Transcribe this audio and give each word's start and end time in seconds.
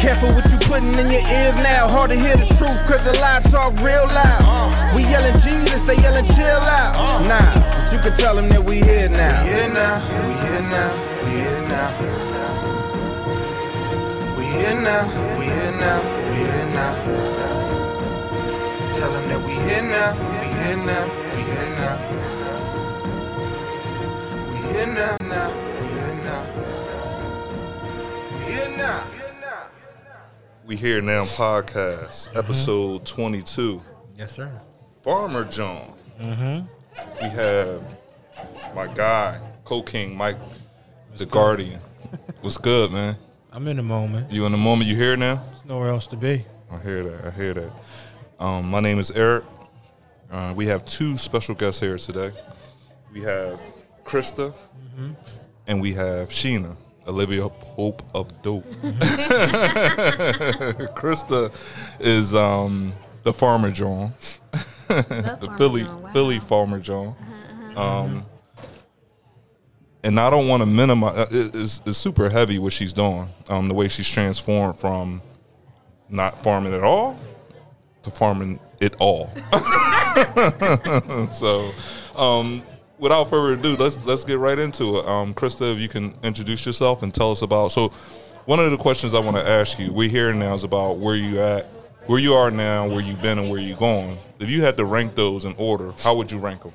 Careful 0.00 0.32
what 0.32 0.48
you 0.50 0.56
putting 0.64 0.96
in 0.96 1.12
your 1.12 1.20
ears 1.20 1.56
now. 1.56 1.86
Hard 1.86 2.08
to 2.08 2.16
hear 2.16 2.34
the 2.34 2.46
truth, 2.56 2.80
cause 2.88 3.04
a 3.04 3.12
lie 3.20 3.40
talk 3.52 3.76
real 3.84 4.08
loud. 4.08 4.96
We 4.96 5.02
yelling 5.04 5.34
Jesus, 5.34 5.84
they 5.84 5.96
yelling 5.96 6.24
chill 6.24 6.64
out. 6.72 6.96
Nah, 7.28 7.52
but 7.76 7.92
you 7.92 7.98
can 8.00 8.16
tell 8.16 8.34
them 8.34 8.48
that 8.48 8.64
we 8.64 8.80
here 8.80 9.10
now. 9.10 9.44
We 9.44 9.50
here 9.52 9.68
now, 9.68 10.00
we 10.24 10.32
here 10.40 10.62
now, 10.72 10.90
we 11.20 11.30
here 11.36 11.62
now. 11.68 11.92
We 14.38 14.44
here 14.56 14.74
now, 14.80 15.04
we 15.38 15.44
here 15.44 15.72
now, 15.84 16.00
we 16.00 16.36
here 16.48 16.64
now. 16.72 16.94
Tell 18.96 19.12
them 19.12 19.28
that 19.28 19.40
we 19.44 19.52
here 19.52 19.84
now, 19.84 20.16
we 20.40 20.48
here 20.48 20.80
now, 20.80 21.04
we 21.28 21.44
here 21.44 21.70
now. 21.76 21.96
We 24.48 24.56
here 24.72 24.88
now, 24.96 25.12
now, 25.28 25.52
we 25.76 25.84
here 25.92 26.16
now. 26.24 26.42
We 28.32 28.40
here 28.48 28.72
now. 28.78 29.19
We 30.70 30.76
Here 30.76 31.02
Now 31.02 31.24
podcast, 31.24 32.28
episode 32.38 33.04
22. 33.04 33.82
Yes, 34.16 34.30
sir. 34.30 34.52
Farmer 35.02 35.42
Jawn. 35.42 35.92
Mm-hmm. 36.22 36.64
We 37.20 37.28
have 37.28 37.82
my 38.72 38.86
guy, 38.86 39.40
Co 39.64 39.82
King 39.82 40.16
Mike, 40.16 40.36
the 41.16 41.26
Guardian. 41.26 41.80
What's 42.40 42.56
good, 42.56 42.92
man? 42.92 43.16
I'm 43.50 43.66
in 43.66 43.78
the 43.78 43.82
moment. 43.82 44.30
You 44.30 44.46
in 44.46 44.52
the 44.52 44.58
moment? 44.58 44.88
You 44.88 44.94
here 44.94 45.16
now? 45.16 45.42
There's 45.48 45.64
nowhere 45.64 45.88
else 45.88 46.06
to 46.06 46.16
be. 46.16 46.44
I 46.70 46.78
hear 46.78 47.02
that. 47.02 47.24
I 47.24 47.30
hear 47.32 47.52
that. 47.54 47.72
Um, 48.38 48.70
my 48.70 48.78
name 48.78 49.00
is 49.00 49.10
Eric. 49.10 49.42
Uh, 50.30 50.54
we 50.54 50.66
have 50.66 50.84
two 50.84 51.18
special 51.18 51.56
guests 51.56 51.80
here 51.80 51.98
today. 51.98 52.30
We 53.12 53.22
have 53.22 53.60
Krista, 54.04 54.54
and 55.66 55.80
we 55.80 55.94
have 55.94 56.28
Sheena, 56.28 56.76
Olivia 57.10 57.48
Pope 57.48 58.02
of 58.14 58.26
Dope. 58.42 58.64
Krista 60.94 61.52
is 62.00 62.34
um, 62.34 62.92
the 63.24 63.32
Farmer 63.32 63.70
Jawn, 63.70 64.14
the 64.88 65.54
Philly 65.58 65.86
Philly 66.12 66.38
Farmer 66.40 66.78
Jawn. 66.80 67.14
Um, 67.76 68.24
and 70.02 70.18
I 70.18 70.30
don't 70.30 70.48
want 70.48 70.62
to 70.62 70.66
minimize. 70.66 71.16
uh, 71.16 71.26
It's, 71.30 71.82
it's 71.84 71.98
super 71.98 72.28
heavy 72.30 72.58
what 72.58 72.72
she's 72.72 72.92
doing. 72.92 73.28
Um, 73.48 73.68
the 73.68 73.74
way 73.74 73.88
she's 73.88 74.08
transformed 74.08 74.78
from 74.78 75.20
not 76.08 76.42
farming 76.42 76.72
at 76.74 76.82
all 76.82 77.18
to 78.04 78.10
farming 78.10 78.58
it 78.80 78.94
all. 78.98 79.30
so, 81.28 81.70
um, 82.16 82.62
without 83.00 83.28
further 83.28 83.58
ado, 83.58 83.76
let's 83.76 84.04
let's 84.04 84.24
get 84.24 84.38
right 84.38 84.58
into 84.58 84.98
it. 84.98 85.06
Um, 85.06 85.34
Krista, 85.34 85.72
if 85.72 85.80
you 85.80 85.88
can 85.88 86.14
introduce 86.22 86.64
yourself 86.64 87.02
and 87.02 87.12
tell 87.12 87.32
us 87.32 87.42
about. 87.42 87.72
So, 87.72 87.88
one 88.44 88.60
of 88.60 88.70
the 88.70 88.76
questions 88.76 89.14
I 89.14 89.20
want 89.20 89.36
to 89.36 89.48
ask 89.48 89.78
you, 89.78 89.92
we're 89.92 90.08
here 90.08 90.32
now, 90.32 90.54
is 90.54 90.64
about 90.64 90.98
where 90.98 91.16
you 91.16 91.40
at, 91.40 91.66
where 92.06 92.18
you 92.18 92.34
are 92.34 92.50
now, 92.50 92.88
where 92.88 93.00
you've 93.00 93.22
been, 93.22 93.38
and 93.38 93.50
where 93.50 93.60
you're 93.60 93.76
going. 93.76 94.18
If 94.38 94.48
you 94.48 94.62
had 94.62 94.76
to 94.76 94.84
rank 94.84 95.16
those 95.16 95.44
in 95.44 95.54
order, 95.58 95.92
how 96.02 96.14
would 96.16 96.30
you 96.30 96.38
rank 96.38 96.62
them 96.62 96.72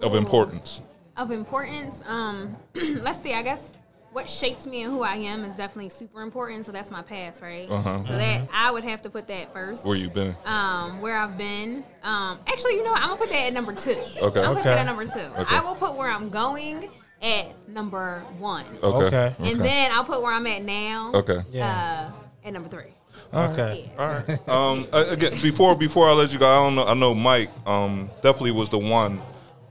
of 0.00 0.14
importance? 0.14 0.80
of 1.20 1.30
importance. 1.30 2.02
Um, 2.06 2.56
let's 2.74 3.20
see. 3.20 3.34
I 3.34 3.42
guess 3.42 3.70
what 4.12 4.28
shaped 4.28 4.66
me 4.66 4.82
and 4.82 4.92
who 4.92 5.02
I 5.02 5.14
am 5.16 5.44
is 5.44 5.54
definitely 5.54 5.90
super 5.90 6.22
important. 6.22 6.66
So 6.66 6.72
that's 6.72 6.90
my 6.90 7.02
past, 7.02 7.40
right? 7.40 7.70
Uh-huh. 7.70 8.04
So 8.04 8.16
that 8.16 8.48
I 8.52 8.70
would 8.70 8.84
have 8.84 9.02
to 9.02 9.10
put 9.10 9.28
that 9.28 9.52
first. 9.52 9.84
Where 9.84 9.96
you've 9.96 10.14
been? 10.14 10.34
Um, 10.44 11.00
where 11.00 11.16
I've 11.16 11.38
been. 11.38 11.84
Um, 12.02 12.38
actually, 12.46 12.74
you 12.74 12.84
know 12.84 12.92
what? 12.92 13.02
I'm 13.02 13.08
gonna 13.08 13.20
put 13.20 13.30
that 13.30 13.46
at 13.46 13.52
number 13.54 13.72
two. 13.72 13.90
Okay. 13.92 14.40
I'm 14.40 14.54
gonna 14.54 14.54
put 14.56 14.64
that 14.64 14.78
at 14.78 14.86
number 14.86 15.06
two. 15.06 15.30
I 15.48 15.60
will 15.60 15.74
put 15.74 15.94
where 15.94 16.10
I'm 16.10 16.28
going 16.28 16.88
at 17.22 17.68
number 17.68 18.20
one, 18.38 18.64
Okay. 18.82 19.16
Okay. 19.16 19.34
and 19.40 19.60
then 19.60 19.92
I'll 19.92 20.04
put 20.04 20.22
where 20.22 20.32
I'm 20.32 20.46
at 20.46 20.62
now. 20.64 21.12
Okay. 21.14 21.40
Yeah. 21.50 22.10
Uh, 22.10 22.46
at 22.46 22.52
number 22.54 22.68
three. 22.68 22.94
okay. 23.34 23.92
All 23.98 24.08
right. 24.08 24.48
Um, 24.48 24.86
again, 24.92 25.38
before 25.42 25.76
before 25.76 26.08
I 26.08 26.12
let 26.12 26.32
you 26.32 26.38
go, 26.38 26.46
I 26.46 26.64
don't 26.64 26.74
know. 26.74 26.84
I 26.84 26.94
know 26.94 27.14
Mike 27.14 27.50
um, 27.66 28.10
definitely 28.22 28.52
was 28.52 28.70
the 28.70 28.78
one 28.78 29.20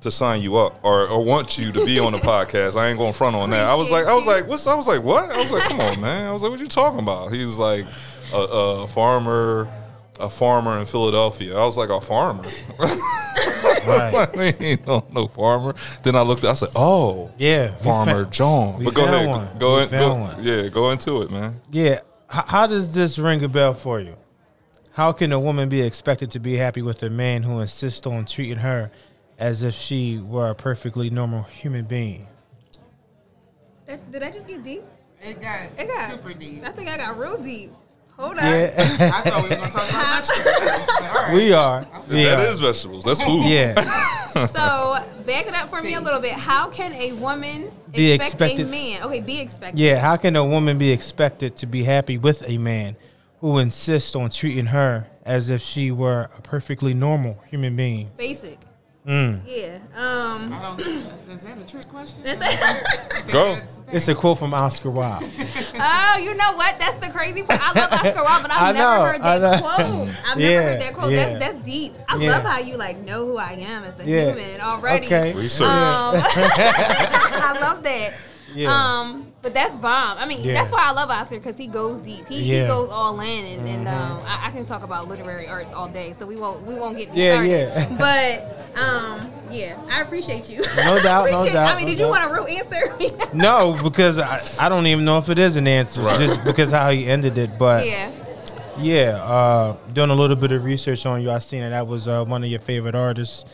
to 0.01 0.09
sign 0.11 0.41
you 0.41 0.55
up 0.57 0.79
or, 0.85 1.07
or 1.09 1.23
want 1.23 1.57
you 1.57 1.71
to 1.73 1.85
be 1.85 1.99
on 1.99 2.11
the 2.13 2.17
podcast. 2.33 2.75
I 2.79 2.87
ain't 2.89 2.97
going 2.97 3.13
front 3.13 3.35
on 3.35 3.49
that. 3.51 3.65
I 3.67 3.75
was 3.75 3.91
like, 3.91 4.05
I 4.05 4.13
was 4.13 4.25
like, 4.25 4.47
what's? 4.47 4.65
I 4.67 4.75
was 4.75 4.87
like, 4.87 5.03
what? 5.03 5.29
I 5.31 5.37
was 5.37 5.51
like, 5.51 5.63
come 5.63 5.79
on, 5.81 5.99
man. 5.99 6.25
I 6.27 6.31
was 6.31 6.41
like, 6.41 6.51
what 6.51 6.59
you 6.61 6.67
talking 6.67 6.99
about? 6.99 7.31
He's 7.33 7.57
like, 7.57 7.85
a, 8.33 8.37
a 8.37 8.87
farmer, 8.87 9.67
a 10.19 10.29
farmer 10.29 10.79
in 10.79 10.85
Philadelphia. 10.85 11.57
I 11.57 11.65
was 11.65 11.77
like, 11.77 11.89
a 11.89 11.99
farmer. 12.01 12.45
Right. 13.85 14.35
we 14.35 14.43
ain't 14.67 14.85
no, 14.85 15.05
no 15.11 15.27
farmer. 15.27 15.73
Then 16.03 16.15
I 16.15 16.21
looked. 16.21 16.43
I 16.45 16.53
said, 16.53 16.69
oh, 16.75 17.31
Yeah. 17.37 17.73
Farmer 17.75 18.25
fa- 18.25 18.31
Jawn. 18.31 18.83
But 18.83 18.93
go 18.93 19.05
ahead. 19.05 19.27
one. 19.27 19.47
Go 19.57 19.77
We 19.77 19.83
in. 19.83 19.89
Go, 19.89 20.15
one. 20.15 20.35
yeah, 20.43 20.67
go 20.67 20.91
into 20.91 21.21
it, 21.21 21.31
man. 21.31 21.59
Yeah. 21.71 21.93
H- 22.31 22.43
how 22.47 22.67
does 22.67 22.93
this 22.93 23.17
ring 23.17 23.43
a 23.43 23.47
bell 23.47 23.73
for 23.73 23.99
you? 23.99 24.15
How 24.91 25.11
can 25.11 25.31
a 25.31 25.39
woman 25.39 25.69
be 25.69 25.81
expected 25.81 26.29
to 26.31 26.39
be 26.39 26.55
happy 26.57 26.81
with 26.81 27.01
a 27.03 27.09
man 27.09 27.41
who 27.43 27.59
insists 27.61 28.05
on 28.05 28.25
treating 28.25 28.57
her 28.57 28.91
as 29.39 29.63
if 29.63 29.73
she 29.73 30.19
were 30.19 30.49
a 30.49 30.55
perfectly 30.55 31.09
normal 31.09 31.43
human 31.43 31.85
being? 31.85 32.27
That, 33.87 34.11
did 34.11 34.21
I 34.23 34.31
just 34.31 34.47
get 34.47 34.63
deep? 34.63 34.83
It 35.21 35.41
got, 35.41 35.61
It 35.77 35.87
got 35.87 36.11
super 36.11 36.33
deep. 36.33 36.63
I 36.65 36.71
think 36.71 36.89
I 36.89 36.97
got 36.97 37.17
real 37.17 37.37
deep. 37.41 37.71
Hold 38.17 38.33
up. 38.37 38.43
Yeah, 38.43 38.73
I 38.77 39.29
thought 39.29 39.43
we 39.43 39.49
were 39.49 39.55
going 39.55 39.67
to 39.69 39.75
talk 39.77 39.89
about 39.89 40.27
vegetables. 40.27 40.87
but 40.99 41.03
all 41.03 41.13
right. 41.23 41.33
we 41.33 41.53
are. 41.53 41.87
We 42.09 42.23
That 42.25 42.39
are. 42.39 42.45
is 42.47 42.59
vegetables. 42.59 43.03
That's 43.05 43.23
food. 43.23 43.45
Yeah. 43.45 43.75
So 44.39 45.03
back 45.25 45.47
it 45.47 45.53
up 45.55 45.69
for 45.69 45.81
me 45.81 45.95
a 45.95 45.99
little 45.99 46.21
bit. 46.21 46.31
How 46.33 46.69
can 46.69 46.93
a 46.93 47.11
woman 47.13 47.71
Be 47.91 48.11
expect 48.11 48.33
expected- 48.35 48.67
a 48.67 48.69
man? 48.69 49.03
Okay, 49.03 49.19
be 49.19 49.39
expected. 49.41 49.77
Yeah, 49.79 49.99
how 49.99 50.15
can 50.15 50.35
a 50.37 50.45
woman 50.45 50.77
be 50.77 50.91
expected 50.91 51.57
to 51.57 51.65
be 51.65 51.83
happy 51.83 52.17
with 52.17 52.47
a 52.47 52.57
man 52.57 52.95
who 53.41 53.57
insists 53.57 54.15
on 54.15 54.29
treating 54.29 54.67
her 54.67 55.07
as 55.25 55.49
if 55.49 55.61
she 55.61 55.91
were 55.91 56.29
a 56.37 56.41
perfectly 56.41 56.93
normal 56.93 57.37
human 57.49 57.75
being? 57.75 58.11
Basic. 58.15 58.59
Mm. 59.07 59.41
Yeah. 59.45 59.77
Um. 59.95 60.53
I 60.53 60.59
don't, 60.61 60.81
is 61.29 61.41
that 61.43 61.57
a 61.57 61.65
trick 61.65 61.87
question? 61.87 62.21
Go. 63.31 63.59
It's 63.91 64.07
a 64.07 64.13
quote 64.13 64.37
from 64.37 64.53
Oscar 64.53 64.89
Wilde. 64.91 65.23
oh, 65.75 66.19
you 66.21 66.35
know 66.35 66.53
what? 66.55 66.77
That's 66.77 66.97
the 66.97 67.09
crazy 67.09 67.41
part. 67.43 67.59
I 67.63 67.79
love 67.79 67.91
Oscar 67.93 68.23
Wilde, 68.23 68.41
but 68.43 68.51
I've 68.51 68.61
I 68.61 68.71
never 68.73 68.97
know, 68.97 69.05
heard 69.05 69.21
that 69.21 69.61
quote. 69.61 70.09
I've 70.27 70.39
Yeah, 70.39 70.49
never 70.59 70.63
heard 70.71 70.81
that 70.81 70.93
quote. 70.93 71.11
yeah. 71.11 71.37
That's 71.39 71.53
that's 71.55 71.65
deep. 71.65 71.93
I 72.07 72.17
Yeah. 72.17 72.31
love 72.31 72.43
how 72.43 72.59
you 72.59 72.75
like 72.77 72.99
know 72.99 73.25
who 73.25 73.37
I 73.37 73.53
am 73.53 73.83
as 73.85 73.99
a 73.99 74.05
Yeah. 74.05 74.33
human 74.33 74.61
already. 74.61 75.07
Okay. 75.07 75.33
Research. 75.33 75.67
Um, 75.67 76.15
I 76.23 77.57
love 77.61 77.81
that. 77.83 78.13
Yeah. 78.55 78.69
Um, 78.73 79.27
but 79.41 79.53
that's 79.53 79.77
bomb. 79.77 80.17
I 80.17 80.25
mean, 80.27 80.41
Yeah. 80.43 80.53
that's 80.53 80.71
why 80.71 80.79
I 80.87 80.91
love 80.91 81.09
Oscar 81.09 81.35
because 81.37 81.57
he 81.57 81.67
goes 81.67 81.99
deep. 81.99 82.27
He, 82.27 82.39
he 82.41 82.53
Yeah. 82.55 82.59
Mm-hmm. 82.63 82.67
goes 82.71 82.89
all 82.89 83.19
in, 83.21 83.45
and, 83.45 83.67
and 83.67 83.87
um, 83.87 84.21
I, 84.25 84.47
I 84.47 84.51
can 84.51 84.65
talk 84.65 84.83
about 84.83 85.07
literary 85.07 85.47
arts 85.47 85.71
all 85.73 85.87
day, 85.87 86.13
so 86.17 86.25
we 86.25 86.35
won't 86.35 86.65
we 86.65 86.75
won't 86.75 86.97
get 86.97 87.13
Yeah, 87.15 87.33
started. 87.35 87.49
yeah. 87.49 87.97
But 88.75 88.79
um, 88.81 89.29
yeah, 89.51 89.79
I 89.89 90.01
appreciate 90.01 90.49
you. 90.49 90.61
No 90.77 90.99
doubt, 91.01 91.31
no 91.31 91.45
doubt, 91.45 91.73
I 91.73 91.77
mean, 91.77 91.85
no 91.85 91.91
did 91.91 91.99
you 91.99 92.05
doubt. 92.05 92.09
want 92.09 92.23
a 92.29 92.33
real 92.33 92.47
answer? 92.47 92.95
No, 93.33 93.79
because 93.83 94.17
I, 94.19 94.41
I 94.59 94.69
don't 94.69 94.87
even 94.87 95.05
know 95.05 95.17
if 95.19 95.29
it 95.29 95.37
is 95.39 95.55
an 95.55 95.67
answer, 95.67 96.01
Right. 96.01 96.19
just 96.19 96.43
because 96.43 96.71
how 96.71 96.89
he 96.89 97.05
ended 97.07 97.37
it. 97.37 97.57
But 97.59 97.85
yeah. 97.85 98.11
yeah, 98.79 99.23
uh, 99.23 99.77
doing 99.93 100.09
a 100.09 100.15
little 100.15 100.35
bit 100.35 100.51
of 100.51 100.63
research 100.63 101.05
on 101.05 101.21
you, 101.21 101.29
I 101.31 101.37
seen 101.39 101.61
that 101.61 101.69
that 101.69 101.87
was 101.87 102.07
uh, 102.07 102.25
one 102.25 102.43
of 102.43 102.49
your 102.49 102.59
favorite 102.59 102.95
artists, 102.95 103.45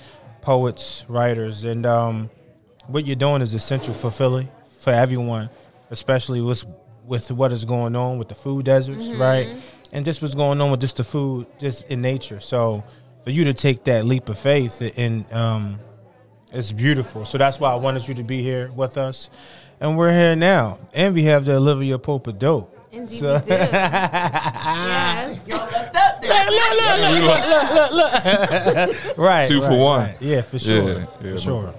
poets, 0.42 1.04
writers, 1.08 1.64
and 1.66 1.86
um, 1.86 2.30
what 2.88 3.06
you're 3.06 3.16
doing 3.16 3.42
is 3.42 3.54
essential 3.54 3.94
for 3.94 4.12
Philly, 4.12 4.48
for 4.86 4.92
everyone, 4.94 5.50
especially 5.90 6.40
with 6.42 6.64
with 7.06 7.30
what 7.32 7.52
is 7.52 7.66
going 7.66 7.96
on 7.96 8.18
with 8.20 8.30
the 8.30 8.36
food 8.36 8.66
deserts, 8.66 9.08
right? 9.10 9.58
And 9.92 10.06
just 10.06 10.22
what's 10.22 10.36
going 10.36 10.62
on 10.62 10.70
with 10.72 10.80
just 10.82 10.98
the 10.98 11.04
food, 11.04 11.48
just 11.60 11.86
in 11.88 12.02
nature. 12.02 12.40
So 12.40 12.84
for 13.24 13.32
you 13.32 13.44
to 13.46 13.54
take 13.54 13.84
that 13.86 14.06
leap 14.06 14.30
of 14.30 14.38
faith 14.38 14.82
and 14.96 15.32
um, 15.34 15.80
it's 16.52 16.72
beautiful. 16.72 17.26
So 17.26 17.38
that's 17.38 17.60
why 17.60 17.72
I 17.72 17.76
wanted 17.76 18.08
you 18.08 18.14
to 18.16 18.24
be 18.24 18.42
here 18.44 18.72
with 18.76 18.98
us. 18.98 19.30
And 19.80 19.98
we're 19.98 20.12
here 20.12 20.36
now. 20.36 20.80
And 20.94 21.14
we 21.16 21.24
have 21.24 21.46
the 21.46 21.56
Olivia 21.56 21.98
Pope 22.00 22.28
of 22.28 22.38
Dope. 22.40 22.72
Indeed, 22.92 23.20
So- 23.20 23.36
we 23.36 23.40
do. 23.42 23.48
yes. 23.52 25.48
Y'all 25.48 25.58
left 25.58 25.96
up 25.96 26.22
there. 26.22 26.32
Right. 29.18 29.48
Two 29.48 29.62
for 29.62 29.70
one. 29.78 30.02
right. 30.08 30.22
Yeah, 30.22 30.42
for 30.42 30.60
sure. 30.60 30.90
Yeah, 30.90 31.00
yeah, 31.00 31.06
for 31.18 31.24
no 31.26 31.40
sure. 31.40 31.74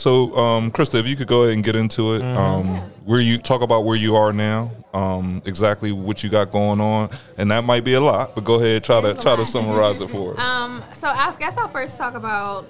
So, 0.00 0.34
um, 0.34 0.70
Krista, 0.70 0.98
if 0.98 1.06
you 1.06 1.14
could 1.14 1.28
go 1.28 1.42
ahead 1.42 1.54
and 1.56 1.62
get 1.62 1.76
into 1.76 2.14
it, 2.14 2.22
Mm-hmm. 2.22 2.38
um, 2.38 2.66
where 3.04 3.20
you 3.20 3.36
talk 3.36 3.60
about 3.60 3.84
where 3.84 3.96
you 3.96 4.16
are 4.16 4.32
now, 4.32 4.70
um, 4.94 5.42
exactly 5.44 5.92
what 5.92 6.24
you 6.24 6.30
got 6.30 6.50
going 6.50 6.80
on, 6.80 7.10
and 7.36 7.50
that 7.50 7.64
might 7.64 7.84
be 7.84 7.92
a 7.94 8.00
lot, 8.00 8.34
but 8.34 8.44
go 8.44 8.54
ahead, 8.54 8.82
try 8.82 9.00
to 9.02 9.08
It 9.08 9.12
is 9.12 9.18
a 9.18 9.22
try 9.22 9.36
to 9.36 9.44
summarize 9.44 10.00
it 10.00 10.08
for 10.08 10.32
us. 10.32 10.38
Um, 10.50 10.82
so 10.94 11.08
I 11.08 11.34
guess 11.38 11.58
I'll 11.58 11.68
first 11.68 11.98
talk 11.98 12.14
about 12.14 12.66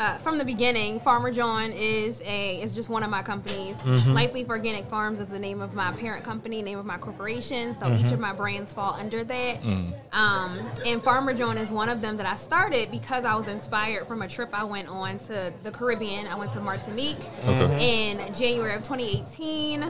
uh, 0.00 0.16
from 0.18 0.38
the 0.38 0.44
beginning. 0.44 0.98
Farmer 0.98 1.30
Jawn 1.30 1.72
is 1.72 2.22
a 2.24 2.60
is 2.62 2.74
just 2.74 2.88
one 2.88 3.02
of 3.02 3.10
my 3.10 3.22
companies. 3.22 3.76
Mm-hmm. 3.78 4.12
Life 4.14 4.32
Leaf 4.32 4.48
Organic 4.48 4.86
Farms 4.86 5.20
is 5.20 5.28
the 5.28 5.38
name 5.38 5.60
of 5.60 5.74
my 5.74 5.92
parent 5.92 6.24
company, 6.24 6.62
name 6.62 6.78
of 6.78 6.86
my 6.86 6.96
corporation. 6.98 7.74
So 7.74 7.86
Mm-hmm. 7.86 8.06
each 8.06 8.12
of 8.12 8.20
my 8.20 8.32
brands 8.32 8.72
fall 8.72 8.94
under 8.94 9.24
that. 9.24 9.62
Mm. 9.62 9.92
Um, 10.12 10.58
and 10.86 11.02
Farmer 11.02 11.34
Jawn 11.34 11.58
is 11.58 11.70
one 11.72 11.88
of 11.88 12.00
them 12.00 12.16
that 12.16 12.26
I 12.26 12.36
started 12.36 12.90
because 12.90 13.24
I 13.24 13.34
was 13.34 13.46
inspired 13.48 14.06
from 14.06 14.22
a 14.22 14.28
trip 14.28 14.48
I 14.52 14.64
went 14.64 14.88
on 14.88 15.18
to 15.18 15.52
the 15.64 15.70
Caribbean. 15.70 16.26
I 16.28 16.34
went 16.36 16.52
to 16.52 16.60
Martinique 16.60 17.18
in 17.44 18.32
January 18.32 18.74
of 18.74 18.82
2018, 18.84 19.82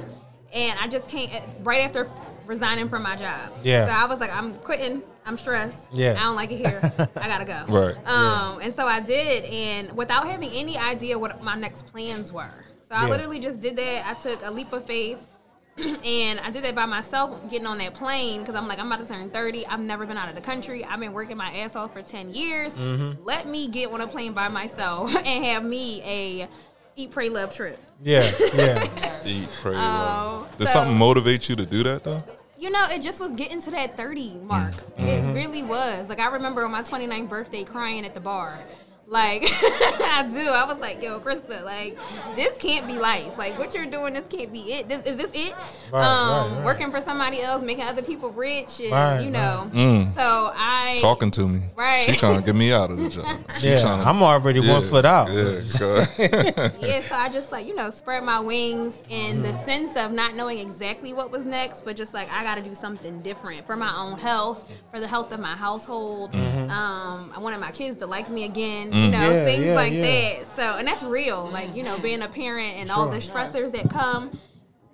and 0.55 0.79
I 0.81 0.89
just 0.89 1.09
came 1.09 1.31
right 1.63 1.83
after 1.83 2.09
resigning 2.47 2.89
from 2.89 3.03
my 3.03 3.15
job. 3.17 3.53
Yeah. 3.63 3.87
So 3.87 3.93
I 3.93 4.07
was 4.07 4.19
like, 4.19 4.35
I'm 4.35 4.55
quitting. 4.55 5.03
I'm 5.27 5.37
stressed. 5.37 5.87
Yeah. 5.93 6.17
I 6.19 6.23
don't 6.25 6.37
like 6.37 6.51
it 6.51 6.59
here. 6.67 6.81
I 7.17 7.29
gotta 7.29 7.45
go. 7.45 7.65
Right. 7.69 7.97
Um, 8.07 8.61
and 8.61 8.75
so 8.75 8.87
I 8.87 9.01
did, 9.01 9.45
and 9.45 9.93
without 9.97 10.27
having 10.27 10.51
any 10.51 10.77
idea 10.79 11.19
what 11.19 11.43
my 11.43 11.55
next 11.55 11.87
plans 11.87 12.33
were. 12.33 12.65
So 12.89 12.95
I 12.95 13.03
Yeah. 13.05 13.09
literally 13.11 13.39
just 13.39 13.61
did 13.61 13.77
that. 13.77 14.07
I 14.07 14.15
took 14.15 14.45
a 14.45 14.51
leap 14.51 14.73
of 14.73 14.85
faith. 14.87 15.19
and 16.05 16.41
I 16.41 16.51
did 16.51 16.65
that 16.65 16.75
by 16.75 16.85
myself, 16.85 17.49
getting 17.51 17.67
on 17.67 17.79
that 17.79 17.95
plane 17.95 18.41
because 18.41 18.55
I'm 18.55 18.67
like, 18.69 18.79
I'm 18.81 18.87
about 18.93 19.07
to 19.07 19.07
turn 19.07 19.31
30. 19.31 19.67
I've 19.67 19.81
never 19.81 20.05
been 20.05 20.17
out 20.19 20.29
of 20.29 20.35
the 20.35 20.41
country. 20.41 20.85
I've 20.85 21.01
been 21.01 21.13
working 21.13 21.37
my 21.39 21.51
ass 21.59 21.75
off 21.77 21.93
for 21.95 22.03
10 22.03 22.35
years. 22.35 22.75
Mm-hmm. 22.77 23.25
Let 23.25 23.49
me 23.49 23.69
get 23.69 23.91
on 23.91 24.01
a 24.01 24.07
plane 24.07 24.33
by 24.35 24.49
myself 24.49 25.15
and 25.25 25.45
have 25.45 25.65
me 25.65 26.03
a 26.03 26.49
eat, 26.97 27.11
pray, 27.13 27.29
love 27.31 27.55
trip. 27.55 27.79
Yeah, 28.03 28.31
yeah. 28.53 29.21
Eat, 29.25 29.49
pray, 29.63 29.77
love. 29.77 30.55
Did 30.59 30.67
so- 30.67 30.73
something 30.75 30.99
motivate 30.99 31.49
you 31.49 31.57
to 31.57 31.65
do 31.65 31.83
that 31.85 32.03
though? 32.05 32.23
You 32.61 32.69
know, 32.71 32.85
it 32.91 33.01
just 33.01 33.21
was 33.21 33.31
getting 33.31 33.63
to 33.63 33.71
that 33.71 33.97
30 33.97 34.41
mark. 34.43 34.73
Mm-hmm. 34.73 35.07
It 35.07 35.35
really 35.35 35.63
was. 35.63 36.11
Like, 36.11 36.21
I 36.21 36.27
remember 36.27 36.63
on 36.63 36.71
my 36.71 36.83
29th 36.83 37.31
birthday 37.31 37.65
crying 37.65 38.05
at 38.05 38.13
the 38.13 38.21
bar. 38.21 38.59
Like, 39.11 39.43
I 39.53 40.25
do. 40.33 40.49
I 40.51 40.65
was 40.67 40.79
like, 40.79 41.03
yo, 41.03 41.19
Krista, 41.19 41.65
like, 41.65 41.99
this 42.37 42.57
can't 42.59 42.87
be 42.87 42.97
life. 42.97 43.37
Like, 43.37 43.59
what 43.59 43.75
you're 43.75 43.85
doing, 43.87 44.15
this 44.15 44.29
can't 44.29 44.53
be 44.53 44.61
it. 44.61 44.89
This, 44.89 45.03
is 45.05 45.17
this 45.17 45.31
it? 45.35 45.53
Right, 45.93 46.05
um, 46.05 46.53
right, 46.53 46.57
right. 46.59 46.65
Working 46.65 46.93
for 46.93 47.01
somebody 47.01 47.41
else, 47.41 47.65
making 47.65 47.83
other 47.85 48.03
people 48.03 48.31
rich, 48.31 48.79
and, 48.79 48.93
Right, 48.93 49.21
you 49.23 49.31
know. 49.31 49.69
Mm. 49.73 50.15
So 50.15 50.53
I. 50.55 50.97
Talking 51.01 51.33
to 51.33 51.49
me. 51.49 51.61
Right. 51.75 52.05
She 52.05 52.13
trying 52.13 52.39
to 52.39 52.45
get 52.47 52.55
me 52.55 52.73
out 52.73 52.93
of 52.93 52.99
the 52.99 53.09
job. 53.09 53.27
She 53.59 53.71
Yeah, 53.71 53.79
tryna- 53.79 54.07
I'm 54.07 54.23
already 54.23 54.61
one 54.61 54.81
foot 54.81 55.05
out. 55.05 55.29
Yeah, 55.29 55.59
yeah, 56.81 57.01
so 57.03 57.17
I 57.17 57.29
just 57.33 57.51
like, 57.51 57.67
you 57.67 57.75
know, 57.75 57.91
spread 57.91 58.23
my 58.23 58.39
wings 58.39 58.95
in 59.09 59.31
Mm-hmm. 59.31 59.43
the 59.43 59.53
sense 59.65 59.97
of 59.97 60.13
not 60.13 60.35
knowing 60.37 60.59
exactly 60.59 61.13
what 61.13 61.33
was 61.33 61.45
next, 61.45 61.85
but 61.85 61.97
just 61.97 62.15
like 62.15 62.31
I 62.33 62.43
got 62.45 62.55
to 62.57 62.63
do 62.63 62.75
something 62.77 63.21
different 63.23 63.67
for 63.67 63.77
my 63.77 63.93
own 63.97 64.19
health, 64.19 64.71
for 64.93 65.01
the 65.01 65.09
health 65.09 65.33
of 65.33 65.41
my 65.41 65.57
household. 65.57 66.33
Um, 66.35 67.33
I 67.35 67.39
wanted 67.41 67.59
my 67.59 67.73
kids 67.73 67.97
to 67.99 68.07
like 68.07 68.31
me 68.31 68.45
again, 68.45 68.91
you 69.05 69.11
know. 69.11 69.31
Yeah, 69.31 69.45
things 69.45 69.65
yeah, 69.65 69.75
like 69.75 69.93
yeah. 69.93 70.03
that. 70.03 70.47
So, 70.57 70.63
and 70.79 70.87
that's 70.87 71.03
real, 71.03 71.49
like, 71.49 71.75
you 71.75 71.83
know, 71.83 71.99
being 72.01 72.23
a 72.23 72.29
parent 72.29 72.77
and 72.77 72.91
all 72.91 73.09
the 73.09 73.21
Sure. 73.21 73.35
stressors 73.35 73.73
that 73.73 73.91
come. 73.91 74.31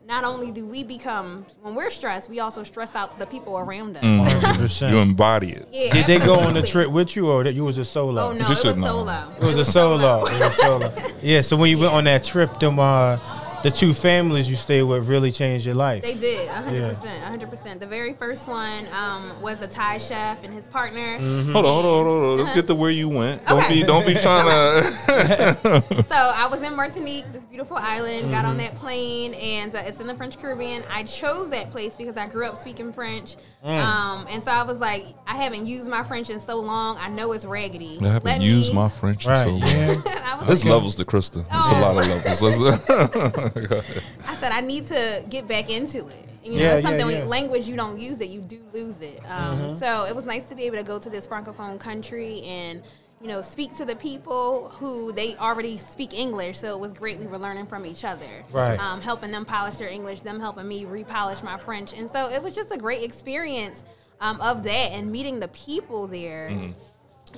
Not 0.07 0.23
only 0.23 0.53
do 0.53 0.65
we 0.65 0.85
become, 0.85 1.45
when 1.63 1.75
we're 1.75 1.91
stressed, 1.91 2.31
we 2.31 2.39
also 2.39 2.63
stress 2.63 2.95
out 2.95 3.19
the 3.19 3.27
people 3.27 3.59
around 3.59 3.97
us. 3.97 4.05
Mm. 4.05 4.25
100%. 4.41 4.91
You 4.93 4.99
embody 4.99 5.51
it. 5.51 5.69
yeah, 5.73 5.93
Did 5.93 6.07
they 6.07 6.19
go 6.25 6.39
on 6.39 6.55
the 6.55 6.63
trip 6.63 6.91
with 6.91 7.17
you, 7.17 7.29
or 7.29 7.43
that 7.43 7.55
you 7.55 7.65
was 7.65 7.77
a 7.77 7.85
solo? 7.85 8.29
Oh, 8.29 8.33
no, 8.33 8.45
it 8.45 8.49
was 8.49 8.61
should 8.63 8.79
know. 8.79 8.87
solo. 8.87 9.33
It 9.41 9.45
was 9.45 9.57
a 9.57 9.65
solo. 9.65 10.27
It 10.27 10.39
was 10.39 10.55
solo. 10.57 10.93
Yeah. 11.23 11.41
So 11.41 11.57
when 11.57 11.71
you 11.71 11.79
went 11.79 11.93
on 11.93 12.05
that 12.05 12.23
trip, 12.23 12.61
them 12.61 12.79
uh, 12.79 13.19
the 13.63 13.71
two 13.71 13.93
families 13.95 14.49
you 14.49 14.57
stayed 14.57 14.83
with 14.83 15.09
really 15.09 15.33
changed 15.33 15.67
your 15.67 15.75
life. 15.75 16.03
They 16.03 16.15
did, 16.15 16.49
100%. 16.49 16.95
100%. 17.41 17.81
The 17.81 17.87
very 17.87 18.13
first 18.15 18.47
one 18.49 18.87
um, 18.93 19.33
was 19.43 19.61
a 19.61 19.67
Thai 19.67 19.99
chef 19.99 20.43
and 20.45 20.53
his 20.55 20.69
partner. 20.69 21.19
Mm-hmm. 21.19 21.53
Hold 21.53 21.67
on, 21.67 21.73
hold 21.73 21.85
on, 21.85 21.93
hold 21.93 22.07
on, 22.07 22.13
hold 22.23 22.33
on. 22.33 22.39
Let's 22.39 22.55
get 22.55 22.67
to 22.69 22.75
where 22.75 22.91
you 22.91 23.09
went. 23.09 23.45
Don't 23.47 23.65
Okay. 23.65 23.75
be, 23.75 23.83
don't 23.83 24.07
be 24.07 24.15
trying 24.15 24.45
to. 25.07 25.85
So 26.07 26.15
I 26.15 26.47
was 26.47 26.63
in 26.63 26.77
Martinique, 26.77 27.25
this 27.33 27.45
beautiful 27.45 27.77
island, 27.77 28.31
got 28.31 28.37
Mm-hmm. 28.45 28.51
on 28.51 28.57
that 28.59 28.77
plane, 28.77 29.35
and 29.35 29.75
uh, 29.75 29.83
it's 29.85 29.99
in 30.01 30.07
the 30.07 30.15
French 30.15 30.39
Caribbean. 30.39 30.85
I 30.91 31.03
chose 31.03 31.51
that 31.51 31.71
place 31.73 31.97
because 31.97 32.17
I 32.17 32.27
grew 32.29 32.47
up 32.47 32.57
speaking 32.57 32.93
French. 32.93 33.37
Mm. 33.65 33.71
Um, 33.83 34.27
and 34.31 34.43
so 34.43 34.51
I 34.53 34.63
was 34.63 34.79
like, 34.79 35.07
I 35.27 35.35
haven't 35.37 35.67
used 35.67 35.91
my 35.91 36.05
French 36.05 36.31
in 36.31 36.39
so 36.39 36.61
long. 36.61 36.97
I 36.99 37.09
know 37.09 37.33
it's 37.33 37.45
raggedy. 37.45 37.99
I 38.03 38.07
haven't 38.09 38.25
Let 38.25 38.41
used 38.43 38.71
me- 38.71 38.77
my 38.77 38.89
French 38.89 39.25
in 39.27 39.33
Right. 39.33 39.45
so 39.45 39.51
long. 39.51 39.61
Yeah. 39.63 40.03
I, 40.25 40.37
was 40.37 40.47
There's 40.47 40.65
like, 40.65 40.73
levels 40.73 40.95
to 40.97 41.05
Krista. 41.05 41.45
It's 41.51 41.71
a 41.71 41.77
Oh. 41.77 41.81
lot 41.81 41.97
of 41.97 42.07
levels. 42.09 43.46
I 44.27 44.35
said 44.37 44.53
I 44.53 44.61
need 44.61 44.85
to 44.87 45.25
get 45.29 45.47
back 45.49 45.71
into 45.71 46.09
it. 46.09 46.29
And, 46.45 46.55
you 46.55 46.61
know, 46.61 46.65
Yeah, 46.67 46.75
it's 46.75 46.87
something 46.87 47.07
yeah, 47.09 47.13
yeah. 47.15 47.21
Mm-hmm. 47.21 47.29
language 47.29 47.69
you 47.69 47.77
don't 47.77 47.99
use 47.99 48.21
it, 48.21 48.29
you 48.29 48.41
do 48.41 48.61
lose 48.73 49.01
it. 49.01 49.21
Um, 49.31 49.77
So 49.77 50.05
it 50.05 50.15
was 50.15 50.25
nice 50.25 50.49
to 50.49 50.55
be 50.55 50.65
able 50.65 50.77
to 50.79 50.85
go 50.85 50.99
to 50.99 51.11
this 51.11 51.27
francophone 51.27 51.79
country 51.81 52.43
and 52.43 52.83
you 53.21 53.29
know 53.29 53.41
speak 53.41 53.75
to 53.77 53.85
the 53.87 53.97
people 53.97 54.69
who 54.79 55.11
they 55.13 55.37
already 55.37 55.77
speak 55.79 56.13
English. 56.15 56.59
So 56.59 56.69
it 56.69 56.79
was 56.79 56.93
great. 56.93 57.19
We 57.19 57.27
were 57.27 57.39
learning 57.39 57.67
from 57.67 57.87
each 57.87 58.05
other, 58.05 58.45
Right. 58.53 58.79
Um, 58.79 59.01
helping 59.01 59.31
them 59.31 59.45
polish 59.45 59.77
their 59.77 59.89
English, 59.89 60.21
them 60.21 60.39
helping 60.39 60.69
me 60.69 60.85
repolish 60.85 61.43
my 61.43 61.57
French, 61.59 61.93
and 61.95 62.11
so 62.11 62.29
it 62.29 62.43
was 62.43 62.55
just 62.55 62.71
a 62.73 62.77
great 62.77 63.03
experience 63.03 63.85
um, 64.21 64.41
of 64.41 64.63
that 64.65 64.93
and 64.93 65.11
meeting 65.11 65.41
the 65.41 65.49
people 65.49 66.07
there 66.07 66.51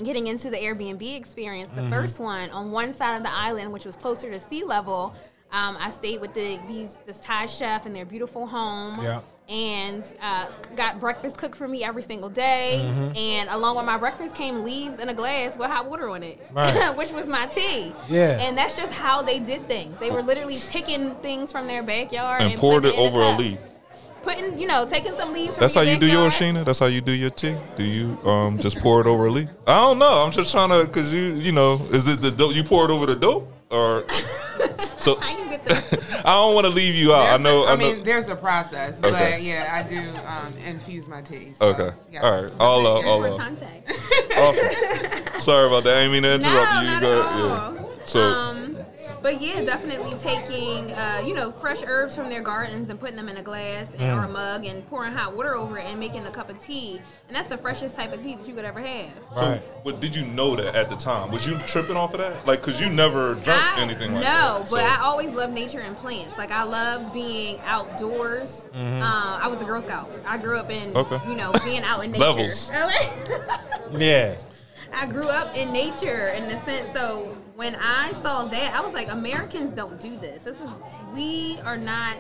getting 0.05 0.27
into 0.29 0.49
the 0.51 0.57
Airbnb 0.57 1.17
experience, 1.17 1.71
Mm-hmm. 1.71 1.89
the 1.89 1.97
first 1.97 2.21
one 2.21 2.51
on 2.51 2.71
one 2.71 2.93
side 2.93 3.17
of 3.17 3.23
the 3.23 3.33
island, 3.33 3.73
which 3.73 3.85
was 3.85 3.97
closer 3.97 4.31
to 4.31 4.39
sea 4.41 4.63
level, 4.65 5.15
um, 5.53 5.77
I 5.81 5.91
stayed 5.91 6.21
with 6.21 6.35
the 6.35 6.59
these 6.69 6.99
this 7.07 7.21
Thai 7.21 7.47
chef 7.47 7.87
in 7.87 7.93
their 7.93 8.05
beautiful 8.05 8.47
home. 8.47 9.03
Yeah. 9.03 9.21
And 9.51 10.05
uh, 10.21 10.47
got 10.77 11.01
breakfast 11.01 11.39
cooked 11.39 11.57
for 11.57 11.67
me 11.67 11.83
every 11.83 12.03
single 12.03 12.29
day. 12.29 12.83
Mm-hmm. 12.85 13.17
And 13.17 13.49
along 13.49 13.77
with 13.77 13.87
my 13.87 13.97
breakfast 13.97 14.35
came 14.35 14.63
leaves 14.63 14.99
in 14.99 15.09
a 15.09 15.15
glass 15.15 15.57
with 15.57 15.71
hot 15.71 15.89
water 15.89 16.11
on 16.11 16.23
it, 16.23 16.39
Right. 16.53 16.91
which 16.99 17.13
was 17.13 17.27
my 17.29 17.47
tea. 17.47 17.95
Yeah. 18.11 18.39
And 18.43 18.59
that's 18.59 18.77
just 18.77 18.93
how 18.93 19.23
they 19.23 19.39
did 19.39 19.67
things. 19.67 19.99
They 20.01 20.11
were 20.11 20.21
literally 20.21 20.59
picking 20.69 21.15
things 21.15 21.51
from 21.51 21.67
their 21.67 21.83
backyard 21.83 22.43
and, 22.43 22.51
and 22.53 22.61
poured 22.61 22.85
it 22.85 22.95
putting 22.95 23.07
in 23.07 23.15
over 23.15 23.23
a 23.23 23.31
cup. 23.31 23.39
leaf. 23.39 23.59
Putting, 24.23 24.59
you 24.59 24.67
know, 24.67 24.85
taking 24.87 25.15
some 25.17 25.33
leaves. 25.33 25.55
From 25.55 25.63
That's 25.63 25.73
how 25.73 25.81
your 25.81 25.95
you 25.95 25.99
do 26.01 26.07
yours, 26.09 26.35
backyard. 26.39 26.57
Sheena. 26.57 26.65
That's 26.67 26.79
how 26.81 26.87
you 26.87 27.01
do 27.01 27.13
your 27.13 27.31
tea. 27.31 27.57
Do 27.79 27.85
you 27.85 28.19
um 28.29 28.59
just 28.59 28.79
pour 28.81 29.01
it 29.01 29.07
over 29.07 29.29
a 29.29 29.31
leaf? 29.31 29.49
I 29.67 29.77
don't 29.77 29.99
know. 29.99 30.25
I'm 30.27 30.31
just 30.31 30.53
trying 30.53 30.69
to, 30.69 30.87
cause 30.93 31.11
you 31.15 31.23
you 31.37 31.53
know, 31.53 31.81
is 31.91 32.07
it 32.07 32.21
the 32.21 32.33
dope? 32.33 32.55
You 32.55 32.65
pour 32.65 32.85
it 32.85 32.91
over 32.91 33.07
the 33.07 33.17
dope, 33.17 33.51
or 33.71 34.05
so? 34.97 35.19
How 35.21 35.31
you 35.37 35.49
get 35.51 35.65
the 35.65 36.23
I 36.25 36.35
don't 36.35 36.55
want 36.55 36.67
to 36.67 36.73
leave 36.73 36.95
you 36.95 37.15
out. 37.15 37.29
I 37.41 37.43
know. 37.43 37.65
a- 37.65 37.67
I, 37.69 37.73
I 37.73 37.77
know. 37.77 37.95
mean, 37.95 38.03
there's 38.03 38.29
a 38.29 38.37
process, 38.37 38.99
Okay. 39.03 39.11
but 39.33 39.43
yeah, 39.43 39.71
I 39.73 39.83
do 39.89 39.99
um, 40.27 40.55
infuse 40.67 41.09
my 41.09 41.23
tea. 41.23 41.53
So, 41.55 41.67
Okay. 41.69 41.97
yes. 42.13 42.23
All 42.23 42.43
right. 42.43 42.53
All 42.61 42.87
uh, 42.87 43.07
all 43.09 43.21
More 43.21 43.37
contact? 43.39 43.91
awesome. 44.37 45.41
Sorry 45.41 45.67
about 45.69 45.85
that. 45.85 45.97
I 45.97 46.01
didn't 46.03 46.13
mean 46.13 46.23
to 46.25 46.35
interrupt 46.35 46.73
no, 46.73 46.81
you. 46.81 46.87
not 46.89 47.01
Go 47.03 47.21
at 47.21 47.27
all. 47.27 47.75
Yeah. 47.75 47.85
So 48.05 48.21
um, 48.21 48.68
but 49.29 49.43
yeah, 49.43 49.63
definitely 49.63 50.13
taking 50.19 50.91
uh, 50.93 51.23
you 51.23 51.35
know 51.35 51.53
fresh 51.53 51.83
herbs 51.87 52.17
from 52.17 52.31
their 52.31 52.41
gardens 52.41 52.89
and 52.89 52.99
putting 52.99 53.17
them 53.17 53.29
in 53.29 53.37
a 53.37 53.43
glass 53.43 53.93
and, 53.99 54.11
or 54.19 54.25
a 54.25 54.29
mug 54.29 54.65
and 54.65 54.87
pouring 54.89 55.13
hot 55.13 55.37
water 55.37 55.55
over 55.55 55.77
it 55.79 55.85
and 55.85 56.01
making 56.01 56.25
a 56.25 56.31
cup 56.31 56.49
of 56.49 56.59
tea, 56.63 56.99
and 57.27 57.37
that's 57.37 57.47
the 57.47 57.59
freshest 57.59 57.95
type 57.95 58.15
of 58.15 58.23
tea 58.23 58.37
that 58.37 58.49
you 58.49 58.55
could 58.55 58.65
ever 58.65 58.81
have. 58.81 59.13
So, 59.35 59.41
Right. 59.43 59.85
but 59.85 60.01
did 60.01 60.17
you 60.17 60.25
know 60.25 60.57
that 60.57 60.75
at 60.75 60.89
the 60.89 60.97
time? 60.97 61.31
Was 61.31 61.47
you 61.47 61.59
tripping 61.59 61.95
off 61.97 62.15
of 62.15 62.21
that? 62.21 62.47
Like, 62.47 62.63
cause 62.63 62.81
you 62.81 62.89
never 62.89 63.35
drank 63.35 63.77
I- 63.79 63.83
anything 63.83 64.15
like 64.15 64.25
that. 64.25 64.41
no, 64.41 64.59
that. 64.61 64.71
but 64.71 64.81
So- 64.81 64.87
I 64.87 64.97
always 65.03 65.31
loved 65.33 65.53
nature 65.53 65.81
and 65.81 65.95
plants. 65.95 66.39
Like 66.39 66.51
I 66.51 66.63
loved 66.63 67.13
being 67.13 67.61
outdoors. 67.67 68.67
Uh, 68.75 69.41
I 69.43 69.47
was 69.49 69.61
a 69.61 69.65
Girl 69.67 69.83
Scout. 69.83 70.17
I 70.27 70.39
grew 70.39 70.57
up 70.59 70.71
in 70.71 70.97
Okay. 70.97 71.21
you 71.29 71.37
know 71.37 71.53
being 71.65 71.83
out 71.83 72.03
in 72.03 72.13
nature. 72.13 72.25
Levels. 72.25 72.71
Yeah. 73.93 74.37
I 74.95 75.05
grew 75.07 75.29
up 75.29 75.55
in 75.57 75.71
nature 75.73 76.29
in 76.37 76.45
the 76.47 76.57
sense. 76.61 76.91
So 76.93 77.35
when 77.59 77.75
I 77.75 78.13
saw 78.13 78.45
that, 78.45 78.73
I 78.73 78.81
was 78.81 78.95
like, 78.95 79.11
Americans 79.11 79.73
don't 79.73 79.99
do 79.99 80.17
this. 80.17 80.45
This 80.45 80.61
is 80.61 80.69
we 81.13 81.59
are 81.65 81.77
not 81.77 82.17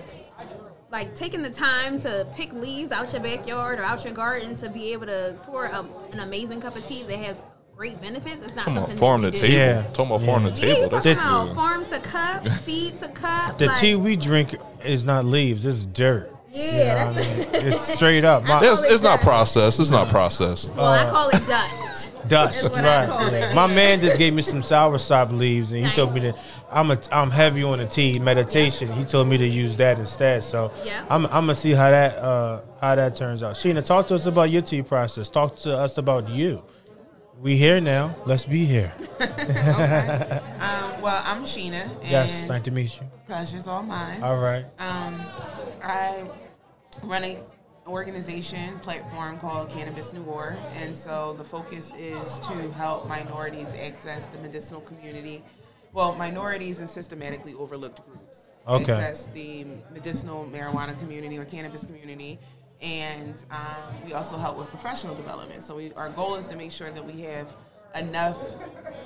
like 0.91 1.15
taking 1.15 1.43
the 1.43 1.51
time 1.51 1.97
to 2.01 2.27
pick 2.35 2.53
leaves 2.53 2.91
out 2.91 3.13
your 3.13 3.23
backyard 3.23 3.79
or 3.79 3.85
out 3.85 4.05
your 4.05 4.13
garden 4.13 4.57
to 4.57 4.69
be 4.69 4.93
able 4.93 5.07
to 5.07 5.37
pour 5.45 5.73
um, 5.73 5.91
an 6.13 6.19
amazing 6.19 6.61
cup 6.61 6.75
of 6.75 6.85
tea 6.89 7.05
that 7.05 7.19
has 7.19 7.37
great 7.77 8.01
benefits. 8.01 8.45
It's 8.45 8.57
not 8.57 8.65
Talking 8.65 8.75
something 8.75 8.97
about 8.97 8.99
farm 8.99 9.23
to 9.23 9.31
table. 9.31 9.55
Yeah. 9.55 9.83
Talking 9.93 10.07
about 10.07 10.23
farm 10.23 10.45
to 10.45 10.51
table. 10.51 10.83
you 10.83 10.89
That's 10.89 11.07
talking 11.07 11.21
about 11.21 11.47
good. 11.47 11.55
farms 11.55 11.87
to 11.87 12.01
cup, 12.01 12.49
seeds 12.63 12.99
to 12.99 13.09
cup. 13.09 13.59
The 13.59 13.67
like, 13.67 13.79
tea 13.79 13.95
we 13.95 14.17
drink 14.17 14.57
is 14.85 15.07
not 15.07 15.25
leaves. 15.25 15.65
It's 15.65 15.85
dirt. 15.85 16.35
Yeah, 16.59 17.07
I 17.09 17.13
that's 17.13 17.29
mean, 17.29 17.47
it's 17.67 17.81
straight 17.95 18.25
up. 18.25 18.43
My, 18.45 18.61
It's, 18.63 18.85
it's 18.85 19.03
not 19.03 19.21
processed. 19.21 19.79
It's 19.81 19.91
not 19.91 20.09
processed. 20.09 20.73
well, 20.75 20.87
I 20.87 21.09
call 21.11 21.29
it 21.29 21.33
dust. 21.47 22.29
dust, 22.29 22.63
That's 22.63 22.63
what 22.71 22.85
I 22.85 23.07
call 23.07 23.19
right? 23.25 23.33
it, 23.35 23.55
My 23.55 23.67
man 23.67 24.01
just 24.01 24.19
gave 24.19 24.35
me 24.35 24.43
some 24.43 24.61
soursop 24.61 25.31
leaves, 25.37 25.73
and 25.73 25.87
he 25.87 25.93
told 25.93 26.15
me 26.15 26.21
Nice. 26.21 26.35
that 26.35 26.45
I'm 26.71 26.91
a 26.91 26.99
I'm 27.13 27.31
heavy 27.31 27.63
on 27.63 27.79
the 27.79 27.87
tea 27.87 28.19
meditation. 28.19 28.93
He 28.93 29.05
told 29.05 29.29
me 29.29 29.37
to 29.39 29.47
use 29.47 29.77
that 29.77 29.99
instead. 29.99 30.43
So 30.45 30.73
Yeah. 30.85 31.05
I'm 31.09 31.25
I'm 31.27 31.31
gonna 31.47 31.55
see 31.55 31.73
how 31.73 31.91
that 31.91 32.17
uh, 32.19 32.61
how 32.81 32.95
that 32.95 33.15
turns 33.15 33.43
out. 33.43 33.55
Sheena, 33.55 33.85
talk 33.85 34.07
to 34.09 34.15
us 34.17 34.27
about 34.27 34.51
your 34.51 34.63
tea 34.63 34.83
process. 34.83 35.31
Talk 35.31 35.57
to 35.59 35.77
us 35.79 35.97
about 35.99 36.29
you. 36.29 36.63
We 37.41 37.57
here 37.57 37.81
now. 37.81 38.17
Let's 38.27 38.45
be 38.47 38.65
here. 38.65 38.93
Um, 40.61 41.01
well, 41.01 41.23
I'm 41.25 41.45
Sheena. 41.45 41.83
And 42.03 42.11
Yes, 42.11 42.49
nice 42.49 42.63
to 42.63 42.71
meet 42.71 43.01
you. 43.01 43.07
Pleasure's 43.27 43.67
all 43.69 43.83
mine. 43.83 44.23
All 44.23 44.39
right. 44.41 44.65
Um, 44.81 45.21
I 45.83 46.25
run 47.03 47.25
a 47.25 47.39
organization 47.87 48.79
platform 48.81 49.39
called 49.39 49.71
Cannabis 49.71 50.13
Noir, 50.13 50.57
and 50.77 50.95
so 50.97 51.33
the 51.39 51.45
focus 51.45 51.91
is 51.97 52.39
to 52.41 52.71
help 52.73 53.09
minorities 53.09 53.69
access 53.81 54.27
the 54.27 54.39
medicinal 54.39 54.81
community. 54.83 55.43
Well, 55.95 56.15
minorities 56.15 56.81
and 56.81 56.89
systematically 56.91 57.55
overlooked 57.55 58.05
groups 58.07 58.51
Okay. 58.67 58.93
access 58.93 59.25
the 59.33 59.65
medicinal 59.95 60.45
marijuana 60.45 60.99
community 60.99 61.39
or 61.39 61.47
cannabis 61.47 61.87
community, 61.87 62.39
and 62.83 63.35
um, 63.51 63.95
we 64.05 64.13
also 64.13 64.37
help 64.37 64.59
with 64.59 64.69
professional 64.69 65.15
development. 65.15 65.63
So 65.63 65.77
we, 65.77 65.93
our 65.95 66.11
goal 66.11 66.35
is 66.35 66.47
to 66.49 66.57
make 66.57 66.71
sure 66.73 66.91
that 66.91 67.05
we 67.05 67.23
have 67.23 67.49
enough 67.95 68.39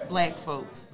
black 0.08 0.36
folks 0.36 0.90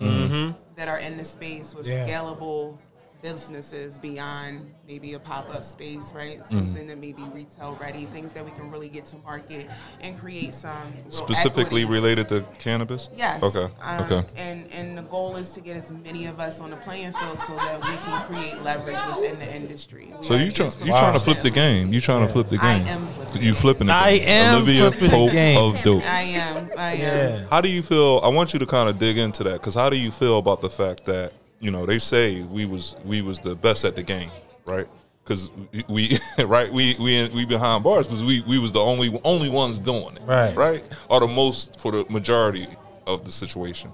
that 0.76 0.88
are 0.88 0.99
in 0.99 1.17
the 1.17 1.25
space 1.25 1.75
with 1.75 1.88
Yeah. 1.88 2.07
scalable 2.07 2.76
businesses 3.23 3.99
beyond 3.99 4.73
maybe 4.87 5.13
a 5.15 5.19
pop 5.19 5.53
up 5.55 5.65
space, 5.65 6.13
right? 6.15 6.45
Something 6.47 6.87
that 6.87 6.99
may 6.99 7.13
be 7.13 7.23
retail 7.35 7.77
ready, 7.81 8.05
things 8.07 8.33
that 8.33 8.45
we 8.45 8.51
can 8.53 8.71
really 8.71 8.89
get 8.89 9.07
to 9.07 9.17
market 9.19 9.69
and 10.01 10.19
create 10.19 10.55
some 10.55 10.73
real 10.95 11.11
Specifically 11.11 11.83
equity. 11.83 11.85
related 11.87 12.29
to 12.29 12.43
cannabis? 12.59 13.11
Yes. 13.17 13.43
Okay. 13.43 13.73
Um, 13.83 14.01
okay. 14.05 14.23
And 14.37 14.71
and 14.73 14.97
the 14.97 15.03
goal 15.03 15.37
is 15.37 15.53
to 15.55 15.61
get 15.61 15.77
as 15.77 15.91
many 15.91 16.27
of 16.27 16.41
us 16.41 16.61
on 16.61 16.71
the 16.71 16.77
playing 16.77 17.13
field 17.13 17.39
so 17.41 17.55
that 17.57 17.77
we 17.83 17.97
can 17.97 18.27
create 18.27 18.63
leverage 18.63 18.99
within 19.17 19.39
the 19.39 19.55
industry. 19.55 20.13
We 20.19 20.25
So 20.25 20.35
you 20.35 20.51
try, 20.51 20.67
you 20.67 20.71
disproportionately- 20.71 20.91
trying 21.01 21.13
to 21.15 21.21
flip 21.21 21.41
the 21.43 21.51
game? 21.51 21.93
You 21.93 22.01
trying 22.01 22.27
to 22.27 22.33
flip 22.33 22.49
the 22.49 22.59
I 22.63 22.79
game? 22.79 22.87
am 22.89 23.07
flipping 23.09 23.43
You 23.43 23.55
flipping 23.55 23.87
the 23.89 23.93
I 23.93 24.11
am 24.11 24.55
Olivia 24.57 24.91
flipping 24.91 25.09
the 25.11 25.17
Pope 25.17 25.33
game. 25.33 25.59
of 25.59 25.83
dope. 25.83 26.05
I 26.05 26.21
am. 26.23 26.71
I 26.79 26.93
am. 26.93 26.99
Yeah. 27.41 27.47
How 27.51 27.61
do 27.61 27.69
you 27.71 27.83
feel? 27.83 28.21
I 28.23 28.29
want 28.29 28.53
you 28.53 28.59
to 28.61 28.67
kind 28.67 28.89
of 28.89 28.99
dig 28.99 29.19
into 29.19 29.43
that 29.45 29.55
because 29.55 29.75
how 29.75 29.91
do 29.91 29.99
you 29.99 30.11
feel 30.11 30.39
about 30.39 30.61
the 30.61 30.71
fact 30.71 31.05
that 31.07 31.33
you 31.61 31.71
know 31.71 31.87
they 31.87 31.99
say 31.99 32.43
we 32.43 32.67
was 32.67 32.97
we 33.05 33.23
was 33.23 33.38
the 33.38 33.55
best 33.55 33.85
at 33.85 33.97
the 33.97 34.03
game, 34.03 34.31
right? 34.67 34.87
Because 35.25 35.50
we 35.88 36.19
right 36.45 36.73
we 36.73 36.97
we 36.99 37.29
we 37.31 37.45
behind 37.45 37.85
bars 37.85 38.07
because 38.07 38.25
we 38.25 38.43
we 38.43 38.59
was 38.59 38.73
the 38.73 38.81
only 38.81 39.21
only 39.25 39.50
ones 39.50 39.79
doing 39.79 40.17
it, 40.17 40.23
Right. 40.25 40.57
Right, 40.57 40.85
or 41.09 41.21
the 41.21 41.27
most 41.27 41.79
for 41.81 41.93
the 41.93 42.05
majority 42.09 42.67
of 43.07 43.25
the 43.25 43.33
situation. 43.33 43.91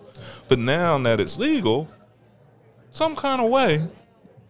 But 0.48 0.58
now 0.58 0.98
that 0.98 1.20
it's 1.20 1.38
legal, 1.38 1.88
some 2.90 3.16
kind 3.16 3.40
of 3.40 3.50
way, 3.50 3.82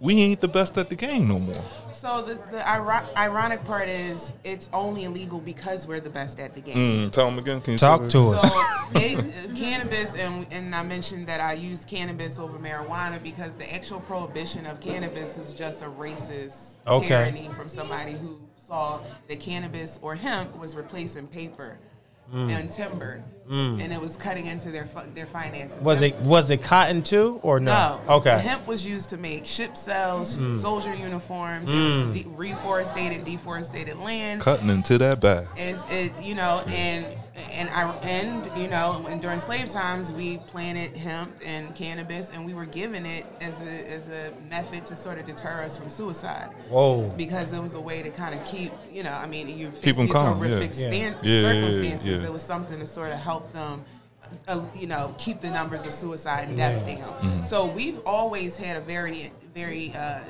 we 0.01 0.21
ain't 0.21 0.41
the 0.41 0.49
best 0.49 0.77
at 0.77 0.89
the 0.91 0.97
game 0.97 1.29
no 1.29 1.39
more. 1.39 1.63
So 1.93 2.21
the, 2.23 2.35
the 2.51 2.59
iro- 2.69 3.07
ironic 3.17 3.65
part 3.65 3.89
is 3.89 4.33
it's 4.43 4.69
only 4.73 5.05
illegal 5.05 5.39
because 5.39 5.87
we're 5.87 6.01
the 6.01 6.11
best 6.11 6.39
at 6.41 6.55
the 6.55 6.61
game. 6.61 7.09
Mm, 7.09 7.13
tell 7.13 7.27
them 7.31 7.39
again. 7.39 7.61
Can 7.61 7.75
you 7.75 7.79
Talk 7.79 8.09
to 8.09 8.31
that? 8.33 8.45
us. 8.45 8.55
So 8.93 8.99
it, 9.01 9.19
uh, 9.19 9.55
cannabis, 9.57 10.15
and, 10.17 10.47
and 10.51 10.75
I 10.75 10.83
mentioned 10.83 11.27
that 11.29 11.41
I 11.41 11.55
used 11.55 11.87
cannabis 11.89 12.39
over 12.39 12.59
marijuana 12.59 13.23
because 13.23 13.55
the 13.55 13.73
actual 13.73 14.01
prohibition 14.01 14.67
of 14.67 14.81
cannabis 14.81 15.39
is 15.39 15.55
just 15.55 15.83
a 15.83 15.87
racist 15.87 16.77
Okay. 16.87 17.09
tyranny 17.09 17.49
from 17.57 17.69
somebody 17.69 18.13
who 18.13 18.39
saw 18.57 19.01
that 19.29 19.41
cannabis 19.41 19.99
or 20.03 20.15
hemp 20.15 20.57
was 20.59 20.75
replacing 20.75 21.27
paper 21.29 21.79
Mm. 22.33 22.51
and 22.51 22.71
timber, 22.71 23.23
and 23.49 23.93
it 23.93 24.01
was 24.01 24.17
cutting 24.17 24.47
into 24.47 24.71
their 24.71 24.89
their 25.15 25.27
finances. 25.27 25.77
Was 25.83 26.01
it 26.03 26.17
was 26.21 26.51
it 26.51 26.63
cotton 26.63 27.03
too 27.03 27.39
or 27.43 27.61
no? 27.61 28.01
No. 28.07 28.15
Okay. 28.17 28.35
The 28.35 28.41
hemp 28.41 28.67
was 28.67 28.87
used 28.87 29.11
to 29.11 29.17
make 29.19 29.45
ship 29.47 29.77
cells, 29.77 30.39
Mm. 30.39 30.57
soldier 30.57 30.95
uniforms, 30.95 31.69
and 31.69 32.13
de- 32.15 32.25
reforested, 32.25 33.25
deforested 33.25 33.95
land. 33.99 34.41
Cutting 34.41 34.71
into 34.71 34.97
that 34.99 35.21
bag. 35.21 35.47
Is 35.57 35.85
it 35.91 36.13
you 36.23 36.35
know 36.35 36.63
and 36.69 37.05
and 37.53 37.69
I 37.71 37.91
and 38.03 38.49
you 38.61 38.69
know 38.69 39.05
and 39.09 39.21
during 39.21 39.41
slave 39.41 39.69
times 39.69 40.13
we 40.13 40.39
planted 40.39 40.97
hemp 40.97 41.35
and 41.45 41.75
cannabis 41.75 42.31
and 42.31 42.45
we 42.47 42.55
were 42.55 42.67
given 42.67 43.05
it 43.05 43.27
as 43.41 43.61
a 43.61 43.91
as 43.91 44.09
a 44.09 44.33
method 44.49 44.87
to 44.87 44.97
sort 44.97 45.19
of 45.19 45.27
deter 45.27 45.63
us 45.63 45.77
from 45.77 45.91
suicide. 45.91 46.51
Whoa. 46.69 47.09
Because 47.17 47.53
it 47.53 47.61
was 47.61 47.75
a 47.75 47.81
way 47.81 48.03
to 48.03 48.11
kind 48.11 48.35
of 48.39 48.45
keep 48.47 48.73
you 48.91 49.03
know 49.03 49.13
I 49.13 49.27
mean 49.27 49.49
you 49.49 49.73
Keep 49.83 49.99
'em 49.99 50.05
these 50.07 50.13
calm, 50.13 50.37
horrific 50.37 50.73
yeah. 50.77 50.89
stan- 50.89 50.93
Yeah, 50.93 51.17
yeah, 51.23 51.41
yeah, 51.41 51.43
circumstances. 51.63 52.23
yeah. 52.23 52.27
It 52.29 52.33
was 52.33 52.43
something 52.43 52.79
to 52.79 52.87
sort 52.87 53.11
of 53.13 53.19
help 53.19 53.53
them. 53.53 53.85
Uh, 54.49 54.63
you 54.75 54.87
know, 54.87 55.15
keep 55.19 55.41
the 55.41 55.51
numbers 55.51 55.85
of 55.87 55.93
suicide 55.95 56.49
and 56.49 56.57
death 56.57 56.85
down. 56.87 56.99
Mm-hmm. 56.99 57.43
So 57.43 57.67
we've 57.67 58.01
always 58.07 58.57
had 58.57 58.77
a 58.77 58.81
very, 58.81 59.33
very 59.55 59.93
uh, 59.95 60.21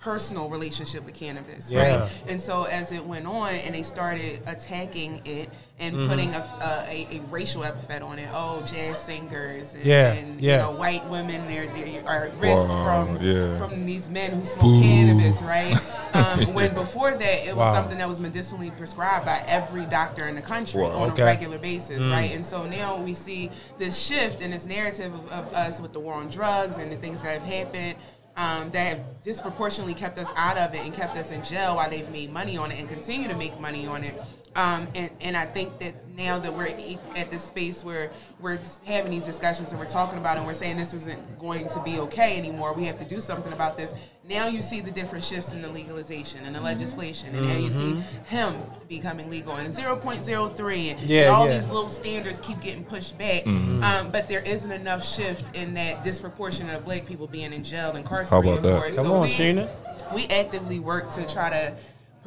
personal 0.00 0.48
relationship 0.48 1.04
with 1.04 1.14
cannabis, 1.14 1.70
Yeah. 1.70 2.00
right? 2.02 2.10
And 2.28 2.40
so 2.40 2.64
as 2.64 2.92
it 2.92 3.04
went 3.04 3.26
on, 3.26 3.52
and 3.54 3.74
they 3.74 3.82
started 3.82 4.40
attacking 4.46 5.22
it 5.24 5.48
and 5.80 5.94
Mm-hmm. 5.94 6.08
putting 6.08 6.34
a, 6.34 6.38
a, 6.38 6.90
a, 6.90 7.18
a 7.18 7.20
racial 7.30 7.62
epithet 7.62 8.02
on 8.02 8.18
it. 8.18 8.28
Oh, 8.32 8.62
jazz 8.66 8.98
singers 9.00 9.74
and, 9.74 9.84
Yeah, 9.84 10.12
and 10.12 10.40
yeah. 10.40 10.52
you 10.66 10.72
know 10.72 10.76
white 10.76 11.08
women 11.08 11.46
they're, 11.46 11.66
they 11.72 12.00
are 12.04 12.26
at 12.26 12.34
risk 12.40 12.68
Wow, 12.68 13.04
from 13.06 13.18
yeah. 13.22 13.56
from 13.58 13.86
these 13.86 14.08
men 14.10 14.32
who 14.32 14.44
smoke 14.44 14.82
cannabis, 14.82 15.40
right? 15.42 15.76
Um, 16.18 16.40
when 16.54 16.74
before 16.74 17.12
that 17.12 17.46
it 17.46 17.54
was 17.54 17.66
Wow. 17.66 17.74
something 17.74 17.98
that 17.98 18.08
was 18.08 18.18
medicinally 18.18 18.70
prescribed 18.72 19.24
by 19.26 19.44
every 19.46 19.84
doctor 19.86 20.26
in 20.26 20.34
the 20.34 20.42
country 20.42 20.82
Wow. 20.82 20.90
on 21.02 21.10
Okay. 21.12 21.22
a 21.22 21.26
regular 21.26 21.58
basis, 21.58 22.02
Mm. 22.02 22.10
right? 22.12 22.34
And 22.34 22.44
so 22.44 22.66
now 22.66 22.96
we 23.00 23.14
see 23.14 23.50
this 23.76 23.96
shift 23.96 24.40
in 24.40 24.50
this 24.50 24.66
narrative 24.66 25.12
of, 25.14 25.30
of 25.30 25.54
us 25.54 25.80
with 25.80 25.92
the 25.92 26.00
war 26.00 26.14
on 26.14 26.28
drugs 26.28 26.78
and 26.78 26.90
the 26.90 26.96
things 26.96 27.22
that 27.22 27.38
have 27.38 27.42
happened. 27.48 27.94
Um, 28.38 28.70
that 28.70 28.86
have 28.86 29.22
disproportionately 29.22 29.94
kept 29.94 30.16
us 30.16 30.30
out 30.36 30.56
of 30.56 30.72
it 30.72 30.84
and 30.84 30.94
kept 30.94 31.16
us 31.16 31.32
in 31.32 31.42
jail 31.42 31.74
while 31.74 31.90
they've 31.90 32.08
made 32.10 32.30
money 32.30 32.56
on 32.56 32.70
it 32.70 32.78
and 32.78 32.88
continue 32.88 33.26
to 33.26 33.36
make 33.36 33.58
money 33.58 33.88
on 33.88 34.04
it. 34.04 34.14
Um, 34.54 34.86
and, 34.94 35.10
and 35.20 35.36
I 35.36 35.44
think 35.44 35.80
that 35.80 35.94
now 36.16 36.38
that 36.38 36.54
we're 36.54 36.68
at 37.16 37.30
this 37.30 37.42
space 37.42 37.84
where 37.84 38.12
we're 38.40 38.60
having 38.84 39.10
these 39.10 39.26
discussions 39.26 39.70
and 39.70 39.78
we're 39.80 39.86
talking 39.86 40.18
about 40.18 40.36
it 40.36 40.38
and 40.38 40.46
we're 40.46 40.54
saying 40.54 40.76
this 40.76 40.94
isn't 40.94 41.38
going 41.38 41.68
to 41.68 41.82
be 41.82 41.98
okay 41.98 42.38
anymore, 42.38 42.74
we 42.74 42.84
have 42.84 42.98
to 42.98 43.04
do 43.04 43.20
something 43.20 43.52
about 43.52 43.76
this. 43.76 43.94
Now 44.28 44.46
you 44.46 44.60
see 44.60 44.80
the 44.82 44.90
different 44.90 45.24
shifts 45.24 45.52
in 45.52 45.62
the 45.62 45.68
legalization 45.68 46.44
and 46.44 46.54
the 46.54 46.58
mm-hmm. 46.58 46.66
legislation, 46.66 47.34
and 47.34 47.46
now 47.46 47.56
you 47.56 47.70
see 47.70 47.92
mm-hmm. 47.94 48.24
hemp 48.26 48.88
becoming 48.88 49.30
legal 49.30 49.54
and 49.56 49.74
0.03, 49.74 50.90
and, 50.90 51.00
Yeah, 51.00 51.20
and 51.20 51.30
all 51.30 51.46
yeah. 51.46 51.54
these 51.54 51.66
little 51.68 51.88
standards 51.88 52.38
keep 52.40 52.60
getting 52.60 52.84
pushed 52.84 53.16
back. 53.16 53.44
Mm-hmm. 53.44 53.82
Um, 53.82 54.10
but 54.10 54.28
there 54.28 54.42
isn't 54.42 54.70
enough 54.70 55.02
shift 55.02 55.56
in 55.56 55.72
that 55.74 56.04
disproportionate 56.04 56.76
of 56.76 56.84
black 56.84 57.06
people 57.06 57.26
being 57.26 57.54
in 57.54 57.64
jail, 57.64 57.88
and 57.90 57.98
incarcerated 57.98 58.30
How 58.30 58.40
about 58.40 58.62
that? 58.62 58.80
for 58.82 58.86
it. 58.88 58.96
Come 58.96 59.06
so 59.06 59.14
on, 59.14 59.22
we, 59.22 59.28
Sheena. 59.28 60.14
we 60.14 60.26
actively 60.26 60.78
work 60.78 61.10
to 61.14 61.26
try 61.26 61.48
to 61.48 61.74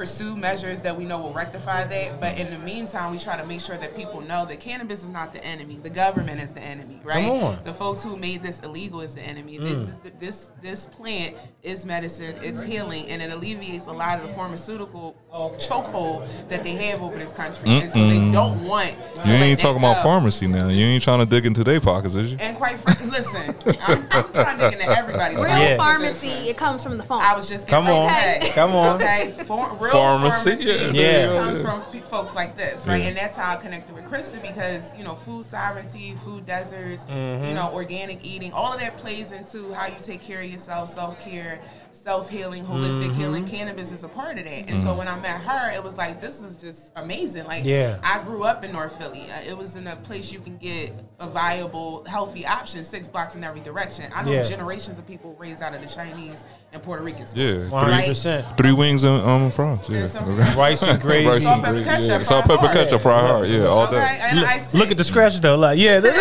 pursue 0.01 0.36
measures 0.36 0.81
that 0.81 0.98
we 0.98 1.05
know 1.05 1.20
will 1.20 1.31
rectify 1.31 1.84
that. 1.84 2.20
But 2.20 2.39
in 2.39 2.50
the 2.50 2.58
meantime, 2.58 3.12
we 3.12 3.20
try 3.20 3.38
to 3.38 3.46
make 3.46 3.62
sure 3.62 3.77
that 3.77 3.96
people 3.96 4.20
know 4.22 4.46
that 4.48 4.60
cannabis 4.60 5.03
is 5.03 5.12
not 5.12 5.31
the 5.31 5.46
enemy. 5.46 5.75
The 5.75 5.91
government 5.91 6.41
is 6.41 6.55
the 6.55 6.60
enemy, 6.60 7.00
right? 7.03 7.27
Come 7.27 7.43
on. 7.43 7.58
Mm. 7.58 7.63
The 7.65 7.74
folks 7.75 8.03
who 8.03 8.17
made 8.17 8.41
this 8.41 8.62
illegal 8.62 9.01
is 9.01 9.13
the 9.13 9.22
enemy. 9.22 9.60
This 9.60 9.77
is 9.77 9.98
the, 10.00 10.10
this 10.17 10.50
this 10.60 10.88
plant 10.88 11.36
is 11.62 11.86
medicine. 11.86 12.34
It's 12.41 12.63
healing, 12.63 13.10
and 13.10 13.22
it 13.22 13.31
alleviates 13.31 13.86
a 13.86 13.91
lot 13.91 14.20
of 14.20 14.27
the 14.27 14.34
pharmaceutical 14.34 15.15
chokehold 15.31 16.27
that 16.50 16.63
they 16.63 16.72
have 16.72 17.03
over 17.03 17.20
this 17.20 17.31
country. 17.31 17.70
And 17.70 17.91
so 17.91 18.00
they 18.00 18.31
don't 18.31 18.63
want. 18.63 18.96
You 19.24 19.34
ain't 19.34 19.60
that 19.60 19.63
talking 19.63 19.84
about 19.84 19.98
go. 19.98 20.03
pharmacy 20.03 20.48
now. 20.48 20.70
You 20.70 20.84
ain't 20.84 21.03
trying 21.03 21.20
to 21.20 21.27
dig 21.27 21.46
into 21.46 21.63
their 21.63 21.79
pockets, 21.79 22.15
is 22.15 22.31
you? 22.31 22.39
And 22.41 22.58
quite 22.58 22.79
frankly, 22.79 23.05
listen, 23.12 23.55
I'm, 23.88 24.08
I'm 24.10 24.34
trying 24.34 24.58
to 24.58 24.72
dig 24.72 24.79
into 24.81 24.98
everybody's. 24.98 25.38
Real. 25.38 25.48
Yeah. 25.48 25.77
pharmacy, 25.77 26.50
it 26.50 26.58
comes 26.58 26.81
from 26.81 26.98
the 26.98 27.03
phone. 27.03 27.22
I 27.22 27.36
was 27.36 27.48
just 27.48 27.67
Come 27.67 27.86
getting 27.86 28.00
on. 28.00 28.08
ready 28.08 28.46
to. 28.48 28.53
Come 28.53 28.72
on. 28.72 28.96
Okay, 28.96 29.31
For, 29.46 29.70
real 29.75 29.90
Pharmacy, 29.91 30.50
pharmacy, 30.65 30.98
yeah. 30.98 31.25
Yeah. 31.31 31.45
comes 31.45 31.62
from 31.62 31.81
folks 32.03 32.36
like 32.36 32.57
this, 32.57 32.86
right? 32.86 32.98
Yeah. 33.01 33.07
And 33.10 33.17
that's 33.17 33.36
how 33.38 33.53
I 33.53 33.55
connected 33.55 33.95
with 33.95 34.05
Krista 34.05 34.41
because 34.41 34.93
you 34.98 35.03
know, 35.03 35.15
food 35.15 35.45
sovereignty, 35.45 36.15
food 36.24 36.45
deserts, 36.45 37.05
you 37.10 37.53
know, 37.53 37.71
organic 37.74 38.25
eating, 38.25 38.51
all 38.53 38.74
of 38.74 38.79
that 38.79 38.98
plays 38.98 39.31
into 39.31 39.71
how 39.74 39.88
you 39.88 39.95
take 40.01 40.21
care 40.21 40.41
of 40.41 40.50
yourself, 40.51 40.89
self 40.89 41.24
care, 41.24 41.60
self 41.91 42.29
healing, 42.29 42.63
holistic 42.65 43.15
healing. 43.15 43.45
Cannabis 43.48 43.91
is 43.91 44.03
a 44.03 44.10
part 44.10 44.38
of 44.38 44.45
that. 44.45 44.69
And 44.69 44.81
so 44.81 44.93
when 44.93 45.07
I 45.07 45.17
met 45.19 45.41
her, 45.41 45.71
it 45.71 45.83
was 45.83 45.98
like 45.98 46.19
this 46.21 46.41
is 46.41 46.57
just 46.57 46.91
amazing. 46.95 47.45
Like 47.45 47.63
Yeah. 47.65 47.98
I 48.03 48.19
grew 48.24 48.43
up 48.43 48.63
in 48.63 48.71
North 48.74 48.98
Philly. 48.98 49.21
Uh, 49.31 49.41
It 49.51 49.57
was 49.57 49.75
in 49.75 49.88
a 49.88 49.95
place 49.95 50.31
you 50.31 50.39
can 50.39 50.57
get 50.57 50.93
a 51.19 51.27
viable, 51.27 52.03
healthy 52.05 52.45
option, 52.45 52.83
six 52.83 53.10
blocks 53.10 53.36
in 53.36 53.43
every 53.43 53.62
direction. 53.62 54.05
I 54.13 54.24
know 54.24 54.31
Yeah. 54.31 54.43
generations 54.43 55.00
of 55.00 55.07
people 55.07 55.36
raised 55.39 55.62
out 55.62 55.74
of 55.74 55.81
the 55.81 55.88
Chinese 55.88 56.45
and 56.74 56.81
Puerto 56.81 57.03
Rican 57.03 57.25
school. 57.27 57.41
Yeah, 57.43 57.69
One 57.69 57.89
hundred 57.89 58.07
percent. 58.07 58.45
three 58.57 58.71
wings 58.74 59.03
and 59.03 59.21
um 59.27 59.51
fries. 59.51 59.81
Yeah, 59.90 60.00
There's 60.00 60.12
some- 60.12 60.40
okay. 60.40 60.54
Rice 60.56 60.84
and 60.84 61.02
gravy. 61.02 61.28
Rice 61.28 61.44
Salt, 61.44 61.56
and 61.56 61.64
pepper, 61.64 61.74
gravy. 61.82 61.90
ketchup, 61.90 62.10
Yeah, 62.10 62.22
salt, 62.24 62.46
pepper, 62.46 62.62
hard. 62.62 62.74
ketchup, 62.76 63.02
fried 63.02 63.26
hard. 63.30 63.48
Yeah, 63.48 63.66
all 63.66 63.84
Okay, 63.88 63.96
day. 63.96 64.18
and 64.22 64.40
iced 64.42 64.72
tea. 64.72 64.78
Look 64.78 64.92
at 64.92 64.98
the 64.98 65.04
scratch 65.04 65.40
though, 65.42 65.56
like 65.56 65.80
yeah, 65.80 66.00
Don't 66.02 66.14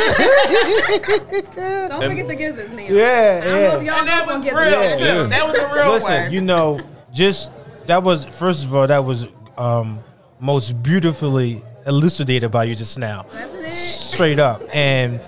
forget 2.04 2.28
the 2.28 2.34
gizzards 2.36 2.72
now. 2.72 2.82
yeah, 2.82 3.40
I 3.42 3.44
don't 3.44 3.52
know 3.52 3.78
if 3.78 3.82
yeah. 3.84 3.90
y'all 3.90 3.98
And 4.00 4.08
that 4.08 4.26
know 4.28 4.36
was 4.36 4.46
if 4.46 4.54
real 4.54 4.70
Yeah. 4.70 4.96
too. 4.96 5.04
Yeah. 5.04 5.22
That 5.26 5.46
was 5.46 5.58
a 5.58 5.72
real 5.74 5.92
Listen, 5.92 6.22
one. 6.22 6.32
you 6.32 6.40
know, 6.40 6.80
just 7.12 7.52
that 7.86 8.02
was 8.02 8.24
first 8.24 8.64
of 8.64 8.74
all 8.74 8.86
that 8.86 9.04
was 9.04 9.26
um, 9.58 10.00
most 10.38 10.82
beautifully 10.82 11.62
elucidated 11.86 12.50
by 12.50 12.64
you 12.64 12.74
just 12.74 12.98
now, 12.98 13.26
Wasn't 13.32 13.64
it? 13.64 13.72
straight 13.72 14.38
up, 14.38 14.62
and 14.74 15.20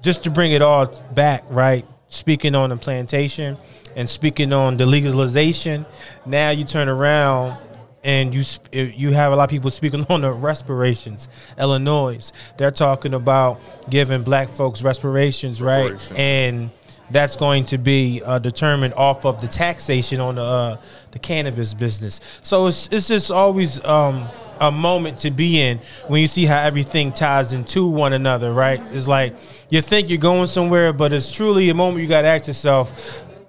just 0.00 0.24
to 0.24 0.30
bring 0.30 0.52
it 0.52 0.62
all 0.62 0.86
back, 1.14 1.44
right? 1.48 1.84
Speaking 2.08 2.54
on 2.54 2.70
the 2.70 2.76
plantation 2.76 3.56
and 3.96 4.08
speaking 4.08 4.52
on 4.52 4.76
the 4.76 4.86
legalization, 4.86 5.86
now 6.26 6.50
you 6.50 6.64
turn 6.64 6.88
around 6.88 7.56
and 8.04 8.34
you 8.34 8.42
you 8.72 9.12
have 9.12 9.32
a 9.32 9.36
lot 9.36 9.44
of 9.44 9.50
people 9.50 9.70
speaking 9.70 10.04
on 10.10 10.22
the 10.22 10.32
respirations. 10.32 11.28
Illinois, 11.58 12.32
they're 12.58 12.70
talking 12.70 13.14
about 13.14 13.60
giving 13.88 14.22
black 14.22 14.48
folks 14.48 14.82
respirations, 14.82 15.62
right? 15.62 16.12
And 16.16 16.70
that's 17.10 17.36
going 17.36 17.64
to 17.64 17.78
be 17.78 18.22
uh, 18.24 18.38
determined 18.38 18.94
off 18.94 19.26
of 19.26 19.40
the 19.40 19.48
taxation 19.48 20.20
on 20.20 20.36
the 20.36 20.42
uh, 20.42 20.76
the 21.12 21.18
cannabis 21.18 21.74
business. 21.74 22.20
So 22.42 22.66
it's 22.66 22.88
it's 22.90 23.08
just 23.08 23.30
always 23.30 23.82
um, 23.84 24.28
a 24.60 24.72
moment 24.72 25.18
to 25.18 25.30
be 25.30 25.60
in 25.60 25.80
when 26.08 26.20
you 26.20 26.26
see 26.26 26.44
how 26.46 26.60
everything 26.60 27.12
ties 27.12 27.52
into 27.52 27.88
one 27.88 28.12
another, 28.12 28.52
right? 28.52 28.80
It's 28.92 29.08
like 29.08 29.34
you 29.68 29.82
think 29.82 30.08
you're 30.08 30.18
going 30.18 30.46
somewhere, 30.46 30.92
but 30.92 31.12
it's 31.12 31.30
truly 31.32 31.68
a 31.68 31.74
moment 31.74 32.02
you 32.02 32.08
got 32.08 32.22
to 32.22 32.28
ask 32.28 32.46
yourself, 32.46 32.92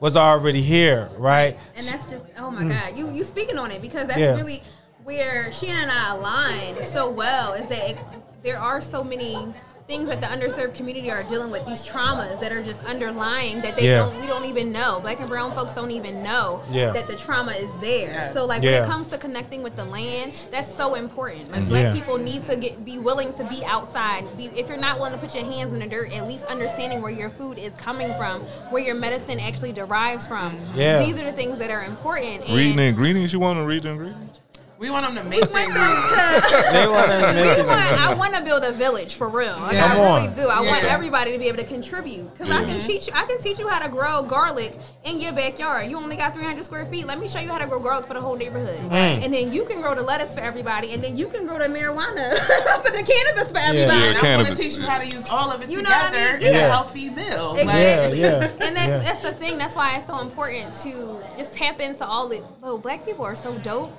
was 0.04 0.18
already 0.18 0.62
here, 0.62 1.10
right? 1.18 1.58
And 1.78 1.86
that's 1.86 2.12
just 2.12 2.26
oh 2.38 2.52
my 2.52 2.66
god, 2.66 2.98
you 2.98 3.10
you 3.10 3.24
speaking 3.24 3.58
on 3.58 3.72
it 3.72 3.82
because 3.82 4.06
that's 4.06 4.20
Yeah. 4.20 4.36
really 4.36 4.62
where 5.06 5.50
Shannon 5.54 5.84
and 5.84 5.92
I 5.92 6.14
align 6.14 6.84
so 6.84 7.10
well 7.10 7.54
is 7.54 7.70
that 7.70 7.92
it, 7.92 7.98
there 8.44 8.60
are 8.60 8.82
so 8.82 9.02
many 9.02 9.54
things 9.88 10.08
that 10.08 10.22
the 10.22 10.28
underserved 10.28 10.74
community 10.76 11.12
are 11.12 11.24
dealing 11.24 11.52
with, 11.52 11.66
these 11.66 11.86
traumas 11.86 12.40
that 12.40 12.52
are 12.52 12.64
just 12.64 12.84
underlying 12.86 13.60
that 13.62 13.76
they 13.76 13.90
Yeah. 13.90 14.00
don't 14.00 14.20
we 14.20 14.26
don't 14.28 14.46
even 14.46 14.72
know. 14.72 15.00
Black 15.02 15.20
and 15.20 15.28
brown 15.30 15.52
folks 15.54 15.74
don't 15.74 15.92
even 15.92 16.24
know 16.24 16.62
Yeah. 16.72 16.92
that 16.92 17.08
the 17.08 17.16
trauma 17.18 17.52
is 17.52 17.70
there. 17.82 18.10
Yes. 18.10 18.34
So 18.34 18.46
like 18.46 18.62
when 18.64 18.74
it 18.74 18.86
comes 18.86 19.08
to 19.08 19.18
connecting 19.18 19.62
with 19.62 19.76
the 19.76 19.84
land, 19.84 20.34
that's 20.52 20.74
so 20.74 20.96
important. 20.96 21.52
Like 21.52 21.68
black 21.68 21.84
Yeah. 21.84 21.94
people 21.94 22.18
need 22.18 22.46
to 22.46 22.56
get 22.56 22.86
be 22.86 22.98
willing 22.98 23.34
to 23.34 23.44
be 23.44 23.64
outside. 23.66 24.26
Be, 24.38 24.46
if 24.56 24.70
you're 24.70 24.78
not 24.78 24.98
willing 25.00 25.14
to 25.14 25.20
put 25.20 25.36
your 25.36 25.44
hands 25.46 25.74
in 25.74 25.80
the 25.80 25.88
dirt, 25.88 26.14
at 26.14 26.28
least 26.28 26.46
understanding 26.46 27.02
where 27.02 27.12
your 27.12 27.30
food 27.32 27.58
is 27.60 27.74
coming 27.78 28.14
from, 28.16 28.42
where 28.70 28.82
your 28.84 28.96
medicine 28.96 29.40
actually 29.40 29.74
derives 29.74 30.26
from. 30.26 30.58
Yeah. 30.76 31.04
These 31.04 31.20
are 31.20 31.26
the 31.26 31.34
things 31.34 31.58
that 31.60 31.72
are 31.72 31.84
important. 31.84 32.44
And 32.48 32.58
Reading 32.58 32.78
the 32.78 32.84
ingredients. 32.84 33.34
You 33.34 33.40
want 33.40 33.60
to 33.60 33.66
read 33.66 33.84
the 33.84 33.90
ingredients? 33.90 34.40
We 34.84 34.90
want 34.92 35.06
them 35.06 35.16
to 35.16 35.24
make 35.24 35.40
we 35.40 35.48
the 35.48 35.54
want 35.54 35.74
them 35.74 36.42
to 36.44 36.72
They 36.74 36.88
want 36.88 37.08
to 37.10 37.34
make 37.34 37.56
we 37.56 37.62
it. 37.64 37.66
want, 37.66 37.80
I 38.02 38.14
want 38.16 38.36
to 38.36 38.42
build 38.42 38.66
a 38.66 38.74
village 38.74 39.14
for 39.16 39.30
real. 39.30 39.58
Like, 39.58 39.74
Yeah. 39.76 39.86
I 39.86 39.88
Come 39.88 39.98
really 40.00 40.28
on. 40.28 40.34
do. 40.36 40.48
I 40.50 40.60
want 40.60 40.84
everybody 40.84 41.32
to 41.32 41.38
be 41.40 41.48
able 41.48 41.60
to 41.60 41.64
contribute 41.64 42.34
because 42.34 42.52
I 42.52 42.66
can 42.66 42.82
teach 42.82 43.08
you. 43.08 43.14
I 43.16 43.24
can 43.24 43.40
teach 43.40 43.60
you 43.60 43.70
how 43.70 43.80
to 43.80 43.88
grow 43.88 44.24
garlic 44.24 44.78
in 45.06 45.22
your 45.22 45.32
backyard. 45.32 45.88
You 45.90 45.96
only 45.96 46.18
got 46.18 46.34
300 46.34 46.66
square 46.66 46.86
feet. 46.88 47.08
Let 47.08 47.18
me 47.18 47.30
show 47.30 47.40
you 47.40 47.48
how 47.48 47.60
to 47.60 47.66
grow 47.66 47.80
garlic 47.80 48.08
for 48.08 48.14
the 48.14 48.20
whole 48.20 48.36
neighborhood, 48.36 48.78
Mm. 48.92 49.24
and 49.24 49.34
then 49.34 49.54
you 49.54 49.64
can 49.64 49.80
grow 49.82 49.96
the 49.96 50.02
lettuce 50.02 50.36
for 50.36 50.42
everybody, 50.42 50.92
and 50.94 51.02
then 51.02 51.16
you 51.16 51.28
can 51.28 51.48
grow 51.48 51.60
the 51.60 51.70
marijuana 51.70 52.36
for 52.84 52.92
the 52.92 53.04
cannabis 53.04 53.54
for 53.54 53.60
everybody. 53.60 54.00
Yeah, 54.00 54.18
And 54.18 54.18
I 54.18 54.36
want 54.36 54.50
to 54.50 54.56
teach 54.62 54.76
you 54.78 54.84
how 54.84 54.98
to 55.00 55.08
use 55.08 55.26
all 55.30 55.50
of 55.50 55.62
it 55.62 55.70
You 55.70 55.82
know 55.82 55.90
what 55.90 55.98
I 55.98 56.10
together 56.12 56.38
mean? 56.40 56.48
in 56.48 56.54
Yeah. 56.56 56.66
a 56.68 56.70
healthy 56.72 57.10
meal. 57.10 57.56
Exactly. 57.56 58.20
Yeah, 58.20 58.40
yeah, 58.60 58.66
And 58.68 58.76
that's 58.76 58.90
yeah. 58.90 58.98
that's 59.00 59.20
the 59.20 59.32
thing. 59.32 59.58
That's 59.58 59.78
why 59.78 59.96
it's 59.96 60.08
so 60.08 60.20
important 60.20 60.74
to 60.84 61.22
just 61.38 61.56
tap 61.56 61.80
into 61.80 62.06
all 62.06 62.28
the. 62.28 62.44
Oh, 62.62 62.78
black 62.78 63.06
people 63.06 63.24
are 63.24 63.36
so 63.36 63.54
dope. 63.60 63.94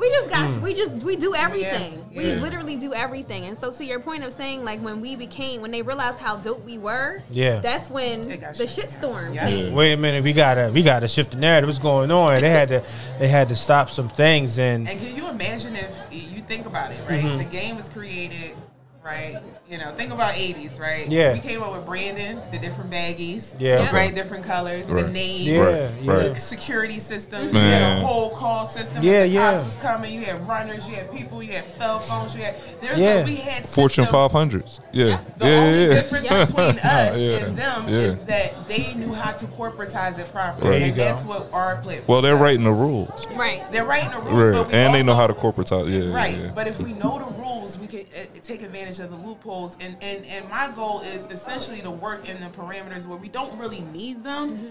We 0.00 0.08
just 0.10 0.30
got. 0.30 0.48
Mm. 0.48 0.62
We 0.62 0.74
just 0.74 0.96
we 0.96 1.16
do 1.16 1.34
everything. 1.34 2.04
Yeah, 2.10 2.18
We 2.18 2.28
yeah. 2.30 2.40
literally 2.40 2.76
do 2.76 2.94
everything. 2.94 3.44
And 3.44 3.58
so 3.58 3.70
to 3.70 3.84
your 3.84 4.00
point 4.00 4.24
of 4.24 4.32
saying 4.32 4.64
like 4.64 4.80
when 4.80 5.00
we 5.02 5.14
became 5.14 5.60
when 5.60 5.70
they 5.70 5.82
realized 5.82 6.18
how 6.18 6.36
dope 6.36 6.64
we 6.64 6.78
were. 6.78 7.22
Yeah. 7.30 7.60
That's 7.60 7.90
when 7.90 8.22
the 8.22 8.66
shit. 8.66 8.88
shitstorm 8.88 9.34
Yeah. 9.34 9.46
came. 9.48 9.74
Wait 9.74 9.92
a 9.92 9.96
minute, 9.98 10.24
we 10.24 10.32
gotta 10.32 10.70
we 10.72 10.82
gotta 10.82 11.06
shift 11.06 11.32
the 11.32 11.36
narrative. 11.36 11.68
What's 11.68 11.78
going 11.78 12.10
on? 12.10 12.40
They 12.40 12.48
had 12.48 12.68
to 12.68 12.82
they 13.18 13.28
had 13.28 13.48
to 13.50 13.56
stop 13.56 13.90
some 13.90 14.08
things 14.08 14.58
and 14.58 14.88
And 14.88 14.98
can 14.98 15.14
you 15.14 15.28
imagine 15.28 15.76
if 15.76 15.94
you 16.10 16.40
think 16.40 16.66
about 16.66 16.92
it, 16.92 17.00
right? 17.08 17.22
Mm-hmm. 17.22 17.38
The 17.38 17.44
game 17.44 17.76
was 17.76 17.88
created, 17.90 18.56
right? 19.04 19.36
You 19.68 19.78
know, 19.78 19.92
think 19.96 20.12
about 20.12 20.34
80s, 20.34 20.78
right? 20.78 21.08
Yeah. 21.08 21.32
We 21.32 21.40
came 21.40 21.62
up 21.62 21.72
with 21.72 21.86
Brandon, 21.86 22.40
the 22.52 22.58
different 22.58 22.90
baggies, 22.90 23.54
Yeah. 23.58 23.82
Yeah. 23.84 23.96
right? 23.96 24.14
Different 24.14 24.44
colors, 24.44 24.86
the 24.86 24.94
Right. 24.94 25.10
names, 25.12 25.40
Yeah, 25.46 25.60
Right, 25.60 25.90
yeah. 26.02 26.12
right. 26.12 26.34
the 26.34 26.40
security 26.40 26.98
systems. 26.98 27.52
Man. 27.52 27.64
You 27.64 27.70
had 27.86 27.98
a 28.02 28.06
whole 28.06 28.30
call 28.30 28.66
system. 28.66 29.02
Yeah, 29.02 29.20
the 29.22 29.28
yeah. 29.28 29.52
cops 29.52 29.64
was 29.64 29.76
coming. 29.76 30.12
You 30.12 30.24
had 30.26 30.46
runners. 30.46 30.86
You 30.86 30.96
had 30.96 31.10
people. 31.12 31.42
You 31.42 31.52
had 31.54 31.64
cell 31.78 31.98
phones. 31.98 32.34
You 32.34 32.42
had 32.42 32.56
there's 32.80 32.98
Yeah. 32.98 33.14
a, 33.20 33.24
we 33.24 33.36
had 33.36 33.66
Fortune 33.66 34.04
systems 34.04 34.10
500s. 34.32 34.80
Yeah. 34.92 35.18
the 35.38 35.46
Yeah, 35.46 35.52
only 35.56 35.78
yeah, 35.80 35.86
yeah. 35.88 35.94
difference 35.94 36.28
between 36.52 36.78
us 36.80 37.18
Yeah. 37.18 37.36
and 37.38 37.56
them 37.56 37.84
Yeah. 37.88 37.94
is 37.96 38.16
that 38.26 38.68
they 38.68 38.92
knew 38.94 39.14
how 39.14 39.32
to 39.32 39.46
corporatize 39.46 40.18
it 40.18 40.30
properly, 40.32 40.68
There 40.70 40.78
you 40.78 40.84
and 40.86 40.96
go. 40.96 41.04
that's 41.04 41.24
what 41.24 41.48
our 41.52 41.76
platform. 41.76 42.04
Well, 42.06 42.22
they're 42.22 42.32
does. 42.34 42.40
writing 42.42 42.64
the 42.64 42.72
rules. 42.72 43.26
Right. 43.34 43.62
They're 43.72 43.84
writing 43.84 44.10
the 44.10 44.18
rules, 44.18 44.34
Right. 44.34 44.52
but 44.52 44.68
we 44.68 44.74
And 44.74 44.94
they 44.94 45.02
know 45.02 45.14
how 45.14 45.26
to 45.26 45.34
corporatize. 45.34 45.88
Yeah. 45.88 46.14
Right, 46.14 46.36
Yeah. 46.36 46.50
but 46.54 46.66
if 46.66 46.80
we 46.80 46.92
know 46.92 47.18
the 47.18 47.40
rules, 47.40 47.78
we 47.78 47.86
can 47.86 48.00
uh, 48.00 48.24
take 48.42 48.62
advantage 48.62 48.89
of 48.98 49.10
the 49.10 49.16
loopholes. 49.16 49.76
And, 49.80 49.96
and 50.02 50.24
and 50.24 50.48
my 50.48 50.70
goal 50.74 51.02
is 51.02 51.26
essentially 51.26 51.80
to 51.82 51.90
work 51.90 52.28
in 52.28 52.40
the 52.40 52.48
parameters 52.48 53.06
where 53.06 53.18
we 53.18 53.28
don't 53.28 53.56
really 53.58 53.80
need 53.80 54.24
them. 54.24 54.56
Mm-hmm. 54.56 54.68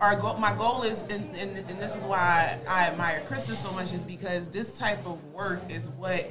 Our 0.00 0.16
goal, 0.16 0.36
my 0.36 0.54
goal 0.56 0.82
is, 0.82 1.04
and, 1.04 1.34
and, 1.36 1.56
and 1.56 1.78
this 1.80 1.94
is 1.94 2.02
why 2.04 2.58
I 2.66 2.88
admire 2.88 3.22
Krista 3.28 3.54
so 3.54 3.70
much, 3.70 3.94
is 3.94 4.04
because 4.04 4.48
this 4.48 4.76
type 4.76 5.06
of 5.06 5.24
work 5.26 5.62
is 5.70 5.90
what 5.90 6.28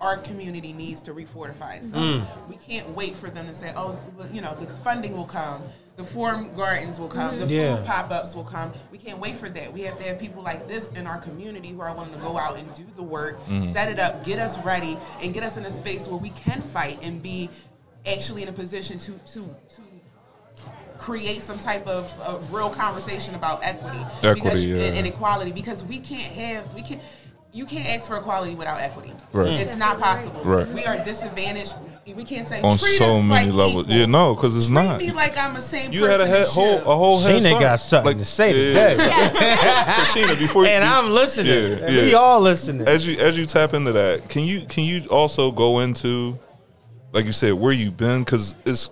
our 0.00 0.18
community 0.18 0.74
needs 0.74 1.00
to 1.02 1.14
refortify 1.14 1.78
itself. 1.78 2.04
Mm. 2.04 2.48
We 2.48 2.56
can't 2.56 2.90
wait 2.90 3.16
for 3.16 3.30
them 3.30 3.46
to 3.46 3.54
say, 3.54 3.72
oh, 3.74 3.98
well, 4.16 4.28
you 4.30 4.42
know, 4.42 4.54
the 4.54 4.66
funding 4.76 5.16
will 5.16 5.24
come, 5.24 5.62
the 5.98 6.04
forum 6.04 6.48
gardens 6.56 7.00
will 7.00 7.08
come, 7.08 7.40
the 7.40 7.46
Yeah. 7.46 7.76
food 7.76 7.84
pop-ups 7.84 8.36
will 8.36 8.44
come. 8.44 8.72
We 8.92 8.98
can't 8.98 9.18
wait 9.18 9.36
for 9.36 9.48
that. 9.48 9.72
We 9.72 9.80
have 9.82 9.98
to 9.98 10.04
have 10.04 10.20
people 10.20 10.44
like 10.44 10.68
this 10.68 10.90
in 10.92 11.08
our 11.08 11.18
community 11.18 11.70
who 11.70 11.80
are 11.80 11.92
willing 11.92 12.12
to 12.12 12.20
go 12.20 12.38
out 12.38 12.56
and 12.56 12.72
do 12.72 12.84
the 12.94 13.02
work, 13.02 13.36
mm-hmm. 13.46 13.72
set 13.72 13.88
it 13.88 13.98
up, 13.98 14.24
get 14.24 14.38
us 14.38 14.56
ready, 14.64 14.96
and 15.20 15.34
get 15.34 15.42
us 15.42 15.56
in 15.56 15.66
a 15.66 15.72
space 15.72 16.06
where 16.06 16.16
we 16.16 16.30
can 16.30 16.62
fight 16.62 17.00
and 17.02 17.20
be 17.20 17.50
actually 18.06 18.44
in 18.44 18.48
a 18.48 18.52
position 18.52 18.96
to 19.00 19.18
to 19.32 19.40
to 19.40 19.82
create 20.98 21.42
some 21.42 21.58
type 21.58 21.86
of, 21.88 22.12
of 22.20 22.54
real 22.54 22.70
conversation 22.70 23.34
about 23.34 23.64
equity, 23.64 23.98
Equity, 24.22 24.40
because, 24.40 24.64
yeah. 24.64 24.76
and, 24.76 24.98
and 24.98 25.06
equality 25.06 25.50
because 25.50 25.82
we 25.82 25.98
can't 25.98 26.32
have 26.32 26.72
we 26.74 26.82
can't 26.82 27.02
you 27.52 27.66
can't 27.66 27.88
ask 27.88 28.08
for 28.08 28.16
equality 28.16 28.54
without 28.54 28.80
equity. 28.80 29.12
Right. 29.32 29.48
It's 29.60 29.74
mm. 29.74 29.78
not 29.78 29.98
possible. 29.98 30.42
Right. 30.44 30.68
We 30.68 30.84
are 30.84 31.02
disadvantaged. 31.02 31.74
We 32.16 32.24
can't 32.24 32.48
say 32.48 32.60
On 32.62 32.76
treat 32.78 32.96
so 32.98 33.18
us 33.18 33.24
many 33.24 33.46
like 33.50 33.54
levels. 33.54 33.82
equals. 33.84 33.86
Yeah, 33.98 34.06
no, 34.06 34.34
'cause 34.34 34.56
it's 34.56 34.66
Treat 34.66 34.74
not. 34.74 34.98
me 34.98 35.10
like 35.12 35.36
I'm 35.36 35.54
the 35.54 35.60
same 35.60 35.92
You 35.92 36.00
person. 36.06 36.20
had 36.20 36.20
a 36.20 36.26
head, 36.26 36.46
whole 36.46 36.78
should. 36.78 36.86
a 36.86 36.96
whole 36.96 37.20
head 37.20 37.42
Sheena 37.42 37.46
start. 37.46 37.60
got 37.62 37.80
something 37.80 38.18
to 38.18 38.24
say 38.24 38.52
today. 38.52 38.94
So 38.98 39.04
Sheena, 40.20 40.38
before 40.38 40.64
you, 40.64 40.70
And 40.70 40.84
I'm 40.84 41.10
listening. 41.10 41.52
Yeah, 41.52 41.86
And 41.86 41.96
We 42.06 42.14
all 42.14 42.40
listening. 42.40 42.86
as 42.88 43.06
you 43.06 43.18
as 43.18 43.36
you 43.38 43.44
tap 43.46 43.74
into 43.74 43.92
that, 43.92 44.28
can 44.28 44.42
you 44.42 44.62
can 44.68 44.84
you 44.84 45.04
also 45.10 45.50
go 45.50 45.80
into, 45.80 46.38
like 47.12 47.24
you 47.26 47.32
said, 47.32 47.52
where 47.54 47.72
you've 47.72 47.96
been? 47.96 48.20
Because 48.20 48.56
it's, 48.64 48.90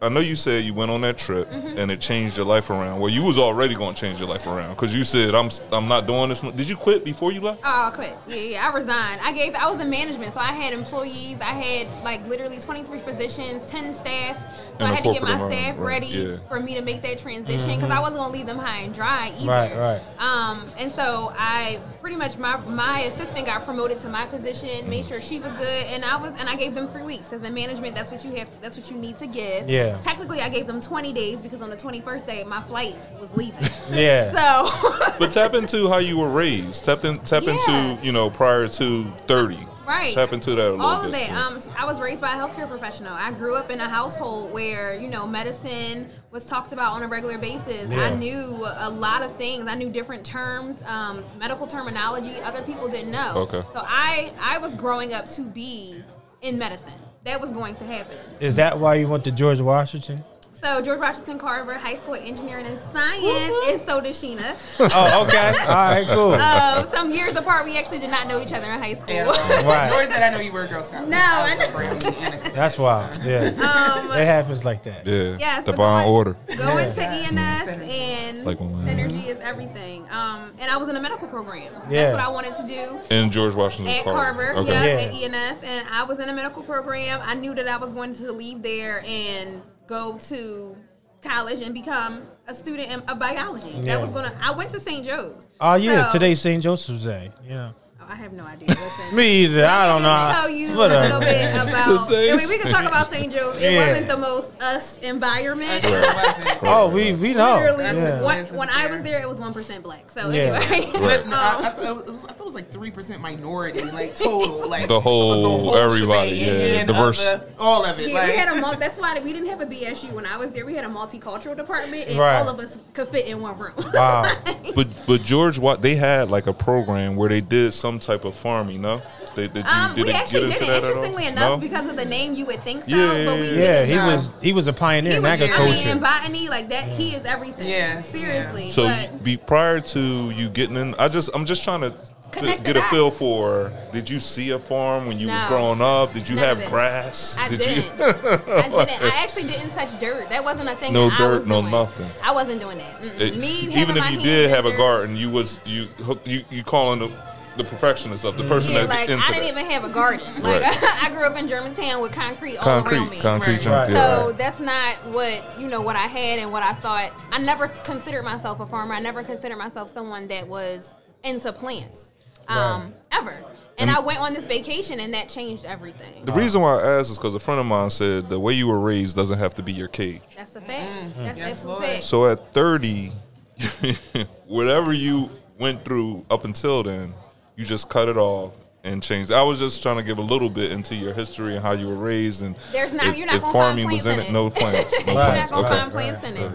I 0.00 0.08
know 0.08 0.20
you 0.20 0.36
said 0.36 0.64
you 0.64 0.74
went 0.74 0.90
on 0.92 1.00
that 1.00 1.18
trip 1.18 1.50
Mm-hmm. 1.50 1.78
and 1.78 1.90
it 1.90 2.00
changed 2.00 2.36
your 2.36 2.46
life 2.46 2.70
around. 2.70 3.00
Well, 3.00 3.10
you 3.10 3.24
was 3.24 3.38
already 3.38 3.74
going 3.74 3.94
to 3.94 4.00
change 4.00 4.18
your 4.18 4.28
life 4.28 4.46
around 4.46 4.70
because 4.70 4.94
you 4.94 5.04
said 5.04 5.34
I'm 5.34 5.50
I'm 5.72 5.88
not 5.88 6.06
doing 6.06 6.28
this. 6.28 6.40
Did 6.40 6.68
you 6.68 6.76
quit 6.76 7.04
before 7.04 7.32
you 7.32 7.40
left? 7.40 7.60
Oh, 7.64 7.88
I 7.88 7.90
quit. 7.94 8.16
Yeah, 8.28 8.36
yeah. 8.36 8.70
I 8.70 8.74
resigned. 8.76 9.20
I 9.22 9.32
gave. 9.32 9.54
I 9.54 9.68
was 9.70 9.80
in 9.80 9.90
management, 9.90 10.34
so 10.34 10.40
I 10.40 10.52
had 10.52 10.72
employees. 10.72 11.40
I 11.40 11.52
had 11.52 11.88
like 12.04 12.26
literally 12.26 12.58
23 12.58 13.00
positions, 13.00 13.64
10 13.70 13.94
staff. 13.94 14.38
So 14.78 14.84
In 14.84 14.90
I 14.90 14.94
had 14.94 15.04
to 15.04 15.12
get 15.12 15.22
my 15.22 15.36
corporate 15.36 15.58
staff 15.58 15.78
right, 15.78 15.86
ready 15.86 16.06
yeah. 16.06 16.36
for 16.48 16.60
me 16.60 16.74
to 16.74 16.82
make 16.82 17.02
that 17.02 17.18
transition 17.18 17.76
because 17.76 17.90
I 17.90 17.98
wasn't 18.00 18.18
gonna 18.18 18.32
leave 18.32 18.46
them 18.46 18.58
high 18.58 18.80
and 18.80 18.94
dry 18.94 19.32
either. 19.38 19.50
Right, 19.50 19.76
right. 19.76 20.00
Um, 20.18 20.66
and 20.78 20.92
so 20.92 21.32
I 21.36 21.80
pretty 22.06 22.16
much 22.16 22.38
my 22.38 22.56
my 22.68 23.00
assistant 23.00 23.44
got 23.46 23.64
promoted 23.64 23.98
to 23.98 24.08
my 24.08 24.24
position, 24.26 24.88
made 24.88 25.04
sure 25.04 25.20
she 25.20 25.40
was 25.40 25.52
good, 25.54 25.86
and 25.86 26.04
I 26.04 26.16
was 26.16 26.32
and 26.38 26.48
I 26.48 26.54
gave 26.54 26.72
them 26.72 26.86
three 26.86 27.02
weeks 27.02 27.28
because 27.28 27.42
in 27.42 27.52
management 27.52 27.96
that's 27.96 28.12
what 28.12 28.24
you 28.24 28.30
have. 28.36 28.48
To, 28.52 28.62
that's 28.62 28.76
what 28.76 28.88
you 28.88 28.96
need 28.96 29.16
to 29.18 29.26
give. 29.26 29.68
Yeah. 29.68 29.98
Technically, 30.04 30.40
I 30.40 30.48
gave 30.48 30.68
them 30.68 30.80
20 30.80 31.12
days 31.12 31.42
because 31.42 31.60
on 31.60 31.68
the 31.68 31.76
21st 31.76 32.24
day 32.24 32.44
my 32.44 32.62
flight 32.62 32.94
was 33.20 33.36
leaving. 33.36 33.68
Yeah. 33.90 34.30
So. 34.36 35.12
But 35.18 35.32
tap 35.32 35.54
into 35.54 35.88
how 35.88 35.98
you 35.98 36.18
were 36.18 36.28
raised. 36.28 36.84
Tap 36.84 37.04
in, 37.04 37.16
tap 37.20 37.42
Yeah. 37.42 37.54
into 37.54 38.06
you 38.06 38.12
know 38.12 38.30
prior 38.30 38.68
to 38.68 39.04
thirty. 39.26 39.58
Right. 39.86 40.12
Tap 40.12 40.32
into 40.32 40.54
that 40.54 40.68
a 40.68 40.70
little 40.72 40.84
All 40.84 40.98
bit. 41.02 41.06
of 41.06 41.12
that. 41.12 41.28
yeah. 41.28 41.46
Um, 41.46 41.60
I 41.78 41.84
was 41.84 42.00
raised 42.00 42.20
by 42.20 42.32
a 42.32 42.36
healthcare 42.36 42.68
professional. 42.68 43.12
I 43.12 43.30
grew 43.32 43.54
up 43.54 43.70
in 43.70 43.80
a 43.80 43.88
household 43.88 44.52
where 44.52 44.98
you 44.98 45.08
know 45.08 45.26
medicine 45.26 46.08
was 46.30 46.44
talked 46.46 46.72
about 46.72 46.92
on 46.92 47.02
a 47.02 47.08
regular 47.08 47.38
basis. 47.38 47.92
Yeah. 47.92 48.00
I 48.02 48.14
knew 48.14 48.66
a 48.78 48.90
lot 48.90 49.22
of 49.22 49.34
things. 49.36 49.66
I 49.68 49.74
knew 49.74 49.88
different 49.90 50.24
terms, 50.26 50.82
um, 50.86 51.24
medical 51.38 51.66
terminology 51.66 52.40
other 52.42 52.62
people 52.62 52.88
didn't 52.88 53.12
know. 53.12 53.32
Okay. 53.36 53.62
So 53.72 53.80
I 53.84 54.32
I 54.40 54.58
was 54.58 54.74
growing 54.74 55.12
up 55.14 55.26
to 55.32 55.42
be 55.42 56.02
in 56.42 56.58
medicine. 56.58 56.92
That 57.24 57.40
was 57.40 57.50
going 57.50 57.74
to 57.76 57.84
happen. 57.84 58.18
Is 58.40 58.56
that 58.56 58.78
why 58.78 58.94
you 58.96 59.08
went 59.08 59.24
to 59.24 59.32
George 59.32 59.60
Washington? 59.60 60.22
So 60.62 60.80
George 60.80 60.98
Washington 61.00 61.38
Carver 61.38 61.74
High 61.74 61.96
School 61.96 62.14
Engineering 62.14 62.64
and 62.66 62.78
Science, 62.78 63.54
and 63.68 63.78
so 63.80 64.00
did 64.00 64.14
Sheena. 64.14 64.56
Oh, 64.80 65.24
okay. 65.26 65.48
All 65.68 65.74
right, 65.74 66.06
cool. 66.08 66.32
Uh, 66.32 66.82
some 66.84 67.10
years 67.12 67.36
apart, 67.36 67.66
we 67.66 67.76
actually 67.76 67.98
did 67.98 68.10
not 68.10 68.26
know 68.26 68.40
each 68.40 68.52
other 68.54 68.66
in 68.66 68.78
high 68.80 68.94
school. 68.94 69.14
Yeah. 69.14 69.26
Right. 69.66 69.90
Nor 69.90 70.02
did 70.06 70.12
I 70.22 70.30
know 70.30 70.40
you 70.40 70.52
were 70.52 70.62
a 70.64 70.66
Girl 70.68 70.82
Scout. 70.82 71.08
No, 71.08 71.18
I 71.18 71.54
was 71.54 71.60
I- 71.60 71.64
a 71.64 71.72
Brownie 71.72 72.50
That's 72.54 72.78
wild. 72.78 73.20
Yeah. 73.22 73.48
Um, 73.48 74.10
It 74.12 74.24
happens 74.26 74.64
like 74.64 74.82
that. 74.84 75.06
yeah. 75.06 75.36
Yes, 75.38 75.66
we're 75.66 75.72
Divine 75.72 76.04
going- 76.04 76.14
order. 76.14 76.32
Go 76.56 76.78
Yeah. 76.78 76.86
into 76.88 77.02
ENS 77.02 77.68
and 77.68 78.44
Like 78.44 78.58
when- 78.58 78.70
synergy 78.86 79.26
is 79.26 79.38
everything. 79.40 80.06
Um, 80.10 80.52
and 80.58 80.70
I 80.70 80.76
was 80.78 80.88
in 80.88 80.96
a 80.96 81.00
medical 81.00 81.28
program. 81.28 81.72
Yeah. 81.90 82.02
That's 82.04 82.12
what 82.12 82.22
I 82.22 82.28
wanted 82.28 82.54
to 82.56 82.66
do. 82.66 82.98
In 83.14 83.30
George 83.30 83.54
Washington. 83.54 83.94
At 83.94 84.04
Carver, 84.04 84.54
Okay. 84.56 84.72
yeah, 84.72 84.84
Yeah. 84.84 85.30
at 85.32 85.34
ENS, 85.34 85.58
and 85.64 85.86
I 85.92 86.04
was 86.04 86.18
in 86.18 86.28
a 86.28 86.32
medical 86.32 86.62
program. 86.62 87.20
I 87.22 87.34
knew 87.34 87.54
that 87.54 87.68
I 87.68 87.76
was 87.76 87.92
going 87.92 88.14
to 88.14 88.32
leave 88.32 88.62
there 88.62 89.04
and 89.06 89.60
go 89.86 90.18
to 90.18 90.76
college 91.22 91.60
and 91.62 91.74
become 91.74 92.22
a 92.46 92.54
student 92.54 92.90
in, 92.92 93.00
of 93.00 93.18
biology. 93.18 93.70
Yeah. 93.70 93.82
That 93.82 94.02
was 94.02 94.12
gonna. 94.12 94.32
I 94.40 94.52
went 94.52 94.70
to 94.70 94.80
St. 94.80 95.04
Joe's. 95.04 95.46
Oh 95.60 95.74
yeah, 95.74 96.06
So- 96.06 96.12
today's 96.14 96.40
St. 96.40 96.62
Joseph's 96.62 97.04
Day. 97.04 97.30
Yeah. 97.46 97.72
I 98.08 98.14
have 98.14 98.32
no 98.32 98.44
idea. 98.44 98.68
Listen. 98.68 99.14
Me 99.16 99.44
either. 99.44 99.66
I 99.66 99.86
don't 99.86 100.02
know. 100.02 100.08
Let 100.08 100.32
tell 100.34 100.50
you 100.50 100.76
Whatever. 100.76 101.00
a 101.00 101.02
little 101.02 101.20
bit 101.20 101.50
about. 101.54 102.10
I 102.12 102.36
mean, 102.36 102.48
we 102.48 102.58
can 102.58 102.72
talk 102.72 102.84
about 102.84 103.10
St. 103.12 103.32
Joe. 103.32 103.52
It 103.56 103.72
Yeah. 103.72 103.88
wasn't 103.88 104.08
the 104.08 104.16
most 104.16 104.60
us 104.62 104.98
environment. 105.00 105.84
Oh, 106.62 106.88
we 106.88 107.12
we 107.14 107.34
know. 107.34 107.56
Literally, 107.56 107.84
Yeah. 107.84 108.22
when, 108.22 108.44
when 108.56 108.70
I 108.70 108.86
was 108.86 109.02
there, 109.02 109.20
it 109.22 109.28
was 109.28 109.40
one 109.40 109.52
percent 109.52 109.82
black. 109.82 110.10
So 110.10 110.30
Yeah. 110.30 110.60
anyway, 110.70 111.00
Right. 111.06 111.26
No, 111.26 111.36
I, 111.36 111.60
I, 111.62 111.66
um, 111.68 111.74
thought 111.74 111.84
it 111.84 112.06
was, 112.10 112.24
I 112.24 112.28
thought 112.28 112.40
it 112.40 112.44
was 112.44 112.54
like 112.54 112.70
three 112.70 112.90
percent 112.90 113.20
minority, 113.20 113.82
like 113.82 114.14
total, 114.16 114.68
like 114.68 114.88
The 114.88 115.00
whole- 115.00 115.76
everybody, 115.76 116.38
shebang, 116.38 116.60
yeah, 116.60 116.78
and 116.80 116.88
diverse. 116.88 117.26
other- 117.26 117.48
all 117.58 117.84
of 117.84 117.98
it. 118.00 118.08
yeah, 118.08 118.14
like, 118.14 118.28
we 118.30 118.36
had 118.36 118.56
a 118.56 118.60
mul- 118.60 118.76
that's 118.76 118.96
why 118.98 119.18
we 119.20 119.32
didn't 119.32 119.48
have 119.48 119.60
a 119.60 119.66
BSU 119.66 120.12
when 120.12 120.26
I 120.26 120.36
was 120.36 120.50
there. 120.52 120.64
We 120.64 120.74
had 120.74 120.84
a 120.84 120.88
multicultural 120.88 121.56
department, 121.56 122.08
and 122.08 122.18
Right. 122.18 122.38
all 122.38 122.48
of 122.48 122.58
us 122.58 122.78
could 122.94 123.08
fit 123.08 123.26
in 123.26 123.40
one 123.40 123.58
room. 123.58 123.72
Wow. 123.92 124.32
But 124.74 124.88
but 125.06 125.22
George, 125.24 125.58
what 125.58 125.82
they 125.82 125.94
had 125.96 126.30
like 126.30 126.46
a 126.46 126.52
program 126.54 127.16
where 127.16 127.28
they 127.28 127.40
did 127.40 127.72
some 127.74 127.95
some 128.00 128.14
type 128.14 128.24
of 128.24 128.34
farming. 128.34 128.80
No, 128.82 129.00
they, 129.34 129.48
did 129.48 129.64
you, 129.64 129.70
Um, 129.70 129.94
did 129.94 130.06
we 130.06 130.12
actually 130.12 130.48
get 130.48 130.60
did 130.60 130.62
into 130.62 130.64
it. 130.64 130.66
that 130.66 130.76
at 130.76 130.84
all? 130.84 130.90
Interestingly 131.04 131.26
enough, 131.26 131.50
No? 131.50 131.56
because 131.58 131.86
of 131.86 131.96
the 131.96 132.04
name, 132.04 132.34
you 132.34 132.46
would 132.46 132.62
think 132.62 132.84
so, 132.84 132.90
Yeah, 132.96 133.24
but 133.24 133.40
we 133.40 133.46
yeah, 133.46 133.52
didn't. 133.52 133.58
Yeah, 133.62 133.84
he 133.84 133.94
No. 133.94 134.06
was 134.16 134.32
he 134.42 134.52
was 134.52 134.68
a 134.68 134.72
pioneer 134.72 135.12
He 135.12 135.16
in 135.18 135.22
was, 135.22 135.30
I 135.30 135.36
mean, 135.36 135.50
agriculture. 135.50 135.88
in 135.90 136.00
botany, 136.00 136.48
like 136.48 136.68
that, 136.70 136.84
he 136.88 137.14
is 137.14 137.24
everything. 137.24 137.68
Yeah, 137.68 138.02
seriously. 138.02 138.68
So 138.68 138.94
be 139.22 139.36
prior 139.36 139.80
to 139.80 140.00
you 140.30 140.48
getting 140.48 140.76
in, 140.76 140.94
I 140.98 141.08
just 141.08 141.30
I'm 141.34 141.44
just 141.44 141.64
trying 141.64 141.80
to 141.82 141.94
Connect 142.32 142.64
get 142.64 142.74
the 142.74 142.80
a 142.80 142.88
feel 142.88 143.10
for. 143.10 143.72
Did 143.92 144.10
you 144.10 144.20
see 144.20 144.50
a 144.50 144.58
farm 144.58 145.06
when 145.06 145.18
you 145.18 145.28
was 145.28 145.42
growing 145.46 145.80
up? 145.80 146.12
Did 146.12 146.28
you 146.28 146.36
None 146.36 146.44
have 146.44 146.68
grass? 146.68 147.34
I 147.38 147.48
Did 147.48 147.60
didn't. 147.60 147.84
you? 147.98 148.04
I 148.04 148.68
didn't. 148.68 149.02
I 149.02 149.10
actually 149.22 149.44
didn't 149.44 149.70
touch 149.70 149.98
dirt. 149.98 150.28
That 150.28 150.44
wasn't 150.44 150.68
a 150.68 150.74
thing. 150.76 150.92
No 150.92 151.08
that 151.08 151.18
I 151.20 151.28
was 151.28 151.38
dirt, 151.38 151.46
no 151.48 151.60
doing. 151.62 151.70
nothing. 151.72 152.10
I 152.22 152.32
wasn't 152.32 152.60
doing 152.60 152.76
that. 152.78 153.22
It- 153.22 153.38
Me, 153.38 153.60
even 153.74 153.96
if 153.96 154.10
you 154.10 154.18
did 154.20 154.50
in 154.50 154.50
have 154.50 154.66
a 154.66 154.76
garden, 154.76 155.16
you 155.16 155.30
was 155.30 155.60
you 155.64 155.86
hook- 156.04 156.20
you 156.26 156.44
you 156.50 156.62
calling 156.62 156.98
the 156.98 157.10
the 157.56 157.64
perfectionist 157.64 158.24
of 158.24 158.36
the 158.36 158.44
person 158.44 158.72
Yeah, 158.72 158.80
that 158.82 158.88
like 158.90 159.08
into 159.08 159.22
I 159.24 159.32
didn't 159.32 159.54
that. 159.54 159.60
even 159.62 159.70
have 159.70 159.84
a 159.84 159.88
garden. 159.88 160.42
Like 160.42 160.62
Right. 160.62 160.78
I 161.02 161.08
grew 161.10 161.24
up 161.26 161.36
in 161.38 161.48
Germantown 161.48 162.00
with 162.02 162.12
concrete 162.12 162.56
all 162.58 162.86
around 162.86 163.10
me. 163.10 163.18
concrete 163.20 163.54
Right. 163.54 163.62
junk. 163.62 163.88
Right. 163.88 163.90
yeah. 163.92 164.16
So 164.24 164.32
that's 164.32 164.60
not 164.60 164.96
what 165.06 165.58
you 165.60 165.66
know 165.68 165.80
what 165.80 165.96
I 165.96 166.06
had 166.06 166.38
and 166.38 166.52
what 166.52 166.62
I 166.62 166.72
thought. 166.74 167.12
I 167.32 167.38
never 167.38 167.68
considered 167.68 168.24
myself 168.24 168.60
a 168.60 168.66
farmer. 168.66 168.94
I 168.94 169.00
never 169.00 169.22
considered 169.22 169.56
myself 169.56 169.92
someone 169.92 170.28
that 170.28 170.46
was 170.46 170.94
into 171.24 171.52
plants, 171.52 172.12
um, 172.48 172.94
ever. 173.12 173.42
And, 173.78 173.90
And- 173.90 173.98
I 173.98 174.00
went 174.00 174.20
on 174.20 174.32
this 174.32 174.46
vacation 174.46 175.00
and 175.00 175.12
that 175.14 175.28
changed 175.28 175.64
everything. 175.66 176.24
The 176.24 176.32
reason 176.32 176.62
why 176.62 176.80
I 176.80 176.98
asked 176.98 177.10
is 177.10 177.18
because 177.18 177.34
a 177.34 177.40
friend 177.40 177.60
of 177.60 177.66
mine 177.66 177.90
said 177.90 178.30
the 178.30 178.40
way 178.40 178.52
you 178.54 178.68
were 178.68 178.80
raised 178.80 179.16
doesn't 179.16 179.38
have 179.38 179.54
to 179.54 179.62
be 179.62 179.72
your 179.72 179.88
cage. 179.88 180.22
That's 180.36 180.56
a 180.56 180.60
fact. 180.62 180.90
Mm. 181.18 181.24
That's 181.24 181.38
Yes, 181.38 181.50
absolute 181.58 181.72
Lord. 181.72 181.84
fact. 181.84 182.04
So 182.04 182.26
at 182.30 182.54
30, 182.54 183.12
whatever 184.46 184.92
you 184.92 185.28
went 185.58 185.84
through 185.84 186.24
up 186.30 186.44
until 186.44 186.82
then, 186.82 187.12
you 187.56 187.64
just 187.64 187.88
cut 187.88 188.08
it 188.08 188.16
off 188.16 188.52
and 188.84 189.02
changed. 189.02 189.32
I 189.32 189.42
was 189.42 189.58
just 189.58 189.82
trying 189.82 189.96
to 189.96 190.02
give 190.02 190.18
a 190.18 190.22
little 190.22 190.48
bit 190.50 190.70
into 190.72 190.94
your 190.94 191.12
history 191.12 191.54
and 191.56 191.62
how 191.62 191.72
you 191.72 191.88
were 191.88 191.96
raised 191.96 192.42
and 192.42 192.56
There's 192.70 192.92
not. 192.92 193.06
if, 193.06 193.16
you're 193.16 193.26
not 193.26 193.36
if 193.36 193.42
farming 193.42 193.90
was 193.90 194.06
in 194.06 194.14
in 194.14 194.20
it. 194.20 194.28
it. 194.28 194.32
No 194.32 194.50
plants. 194.60 194.94
No 195.06 195.12
you're 195.12 195.22
not 195.22 195.28
plants. 195.30 195.52
gonna 195.52 195.66
Okay. 195.66 195.78
find 195.78 195.90
plants 195.92 196.22
in 196.24 196.36
it. 196.36 196.52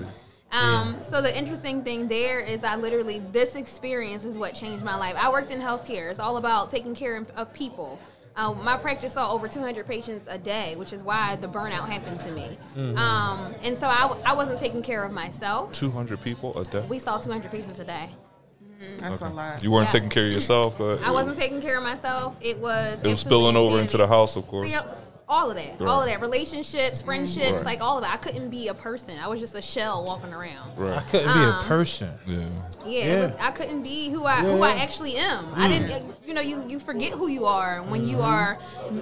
Um, 0.54 0.98
so 1.02 1.22
the 1.22 1.36
interesting 1.38 1.82
thing 1.84 2.08
there 2.10 2.40
is 2.40 2.64
I 2.66 2.76
literally 2.76 3.20
this 3.32 3.56
experience 3.56 4.26
is 4.26 4.38
what 4.38 4.54
changed 4.54 4.84
my 4.84 4.96
life. 4.96 5.16
I 5.18 5.30
worked 5.32 5.50
in 5.52 5.60
healthcare. 5.62 6.10
It's 6.12 6.20
all 6.20 6.38
about 6.38 6.70
taking 6.72 6.94
care 6.94 7.16
of- 7.18 7.30
of 7.32 7.54
people. 7.54 8.00
Uh, 8.36 8.54
my 8.54 8.78
practice 8.78 9.14
saw 9.14 9.32
over 9.34 9.48
200 9.50 9.86
patients 9.86 10.26
a 10.30 10.38
day, 10.38 10.76
which 10.78 10.94
is 10.94 11.04
why 11.04 11.36
the 11.38 11.48
burnout 11.48 11.90
happened 11.90 12.18
to 12.22 12.32
me. 12.32 12.58
Mm-hmm. 12.78 12.98
Um, 12.98 13.54
and 13.62 13.78
so 13.78 13.88
I, 13.88 14.16
I 14.26 14.34
wasn't 14.34 14.58
taking 14.58 14.82
care 14.82 15.04
of 15.04 15.12
myself. 15.12 15.74
200 15.74 16.22
people 16.22 16.58
a 16.58 16.64
day. 16.64 16.86
We 16.90 16.98
saw 16.98 17.18
200 17.18 17.52
patients 17.52 17.80
a 17.80 17.84
day. 17.84 18.10
Mm-hmm. 18.82 18.98
That's 18.98 19.22
a 19.22 19.30
lot. 19.30 19.64
You 19.64 19.72
weren't 19.72 19.88
Yeah. 19.88 19.94
taking 19.94 20.10
care 20.10 20.26
of 20.26 20.32
yourself, 20.32 20.78
but 20.78 21.04
I 21.06 21.12
wasn't 21.12 21.38
taking 21.38 21.62
care 21.62 21.78
of 21.78 21.84
myself. 21.84 22.36
It 22.42 22.58
was 22.60 23.02
it 23.04 23.08
was 23.08 23.20
spilling 23.20 23.56
over 23.56 23.80
into 23.80 23.98
the 23.98 24.08
house, 24.08 24.36
of 24.36 24.48
course. 24.48 24.72
All 25.30 25.50
of 25.50 25.56
that, 25.56 25.80
all 25.80 26.02
of 26.02 26.08
that, 26.08 26.20
relationships, 26.20 26.98
mm-hmm. 27.00 27.06
friendships, 27.06 27.52
Right. 27.52 27.66
like 27.66 27.82
all 27.82 27.98
of 27.98 28.04
it. 28.04 28.12
I 28.12 28.18
couldn't 28.18 28.50
be 28.50 28.68
a 28.68 28.74
person. 28.74 29.18
I 29.18 29.28
was 29.30 29.40
just 29.40 29.56
a 29.56 29.62
shell 29.62 30.04
walking 30.04 30.34
around. 30.34 30.72
I 30.78 31.00
couldn't 31.10 31.34
be 31.34 31.40
a 31.40 31.54
Um, 31.54 31.64
person. 31.64 32.10
Yeah. 32.28 32.38
Yeah, 32.38 32.46
Yeah. 32.86 33.00
It 33.06 33.22
was, 33.22 33.32
I 33.40 33.52
couldn't 33.52 33.82
be 33.82 34.10
who 34.10 34.26
I 34.26 34.42
who 34.42 34.62
I 34.62 34.74
actually 34.74 35.16
am. 35.16 35.46
I 35.56 35.68
mm. 35.68 35.70
didn't. 35.70 36.16
You 36.28 36.34
know, 36.34 36.42
you 36.42 36.68
you 36.68 36.80
forget 36.80 37.14
who 37.14 37.30
you 37.30 37.46
are 37.46 37.82
when 37.82 38.06
you 38.06 38.18
mm-hmm. 38.18 38.26
are 38.26 38.60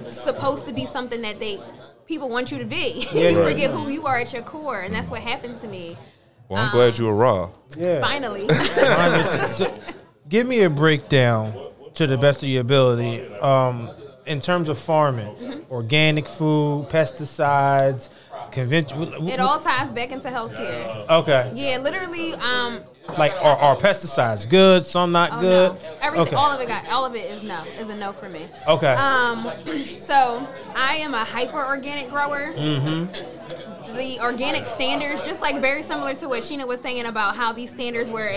supposed 0.08 0.66
to 0.66 0.72
be 0.72 0.86
something 0.86 1.20
that 1.22 1.40
they 1.40 1.58
people 2.06 2.28
want 2.28 2.52
you 2.52 2.58
to 2.58 2.64
be. 2.64 3.08
Yeah, 3.12 3.30
you 3.30 3.40
right. 3.40 3.52
forget 3.52 3.70
who 3.72 3.88
you 3.88 4.06
are 4.06 4.18
at 4.18 4.32
your 4.32 4.42
core, 4.42 4.80
and 4.80 4.94
that's 4.94 5.10
what 5.10 5.20
happened 5.22 5.56
to 5.58 5.66
me. 5.66 5.96
Well, 6.50 6.60
I'm 6.64 6.72
glad 6.72 6.98
you 6.98 7.08
arrived. 7.08 7.52
Yeah. 7.78 8.00
Finally, 8.00 8.48
So, 8.48 9.72
give 10.28 10.46
me 10.48 10.62
a 10.62 10.70
breakdown 10.70 11.54
to 11.94 12.08
the 12.08 12.18
best 12.18 12.42
of 12.42 12.48
your 12.48 12.62
ability 12.62 13.24
um, 13.36 13.88
in 14.26 14.40
terms 14.40 14.68
of 14.68 14.76
farming, 14.78 15.34
Mm-hmm. 15.36 15.72
organic 15.72 16.26
food, 16.28 16.88
pesticides, 16.90 18.08
conventional. 18.50 19.28
it 19.28 19.38
all 19.38 19.60
ties 19.60 19.92
back 19.92 20.10
into 20.10 20.28
healthcare. 20.28 21.08
Okay. 21.08 21.52
Yeah, 21.54 21.78
literally. 21.78 22.34
Um, 22.34 22.80
Like, 23.16 23.32
are, 23.34 23.56
are 23.56 23.76
pesticides 23.76 24.48
good? 24.48 24.84
Some 24.84 25.12
not 25.12 25.30
oh 25.34 25.40
good. 25.40 25.72
no, 25.74 25.78
everything, 26.00 26.26
Okay. 26.28 26.36
all 26.36 26.50
of 26.50 26.60
it 26.60 26.66
got, 26.66 26.88
all 26.88 27.04
of 27.04 27.14
it 27.14 27.30
is 27.30 27.42
no, 27.44 27.62
is 27.78 27.88
a 27.88 27.94
no 27.94 28.12
for 28.12 28.28
me. 28.28 28.46
Okay. 28.66 28.94
Um, 28.94 29.50
so 29.98 30.46
I 30.74 30.94
am 30.96 31.14
a 31.14 31.24
hyper 31.24 31.64
organic 31.64 32.10
grower. 32.10 32.52
Mm-hmm. 32.52 33.69
The 33.96 34.20
organic 34.20 34.66
standards, 34.66 35.24
just 35.24 35.40
like 35.40 35.60
very 35.60 35.82
similar 35.82 36.14
to 36.14 36.28
what 36.28 36.42
Sheena 36.42 36.66
was 36.66 36.80
saying 36.80 37.06
about 37.06 37.36
how 37.36 37.52
these 37.52 37.70
standards 37.70 38.10
were 38.10 38.30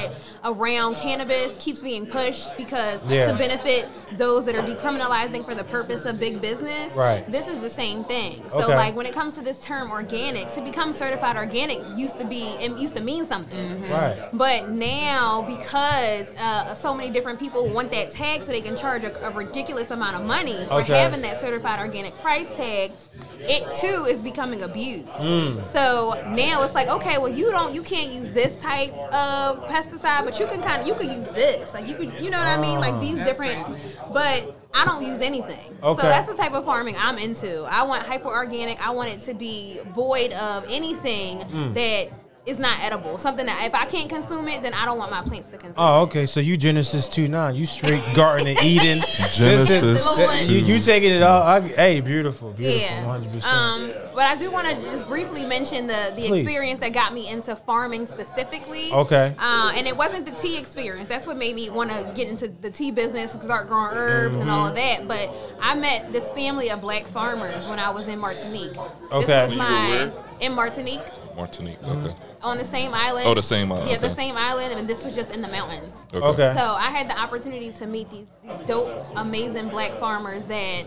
around 0.44 0.96
cannabis 0.96 1.56
keeps 1.58 1.80
being 1.80 2.06
pushed 2.06 2.56
because 2.58 3.02
Yeah. 3.08 3.28
to 3.28 3.34
benefit 3.34 3.88
those 4.18 4.46
that 4.46 4.56
are 4.56 4.64
decriminalizing 4.64 5.46
for 5.46 5.56
the 5.56 5.64
purpose 5.64 6.06
of 6.06 6.20
big 6.20 6.42
business. 6.42 6.96
Right. 6.96 7.30
This 7.32 7.48
is 7.48 7.60
the 7.60 7.70
same 7.70 8.04
thing. 8.04 8.44
So 8.50 8.64
Okay. 8.64 8.76
like 8.76 8.96
when 8.96 9.06
it 9.06 9.14
comes 9.14 9.36
to 9.36 9.42
this 9.42 9.60
term 9.60 9.92
organic, 9.92 10.52
to 10.54 10.62
become 10.62 10.92
certified 10.94 11.38
organic 11.38 11.80
used 11.98 12.18
to 12.18 12.26
be 12.26 12.44
it 12.60 12.78
used 12.78 12.96
to 12.96 13.02
mean 13.02 13.26
something. 13.26 13.90
Right. 13.90 14.18
But 14.34 14.70
now, 14.70 15.44
because 15.48 16.32
uh, 16.40 16.74
so 16.74 16.94
many 16.94 17.10
different 17.10 17.40
people 17.40 17.68
want 17.68 17.92
that 17.92 18.12
tag 18.12 18.42
so 18.44 18.52
they 18.52 18.62
can 18.62 18.76
charge 18.76 19.04
a, 19.04 19.28
a 19.28 19.30
ridiculous 19.32 19.92
amount 19.92 20.16
of 20.16 20.24
money 20.26 20.66
for 20.68 20.82
having 20.82 21.22
that 21.22 21.40
certified 21.40 21.80
organic 21.80 22.16
price 22.22 22.50
tag, 22.56 22.92
it 23.40 23.64
too 23.80 24.06
is 24.10 24.22
becoming 24.22 24.62
abused. 24.64 25.08
Mm. 25.20 25.43
So 25.64 26.24
now 26.30 26.64
it's 26.64 26.76
like, 26.76 26.88
okay, 26.88 27.18
well, 27.18 27.30
you 27.30 27.52
don't, 27.52 27.74
you 27.74 27.82
can't 27.82 28.12
use 28.12 28.30
this 28.32 28.60
type 28.62 28.94
of 28.94 29.66
pesticide, 29.68 30.26
but 30.26 30.40
you 30.40 30.48
can 30.48 30.62
kind 30.62 30.82
of, 30.82 30.88
you 30.88 30.96
could 30.96 31.08
use 31.08 31.26
this, 31.28 31.74
like 31.74 31.88
you 31.88 31.96
could, 31.96 32.14
you 32.24 32.30
know 32.30 32.38
what 32.38 32.48
I 32.48 32.60
mean, 32.60 32.80
like 32.80 33.00
these 33.00 33.18
That's 33.18 33.30
different. 33.38 33.78
But 34.14 34.58
I 34.74 34.86
don't 34.86 35.04
use 35.06 35.22
anything. 35.22 35.78
Okay. 35.84 36.02
So 36.02 36.08
that's 36.08 36.28
the 36.28 36.36
type 36.36 36.54
of 36.54 36.66
farming 36.66 36.96
I'm 36.98 37.18
into. 37.18 37.64
I 37.64 37.84
want 37.84 38.04
hyper 38.04 38.30
organic. 38.30 38.86
I 38.86 38.92
want 38.92 39.10
it 39.12 39.20
to 39.22 39.34
be 39.34 39.80
void 39.94 40.32
of 40.34 40.66
anything 40.70 41.40
Mm. 41.44 41.74
that 41.74 42.10
is 42.46 42.60
not 42.60 42.78
edible. 42.82 43.18
Something 43.18 43.46
that 43.46 43.66
if 43.66 43.74
I 43.74 43.86
can't 43.86 44.10
consume 44.10 44.48
it, 44.50 44.62
then 44.62 44.74
I 44.74 44.84
don't 44.86 44.98
want 44.98 45.12
my 45.12 45.22
plants 45.22 45.48
to 45.50 45.58
consume. 45.58 45.76
Oh, 45.78 46.02
okay. 46.02 46.26
So 46.26 46.40
you 46.42 46.58
Genesis 46.58 47.08
two 47.08 47.28
nine. 47.30 47.56
You 47.56 47.66
straight 47.66 48.04
Garden 48.14 48.48
and 48.48 48.60
Eden. 48.62 49.00
Genesis 49.32 49.82
This 49.82 50.42
is- 50.42 50.48
two. 50.48 50.54
you 50.54 50.66
you 50.74 50.80
taking 50.80 51.12
it 51.12 51.24
all. 51.24 51.42
I, 51.42 51.62
hey, 51.62 52.02
beautiful, 52.02 52.52
beautiful, 52.52 52.82
Yeah. 52.82 53.06
one 53.06 53.22
hundred 53.22 53.34
percent. 53.34 53.54
Um, 53.56 53.94
but 54.14 54.26
I 54.26 54.36
do 54.36 54.52
want 54.52 54.68
to 54.68 54.76
just 54.92 55.08
briefly 55.08 55.46
mention 55.46 55.88
the 55.88 56.12
the 56.16 56.28
Please. 56.28 56.44
experience 56.44 56.80
that 56.80 56.92
got 56.94 57.14
me 57.14 57.30
into 57.30 57.56
farming 57.56 58.06
specifically. 58.08 58.92
Okay. 58.92 59.34
Uh, 59.40 59.72
and 59.76 59.88
it 59.88 59.96
wasn't 59.96 60.26
the 60.26 60.32
tea 60.34 60.58
experience. 60.58 61.08
That's 61.08 61.26
what 61.26 61.38
made 61.38 61.56
me 61.56 61.70
want 61.70 61.92
to 61.92 62.12
get 62.14 62.28
into 62.28 62.50
the 62.50 62.70
tea 62.70 62.92
business, 62.92 63.32
start 63.32 63.68
growing 63.70 63.96
herbs 63.96 64.36
and 64.38 64.44
Mm-hmm. 64.50 64.54
all 64.54 64.68
of 64.68 64.76
that. 64.76 65.08
But 65.08 65.34
I 65.62 65.76
met 65.76 66.12
this 66.12 66.30
family 66.32 66.70
of 66.72 66.82
black 66.82 67.08
farmers 67.08 67.68
when 67.68 67.80
I 67.80 67.90
was 67.90 68.08
in 68.10 68.20
Martinique. 68.20 68.78
Okay. 69.12 69.26
This 69.26 69.50
was 69.50 69.58
my 69.58 70.12
in 70.42 70.52
Martinique 70.54 71.02
Martinique. 71.38 71.80
Mm-hmm. 71.82 72.33
Okay. 72.44 72.52
on 72.52 72.58
the 72.58 72.66
same 72.66 72.94
island. 72.94 73.28
Oh, 73.28 73.34
the 73.34 73.42
same 73.42 73.72
island, 73.72 73.90
Yeah, 73.90 73.98
the 73.98 74.10
same 74.10 74.36
island, 74.38 74.74
and 74.74 74.88
this 74.88 75.04
was 75.06 75.16
just 75.16 75.32
in 75.32 75.42
the 75.42 75.48
mountains. 75.48 76.06
Okay. 76.14 76.26
Okay. 76.26 76.54
So 76.56 76.76
I 76.76 76.90
had 76.90 77.10
the 77.10 77.18
opportunity 77.18 77.72
to 77.72 77.86
meet 77.88 78.10
these, 78.10 78.26
these 78.44 78.58
dope, 78.66 79.06
amazing 79.16 79.70
black 79.70 79.94
farmers 79.94 80.46
that 80.46 80.84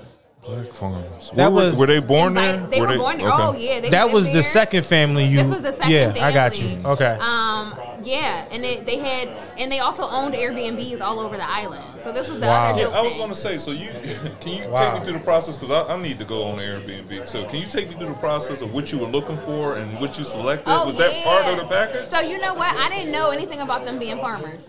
Black 0.46 0.68
farmers. 0.68 1.30
That 1.34 1.50
were, 1.50 1.64
was- 1.66 1.76
were 1.76 1.86
they 1.86 2.00
born 2.00 2.34
there? 2.34 2.54
invite- 2.54 2.70
They 2.70 2.80
were, 2.80 2.96
born 2.96 3.18
there. 3.18 3.32
okay. 3.32 3.42
Oh 3.42 3.56
yeah, 3.58 3.80
they 3.80 3.90
that 3.90 4.04
lived 4.04 4.14
was 4.14 4.32
the 4.32 4.42
second 4.44 4.86
family 4.86 5.24
you. 5.24 5.38
This 5.38 5.50
was 5.50 5.60
the 5.62 5.72
second 5.72 5.90
yeah, 5.90 6.04
family. 6.06 6.20
I 6.20 6.32
got 6.32 6.60
you. 6.62 6.78
Okay. 6.84 7.16
Um, 7.20 7.74
yeah, 8.04 8.46
and 8.52 8.64
it, 8.64 8.86
they 8.86 8.98
had, 8.98 9.26
and 9.58 9.72
they 9.72 9.80
also 9.80 10.04
owned 10.08 10.34
Airbnbs 10.34 11.00
all 11.00 11.18
over 11.18 11.36
the 11.36 11.48
island. 11.50 11.82
So 12.04 12.12
this 12.12 12.28
was 12.28 12.38
the 12.38 12.46
Wow. 12.46 12.70
other 12.70 12.78
Yeah, 12.78 12.84
dope 12.84 12.94
I 12.94 13.02
was 13.02 13.14
going 13.14 13.28
to 13.30 13.34
say. 13.34 13.58
So 13.58 13.72
you 13.72 13.88
can 14.40 14.52
you 14.62 14.68
Wow. 14.70 14.92
take 14.92 15.00
me 15.00 15.08
through 15.08 15.18
the 15.18 15.24
process 15.24 15.58
because 15.58 15.72
I, 15.88 15.92
I 15.92 16.00
need 16.00 16.20
to 16.20 16.24
go 16.24 16.44
on 16.44 16.58
Airbnb. 16.58 17.26
So 17.26 17.44
can 17.46 17.58
you 17.58 17.66
take 17.66 17.88
me 17.88 17.94
through 17.96 18.08
the 18.08 18.14
process 18.14 18.62
of 18.62 18.72
what 18.72 18.92
you 18.92 18.98
were 18.98 19.08
looking 19.08 19.38
for 19.38 19.76
and 19.76 20.00
what 20.00 20.16
you 20.16 20.24
selected? 20.24 20.70
Oh, 20.70 20.86
was 20.86 20.96
that 20.98 21.24
part 21.24 21.46
of 21.46 21.58
the 21.58 21.66
package? 21.66 22.04
So 22.04 22.20
you 22.20 22.38
know 22.38 22.54
what? 22.54 22.76
I 22.76 22.88
didn't 22.88 23.10
know 23.10 23.30
anything 23.30 23.60
about 23.60 23.84
them 23.84 23.98
being 23.98 24.18
farmers. 24.18 24.68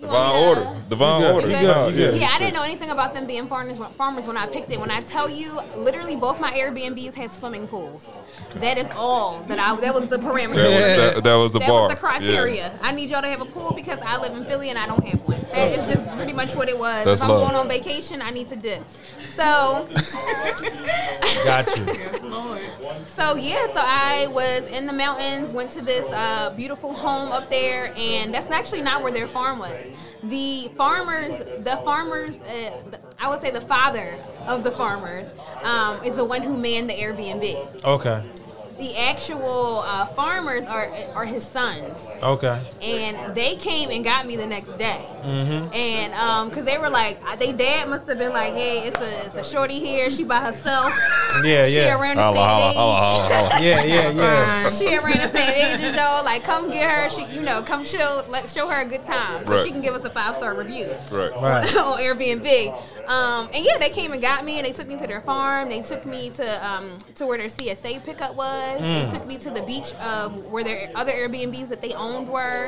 You 0.00 0.06
want 0.06 0.14
Divine 0.14 0.48
order. 0.68 0.80
Divine 0.88 1.20
You 1.22 1.26
order. 1.28 1.48
you 1.48 2.04
you. 2.14 2.20
Yeah, 2.20 2.30
I 2.32 2.38
didn't 2.38 2.54
know 2.54 2.62
anything 2.62 2.90
about 2.90 3.14
them 3.14 3.26
being 3.26 3.48
farmers 3.48 3.78
farmers 3.96 4.28
when 4.28 4.36
I 4.36 4.46
picked 4.46 4.70
it. 4.70 4.78
When 4.78 4.92
I 4.92 5.00
tell 5.00 5.28
you, 5.28 5.60
literally 5.74 6.14
both 6.14 6.38
my 6.40 6.52
Airbnbs 6.52 7.14
had 7.14 7.32
swimming 7.32 7.66
pools. 7.66 8.16
That 8.56 8.78
is 8.78 8.86
all 8.94 9.40
that 9.48 9.58
I. 9.58 9.74
That 9.80 9.94
was 9.94 10.06
the 10.06 10.18
parameter. 10.18 10.54
That, 10.54 10.70
Yeah. 10.70 11.04
was, 11.06 11.14
that, 11.14 11.24
that 11.24 11.34
was 11.34 11.50
the 11.50 11.58
that 11.58 11.68
bar. 11.68 11.82
was 11.88 11.90
the 11.94 11.96
criteria. 12.00 12.72
I 12.80 12.92
need 12.92 13.10
y'all 13.10 13.22
to 13.22 13.28
have 13.28 13.40
a 13.40 13.44
pool 13.46 13.72
because 13.74 13.98
I 14.00 14.18
live 14.20 14.36
in 14.36 14.44
Philly 14.44 14.70
and 14.70 14.78
I 14.78 14.86
don't 14.86 15.04
have 15.04 15.20
one. 15.26 15.40
That 15.52 15.72
is 15.76 15.92
just 15.92 16.08
pretty 16.16 16.32
much 16.32 16.54
what 16.54 16.68
it 16.68 16.78
was. 16.78 17.04
That's 17.04 17.20
if 17.20 17.24
I'm 17.24 17.30
love. 17.34 17.48
going 17.48 17.56
on 17.56 17.68
vacation, 17.68 18.22
I 18.22 18.30
need 18.30 18.46
to 18.48 18.56
dip. 18.56 18.82
So, 19.32 19.88
got 21.44 21.76
you. 21.76 21.86
So 23.08 23.34
yeah. 23.36 23.66
So 23.68 23.80
I 23.84 24.26
was 24.28 24.66
in 24.68 24.86
the 24.86 24.92
mountains, 24.92 25.52
went 25.52 25.70
to 25.72 25.82
this 25.82 26.06
uh, 26.12 26.52
beautiful 26.56 26.92
home 26.92 27.32
up 27.32 27.50
there, 27.50 27.92
and 27.96 28.32
that's 28.32 28.48
actually 28.50 28.82
not 28.82 29.02
where 29.02 29.12
their 29.12 29.28
farm 29.28 29.58
was. 29.58 29.87
The 30.22 30.70
farmers, 30.76 31.38
the 31.38 31.80
farmers, 31.84 32.36
uh, 32.36 32.82
the, 32.90 33.00
I 33.18 33.28
would 33.28 33.40
say 33.40 33.50
the 33.50 33.60
father 33.60 34.16
of 34.46 34.64
the 34.64 34.70
farmers 34.70 35.26
um, 35.62 36.02
is 36.04 36.16
the 36.16 36.24
one 36.24 36.42
who 36.42 36.56
manned 36.56 36.88
the 36.90 36.94
Airbnb. 36.94 37.84
Okay. 37.84 38.22
The 38.78 38.96
actual 38.96 39.80
uh, 39.84 40.06
farmers 40.06 40.64
are 40.66 40.90
are 41.14 41.24
his 41.24 41.44
sons. 41.46 41.94
Okay. 42.22 42.60
And 42.82 43.34
they 43.34 43.56
came 43.56 43.90
and 43.90 44.04
got 44.04 44.26
me 44.26 44.36
the 44.36 44.46
next 44.46 44.76
day. 44.78 45.04
Mm-hmm. 45.22 45.74
And 45.74 46.14
um, 46.14 46.50
cause 46.50 46.64
they 46.64 46.78
were 46.78 46.88
like, 46.90 47.20
uh, 47.26 47.36
they 47.36 47.52
dad 47.52 47.88
must 47.88 48.06
have 48.08 48.18
been 48.18 48.32
like, 48.32 48.52
hey, 48.54 48.86
it's 48.86 48.98
a 49.00 49.26
it's 49.26 49.34
a 49.36 49.44
shorty 49.44 49.78
here. 49.80 50.10
She 50.10 50.24
by 50.24 50.40
herself. 50.40 50.92
Yeah, 51.42 51.42
yeah. 51.44 51.66
She 51.66 51.74
yeah. 51.76 52.00
around 52.00 52.16
the 52.16 52.22
Holla, 52.22 52.36
same 52.36 52.44
holla, 52.44 52.70
age. 52.70 52.76
holla, 52.76 52.98
holla, 52.98 53.48
holla. 53.50 53.62
Yeah, 53.64 53.84
yeah, 53.84 54.10
yeah. 54.10 54.70
She 54.70 54.94
around 54.96 55.18
the 55.18 55.28
same 55.32 55.50
age 55.50 55.80
as 55.80 55.94
y'all. 55.96 56.24
Like, 56.24 56.44
come 56.44 56.70
get 56.70 56.90
her. 56.90 57.10
She, 57.10 57.24
you 57.34 57.42
know, 57.42 57.62
come 57.62 57.84
chill. 57.84 58.24
Like, 58.28 58.48
show 58.48 58.66
her 58.68 58.82
a 58.82 58.84
good 58.84 59.04
time 59.04 59.44
so 59.44 59.54
Right. 59.56 59.64
she 59.64 59.70
can 59.70 59.80
give 59.80 59.94
us 59.94 60.04
a 60.04 60.10
five 60.10 60.34
star 60.34 60.54
review 60.56 60.88
Right. 61.10 61.30
Right. 61.40 61.76
on 61.76 61.98
Airbnb. 61.98 63.08
Um, 63.08 63.48
and 63.52 63.64
yeah, 63.64 63.78
they 63.78 63.90
came 63.90 64.12
and 64.12 64.20
got 64.22 64.44
me, 64.44 64.58
and 64.58 64.66
they 64.66 64.72
took 64.72 64.86
me 64.88 64.96
to 64.98 65.06
their 65.06 65.20
farm. 65.20 65.68
They 65.68 65.82
took 65.82 66.04
me 66.06 66.30
to 66.30 66.66
um, 66.70 66.98
to 67.16 67.26
where 67.26 67.38
their 67.38 67.48
CSA 67.48 68.04
pickup 68.04 68.34
was. 68.34 68.67
They 68.76 69.10
took 69.18 69.26
me 69.26 69.38
to 69.38 69.50
the 69.50 69.62
beach 69.62 69.94
um, 69.96 70.32
where 70.50 70.62
their 70.64 70.90
other 70.94 71.12
Airbnbs 71.12 71.68
that 71.70 71.80
they 71.80 71.92
owned 71.94 72.28
were, 72.28 72.66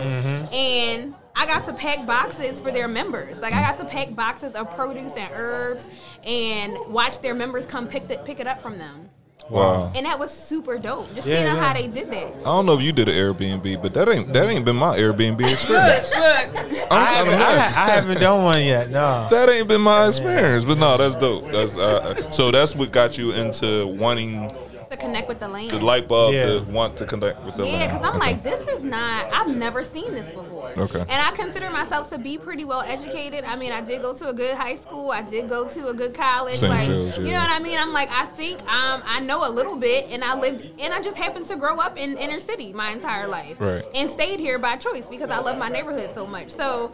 and. 0.53 1.15
I 1.37 1.47
got 1.47 1.65
to 1.67 1.73
pack 1.73 2.05
boxes 2.07 2.61
for 2.61 2.71
their 2.73 2.89
members. 2.89 3.39
Like 3.41 3.55
I 3.55 3.61
got 3.63 3.79
to 3.79 3.85
pack 3.85 4.15
boxes 4.15 4.53
of 4.55 4.75
produce 4.75 5.13
and 5.17 5.31
herbs, 5.33 5.89
and 6.25 6.77
watch 6.89 7.21
their 7.21 7.35
members 7.35 7.65
come 7.65 7.87
pick 7.87 8.11
it 8.11 8.25
pick 8.27 8.41
it 8.41 8.47
up 8.49 8.61
from 8.61 8.77
them. 8.79 9.09
Wow. 9.49 9.91
And 9.95 10.05
that 10.05 10.19
was 10.19 10.31
super 10.33 10.77
dope. 10.77 11.07
Just 11.15 11.27
Yeah, 11.27 11.37
seeing 11.37 11.47
yeah. 11.47 11.61
how 11.65 11.73
they 11.73 11.87
did 11.87 12.11
that. 12.11 12.35
I 12.41 12.43
don't 12.43 12.67
know 12.67 12.75
if 12.75 12.83
you 12.83 12.93
did 12.93 13.09
an 13.09 13.15
Airbnb, 13.15 13.81
but 13.81 13.95
that 13.95 14.09
ain't 14.09 14.35
that 14.35 14.49
ain't 14.51 14.65
been 14.67 14.77
my 14.77 14.99
Airbnb 14.99 15.41
experience. 15.51 16.15
Look, 16.15 16.21
I 16.91 16.91
I'm, 16.91 17.27
haven't, 17.27 17.35
I'm 17.35 17.41
I, 17.41 17.57
not- 17.57 17.77
I 17.77 17.91
haven't 17.91 18.21
done 18.21 18.45
one 18.45 18.63
yet. 18.63 18.91
No. 18.91 19.27
that 19.31 19.49
ain't 19.49 19.69
been 19.69 19.81
my 19.81 20.09
experience, 20.09 20.65
but 20.65 20.79
no, 20.79 20.97
that's 20.99 21.17
dope. 21.17 21.51
That's 21.53 21.79
uh, 21.79 22.31
so 22.31 22.51
that's 22.51 22.75
what 22.75 22.91
got 22.93 23.17
you 23.17 23.33
into 23.33 23.87
wanting 23.99 24.51
To 24.90 24.96
connect 24.96 25.29
with 25.29 25.38
the 25.38 25.46
land. 25.46 25.70
the 25.70 25.79
light 25.79 26.09
bulb 26.09 26.35
Yeah. 26.35 26.46
to 26.46 26.61
want 26.68 26.96
to 26.96 27.07
connect 27.07 27.44
with 27.44 27.55
the 27.55 27.64
Yeah, 27.64 27.74
land. 27.79 27.92
because 27.92 28.05
I'm 28.09 28.16
Okay. 28.16 28.26
like, 28.26 28.42
this 28.42 28.66
is 28.66 28.83
not. 28.83 29.33
I've 29.33 29.46
never 29.46 29.85
seen 29.85 30.12
this 30.14 30.33
before. 30.33 30.72
Okay. 30.76 30.98
And 30.98 31.12
I 31.12 31.31
consider 31.31 31.70
myself 31.70 32.11
to 32.11 32.18
be 32.18 32.37
pretty 32.37 32.64
well 32.64 32.81
educated. 32.81 33.44
I 33.44 33.55
mean, 33.55 33.70
I 33.70 33.83
did 33.83 34.03
go 34.03 34.12
to 34.14 34.29
a 34.31 34.33
good 34.33 34.57
high 34.57 34.74
school. 34.74 35.12
I 35.12 35.22
did 35.22 35.48
go 35.48 35.68
to 35.68 35.88
a 35.90 35.94
good 35.94 36.12
college. 36.12 36.57
St. 36.57 36.72
like, 36.72 36.87
Joe's, 36.88 37.18
you 37.18 37.26
yeah. 37.26 37.35
know 37.35 37.38
what 37.38 37.61
I 37.61 37.62
mean? 37.62 37.79
I'm 37.79 37.92
like, 37.92 38.11
I 38.11 38.26
think 38.26 38.61
um, 38.62 39.00
I 39.07 39.20
know 39.20 39.46
a 39.48 39.53
little 39.53 39.76
bit, 39.76 40.09
and 40.11 40.24
I 40.24 40.35
lived, 40.37 40.66
and 40.81 40.92
I 40.92 41.00
just 41.00 41.16
happened 41.16 41.46
to 41.46 41.57
grow 41.57 41.76
up 41.79 41.96
in 41.96 42.18
inner 42.18 42.40
city 42.40 42.72
my 42.72 42.90
entire 42.90 43.29
life, 43.29 43.61
Right. 43.61 43.85
And 43.94 44.11
stayed 44.11 44.40
here 44.40 44.59
by 44.59 44.74
choice 44.74 45.09
because 45.09 45.31
I 45.31 45.38
love 45.38 45.57
my 45.57 45.68
neighborhood 45.68 46.11
so 46.12 46.26
much. 46.26 46.50
So, 46.50 46.90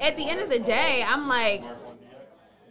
at 0.00 0.16
the 0.16 0.28
end 0.28 0.38
of 0.40 0.50
the 0.50 0.60
day, 0.60 1.04
I'm 1.04 1.26
like. 1.26 1.64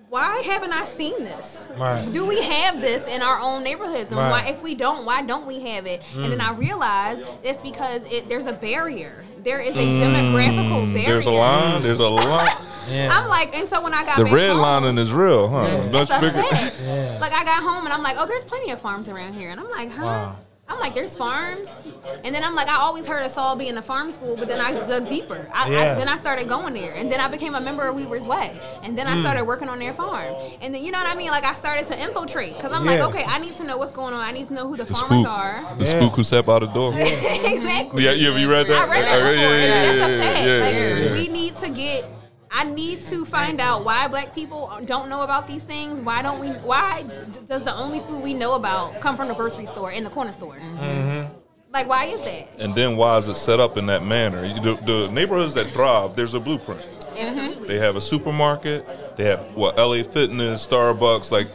Why 0.09 0.41
haven't 0.43 0.73
I 0.73 0.85
seen 0.85 1.23
this? 1.23 1.71
Right. 1.77 2.09
Do 2.11 2.25
we 2.25 2.41
have 2.41 2.81
this 2.81 3.05
in 3.05 3.21
our 3.21 3.39
own 3.39 3.63
neighborhoods? 3.63 4.11
And 4.11 4.19
Right. 4.19 4.31
why, 4.45 4.49
if 4.51 4.63
we 4.63 4.73
don't, 4.73 5.05
why 5.05 5.21
don't 5.21 5.45
we 5.45 5.59
have 5.59 5.85
it? 5.85 6.01
And 6.15 6.31
then 6.31 6.41
I 6.41 6.49
Mm. 6.51 6.57
realized 6.57 7.23
it's 7.43 7.61
because 7.61 8.01
it, 8.11 8.27
there's 8.27 8.47
a 8.47 8.53
barrier. 8.53 9.23
There 9.37 9.59
is 9.59 9.75
a 9.75 9.79
demographical 9.79 10.91
barrier. 10.93 11.05
Mm, 11.05 11.05
There's 11.05 11.25
a 11.27 11.31
line. 11.31 11.83
There's 11.83 11.99
a 12.09 12.09
line. 12.09 12.47
Yeah. 12.89 13.09
I'm 13.13 13.27
like, 13.29 13.55
and 13.55 13.69
so 13.69 13.83
when 13.83 13.93
I 13.93 14.03
got 14.03 14.17
The 14.17 14.23
back 14.23 14.33
red 14.33 14.49
home, 14.53 14.61
lining 14.61 14.97
is 14.97 15.11
real, 15.11 15.47
huh? 15.47 15.65
it's 15.77 15.91
Much 15.91 16.09
bigger. 16.19 16.41
Yeah. 16.83 17.17
Like 17.21 17.33
I 17.33 17.43
got 17.43 17.61
home 17.61 17.85
and 17.85 17.93
I'm 17.93 18.01
like, 18.01 18.15
oh, 18.17 18.25
there's 18.25 18.43
plenty 18.45 18.71
of 18.71 18.81
farms 18.81 19.09
around 19.09 19.33
here, 19.33 19.51
and 19.51 19.59
I'm 19.59 19.69
like, 19.69 19.91
huh? 19.91 20.03
Wow. 20.05 20.35
I'm 20.69 20.79
like, 20.79 20.93
there's 20.93 21.15
farms, 21.15 21.87
and 22.23 22.33
then 22.33 22.43
I'm 22.43 22.55
like, 22.55 22.69
I 22.69 22.77
always 22.77 23.05
heard 23.05 23.25
of 23.25 23.31
Saul 23.31 23.57
being 23.57 23.75
a 23.75 23.81
farm 23.81 24.11
school, 24.13 24.37
but 24.37 24.47
then 24.47 24.61
I 24.61 24.71
dug 24.71 25.09
deeper. 25.09 25.49
I, 25.53 25.69
Yeah. 25.69 25.79
I, 25.79 25.95
then 25.95 26.07
I 26.07 26.15
started 26.15 26.47
going 26.47 26.73
there, 26.73 26.93
and 26.93 27.11
then 27.11 27.19
I 27.19 27.27
became 27.27 27.55
a 27.55 27.59
member 27.59 27.85
of 27.87 27.95
Weaver's 27.95 28.27
Way, 28.27 28.57
and 28.83 28.97
then. 28.97 29.09
I 29.09 29.15
hmm. 29.15 29.21
started 29.21 29.45
working 29.45 29.69
on 29.69 29.79
their 29.79 29.93
farm, 29.93 30.35
and 30.61 30.73
then 30.73 30.83
you 30.83 30.91
know 30.91 30.99
what 30.99 31.07
I 31.07 31.15
mean? 31.15 31.31
Like 31.31 31.43
I 31.43 31.53
started 31.55 31.85
to 31.87 31.99
infiltrate 31.99 32.53
because 32.53 32.71
I'm 32.71 32.85
Yeah. 32.85 32.91
like, 33.03 33.15
okay, 33.15 33.23
I 33.25 33.39
need 33.39 33.55
to 33.55 33.63
know 33.63 33.77
what's 33.77 33.91
going 33.91 34.13
on. 34.13 34.21
I 34.21 34.31
need 34.31 34.47
to 34.49 34.53
know 34.53 34.67
who 34.67 34.77
the, 34.77 34.83
The 34.83 34.93
farmers 34.93 35.21
spook. 35.21 35.27
are. 35.27 35.65
The 35.77 35.85
Yeah. 35.85 35.99
spook 35.99 36.15
who 36.15 36.23
sat 36.23 36.45
by 36.45 36.59
the 36.59 36.67
door. 36.67 36.93
exactly. 36.97 38.03
Yeah, 38.03 38.11
yeah, 38.11 38.37
you 38.37 38.49
read 38.51 38.67
that? 38.67 38.87
I 38.87 38.91
read 38.91 39.03
that 39.03 39.19
Yeah, 39.19 39.31
yeah, 39.31 39.91
yeah, 39.91 40.07
yeah, 40.07 40.65
like, 40.65 40.75
yeah, 40.75 40.97
yeah. 41.05 41.11
we 41.13 41.27
need 41.27 41.55
to 41.55 41.69
get. 41.69 42.18
I 42.51 42.63
need 42.63 43.01
to 43.01 43.25
find 43.25 43.61
out 43.61 43.85
why 43.85 44.07
black 44.07 44.33
people 44.33 44.71
don't 44.85 45.09
know 45.09 45.21
about 45.21 45.47
these 45.47 45.63
things. 45.63 46.01
Why 46.01 46.21
don't 46.21 46.39
we? 46.39 46.49
Why 46.49 47.03
d- 47.03 47.39
does 47.45 47.63
the 47.63 47.75
only 47.75 47.99
food 48.01 48.23
we 48.23 48.33
know 48.33 48.55
about 48.55 48.99
come 49.01 49.15
from 49.15 49.27
the 49.27 49.35
grocery 49.35 49.67
store 49.67 49.91
and 49.91 50.05
the 50.05 50.09
corner 50.09 50.31
store? 50.31 50.55
Mm-hmm. 50.55 51.33
Like, 51.71 51.87
why 51.87 52.05
is 52.05 52.19
that? 52.21 52.49
And 52.59 52.73
then 52.73 52.97
why 52.97 53.17
is 53.17 53.27
it 53.27 53.35
set 53.35 53.59
up 53.59 53.77
in 53.77 53.85
that 53.85 54.03
manner? 54.03 54.41
The, 54.41 54.75
the 54.85 55.09
neighborhoods 55.11 55.53
that 55.53 55.67
thrive, 55.67 56.15
there's 56.15 56.33
a 56.33 56.39
blueprint. 56.39 56.81
Absolutely. 57.15 57.67
They 57.67 57.77
have 57.77 57.95
a 57.95 58.01
supermarket. 58.01 58.87
They 59.17 59.25
have 59.25 59.53
what 59.53 59.77
LA 59.77 60.01
Fitness, 60.01 60.65
Starbucks. 60.65 61.31
Like 61.31 61.47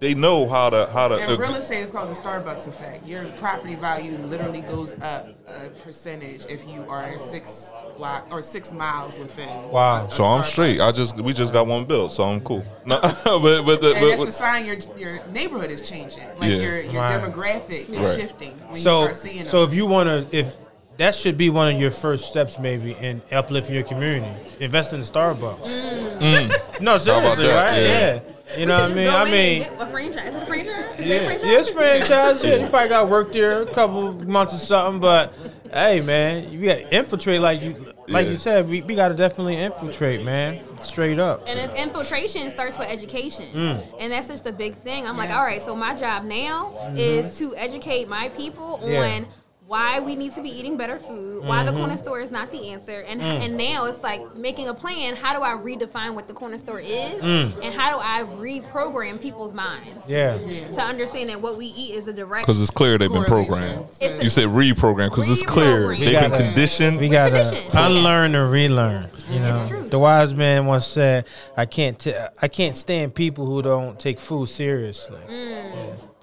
they 0.00 0.14
know 0.14 0.48
how 0.48 0.70
to 0.70 0.86
how 0.92 1.08
to. 1.08 1.18
In 1.22 1.30
uh, 1.30 1.36
real 1.36 1.54
estate, 1.56 1.78
it's 1.82 1.90
called 1.90 2.10
the 2.10 2.14
Starbucks 2.20 2.66
effect. 2.66 3.06
Your 3.06 3.24
property 3.36 3.74
value 3.74 4.16
literally 4.18 4.62
goes 4.62 4.96
up 5.02 5.28
a 5.46 5.68
percentage 5.84 6.46
if 6.48 6.66
you 6.66 6.84
are 6.88 7.18
six 7.18 7.72
block 7.98 8.26
or 8.32 8.40
six 8.40 8.72
miles 8.72 9.18
within. 9.18 9.68
Wow. 9.68 10.04
a- 10.04 10.06
a 10.06 10.10
so 10.10 10.24
I'm 10.24 10.42
straight. 10.42 10.80
I 10.80 10.90
just 10.90 11.16
we 11.20 11.32
just 11.34 11.52
got 11.52 11.66
one 11.66 11.84
built, 11.84 12.12
so 12.12 12.24
I'm 12.24 12.40
cool. 12.40 12.64
No, 12.86 12.98
but 13.00 13.62
but 13.64 13.80
the, 13.82 13.92
And 13.94 14.00
but, 14.00 14.16
that's 14.24 14.28
a 14.28 14.32
sign 14.32 14.64
your 14.64 14.76
your 14.96 15.20
neighborhood 15.26 15.70
is 15.70 15.88
changing. 15.88 16.26
Like 16.38 16.50
Yeah. 16.50 16.56
your 16.56 16.80
your 16.80 17.02
Right. 17.02 17.20
demographic 17.22 17.90
is 17.90 17.98
Right. 17.98 18.18
shifting 18.18 18.52
when 18.66 18.76
you 18.76 18.80
So, 18.82 19.02
start 19.04 19.16
seeing 19.18 19.44
so 19.46 19.60
them. 19.60 19.68
if 19.70 19.74
you 19.76 19.86
want 19.86 20.08
to, 20.08 20.36
if 20.36 20.56
that 20.96 21.14
should 21.14 21.36
be 21.36 21.50
one 21.50 21.74
of 21.74 21.80
your 21.80 21.90
first 21.90 22.28
steps, 22.28 22.58
maybe 22.58 22.92
in 22.92 23.20
uplifting 23.32 23.74
your 23.74 23.84
community, 23.84 24.34
invest 24.60 24.92
in 24.94 25.00
Starbucks. 25.00 25.66
Mm. 25.66 26.20
Mm. 26.20 26.80
No, 26.80 26.96
seriously, 26.98 27.46
that? 27.46 27.70
right? 27.70 27.78
Yeah. 27.82 28.14
Yeah. 28.14 28.20
You 28.56 28.66
know 28.66 28.80
what 28.80 28.90
I 28.90 28.94
mean? 28.94 29.08
I 29.08 29.24
mean, 29.30 29.62
a 29.78 29.86
franchise. 29.86 30.28
Is 30.28 30.34
it 30.34 30.42
a 30.42 30.46
franchise? 30.46 30.98
Is 30.98 31.06
it 31.06 31.10
a 31.10 31.14
yeah, 31.14 31.24
franchise? 31.26 31.46
yes, 31.46 31.70
franchise. 31.70 32.44
Yeah, 32.44 32.56
you 32.56 32.68
probably 32.68 32.88
got 32.88 33.08
work 33.08 33.32
there 33.32 33.62
a 33.62 33.66
couple 33.66 34.12
months 34.26 34.54
or 34.54 34.58
something, 34.58 35.00
but 35.00 35.32
hey, 35.72 36.00
man, 36.00 36.50
you 36.50 36.66
got 36.66 36.78
to 36.78 36.94
infiltrate 36.96 37.40
like 37.40 37.62
you, 37.62 37.92
like 38.08 38.24
Yeah. 38.26 38.30
you 38.32 38.36
said. 38.36 38.68
We, 38.68 38.82
we 38.82 38.94
got 38.96 39.08
to 39.08 39.14
definitely 39.14 39.56
infiltrate, 39.56 40.24
man, 40.24 40.60
straight 40.80 41.18
up. 41.20 41.44
And 41.46 41.58
it's 41.60 41.72
infiltration 41.74 42.50
starts 42.50 42.76
with 42.76 42.88
education. 42.88 43.46
Mm. 43.52 43.84
And 44.00 44.12
that's 44.12 44.26
just 44.28 44.42
the 44.44 44.52
big 44.52 44.74
thing. 44.74 45.06
I'm 45.06 45.16
like, 45.16 45.30
all 45.30 45.44
right, 45.44 45.62
so 45.62 45.76
my 45.76 45.94
job 45.94 46.24
now 46.24 46.92
is 46.96 47.38
to 47.38 47.54
educate 47.56 48.08
my 48.08 48.28
people 48.30 48.78
Mm-hmm. 48.82 48.92
Yeah. 48.92 49.16
on 49.16 49.26
why 49.70 50.00
we 50.00 50.16
need 50.16 50.32
to 50.34 50.42
be 50.42 50.50
eating 50.50 50.76
better 50.76 50.98
food, 50.98 51.44
why 51.44 51.58
Mm-hmm. 51.58 51.66
the 51.66 51.80
corner 51.80 51.96
store 51.96 52.18
is 52.20 52.32
not 52.32 52.50
the 52.50 52.70
answer. 52.72 53.04
And 53.06 53.20
Mm. 53.20 53.44
and 53.44 53.56
now 53.56 53.84
it's 53.84 54.02
like 54.02 54.34
making 54.36 54.66
a 54.68 54.74
plan, 54.74 55.14
how 55.14 55.32
do 55.32 55.42
I 55.44 55.50
redefine 55.52 56.14
what 56.14 56.26
the 56.26 56.34
corner 56.34 56.58
store 56.58 56.80
is? 56.80 57.22
Mm. 57.22 57.52
And 57.62 57.72
how 57.72 57.92
do 57.94 57.98
I 58.02 58.24
reprogram 58.36 59.20
people's 59.20 59.54
minds? 59.54 60.08
Yeah. 60.08 60.38
yeah. 60.44 60.66
To 60.70 60.80
understand 60.82 61.30
that 61.30 61.40
what 61.40 61.56
we 61.56 61.66
eat 61.66 61.94
is 61.94 62.08
a 62.08 62.12
direct 62.12 62.46
because 62.48 62.60
it's 62.60 62.72
clear 62.72 62.98
they've 62.98 63.12
been 63.12 63.22
programmed. 63.22 63.86
A- 64.00 64.20
You 64.24 64.28
said 64.28 64.46
reprogram 64.48 65.08
because 65.10 65.30
it's 65.30 65.44
clear 65.44 65.82
Reprogram. 65.86 65.98
they've 66.00 66.20
been 66.20 66.30
gotta- 66.30 66.44
conditioned. 66.44 66.98
We 66.98 67.08
gotta 67.08 67.62
unlearn 67.74 68.34
and 68.34 68.50
relearn. 68.50 69.06
You 69.30 69.38
know, 69.38 69.84
the 69.86 70.00
wise 70.00 70.34
man 70.34 70.66
once 70.66 70.84
said, 70.88 71.26
"I 71.56 71.64
can't, 71.66 71.96
t- 71.96 72.12
I 72.42 72.48
can't 72.48 72.76
stand 72.76 73.14
people 73.14 73.46
who 73.46 73.62
don't 73.62 74.00
take 74.00 74.18
food 74.18 74.48
seriously." 74.48 75.20
Yeah, 75.28 75.62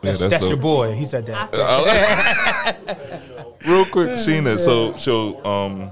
That's, 0.02 0.20
that's 0.20 0.32
that's 0.34 0.46
your 0.46 0.58
boy. 0.58 0.92
He 0.94 1.06
said 1.06 1.26
that. 1.28 1.54
said, 3.60 3.72
Real 3.72 3.86
quick, 3.86 4.10
Sheena. 4.12 4.58
So, 4.58 4.96
so, 4.96 5.43
um, 5.46 5.91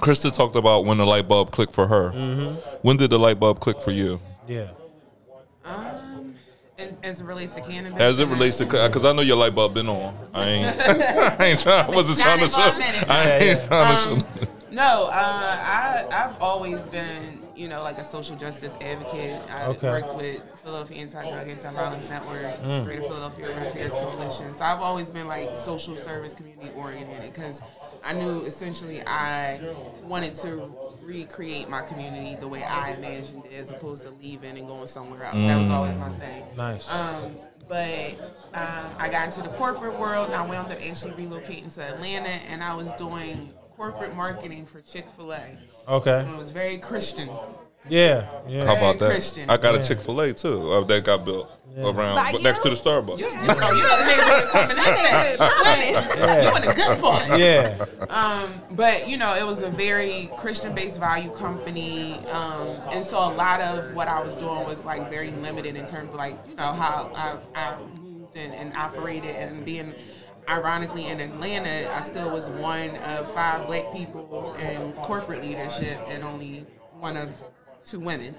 Krista 0.00 0.32
talked 0.32 0.54
about 0.56 0.84
when 0.84 0.98
the 0.98 1.06
light 1.06 1.26
bulb 1.28 1.50
clicked 1.50 1.74
for 1.74 1.86
her. 1.86 2.12
Mm-hmm. 2.12 2.54
When 2.82 2.96
did 2.96 3.10
the 3.10 3.18
light 3.18 3.40
bulb 3.40 3.58
click 3.60 3.80
for 3.80 3.90
you? 3.90 4.20
Yeah. 4.46 4.68
Um, 5.64 6.34
and 6.78 6.96
as 7.02 7.20
it 7.20 7.24
relates 7.24 7.54
to 7.54 7.60
cannabis, 7.60 8.00
As 8.00 8.20
it 8.20 8.28
relates 8.28 8.56
to, 8.58 8.64
because 8.66 9.04
I 9.04 9.12
know 9.12 9.22
your 9.22 9.36
light 9.36 9.54
bulb 9.54 9.74
been 9.74 9.88
on. 9.88 10.16
I 10.32 10.48
ain't, 10.48 10.80
I 11.40 11.44
ain't 11.46 11.60
trying. 11.60 11.86
I 11.92 11.94
wasn't 11.94 12.20
trying 12.20 12.38
to 12.38 12.46
show. 12.46 12.70
for 12.70 12.76
a 12.76 12.78
minute. 12.78 13.10
I 13.10 13.30
ain't 13.38 13.66
trying 13.66 13.96
to 13.96 14.10
Um, 14.12 14.20
show. 14.20 14.48
No, 14.78 15.06
uh, 15.06 15.10
I 15.12 16.06
I've 16.12 16.40
always 16.40 16.80
been 16.82 17.40
you 17.56 17.66
know 17.66 17.82
like 17.82 17.98
a 17.98 18.04
social 18.04 18.36
justice 18.36 18.76
advocate. 18.80 19.40
I 19.50 19.64
Okay. 19.66 19.88
worked 19.88 20.14
with 20.14 20.40
Philadelphia 20.62 20.98
Anti-Drug 20.98 21.48
Anti-Violence 21.48 22.08
Network, 22.08 22.62
Greater 22.84 23.02
Philadelphia 23.02 23.48
Urban 23.48 23.66
Affairs 23.66 23.92
Coalition. 23.94 24.54
So 24.54 24.62
I've 24.64 24.80
always 24.80 25.10
been 25.10 25.26
like 25.26 25.56
social 25.56 25.96
service, 25.96 26.32
community 26.32 26.70
oriented 26.76 27.22
because 27.22 27.60
I 28.04 28.12
knew 28.12 28.44
essentially 28.44 29.02
I 29.04 29.60
wanted 30.04 30.36
to 30.36 30.72
recreate 31.02 31.68
my 31.68 31.82
community 31.82 32.36
the 32.36 32.46
way 32.46 32.62
I 32.62 32.92
imagined 32.92 33.46
it, 33.46 33.54
as 33.54 33.72
opposed 33.72 34.04
to 34.04 34.10
leaving 34.22 34.56
and 34.58 34.68
going 34.68 34.86
somewhere 34.86 35.24
else. 35.24 35.34
That 35.38 35.58
was 35.58 35.70
always 35.70 35.96
my 35.96 36.10
thing. 36.10 36.44
Nice. 36.56 36.88
Um, 36.88 37.34
but 37.68 38.12
um, 38.54 38.86
I 38.96 39.08
got 39.10 39.26
into 39.26 39.42
the 39.42 39.54
corporate 39.56 39.98
world 39.98 40.26
and 40.28 40.36
I 40.36 40.46
wound 40.46 40.70
up 40.70 40.78
actually 40.80 41.12
relocating 41.12 41.74
to 41.74 41.82
Atlanta 41.82 42.30
and 42.48 42.62
I 42.62 42.74
was 42.74 42.92
doing 42.92 43.52
corporate 43.78 44.14
marketing 44.16 44.66
for 44.66 44.80
Chick 44.80 45.06
fil 45.16 45.32
A. 45.32 45.56
Okay. 45.86 46.20
And 46.20 46.34
it 46.34 46.36
was 46.36 46.50
very 46.50 46.78
Christian. 46.78 47.30
Yeah. 47.88 48.22
How 48.22 48.42
Yeah. 48.48 48.64
Very 48.64 48.76
about 48.78 48.98
that? 48.98 49.10
Christian. 49.12 49.48
I 49.48 49.56
got 49.56 49.74
Yeah. 49.74 49.80
a 49.80 49.84
Chick 49.84 50.00
Fil 50.00 50.20
A 50.20 50.32
too. 50.34 50.70
Uh, 50.72 50.84
that 50.84 51.04
got 51.04 51.24
built 51.24 51.48
around, 51.78 52.32
but 52.32 52.42
next 52.42 52.58
to 52.64 52.70
the 52.70 52.74
Starbucks. 52.74 53.18
You, 53.18 53.26
you 53.26 53.36
know, 53.36 53.38
you 53.38 53.82
know 53.82 53.96
the 53.96 54.04
neighborhood 54.04 54.48
coming 54.50 54.76
in. 54.76 54.84
Yeah. 54.84 56.50
You 56.50 56.56
in 56.56 56.62
the 56.62 56.74
good 56.74 57.00
part. 57.00 57.38
Yeah. 57.38 57.84
Um, 58.10 58.52
but 58.72 59.08
you 59.08 59.16
know, 59.16 59.34
it 59.36 59.46
was 59.46 59.62
a 59.62 59.70
very 59.70 60.28
Christian-based 60.36 60.98
value 60.98 61.30
company, 61.30 62.18
um, 62.32 62.68
and 62.90 63.04
so 63.04 63.16
a 63.16 63.32
lot 63.32 63.60
of 63.60 63.94
what 63.94 64.08
I 64.08 64.20
was 64.20 64.34
doing 64.34 64.64
was 64.66 64.84
like 64.84 65.08
very 65.08 65.30
limited 65.30 65.76
in 65.76 65.86
terms 65.86 66.10
of 66.10 66.16
like 66.16 66.36
you 66.48 66.56
know 66.56 66.72
how 66.72 67.10
I, 67.14 67.36
I 67.54 67.76
moved 68.02 68.36
and, 68.36 68.52
and 68.54 68.74
operated 68.76 69.36
and 69.36 69.64
being. 69.64 69.94
Ironically, 70.48 71.06
in 71.06 71.20
Atlanta, 71.20 71.90
I 71.94 72.00
still 72.00 72.30
was 72.30 72.50
one 72.50 72.96
of 72.96 73.30
five 73.32 73.66
black 73.66 73.92
people 73.92 74.54
in 74.54 74.92
corporate 74.94 75.42
leadership 75.42 75.98
and 76.08 76.24
only 76.24 76.66
one 76.98 77.16
of 77.16 77.30
two 77.84 78.00
women. 78.00 78.34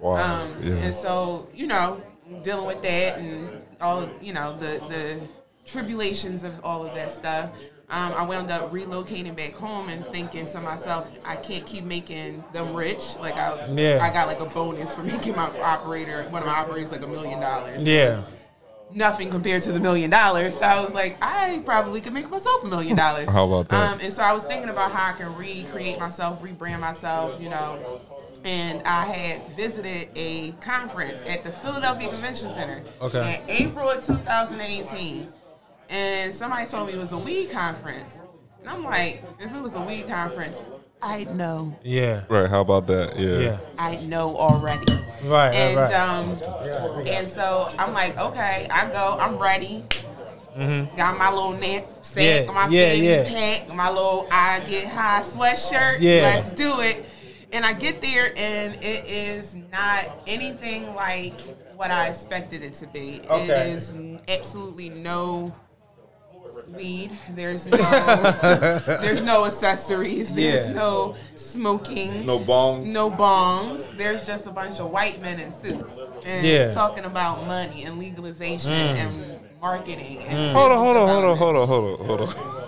Wow. 0.00 0.42
Um, 0.42 0.54
yeah. 0.60 0.74
And 0.74 0.94
so, 0.94 1.48
you 1.54 1.66
know, 1.66 2.00
dealing 2.42 2.66
with 2.66 2.82
that 2.82 3.18
and 3.18 3.50
all 3.80 4.00
of, 4.00 4.10
you 4.20 4.32
know, 4.32 4.56
the, 4.58 4.82
the 4.88 5.20
tribulations 5.66 6.44
of 6.44 6.52
all 6.64 6.84
of 6.86 6.94
that 6.94 7.12
stuff. 7.12 7.50
Um, 7.90 8.12
I 8.14 8.22
wound 8.22 8.50
up 8.50 8.72
relocating 8.72 9.36
back 9.36 9.52
home 9.52 9.90
and 9.90 10.04
thinking 10.06 10.46
to 10.46 10.60
myself, 10.60 11.06
I 11.26 11.36
can't 11.36 11.66
keep 11.66 11.84
making 11.84 12.42
them 12.52 12.74
rich. 12.74 13.16
Like 13.20 13.36
I, 13.36 13.66
Yeah. 13.68 13.98
I 14.02 14.10
got 14.10 14.28
like 14.28 14.40
a 14.40 14.46
bonus 14.46 14.94
for 14.94 15.02
making 15.04 15.36
my 15.36 15.48
operator, 15.60 16.26
one 16.30 16.42
of 16.42 16.48
my 16.48 16.54
operators, 16.54 16.90
like 16.90 17.04
a 17.04 17.06
million 17.06 17.40
dollars. 17.40 17.82
Yeah. 17.82 18.22
Nothing 18.94 19.30
compared 19.30 19.62
to 19.64 19.72
the 19.72 19.80
million 19.80 20.10
dollars. 20.10 20.56
So 20.58 20.66
I 20.66 20.80
was 20.80 20.92
like, 20.92 21.16
I 21.22 21.62
probably 21.64 22.00
could 22.00 22.12
make 22.12 22.28
myself 22.30 22.62
a 22.64 22.66
million 22.66 22.96
dollars. 22.96 23.28
How 23.28 23.46
about 23.46 23.68
that? 23.70 23.92
Um, 23.94 24.00
and 24.00 24.12
so 24.12 24.22
I 24.22 24.32
was 24.32 24.44
thinking 24.44 24.68
about 24.68 24.90
how 24.92 25.12
I 25.12 25.16
can 25.16 25.34
recreate 25.36 25.98
myself, 25.98 26.42
rebrand 26.42 26.80
myself, 26.80 27.40
you 27.40 27.48
know. 27.48 28.00
And 28.44 28.82
I 28.84 29.04
had 29.04 29.48
visited 29.56 30.08
a 30.16 30.52
conference 30.60 31.22
at 31.28 31.44
the 31.44 31.52
Philadelphia 31.52 32.08
Convention 32.08 32.50
Center 32.50 32.82
Okay. 33.00 33.40
in 33.48 33.50
April 33.68 33.88
of 33.88 34.04
2018. 34.04 35.28
And 35.90 36.34
somebody 36.34 36.66
told 36.66 36.88
me 36.88 36.94
it 36.94 36.98
was 36.98 37.12
a 37.12 37.18
weed 37.18 37.50
conference. 37.50 38.20
And 38.60 38.68
I'm 38.70 38.82
like, 38.84 39.22
if 39.38 39.54
it 39.54 39.60
was 39.60 39.74
a 39.74 39.80
weed 39.80 40.08
conference, 40.08 40.62
I'd 41.02 41.34
know. 41.34 41.76
Yeah. 41.82 42.22
right. 42.28 42.48
How 42.48 42.60
about 42.60 42.86
that? 42.86 43.18
Yeah. 43.18 43.38
Yeah. 43.38 43.58
I'd 43.76 44.08
know 44.08 44.36
already. 44.36 44.92
Right. 45.24 45.52
And 45.52 45.76
right. 45.76 45.94
um, 45.94 47.06
and 47.06 47.28
so 47.28 47.72
I'm 47.76 47.92
like, 47.92 48.16
okay, 48.16 48.68
I 48.70 48.90
go, 48.90 49.16
I'm 49.18 49.36
ready. 49.36 49.84
Got 50.56 51.18
my 51.18 51.30
little 51.30 51.52
knapsack, 51.52 52.46
Mm-hmm. 52.46 52.46
Yeah, 52.46 52.52
my 52.52 52.68
yeah, 52.68 52.88
fanny 52.88 53.08
yeah. 53.08 53.24
pack, 53.24 53.74
my 53.74 53.88
little 53.88 54.28
I 54.30 54.60
get 54.60 54.86
high 54.86 55.22
sweatshirt. 55.22 55.96
Yeah. 56.00 56.22
Let's 56.22 56.52
do 56.52 56.80
it. 56.80 57.06
And 57.52 57.66
I 57.66 57.72
get 57.74 58.00
there, 58.00 58.32
and 58.36 58.74
it 58.82 59.04
is 59.06 59.56
not 59.70 60.06
anything 60.26 60.94
like 60.94 61.38
what 61.76 61.90
I 61.90 62.08
expected 62.08 62.62
it 62.62 62.74
to 62.74 62.86
be. 62.86 63.20
Okay. 63.28 63.44
It 63.44 63.74
is 63.74 63.94
absolutely 64.28 64.88
no 64.90 65.54
weed. 66.74 67.10
There's 67.30 67.66
no 67.66 67.76
there's 69.02 69.22
no 69.22 69.44
accessories. 69.44 70.34
There's 70.34 70.68
Yeah. 70.68 70.74
no 70.74 71.14
smoking. 71.34 72.26
No 72.26 72.38
bong. 72.38 72.92
No 72.92 73.10
bongs. 73.10 73.96
There's 73.96 74.26
just 74.26 74.46
a 74.46 74.50
bunch 74.50 74.80
of 74.80 74.90
white 74.90 75.20
men 75.20 75.40
in 75.40 75.52
suits 75.52 75.92
and 76.24 76.46
Yeah. 76.46 76.70
talking 76.72 77.04
about 77.04 77.46
money 77.46 77.84
and 77.84 77.98
legalization 77.98 78.72
Mm. 78.72 78.96
and 78.96 79.40
marketing. 79.60 80.24
And 80.28 80.56
Hold 80.56 80.72
on. 80.72 80.78
Hold 80.78 80.96
on. 80.96 81.08
Hold 81.08 81.24
on. 81.24 81.36
Hold 81.38 81.56
on. 81.56 81.68
Hold 81.68 82.00
on. 82.00 82.06
Hold 82.06 82.20
on. 82.22 82.61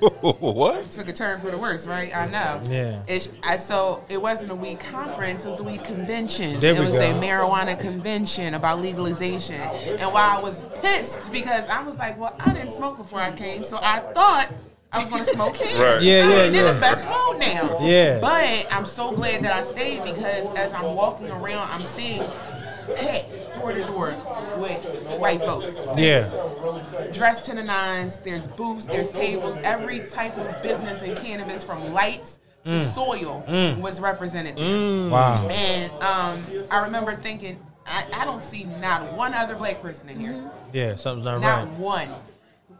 what? 0.20 0.90
Took 0.90 1.08
a 1.08 1.12
turn 1.12 1.40
for 1.40 1.50
the 1.50 1.58
worse, 1.58 1.86
right? 1.86 2.14
I 2.14 2.26
know. 2.26 2.60
Yeah. 2.70 3.02
It's, 3.06 3.30
I, 3.42 3.56
so 3.56 4.04
it 4.08 4.20
wasn't 4.20 4.52
a 4.52 4.54
weed 4.54 4.80
conference; 4.80 5.44
it 5.44 5.50
was 5.50 5.60
a 5.60 5.64
weed 5.64 5.84
convention. 5.84 6.58
There 6.60 6.74
it 6.74 6.80
we 6.80 6.86
was 6.86 6.96
go. 6.96 7.02
a 7.02 7.14
marijuana 7.14 7.78
convention 7.78 8.54
about 8.54 8.80
legalization. 8.80 9.60
And 9.60 10.12
while 10.12 10.38
I 10.38 10.42
was 10.42 10.62
pissed 10.82 11.30
because 11.32 11.68
I 11.68 11.82
was 11.82 11.98
like, 11.98 12.18
"Well, 12.18 12.36
I 12.38 12.52
didn't 12.52 12.70
smoke 12.70 12.98
before 12.98 13.20
I 13.20 13.32
came, 13.32 13.64
so 13.64 13.78
I 13.80 14.00
thought 14.00 14.52
I 14.92 15.00
was 15.00 15.08
going 15.08 15.24
to 15.24 15.30
smoke 15.30 15.56
here. 15.56 15.82
Right. 15.82 16.02
Yeah, 16.02 16.24
I'm 16.24 16.54
yeah, 16.54 16.68
in 16.68 16.74
the 16.74 16.80
best 16.80 17.06
mood 17.06 17.38
now. 17.38 17.78
Yeah. 17.80 18.18
But 18.20 18.72
I'm 18.72 18.86
so 18.86 19.12
glad 19.12 19.42
that 19.42 19.52
I 19.52 19.62
stayed 19.62 20.02
because 20.02 20.46
as 20.56 20.72
I'm 20.72 20.94
walking 20.94 21.30
around, 21.30 21.68
I'm 21.70 21.82
seeing 21.82 22.22
packed 22.96 23.54
door 23.58 23.72
to 23.72 23.84
door 23.84 24.14
with 24.58 24.84
white 25.18 25.40
folks. 25.40 25.76
Yeah. 25.96 26.22
Dressed 27.12 27.44
to 27.46 27.54
the 27.54 27.62
nines. 27.62 28.18
There's 28.20 28.46
booths. 28.48 28.86
There's 28.86 29.10
tables. 29.10 29.58
Every 29.62 30.00
type 30.06 30.36
of 30.38 30.62
business 30.62 31.02
in 31.02 31.16
cannabis, 31.16 31.62
from 31.64 31.92
lights 31.92 32.38
to 32.64 32.70
Mm. 32.70 32.80
soil, 32.82 33.78
was 33.80 34.00
represented 34.00 34.56
there. 34.56 34.64
Mm. 34.64 35.10
Wow. 35.10 35.48
And 35.48 35.92
um, 36.02 36.42
I 36.70 36.82
remember 36.82 37.14
thinking, 37.16 37.58
I, 37.86 38.04
I 38.12 38.24
don't 38.24 38.42
see 38.42 38.64
not 38.64 39.12
one 39.12 39.34
other 39.34 39.54
black 39.54 39.80
person 39.80 40.08
in 40.08 40.18
here. 40.18 40.50
Yeah. 40.72 40.96
Something's 40.96 41.24
not 41.24 41.40
Not 41.40 41.58
right. 41.60 41.64
Not 41.70 41.78
one. 41.78 42.08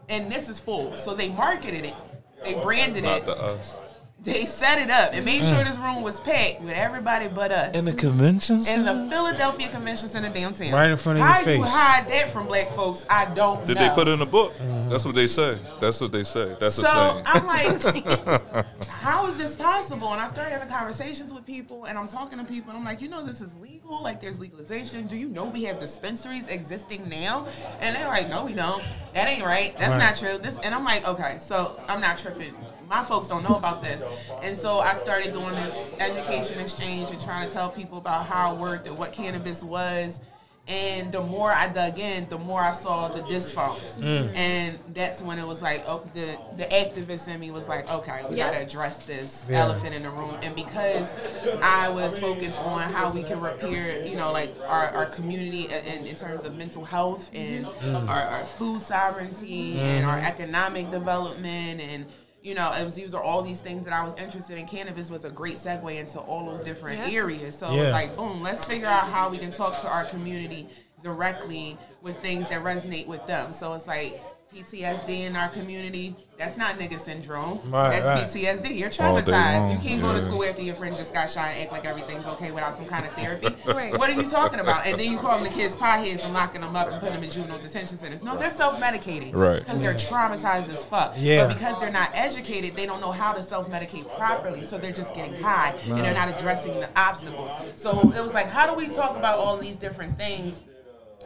And 0.09 0.31
this 0.31 0.49
is 0.49 0.59
full. 0.59 0.97
So 0.97 1.13
they 1.13 1.29
marketed 1.29 1.85
it. 1.85 1.95
They 2.43 2.55
branded 2.55 3.03
Not 3.05 3.19
it. 3.19 3.25
the 3.25 3.37
us. 3.37 3.77
They 4.23 4.45
set 4.45 4.79
it 4.79 4.89
up 4.89 5.11
and 5.13 5.23
made 5.23 5.43
Mm. 5.43 5.49
sure 5.55 5.63
this 5.63 5.77
room 5.77 6.01
was 6.01 6.19
packed 6.19 6.59
with 6.61 6.73
everybody 6.73 7.27
but 7.29 7.51
us. 7.51 7.75
In 7.75 7.85
the 7.85 7.93
convention 7.93 8.63
center? 8.63 8.89
in 8.91 9.09
the 9.09 9.09
Philadelphia 9.15 9.69
Convention 9.69 10.09
Center 10.09 10.29
downtown. 10.29 10.73
Right 10.73 10.89
in 10.89 10.97
front 10.97 11.19
of 11.19 11.25
your 11.25 11.35
face. 11.35 11.45
How 11.45 11.51
you 11.51 11.63
face. 11.63 11.71
hide 11.71 12.07
that 12.09 12.29
from 12.33 12.47
black 12.47 12.71
folks? 12.71 13.05
I 13.09 13.25
don't 13.25 13.65
Did 13.65 13.75
know. 13.75 13.81
Did 13.83 13.91
they 13.91 13.95
put 13.95 14.07
it 14.07 14.11
in 14.11 14.21
a 14.21 14.25
book? 14.25 14.53
That's 14.89 15.05
what 15.05 15.15
they 15.15 15.27
say. 15.27 15.59
That's 15.79 16.01
what 16.01 16.11
they 16.11 16.23
say. 16.23 16.57
That's 16.59 16.75
so 16.75 16.81
the 16.81 17.13
saying. 17.13 17.23
I'm 17.25 17.45
like, 17.45 18.85
how 18.89 19.27
is 19.27 19.37
this 19.37 19.55
possible? 19.55 20.11
And 20.11 20.21
I 20.21 20.27
started 20.27 20.51
having 20.51 20.67
conversations 20.67 21.31
with 21.31 21.45
people, 21.45 21.85
and 21.85 21.97
I'm 21.97 22.07
talking 22.07 22.39
to 22.39 22.43
people, 22.45 22.71
and 22.71 22.79
I'm 22.79 22.85
like, 22.85 23.01
you 23.01 23.07
know, 23.09 23.23
this 23.23 23.39
is 23.39 23.51
legal. 23.61 24.01
Like, 24.03 24.19
there's 24.19 24.39
legalization. 24.39 25.07
Do 25.07 25.15
you 25.15 25.29
know 25.29 25.45
we 25.45 25.63
have 25.65 25.79
dispensaries 25.79 26.47
existing 26.47 27.07
now? 27.07 27.47
And 27.79 27.95
they're 27.95 28.07
like, 28.07 28.29
no, 28.29 28.43
we 28.45 28.53
don't. 28.53 28.83
That 29.13 29.27
ain't 29.29 29.45
right. 29.45 29.77
That's 29.77 29.91
Right. 29.91 29.99
not 29.99 30.15
true. 30.17 30.37
This, 30.37 30.57
and 30.63 30.73
I'm 30.75 30.83
like, 30.83 31.07
okay, 31.07 31.37
so 31.39 31.79
I'm 31.87 32.01
not 32.01 32.17
tripping. 32.17 32.53
My 32.87 33.03
folks 33.03 33.27
don't 33.27 33.43
know 33.43 33.55
about 33.55 33.83
this, 33.83 34.03
and 34.41 34.55
so 34.55 34.79
I 34.79 34.93
started 34.93 35.33
doing 35.33 35.55
this 35.55 35.93
education 35.99 36.59
exchange 36.59 37.09
and 37.11 37.21
trying 37.21 37.47
to 37.47 37.53
tell 37.53 37.69
people 37.69 37.97
about 37.97 38.25
how 38.25 38.55
it 38.55 38.59
worked 38.59 38.87
and 38.87 38.97
what 38.97 39.11
cannabis 39.11 39.63
was. 39.63 40.21
And 40.69 41.13
the 41.13 41.21
more 41.21 41.53
I 41.53 41.69
dug 41.69 41.97
in, 41.97 42.27
the 42.27 42.37
more 42.37 42.61
I 42.61 42.73
saw 42.73 43.07
the 43.07 43.21
disfaults, 43.23 43.97
mm. 43.97 44.33
and 44.35 44.77
that's 44.93 45.21
when 45.21 45.39
it 45.39 45.47
was 45.47 45.61
like, 45.61 45.83
oh, 45.87 46.03
the 46.13 46.37
the 46.57 46.65
activist 46.65 47.27
in 47.33 47.39
me 47.39 47.51
was 47.51 47.69
like, 47.69 47.89
okay, 47.89 48.25
we 48.29 48.35
Yeah. 48.35 48.51
gotta 48.51 48.65
address 48.65 49.05
this 49.05 49.45
Yeah. 49.49 49.63
elephant 49.63 49.95
in 49.95 50.03
the 50.03 50.09
room. 50.09 50.35
And 50.41 50.53
because 50.55 51.13
I 51.61 51.87
was 51.87 52.19
focused 52.19 52.59
on 52.59 52.81
how 52.81 53.09
we 53.11 53.23
can 53.23 53.39
repair, 53.39 54.05
you 54.05 54.17
know, 54.17 54.33
like 54.33 54.53
our, 54.65 54.89
our 54.89 55.05
community 55.05 55.69
in, 55.69 56.05
in 56.05 56.15
terms 56.17 56.43
of 56.43 56.55
mental 56.55 56.83
health 56.83 57.31
and 57.33 57.65
mm. 57.65 58.09
our, 58.09 58.21
our 58.21 58.43
food 58.43 58.81
sovereignty 58.81 59.79
and 59.79 60.05
mm. 60.05 60.09
our 60.09 60.19
economic 60.19 60.89
development 60.91 61.79
and 61.79 62.05
you 62.47 62.55
know, 62.55 62.71
it 62.71 62.83
was, 62.85 62.95
these 62.95 63.13
are 63.13 63.21
all 63.21 63.41
these 63.41 63.59
things 63.59 63.83
that 63.83 63.93
I 63.93 64.01
was 64.05 64.15
interested 64.15 64.57
in. 64.57 64.65
Cannabis 64.65 65.09
was 65.09 65.25
a 65.25 65.29
great 65.29 65.55
segue 65.55 65.99
into 65.99 66.17
all 66.19 66.45
those 66.49 66.63
different 66.63 66.99
Yeah. 66.99 67.19
areas. 67.19 67.57
So 67.57 67.67
it 67.69 67.77
was 67.81 67.91
like, 67.91 68.15
boom, 68.15 68.41
let's 68.41 68.63
figure 68.63 68.87
out 68.87 69.09
how 69.09 69.27
we 69.29 69.37
can 69.37 69.51
talk 69.51 69.79
to 69.81 69.87
our 69.89 70.05
community 70.05 70.69
directly 71.03 71.77
with 72.01 72.17
things 72.21 72.47
that 72.47 72.63
resonate 72.63 73.05
with 73.05 73.25
them. 73.27 73.51
So 73.51 73.73
it's 73.73 73.85
like 73.85 74.21
PTSD 74.53 75.21
in 75.21 75.35
our 75.35 75.49
community. 75.49 76.15
That's 76.37 76.55
not 76.55 76.77
nigga 76.77 76.99
syndrome. 76.99 77.59
Right, 77.69 77.99
that's 77.99 78.33
right. 78.33 78.59
PTSD. 78.61 78.79
You're 78.79 78.89
traumatized. 78.89 79.73
You 79.73 79.79
can't 79.79 80.01
go 80.01 80.13
to 80.13 80.21
school 80.21 80.43
after 80.45 80.61
your 80.61 80.75
friend 80.75 80.95
just 80.95 81.13
got 81.13 81.29
shot 81.29 81.49
and 81.49 81.63
act 81.63 81.71
like 81.71 81.85
everything's 81.85 82.27
okay 82.27 82.51
without 82.51 82.77
some 82.77 82.85
kind 82.85 83.05
of 83.05 83.13
therapy. 83.13 83.47
Right. 83.67 83.95
What 83.97 84.09
are 84.09 84.13
you 84.13 84.27
talking 84.27 84.59
about? 84.59 84.87
And 84.87 84.97
then 84.99 85.11
you 85.11 85.17
call 85.17 85.37
them 85.37 85.43
the 85.43 85.53
kids 85.53 85.75
potheads 85.75 86.23
and 86.23 86.33
locking 86.33 86.61
them 86.61 86.75
up 86.75 86.89
and 86.89 86.99
putting 86.99 87.15
them 87.15 87.23
in 87.23 87.29
juvenile 87.29 87.59
detention 87.59 87.97
centers. 87.97 88.23
No, 88.23 88.37
they're 88.37 88.49
self-medicating. 88.49 89.35
Right. 89.35 89.59
Because 89.59 89.81
they're 89.81 89.93
traumatized 89.93 90.69
as 90.69 90.83
fuck. 90.85 91.13
Yeah. 91.17 91.45
But 91.45 91.53
because 91.53 91.79
they're 91.79 91.91
not 91.91 92.09
educated, 92.13 92.75
they 92.75 92.85
don't 92.85 93.01
know 93.01 93.11
how 93.11 93.33
to 93.33 93.43
self-medicate 93.43 94.15
properly. 94.17 94.63
So 94.63 94.77
they're 94.77 94.93
just 94.93 95.13
getting 95.13 95.33
high 95.41 95.75
and 95.85 95.97
they're 95.97 96.13
not 96.13 96.29
addressing 96.29 96.79
the 96.79 96.89
obstacles. 96.97 97.51
So 97.75 98.11
it 98.15 98.21
was 98.23 98.33
like, 98.33 98.47
how 98.47 98.65
do 98.65 98.73
we 98.73 98.87
talk 98.87 99.17
about 99.17 99.37
all 99.37 99.57
these 99.57 99.77
different 99.77 100.17
things? 100.17 100.63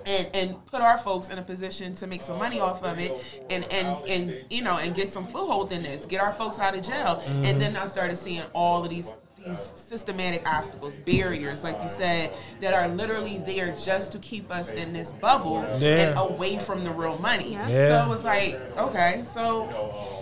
And 0.07 0.27
and 0.33 0.65
put 0.67 0.81
our 0.81 0.97
folks 0.97 1.29
in 1.29 1.37
a 1.37 1.41
position 1.41 1.93
to 1.95 2.07
make 2.07 2.21
some 2.21 2.39
money 2.39 2.59
off 2.59 2.83
of 2.83 2.97
it 2.99 3.43
and 3.49 3.63
and 3.71 3.87
and 4.09 4.45
you 4.49 4.61
know 4.63 4.77
and 4.77 4.95
get 4.95 5.07
some 5.09 5.25
foothold 5.27 5.71
in 5.71 5.83
this 5.83 6.05
get 6.05 6.19
our 6.21 6.31
folks 6.31 6.57
out 6.59 6.75
of 6.75 6.83
jail 6.85 7.21
and 7.27 7.61
then 7.61 7.75
i 7.75 7.85
started 7.87 8.15
seeing 8.15 8.41
all 8.53 8.83
of 8.83 8.89
these 8.89 9.11
these 9.45 9.71
systematic 9.75 10.47
obstacles 10.47 10.97
barriers 10.99 11.63
like 11.63 11.77
you 11.83 11.89
said 11.89 12.31
that 12.61 12.73
are 12.73 12.87
literally 12.87 13.39
there 13.39 13.75
just 13.75 14.11
to 14.11 14.19
keep 14.19 14.49
us 14.51 14.69
in 14.71 14.93
this 14.93 15.13
bubble 15.13 15.61
Yeah. 15.79 16.09
and 16.09 16.19
away 16.19 16.57
from 16.57 16.83
the 16.83 16.91
real 16.91 17.17
money 17.19 17.53
Yeah. 17.53 17.67
Yeah. 17.67 17.87
so 18.03 18.05
it 18.05 18.09
was 18.09 18.23
like 18.23 18.59
okay 18.77 19.23
so 19.33 19.65
you, 19.69 20.20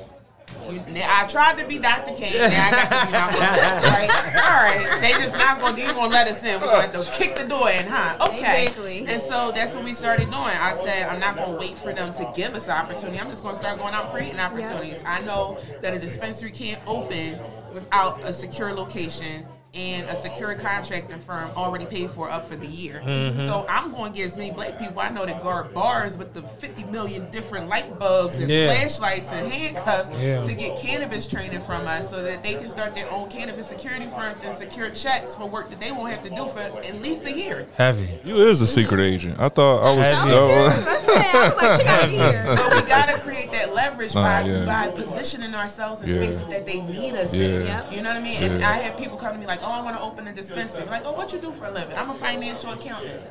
I 0.69 1.27
tried 1.27 1.57
to 1.57 1.67
be 1.67 1.79
Dr. 1.79 2.13
King. 2.13 2.33
Now 2.33 2.67
I 2.67 2.71
got 2.71 2.89
to 2.89 3.07
be 3.07 3.17
X, 3.17 3.83
right? 3.85 4.09
All 4.45 4.63
right. 4.63 5.01
They 5.01 5.11
just 5.11 5.33
not 5.33 5.59
gonna. 5.59 5.75
They 5.75 5.85
gonna 5.85 6.11
let 6.11 6.27
us 6.27 6.43
in. 6.43 6.59
We're 6.59 6.67
gonna 6.67 6.87
have 6.87 7.05
to 7.05 7.11
kick 7.11 7.35
the 7.35 7.45
door 7.45 7.69
in, 7.69 7.85
huh? 7.87 8.27
Okay. 8.27 8.65
Exactly. 8.67 9.05
And 9.07 9.21
so 9.21 9.51
that's 9.51 9.75
what 9.75 9.83
we 9.83 9.93
started 9.93 10.25
doing. 10.25 10.35
I 10.35 10.75
said 10.75 11.07
I'm 11.07 11.19
not 11.19 11.35
gonna 11.35 11.57
wait 11.57 11.77
for 11.77 11.93
them 11.93 12.13
to 12.13 12.31
give 12.35 12.55
us 12.55 12.65
an 12.65 12.73
opportunity. 12.73 13.19
I'm 13.19 13.29
just 13.29 13.43
gonna 13.43 13.55
start 13.55 13.79
going 13.79 13.93
out 13.93 14.11
creating 14.11 14.39
opportunities. 14.39 15.03
I 15.05 15.21
know 15.21 15.57
that 15.81 15.93
a 15.93 15.99
dispensary 15.99 16.51
can't 16.51 16.81
open 16.87 17.39
without 17.73 18.23
a 18.23 18.33
secure 18.33 18.73
location 18.73 19.45
and 19.73 20.07
a 20.09 20.15
secure 20.15 20.55
contracting 20.55 21.19
firm 21.19 21.51
already 21.55 21.85
paid 21.85 22.09
for 22.09 22.29
up 22.29 22.47
for 22.47 22.55
the 22.55 22.65
year. 22.65 23.01
Mm-hmm. 23.05 23.39
So 23.39 23.65
I'm 23.69 23.91
going 23.91 24.13
to 24.13 24.17
get 24.17 24.25
as 24.27 24.37
many 24.37 24.51
black 24.51 24.79
people 24.79 24.99
I 24.99 25.09
know 25.09 25.25
that 25.25 25.41
guard 25.43 25.73
bars 25.73 26.17
with 26.17 26.33
the 26.33 26.41
50 26.41 26.85
million 26.85 27.29
different 27.29 27.67
light 27.67 27.99
bulbs 27.99 28.39
and 28.39 28.49
Yeah. 28.49 28.67
flashlights 28.73 29.31
and 29.31 29.51
handcuffs 29.51 30.09
Yeah. 30.19 30.41
to 30.43 30.53
get 30.55 30.79
cannabis 30.79 31.27
training 31.27 31.61
from 31.61 31.85
us 31.87 32.09
so 32.09 32.23
that 32.23 32.41
they 32.41 32.55
can 32.55 32.69
start 32.69 32.95
their 32.95 33.11
own 33.11 33.29
cannabis 33.29 33.67
security 33.67 34.07
firms 34.07 34.37
and 34.43 34.57
secure 34.57 34.89
checks 34.89 35.35
for 35.35 35.45
work 35.45 35.69
that 35.69 35.79
they 35.79 35.91
won't 35.91 36.11
have 36.11 36.23
to 36.23 36.29
do 36.29 36.47
for 36.47 36.59
at 36.61 37.01
least 37.01 37.25
a 37.25 37.31
year. 37.31 37.67
Heavy. 37.75 38.07
You 38.23 38.35
is 38.35 38.61
a 38.61 38.67
secret 38.67 39.01
agent. 39.01 39.39
I 39.39 39.49
thought 39.49 39.83
I 39.83 39.95
was. 39.95 40.07
Heavy. 40.07 40.29
that 40.31 40.41
was- 40.41 40.87
I 40.89 41.49
was 41.53 41.61
like, 41.61 41.79
she 41.81 41.85
got 41.85 42.09
here. 42.33 42.43
But 42.47 42.75
we 42.75 42.89
gotta 42.89 43.19
create 43.19 43.51
that 43.51 43.73
leverage 43.73 43.89
leverage 43.89 44.13
by, 44.13 44.41
yeah. 44.41 44.65
by 44.65 44.87
positioning 44.89 45.53
ourselves 45.53 46.01
in 46.01 46.09
yeah. 46.09 46.15
spaces 46.15 46.47
that 46.47 46.65
they 46.65 46.81
need 46.81 47.13
us 47.15 47.33
yeah. 47.33 47.45
in. 47.45 47.65
Yep. 47.65 47.93
You 47.93 48.01
know 48.01 48.09
what 48.09 48.17
I 48.17 48.23
mean? 48.23 48.43
And 48.43 48.63
I 48.63 48.73
have 48.77 48.97
people 48.97 49.17
come 49.17 49.33
to 49.33 49.39
me 49.39 49.45
like, 49.45 49.58
"Oh, 49.61 49.71
I 49.71 49.81
want 49.81 49.97
to 49.97 50.03
open 50.03 50.27
a 50.27 50.33
dispensary." 50.33 50.85
Like, 50.85 51.03
"Oh, 51.05 51.13
what 51.13 51.31
you 51.33 51.39
do 51.39 51.51
for 51.51 51.65
a 51.65 51.71
living?" 51.71 51.95
I'm 51.97 52.09
a 52.09 52.15
financial 52.15 52.71
accountant 52.71 53.21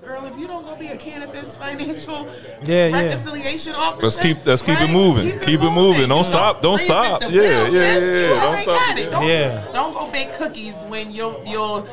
girl, 0.00 0.24
if 0.26 0.38
you 0.38 0.46
don't 0.46 0.64
go 0.64 0.76
be 0.76 0.88
a 0.88 0.96
cannabis 0.96 1.56
financial 1.56 2.28
yeah, 2.64 2.90
reconciliation 2.90 3.74
yeah. 3.74 3.80
officer, 3.80 4.02
let's 4.02 4.16
keep 4.16 4.46
let's 4.46 4.62
keep 4.62 4.76
right? 4.76 4.88
it 4.88 4.92
moving. 4.92 5.32
Keep, 5.32 5.42
keep 5.42 5.60
it, 5.60 5.64
moving. 5.64 5.74
moving. 5.74 6.08
Don't 6.08 6.24
stop. 6.24 6.62
Don't 6.62 6.78
stop. 6.78 7.22
Yeah, 7.22 7.28
yeah, 7.30 7.68
yeah, 7.68 7.98
yeah. 7.98 8.40
Don't 8.40 8.56
stop. 8.56 8.96
Don't, 8.96 9.26
yeah. 9.26 9.68
Don't 9.72 9.92
go 9.92 10.10
bake 10.10 10.32
cookies 10.32 10.74
when 10.88 11.10
your 11.10 11.42
your 11.46 11.86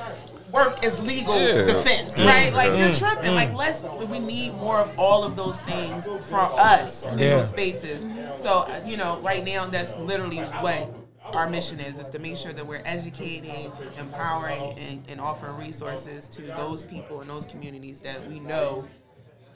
work 0.51 0.83
is 0.83 1.01
legal 1.01 1.39
yeah. 1.39 1.65
defense, 1.65 2.19
right? 2.19 2.53
Like 2.53 2.77
you're 2.77 2.89
mm. 2.89 2.97
tripping. 2.97 3.35
Like 3.35 3.53
let's 3.53 3.83
we 3.83 4.19
need 4.19 4.53
more 4.55 4.79
of 4.79 4.97
all 4.97 5.23
of 5.23 5.35
those 5.35 5.61
things 5.61 6.05
from 6.21 6.51
us 6.53 7.09
in 7.11 7.17
those 7.17 7.49
spaces. 7.49 8.05
So 8.37 8.67
you 8.85 8.97
know, 8.97 9.19
right 9.19 9.43
now 9.43 9.65
that's 9.65 9.97
literally 9.97 10.39
what 10.39 10.93
our 11.33 11.49
mission 11.49 11.79
is 11.79 11.99
is 11.99 12.09
to 12.09 12.19
make 12.19 12.37
sure 12.37 12.53
that 12.53 12.65
we're 12.65 12.81
educating, 12.85 13.71
empowering, 13.99 14.73
and, 14.79 15.03
and 15.09 15.21
offering 15.21 15.55
resources 15.57 16.27
to 16.29 16.41
those 16.43 16.85
people 16.85 17.21
in 17.21 17.27
those 17.27 17.45
communities 17.45 18.01
that 18.01 18.27
we 18.27 18.39
know 18.39 18.87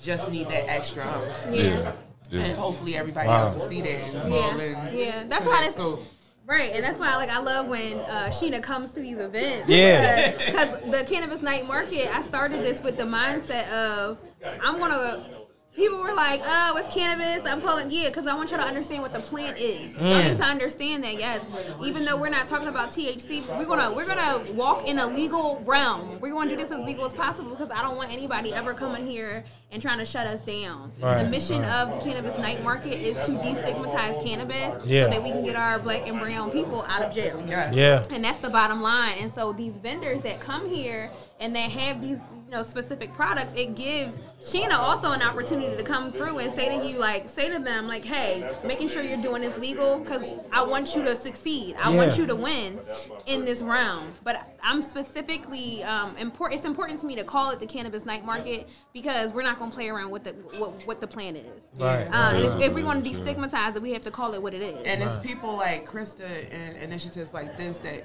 just 0.02 0.32
need 0.32 0.50
that 0.50 0.68
extra. 0.68 1.06
Yeah. 1.52 1.94
yeah. 2.30 2.42
And 2.42 2.58
hopefully 2.58 2.96
everybody 2.96 3.28
wow. 3.28 3.46
else 3.46 3.56
will 3.56 3.62
see 3.62 3.82
that 3.82 3.90
and 3.90 4.34
yeah. 4.34 4.92
yeah. 4.92 5.24
That's 5.28 5.46
why 5.46 5.64
it's 5.66 5.76
cool. 5.76 6.04
Right, 6.48 6.72
and 6.74 6.84
that's 6.84 7.00
why 7.00 7.16
like 7.16 7.30
I 7.30 7.40
love 7.40 7.68
when 7.68 8.00
uh, 8.00 8.30
Sheena 8.30 8.62
comes 8.62 8.92
to 8.94 9.00
these 9.00 9.18
events. 9.18 9.70
Yeah, 9.70 10.32
because 10.32 10.92
the 10.92 11.06
cannabis 11.06 11.42
night 11.42 11.68
market, 11.68 12.14
I 12.14 12.22
started 12.24 12.64
this 12.64 12.84
with 12.84 12.98
the 12.98 13.04
mindset 13.04 13.70
of 13.72 14.18
I'm 14.62 14.80
gonna 14.80 15.41
people 15.76 16.00
were 16.00 16.14
like, 16.14 16.42
"Oh, 16.44 16.78
it's 16.78 16.94
cannabis." 16.94 17.50
I'm 17.50 17.62
calling 17.62 17.90
yeah, 17.92 18.10
because 18.10 18.28
I 18.28 18.36
want 18.36 18.52
you 18.52 18.58
to 18.58 18.64
understand 18.64 19.02
what 19.02 19.14
the 19.14 19.20
plant 19.20 19.58
is. 19.58 19.94
Mm. 19.94 20.02
You 20.02 20.30
need 20.30 20.38
to 20.38 20.44
understand 20.44 21.04
that 21.04 21.20
yes, 21.20 21.44
even 21.84 22.06
though 22.06 22.18
we're 22.18 22.30
not 22.30 22.48
talking 22.48 22.68
about 22.68 22.90
THC, 22.90 23.48
we're 23.58 23.66
gonna 23.66 23.92
we're 23.94 24.06
gonna 24.06 24.52
walk 24.54 24.88
in 24.88 25.00
a 25.00 25.08
legal 25.08 25.62
realm. 25.66 26.20
We're 26.20 26.34
gonna 26.34 26.50
do 26.50 26.58
this 26.58 26.72
as 26.72 26.86
legal 26.86 27.06
as 27.06 27.14
possible 27.14 27.52
because 27.52 27.72
I 27.72 27.82
don't 27.82 27.96
want 27.96 28.12
anybody 28.12 28.54
ever 28.54 28.74
coming 28.74 29.08
here 29.08 29.44
and 29.72 29.82
trying 29.82 30.00
to 30.00 30.06
shut 30.06 30.28
us 30.28 30.44
down. 30.44 30.92
Right, 31.00 31.24
the 31.24 31.30
mission 31.30 31.62
right. 31.62 31.72
of 31.72 31.96
the 31.96 32.10
cannabis 32.10 32.38
night 32.38 32.64
market 32.64 32.94
is 32.94 33.26
to 33.26 33.34
destigmatize 33.34 34.24
cannabis 34.24 34.86
yeah. 34.86 35.06
so 35.06 35.10
that 35.12 35.24
we 35.24 35.32
can 35.32 35.44
get 35.44 35.56
our 35.56 35.80
black 35.80 36.08
and 36.08 36.20
brown 36.20 36.52
people 36.52 36.84
out 36.84 37.02
of 37.02 37.14
jail. 37.14 37.42
Yeah. 37.48 37.72
yeah. 37.72 38.04
And 38.10 38.24
that's 38.24 38.40
the 38.40 38.50
bottom 38.50 38.82
line. 38.82 39.18
And 39.20 39.32
so 39.32 39.54
these 39.54 39.78
vendors 39.78 40.22
that 40.24 40.42
come 40.42 40.68
here 40.68 41.10
and 41.40 41.56
they 41.56 41.70
have 41.70 42.02
these 42.02 42.20
you 42.52 42.58
know 42.58 42.64
specific 42.64 43.14
products, 43.14 43.54
it 43.56 43.76
gives 43.76 44.20
Sheena 44.42 44.78
also 44.78 45.14
an 45.14 45.22
opportunity 45.22 45.78
to 45.78 45.84
come 45.84 46.12
through 46.12 46.40
and 46.40 46.52
say 46.52 46.68
to 46.78 46.86
you 46.86 46.98
like 46.98 47.30
say 47.30 47.50
to 47.50 47.60
them 47.60 47.88
like, 47.88 48.04
hey, 48.04 48.52
making 48.66 48.90
sure 48.90 49.02
you're 49.02 49.22
doing 49.22 49.42
this 49.42 49.58
legal 49.58 50.00
because 50.00 50.34
I 50.52 50.62
want 50.62 50.94
you 50.94 51.02
to 51.04 51.16
succeed. 51.16 51.76
I 51.82 51.92
yeah. 51.92 51.96
want 51.96 52.18
you 52.18 52.28
to 52.28 52.36
win 52.36 52.80
in 53.26 53.46
this 53.46 53.62
round. 53.62 54.20
But 54.26 54.58
I'm 54.62 54.82
specifically 54.82 55.82
um, 55.86 56.18
important. 56.18 56.58
It's 56.58 56.66
important 56.66 57.00
to 57.00 57.08
me 57.08 57.16
to 57.16 57.24
call 57.24 57.52
it 57.52 57.62
the 57.62 57.66
cannabis 57.66 58.06
night 58.06 58.26
market 58.26 58.68
because 58.92 59.32
we're 59.32 59.44
not 59.44 59.58
going 59.58 59.72
to 59.72 59.76
play 59.76 59.88
around 59.88 60.12
with 60.12 60.26
the 60.26 60.32
what, 60.58 60.86
what 60.86 61.00
the 61.00 61.08
plan 61.08 61.38
is. 61.38 61.68
Right. 61.80 62.06
Um, 62.08 62.36
and 62.36 62.46
if, 62.46 62.70
if 62.70 62.74
we 62.74 62.84
want 62.84 63.02
to 63.02 63.10
destigmatize 63.10 63.78
it, 63.78 63.82
we 63.82 63.94
have 63.94 64.02
to 64.02 64.12
call 64.12 64.34
it 64.34 64.42
what 64.42 64.54
it 64.54 64.62
is. 64.62 64.84
And 64.84 65.02
it's 65.02 65.20
people 65.20 65.56
like 65.56 65.88
Krista 65.88 66.54
and 66.54 66.76
initiatives 66.76 67.34
like 67.34 67.56
this 67.56 67.78
that 67.80 68.04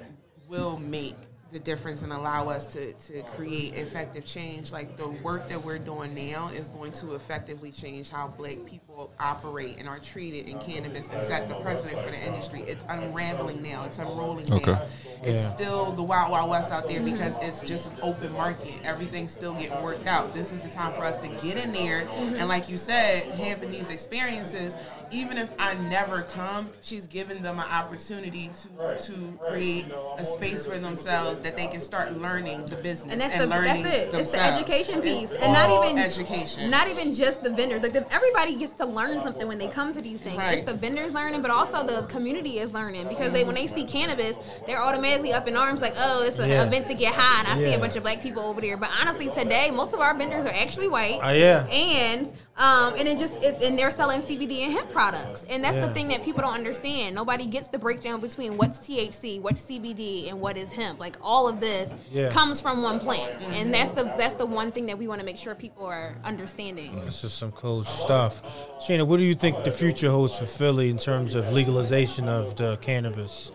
will 0.49 0.79
make 0.79 1.17
the 1.53 1.59
difference 1.61 2.03
and 2.03 2.13
allow 2.13 2.49
us 2.49 2.67
to, 2.67 2.93
to 2.93 3.23
create 3.23 3.75
effective 3.75 4.25
change. 4.25 4.73
Like 4.73 4.97
the 4.97 5.09
work 5.09 5.49
that 5.49 5.63
we're 5.65 5.79
doing 5.79 6.15
now 6.15 6.49
is 6.49 6.69
going 6.71 6.93
to 6.93 7.15
effectively 7.15 7.71
change 7.71 8.11
how 8.11 8.29
black 8.37 8.65
people 8.67 9.13
operate 9.21 9.77
and 9.79 9.89
are 9.89 9.99
treated 9.99 10.49
in 10.49 10.59
cannabis 10.59 11.09
and 11.09 11.23
set 11.23 11.49
the 11.49 11.55
precedent 11.57 12.03
for 12.03 12.11
the 12.11 12.27
industry. 12.27 12.63
It's 12.63 12.85
unraveling 12.89 13.63
now, 13.63 13.85
it's 13.85 13.99
unrolling 13.99 14.51
okay. 14.51 14.73
now. 14.73 14.83
It's 15.23 15.43
yeah. 15.43 15.55
still 15.55 15.93
the 15.93 16.03
wild, 16.03 16.33
wild 16.33 16.51
west 16.51 16.73
out 16.73 16.89
there 16.89 17.01
because 17.01 17.39
it's 17.41 17.61
just 17.63 17.91
an 17.91 17.99
open 18.03 18.33
market. 18.33 18.75
Everything's 18.83 19.33
still 19.33 19.55
getting 19.55 19.81
worked 19.83 20.07
out. 20.07 20.35
This 20.35 20.53
is 20.53 20.63
the 20.63 20.71
time 20.71 20.93
for 20.93 21.05
us 21.05 21.17
to 21.19 21.29
get 21.29 21.59
in 21.59 21.73
there 21.73 22.07
mm-hmm. 22.07 22.37
and, 22.37 22.49
like 22.49 22.69
you 22.69 22.77
said, 22.77 23.31
having 23.33 23.71
these 23.71 23.89
experiences, 23.91 24.77
even 25.13 25.39
if 25.39 25.53
I 25.59 25.75
never 25.75 26.23
come, 26.23 26.71
she's 26.81 27.07
giving 27.07 27.43
them 27.43 27.59
an 27.59 27.67
opportunity 27.71 28.51
to, 28.63 28.99
to 28.99 29.39
create 29.49 29.87
a 30.19 30.25
space 30.25 30.67
for 30.67 30.79
themselves 30.79 31.36
that 31.41 31.57
they 31.57 31.67
can 31.67 31.81
start 31.81 32.17
learning 32.19 32.65
the 32.67 32.77
business 32.77 33.13
and 33.13 33.21
that's 33.21 33.35
and 33.35 33.43
the 33.43 33.47
that's 33.47 33.81
it. 33.81 34.13
Themselves. 34.13 34.15
It's 34.15 34.31
the 34.33 34.41
education 34.41 35.03
piece, 35.03 35.31
it's 35.31 35.43
and 35.43 35.53
not 35.53 35.71
even 35.71 35.99
education, 35.99 36.71
not 36.71 36.89
even 36.89 37.13
just 37.15 37.43
the 37.43 37.51
vendors. 37.51 37.83
Like 37.83 37.93
the, 37.93 38.13
everybody 38.13 38.57
gets 38.57 38.73
to 38.75 38.87
learn 38.87 39.21
something 39.21 39.47
when 39.47 39.59
they 39.59 39.69
come 39.69 39.93
to 39.93 40.01
these 40.01 40.21
things. 40.21 40.39
Right. 40.39 40.59
It's 40.59 40.67
the 40.67 40.75
vendors 40.75 41.13
learning, 41.13 41.43
but 41.43 41.51
also 41.51 41.87
the 41.87 42.07
community 42.07 42.59
is 42.59 42.73
learning 42.73 43.09
because 43.09 43.33
they 43.33 43.45
when 43.45 43.55
they 43.55 43.67
see 43.67 43.85
cannabis, 43.85 44.39
they're 44.67 44.83
automatically 44.83 45.33
up 45.33 45.47
in 45.49 45.57
arms 45.57 45.81
like, 45.81 45.95
oh, 45.97 46.23
it's 46.23 46.39
an 46.39 46.49
yeah. 46.49 46.65
event 46.65 46.87
to 46.87 46.95
get 46.95 47.15
high, 47.15 47.41
and 47.41 47.49
I 47.49 47.61
yeah. 47.61 47.71
see 47.71 47.75
a 47.75 47.79
bunch 47.79 47.97
of 47.97 48.03
black 48.03 48.23
people 48.23 48.43
over 48.43 48.61
there. 48.61 48.77
But 48.77 48.91
honestly, 49.01 49.29
today 49.31 49.71
most 49.71 49.93
of 49.95 50.01
our 50.01 50.17
vendors 50.17 50.45
are 50.45 50.55
actually 50.55 50.89
white. 50.89 51.21
Uh, 51.23 51.31
yeah, 51.31 51.67
and 51.67 52.33
um, 52.59 52.95
and 52.97 53.07
it 53.07 53.19
just 53.19 53.37
it, 53.43 53.63
and 53.63 53.79
they're 53.79 53.91
selling 53.91 54.23
CBD 54.23 54.61
and 54.61 54.73
hemp 54.73 54.89
products, 54.89 55.45
and 55.51 55.63
that's 55.63 55.77
yeah. 55.77 55.87
the 55.87 55.93
thing 55.93 56.09
that 56.09 56.25
people 56.25 56.41
don't 56.41 56.55
understand. 56.55 57.15
Nobody 57.15 57.47
gets 57.47 57.69
the 57.69 57.79
breakdown 57.79 58.21
between 58.21 58.57
what's 58.57 58.79
THC, 58.79 59.43
what's 59.43 59.63
CBD, 59.63 60.31
and 60.31 60.41
what 60.41 60.57
is 60.57 60.73
hemp. 60.73 60.99
Like 60.99 61.17
all 61.21 61.49
of 61.49 61.61
this 61.61 61.93
yeah. 62.11 62.31
comes 62.31 62.61
from 62.61 62.83
one 62.83 62.99
plant, 62.99 63.43
and 63.43 63.75
that's 63.75 63.91
the 63.91 64.05
that's 64.17 64.37
the 64.37 64.47
one 64.47 64.73
thing 64.73 64.87
that 64.87 64.97
we 64.97 65.07
want 65.07 65.21
to 65.21 65.27
make 65.27 65.37
sure 65.37 65.55
people 65.55 65.85
are 65.85 66.17
understanding. 66.25 67.05
This 67.05 67.25
is 67.25 67.33
some 67.35 67.53
cool 67.53 67.85
stuff. 67.85 68.43
Sheena, 68.81 69.07
what 69.07 69.19
do 69.19 69.25
you 69.25 69.35
think 69.35 69.63
the 69.65 69.73
future 69.73 70.11
holds 70.11 70.39
for 70.39 70.47
Philly 70.47 70.89
in 70.89 70.97
terms 70.97 71.35
of 71.35 71.53
legalization 71.53 72.27
of 72.27 72.57
the 72.57 72.79
cannabis? 72.79 73.51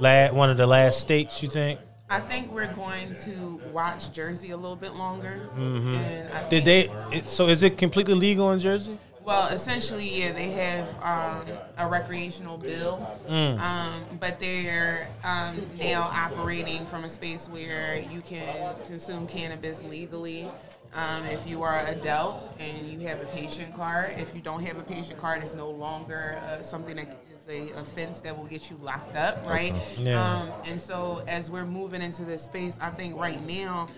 La- 0.00 0.32
one 0.32 0.50
of 0.50 0.58
the 0.58 0.66
last 0.66 1.00
states, 1.00 1.42
you 1.42 1.48
think? 1.48 1.80
I 2.14 2.20
think 2.20 2.52
we're 2.52 2.72
going 2.72 3.12
to 3.24 3.60
watch 3.72 4.12
Jersey 4.12 4.52
a 4.52 4.56
little 4.56 4.76
bit 4.76 4.94
longer. 4.94 5.40
Mm-hmm. 5.56 6.48
Did 6.48 6.64
they? 6.64 6.88
It, 7.10 7.26
so 7.26 7.48
is 7.48 7.64
it 7.64 7.76
completely 7.76 8.14
legal 8.14 8.52
in 8.52 8.60
Jersey? 8.60 8.96
Well, 9.24 9.48
essentially, 9.48 10.20
yeah, 10.20 10.30
they 10.30 10.50
have 10.52 10.88
um, 11.02 11.46
a 11.76 11.88
recreational 11.88 12.56
bill, 12.56 13.18
mm. 13.28 13.58
um, 13.58 14.00
but 14.20 14.38
they're 14.38 15.08
um, 15.24 15.66
now 15.80 16.02
operating 16.02 16.86
from 16.86 17.02
a 17.02 17.08
space 17.08 17.48
where 17.48 18.00
you 18.12 18.20
can 18.20 18.76
consume 18.86 19.26
cannabis 19.26 19.82
legally. 19.82 20.46
Um, 20.94 21.24
if 21.24 21.44
you 21.48 21.62
are 21.62 21.76
an 21.76 21.98
adult 21.98 22.54
and 22.60 22.86
you 22.86 23.08
have 23.08 23.20
a 23.20 23.26
patient 23.26 23.74
card, 23.74 24.12
if 24.18 24.32
you 24.36 24.40
don't 24.40 24.62
have 24.62 24.78
a 24.78 24.84
patient 24.84 25.18
card, 25.18 25.42
it's 25.42 25.54
no 25.54 25.68
longer 25.68 26.38
uh, 26.46 26.62
something 26.62 26.94
that 26.94 27.23
a 27.48 27.70
offense 27.78 28.20
that 28.22 28.36
will 28.36 28.46
get 28.46 28.70
you 28.70 28.78
locked 28.82 29.16
up, 29.16 29.44
right? 29.46 29.74
Yeah. 29.98 30.22
Um, 30.22 30.50
and 30.66 30.80
so 30.80 31.24
as 31.26 31.50
we're 31.50 31.66
moving 31.66 32.02
into 32.02 32.24
this 32.24 32.42
space, 32.42 32.78
I 32.80 32.90
think 32.90 33.18
right 33.18 33.44
now, 33.46 33.88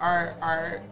our 0.00 0.36
our 0.40 0.82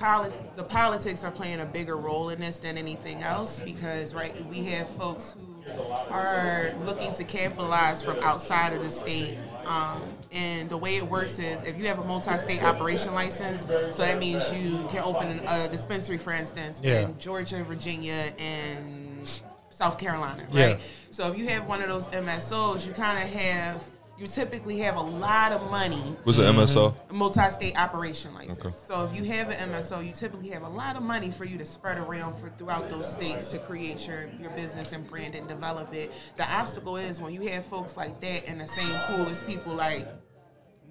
Polit- 0.00 0.56
the 0.56 0.62
politics 0.62 1.24
are 1.24 1.30
playing 1.30 1.60
a 1.60 1.66
bigger 1.66 1.98
role 1.98 2.30
in 2.30 2.40
this 2.40 2.58
than 2.58 2.78
anything 2.78 3.22
else 3.22 3.60
because 3.60 4.14
right 4.14 4.34
we 4.46 4.64
have 4.64 4.88
folks 4.88 5.34
who 5.36 5.82
are 6.08 6.72
looking 6.86 7.12
to 7.12 7.22
capitalize 7.22 8.02
from 8.02 8.16
outside 8.20 8.72
of 8.72 8.82
the 8.82 8.90
state 8.90 9.36
um, 9.66 10.00
and 10.32 10.70
the 10.70 10.76
way 10.76 10.96
it 10.96 11.06
works 11.06 11.38
is 11.38 11.62
if 11.64 11.76
you 11.76 11.86
have 11.86 11.98
a 11.98 12.04
multi-state 12.04 12.62
operation 12.62 13.12
license 13.12 13.60
so 13.94 14.02
that 14.02 14.18
means 14.18 14.50
you 14.54 14.82
can 14.88 15.02
open 15.04 15.38
a 15.46 15.68
dispensary 15.68 16.16
for 16.16 16.32
instance 16.32 16.80
yeah. 16.82 17.00
in 17.00 17.18
georgia 17.18 17.62
virginia 17.62 18.32
and 18.38 18.99
South 19.80 19.98
Carolina, 19.98 20.42
right? 20.52 20.76
Yeah. 20.76 20.78
So 21.10 21.32
if 21.32 21.38
you 21.38 21.48
have 21.48 21.66
one 21.66 21.80
of 21.80 21.88
those 21.88 22.06
MSOs, 22.08 22.86
you 22.86 22.92
kind 22.92 23.22
of 23.22 23.32
have 23.32 23.82
you 24.18 24.26
typically 24.26 24.76
have 24.80 24.96
a 24.96 25.00
lot 25.00 25.52
of 25.52 25.70
money. 25.70 25.96
What's 26.24 26.36
an 26.36 26.54
MSO? 26.54 26.94
Multi-state 27.10 27.74
operation 27.80 28.34
license. 28.34 28.60
Okay. 28.60 28.74
So 28.86 29.04
if 29.04 29.16
you 29.16 29.24
have 29.24 29.48
an 29.48 29.70
MSO, 29.70 30.06
you 30.06 30.12
typically 30.12 30.50
have 30.50 30.62
a 30.62 30.68
lot 30.68 30.96
of 30.96 31.02
money 31.02 31.30
for 31.30 31.46
you 31.46 31.56
to 31.56 31.64
spread 31.64 31.96
around 31.96 32.36
for 32.36 32.50
throughout 32.50 32.90
those 32.90 33.10
states 33.10 33.48
to 33.52 33.58
create 33.58 34.06
your, 34.06 34.28
your 34.38 34.50
business 34.50 34.92
and 34.92 35.08
brand 35.08 35.34
and 35.34 35.48
develop 35.48 35.94
it. 35.94 36.12
The 36.36 36.46
obstacle 36.54 36.98
is 36.98 37.18
when 37.18 37.32
you 37.32 37.40
have 37.48 37.64
folks 37.64 37.96
like 37.96 38.20
that 38.20 38.44
in 38.44 38.58
the 38.58 38.68
same 38.68 38.94
pool 39.06 39.26
as 39.30 39.42
people 39.42 39.72
like 39.72 40.06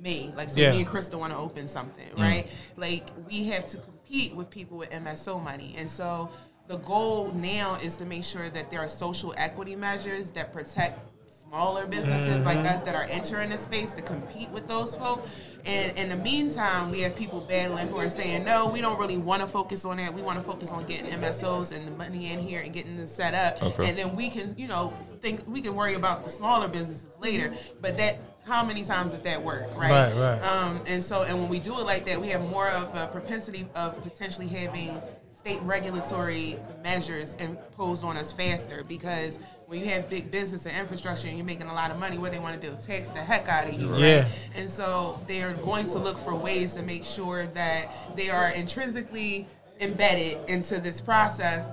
me, 0.02 0.34
like 0.36 0.50
say 0.50 0.64
yeah. 0.64 0.72
me 0.72 0.80
and 0.80 0.88
Krista 0.88 1.20
want 1.20 1.32
to 1.32 1.38
open 1.38 1.68
something, 1.68 2.10
mm. 2.16 2.20
right? 2.20 2.48
Like 2.78 3.10
we 3.30 3.44
have 3.50 3.70
to 3.70 3.78
compete 3.78 4.34
with 4.34 4.50
people 4.50 4.80
with 4.80 4.90
MSO 4.90 5.44
money, 5.44 5.76
and 5.78 5.92
so 5.92 6.32
the 6.70 6.78
goal 6.78 7.32
now 7.34 7.76
is 7.82 7.98
to 7.98 8.06
make 8.06 8.24
sure 8.24 8.48
that 8.48 8.70
there 8.70 8.80
are 8.80 8.88
social 8.88 9.34
equity 9.38 9.76
measures 9.76 10.30
that 10.32 10.54
protect 10.54 11.02
smaller 11.50 11.88
businesses 11.88 12.28
mm-hmm. 12.28 12.46
like 12.46 12.60
us 12.60 12.84
that 12.84 12.94
are 12.94 13.06
entering 13.10 13.50
the 13.50 13.58
space 13.58 13.92
to 13.96 14.04
compete 14.04 14.48
with 14.52 14.68
those 14.68 14.96
folks. 14.96 15.28
And 15.66 15.98
in 15.98 16.10
the 16.10 16.16
meantime, 16.16 16.92
we 16.92 17.02
have 17.02 17.16
people 17.16 17.42
battling 17.42 17.88
who 17.88 17.98
are 17.98 18.10
saying, 18.10 18.44
no, 18.44 18.68
we 18.68 18.82
don't 18.82 19.00
really 19.00 19.18
want 19.18 19.42
to 19.42 19.48
focus 19.48 19.84
on 19.84 19.98
that. 19.98 20.14
We 20.14 20.22
want 20.22 20.38
to 20.38 20.46
focus 20.46 20.72
on 20.72 20.86
getting 20.86 21.08
MSOs 21.08 21.76
and 21.76 21.88
the 21.88 21.92
money 21.92 22.32
in 22.32 22.38
here 22.38 22.62
and 22.62 22.72
getting 22.72 22.98
this 22.98 23.12
set 23.12 23.34
up. 23.34 23.64
Okay. 23.64 23.90
And 23.90 23.98
then 23.98 24.16
we 24.16 24.30
can, 24.30 24.54
you 24.56 24.68
know, 24.68 24.94
think 25.22 25.42
we 25.48 25.62
can 25.62 25.76
worry 25.76 25.96
about 25.96 26.24
the 26.24 26.30
smaller 26.30 26.68
businesses 26.68 27.18
later. 27.20 27.52
But 27.82 27.98
that 27.98 28.20
how 28.46 28.64
many 28.64 28.84
times 28.84 29.12
does 29.12 29.24
that 29.24 29.42
work, 29.42 29.76
right? 29.76 29.92
Right, 29.92 30.14
right. 30.16 30.44
Um, 30.44 30.82
and 30.86 31.02
so, 31.02 31.24
and 31.24 31.38
when 31.40 31.50
we 31.50 31.60
do 31.60 31.80
it 31.80 31.86
like 31.86 32.06
that, 32.06 32.22
we 32.22 32.28
have 32.30 32.42
more 32.48 32.68
of 32.70 32.96
a 32.96 33.08
propensity 33.08 33.68
of 33.74 34.02
potentially 34.04 34.48
having 34.48 35.02
state 35.40 35.62
regulatory 35.62 36.60
measures 36.84 37.36
imposed 37.36 38.04
on 38.04 38.18
us 38.18 38.34
faster 38.34 38.84
because 38.90 39.40
when 39.68 39.80
you 39.80 39.86
have 39.86 40.10
big 40.10 40.30
business 40.32 40.66
and 40.66 40.76
infrastructure 40.76 41.30
and 41.30 41.38
you're 41.38 41.46
making 41.46 41.68
a 41.68 41.74
lot 41.74 41.92
of 41.92 41.98
money, 41.98 42.18
what 42.18 42.34
they 42.34 42.40
want 42.40 42.62
to 42.62 42.70
do? 42.70 42.76
Tax 42.86 43.08
the 43.10 43.20
heck 43.20 43.48
out 43.48 43.70
of 43.70 43.80
you, 43.80 43.88
right? 43.88 44.00
Yeah. 44.02 44.28
And 44.54 44.70
so 44.70 45.18
they're 45.28 45.54
going 45.54 45.86
to 45.88 45.98
look 45.98 46.18
for 46.18 46.36
ways 46.36 46.74
to 46.74 46.82
make 46.82 47.06
sure 47.06 47.46
that 47.54 47.90
they 48.18 48.30
are 48.30 48.50
intrinsically 48.50 49.48
embedded 49.80 50.50
into 50.50 50.82
this 50.82 51.00
process. 51.00 51.72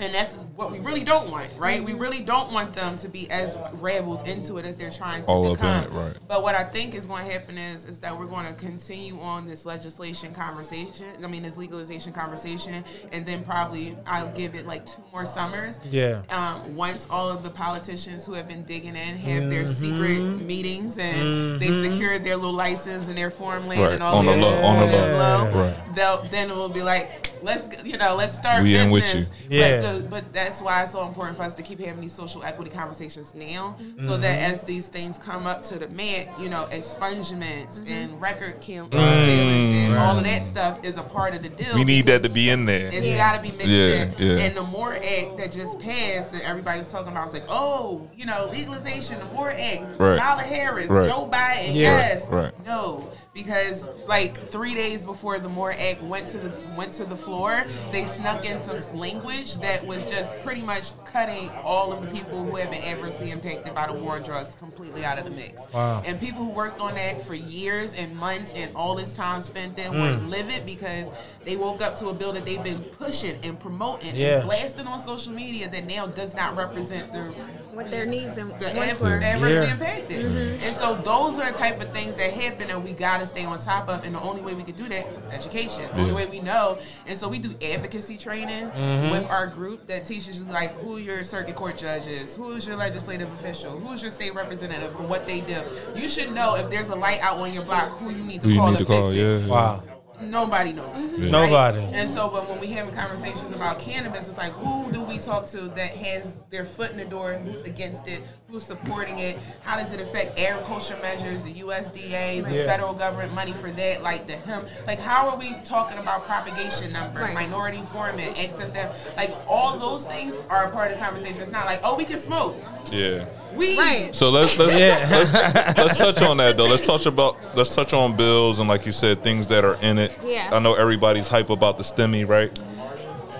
And 0.00 0.12
that's 0.12 0.34
what 0.56 0.72
we 0.72 0.80
really 0.80 1.04
don't 1.04 1.30
want, 1.30 1.50
right? 1.56 1.82
We 1.82 1.92
really 1.94 2.20
don't 2.20 2.52
want 2.52 2.74
them 2.74 2.98
to 2.98 3.08
be 3.08 3.30
as 3.30 3.56
raveled 3.74 4.26
into 4.26 4.58
it 4.58 4.64
as 4.64 4.76
they're 4.76 4.90
trying 4.90 5.22
to 5.22 5.28
All 5.28 5.44
up 5.44 5.50
in 5.50 5.56
become. 5.56 5.84
it, 5.84 5.90
right. 5.90 6.16
But 6.26 6.42
what 6.42 6.54
I 6.56 6.64
think 6.64 6.94
is 6.96 7.06
going 7.06 7.24
to 7.26 7.32
happen 7.32 7.56
is 7.56 7.84
is 7.84 8.00
that 8.00 8.18
we're 8.18 8.26
going 8.26 8.46
to 8.46 8.52
continue 8.54 9.20
on 9.20 9.46
this 9.46 9.64
legislation 9.64 10.34
conversation. 10.34 11.06
I 11.22 11.26
mean, 11.28 11.44
this 11.44 11.56
legalization 11.56 12.12
conversation, 12.12 12.84
and 13.12 13.24
then 13.24 13.44
probably 13.44 13.96
I'll 14.06 14.32
give 14.32 14.54
it 14.56 14.66
like 14.66 14.84
two 14.86 15.02
more 15.12 15.24
summers. 15.26 15.78
Yeah. 15.90 16.22
Um, 16.30 16.74
once 16.74 17.06
all 17.08 17.28
of 17.30 17.42
the 17.44 17.50
politicians 17.50 18.26
who 18.26 18.32
have 18.32 18.48
been 18.48 18.64
digging 18.64 18.96
in 18.96 19.16
have 19.18 19.48
their 19.48 19.64
secret 19.66 20.18
meetings 20.20 20.98
and 20.98 21.60
they've 21.60 21.74
secured 21.92 22.24
their 22.24 22.36
little 22.36 22.52
license 22.52 23.08
and 23.08 23.16
their 23.16 23.30
farmland 23.30 23.80
Right. 23.80 23.92
and 23.94 24.02
all 24.02 24.16
On 24.16 24.26
the 24.26 24.32
that 24.32 24.40
low, 24.40 24.54
on 24.62 24.88
the 24.88 25.02
on 25.02 25.12
low. 25.12 25.18
low, 25.52 25.64
Right. 25.66 25.94
they'll 25.94 26.22
then 26.30 26.50
it 26.50 26.56
will 26.56 26.68
be 26.68 26.82
like 26.82 27.23
let's 27.44 27.68
you 27.84 27.96
know 27.98 28.16
let's 28.16 28.34
start 28.36 28.62
We 28.62 28.76
in 28.76 28.90
with 28.90 29.14
you. 29.14 29.24
Yeah. 29.48 29.80
But, 29.80 29.92
the, 30.02 30.08
but 30.08 30.32
that's 30.32 30.60
why 30.62 30.82
it's 30.82 30.92
so 30.92 31.06
important 31.06 31.36
for 31.36 31.44
us 31.44 31.54
to 31.56 31.62
keep 31.62 31.78
having 31.80 32.00
these 32.00 32.12
social 32.12 32.42
equity 32.42 32.70
conversations 32.70 33.34
now, 33.34 33.76
so 34.00 34.16
that 34.16 34.34
Mm-hmm. 34.38 34.52
as 34.54 34.62
these 34.64 34.88
things 34.88 35.18
come 35.18 35.46
up 35.46 35.62
to 35.64 35.78
the 35.78 35.88
mat, 35.88 36.28
you 36.40 36.48
know, 36.48 36.66
expungements 36.72 37.80
Mm-hmm. 37.82 37.92
and 37.92 38.20
record 38.20 38.60
kill- 38.60 38.88
sealings 38.90 39.88
and 39.88 39.94
all 39.96 40.16
of 40.18 40.24
that 40.24 40.42
stuff 40.44 40.82
is 40.84 40.96
a 40.96 41.02
part 41.02 41.34
of 41.34 41.42
the 41.42 41.48
deal. 41.50 41.74
We 41.74 41.84
need 41.84 42.06
that 42.06 42.22
to 42.22 42.28
be 42.28 42.50
in 42.50 42.64
there. 42.64 42.90
It's 42.92 43.16
got 43.16 43.36
to 43.36 43.42
be 43.42 43.50
mixed 43.52 43.66
Yeah, 43.68 44.04
in. 44.04 44.14
yeah. 44.18 44.44
And 44.44 44.56
the 44.56 44.62
MORE 44.62 44.94
Act 44.94 45.36
that 45.38 45.52
just 45.52 45.78
passed 45.80 46.32
that 46.32 46.42
everybody 46.42 46.78
was 46.78 46.88
talking 46.88 47.12
about 47.12 47.26
was 47.26 47.34
like, 47.34 47.44
oh, 47.48 48.08
you 48.16 48.26
know, 48.26 48.48
legalization, 48.50 49.18
the 49.18 49.24
MORE 49.26 49.50
Act, 49.50 49.82
Right. 49.98 50.18
Kamala 50.18 50.42
Harris, 50.42 50.88
Right. 50.88 51.08
Joe 51.08 51.28
Biden, 51.30 51.74
Yeah. 51.74 51.96
yes. 51.96 52.28
Right. 52.28 52.52
No, 52.66 53.08
because 53.34 53.88
like 54.06 54.38
three 54.48 54.74
days 54.74 55.04
before 55.04 55.38
the 55.40 55.48
MORE 55.48 55.74
Act 55.76 56.00
went 56.02 56.26
to 56.28 56.38
the 56.38 56.52
went 56.78 56.92
to 56.94 57.04
the 57.04 57.16
floor, 57.16 57.64
they 57.90 58.04
snuck 58.04 58.44
in 58.44 58.62
some 58.62 58.78
language 58.96 59.56
that 59.56 59.84
was 59.84 60.04
just 60.04 60.38
pretty 60.40 60.62
much 60.62 60.92
cutting 61.04 61.50
all 61.62 61.92
of 61.92 62.00
the 62.00 62.06
people 62.08 62.44
who 62.44 62.56
have 62.56 62.70
been 62.70 62.82
adversely 62.82 63.30
impacted 63.32 63.74
by 63.74 63.86
the 63.88 63.92
war 63.92 64.14
on 64.16 64.22
drugs 64.22 64.54
completely 64.54 65.04
out 65.04 65.18
of 65.18 65.24
the 65.24 65.30
mix. 65.32 65.62
Wow. 65.72 66.02
And 66.06 66.20
people 66.20 66.44
who 66.44 66.50
worked 66.50 66.80
on 66.80 66.94
that 66.94 67.20
for 67.22 67.34
years 67.34 67.92
and 67.94 68.14
months 68.16 68.52
and 68.54 68.74
all 68.76 68.94
this 68.94 69.12
time 69.12 69.42
spent 69.42 69.74
there 69.76 69.90
Mm. 69.90 70.00
were 70.22 70.28
livid 70.28 70.64
because 70.64 71.10
they 71.44 71.56
woke 71.56 71.82
up 71.82 71.96
to 71.98 72.08
a 72.08 72.14
bill 72.14 72.32
that 72.32 72.44
they've 72.44 72.62
been 72.62 72.80
pushing 72.82 73.38
and 73.42 73.58
promoting 73.58 74.14
Yeah. 74.14 74.38
and 74.38 74.44
blasting 74.46 74.86
on 74.86 74.98
social 75.00 75.32
media 75.32 75.68
that 75.68 75.86
now 75.86 76.06
does 76.06 76.34
not 76.34 76.56
represent 76.56 77.12
their 77.12 77.30
What 77.74 77.90
their 77.90 78.06
needs 78.06 78.36
and 78.38 78.50
the 78.58 78.64
wants 78.66 78.80
adver- 78.80 79.04
were. 79.04 79.20
adversely 79.22 79.52
Yeah. 79.54 79.72
impacted. 79.72 80.26
Mm-hmm. 80.26 80.52
And 80.66 80.76
so 80.76 80.94
those 80.96 81.38
are 81.38 81.50
the 81.50 81.56
type 81.58 81.80
of 81.82 81.92
things 81.92 82.16
that 82.16 82.32
happen 82.32 82.70
and 82.70 82.84
we 82.84 82.92
gotta 82.92 83.26
stay 83.26 83.44
on 83.44 83.58
top 83.58 83.88
of. 83.88 84.04
And 84.04 84.14
the 84.14 84.20
only 84.20 84.42
way 84.42 84.54
we 84.54 84.62
can 84.62 84.74
do 84.76 84.88
that, 84.88 85.06
education. 85.32 85.84
The 85.94 86.00
only 86.00 86.12
way 86.12 86.26
we 86.26 86.40
know. 86.40 86.78
And 87.06 87.18
so 87.18 87.28
we 87.28 87.38
do 87.38 87.54
advocacy 87.64 88.16
training 88.16 88.68
mm-hmm. 88.70 89.10
with 89.10 89.26
our 89.26 89.46
group 89.46 89.86
that 89.86 90.04
teaches 90.06 90.38
you 90.40 90.46
like 90.46 90.72
who 90.80 90.98
your 90.98 91.24
circuit 91.24 91.54
court 91.56 91.76
judge 91.76 92.06
is, 92.06 92.36
who's 92.36 92.66
your 92.66 92.76
legislative 92.76 93.32
official, 93.32 93.78
who's 93.78 94.02
your 94.02 94.10
state 94.10 94.34
representative, 94.34 94.94
and 94.98 95.08
what 95.08 95.26
they 95.26 95.40
do. 95.40 95.62
You 95.94 96.08
should 96.08 96.32
know 96.32 96.54
if 96.56 96.70
there's 96.70 96.88
a 96.90 96.94
light 96.94 97.20
out 97.20 97.38
on 97.38 97.52
your 97.52 97.64
block, 97.64 97.90
who 97.98 98.10
you 98.10 98.24
need 98.24 98.40
to 98.42 98.46
Who 98.48 98.52
you 98.54 98.58
call 98.60 98.70
need 98.70 98.78
to 98.78 98.84
to 98.84 98.90
call? 98.90 99.10
fix 99.10 99.20
it. 99.20 99.40
Yeah. 99.42 99.46
Wow. 99.48 99.82
Nobody 100.20 100.72
knows. 100.72 100.96
right? 100.96 101.18
Nobody. 101.30 101.80
And 101.92 102.08
so, 102.08 102.28
but 102.28 102.48
when 102.48 102.60
we 102.60 102.68
having 102.68 102.94
conversations 102.94 103.52
about 103.52 103.78
cannabis, 103.78 104.28
it's 104.28 104.38
like, 104.38 104.52
who 104.52 104.90
do 104.92 105.02
we 105.02 105.18
talk 105.18 105.46
to 105.48 105.62
that 105.68 105.90
has 105.90 106.36
their 106.50 106.64
foot 106.64 106.90
in 106.92 106.96
the 106.98 107.04
door? 107.04 107.34
Who's 107.34 107.62
against 107.64 108.06
it? 108.08 108.22
Who's 108.48 108.62
supporting 108.62 109.18
it? 109.18 109.38
How 109.62 109.76
does 109.76 109.92
it 109.92 110.00
affect 110.00 110.38
agriculture 110.38 110.96
measures, 111.02 111.42
the 111.42 111.52
USDA, 111.54 112.40
the 112.48 112.54
Yeah. 112.58 112.66
federal 112.66 112.92
government 112.94 113.34
money 113.34 113.52
for 113.52 113.70
that, 113.72 114.02
like 114.02 114.26
the 114.26 114.36
hemp? 114.36 114.68
Like, 114.86 115.00
how 115.00 115.28
are 115.30 115.36
we 115.36 115.54
talking 115.64 115.98
about 115.98 116.26
propagation 116.26 116.92
numbers, 116.92 117.24
Right. 117.24 117.34
minority 117.34 117.78
informant, 117.78 118.38
access 118.42 118.70
to 118.70 118.90
Like, 119.16 119.34
all 119.48 119.78
those 119.78 120.04
things 120.04 120.36
are 120.48 120.64
a 120.64 120.70
part 120.70 120.90
of 120.92 120.98
the 120.98 121.04
conversation. 121.04 121.42
It's 121.42 121.52
not 121.52 121.66
like, 121.66 121.80
oh, 121.82 121.96
we 121.96 122.04
can 122.04 122.18
smoke. 122.18 122.56
Yeah. 122.92 123.24
We 123.56 123.78
Right. 123.78 124.14
So 124.14 124.30
let's 124.30 124.56
let's, 124.58 124.78
Yeah. 124.78 125.06
let's 125.10 125.32
let's 125.78 125.96
touch 125.98 126.20
on 126.22 126.36
that 126.38 126.56
though. 126.56 126.66
Let's 126.66 126.82
touch 126.82 127.06
about 127.06 127.38
let's 127.54 127.74
touch 127.74 127.92
on 127.92 128.14
bills 128.16 128.58
and 128.58 128.68
like 128.68 128.84
you 128.84 128.92
said, 128.92 129.22
things 129.22 129.46
that 129.48 129.64
are 129.64 129.78
in 129.80 129.98
it. 129.98 130.03
Yeah. 130.24 130.50
I 130.52 130.58
know 130.58 130.74
everybody's 130.74 131.28
hype 131.28 131.50
about 131.50 131.78
the 131.78 131.84
STEMI, 131.84 132.28
right? 132.28 132.50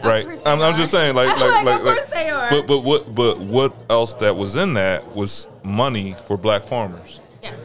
Right. 0.03 0.27
I'm, 0.45 0.61
I'm 0.61 0.77
just 0.77 0.91
saying, 0.91 1.15
like, 1.15 1.29
like, 1.41 1.41
Like, 1.41 1.65
like, 1.65 1.77
of 1.79 1.83
course 1.83 2.05
they 2.13 2.31
are. 2.31 2.51
But 2.51 2.67
but 2.67 2.81
what 2.81 3.15
but 3.15 3.39
what 3.39 3.75
else 3.89 4.15
that 4.15 4.37
was 4.37 4.55
in 4.57 4.75
that 4.75 5.15
was 5.17 5.49
money 5.63 6.15
for 6.27 6.37
black 6.37 6.65
farmers. 6.65 7.21
Yes, 7.43 7.59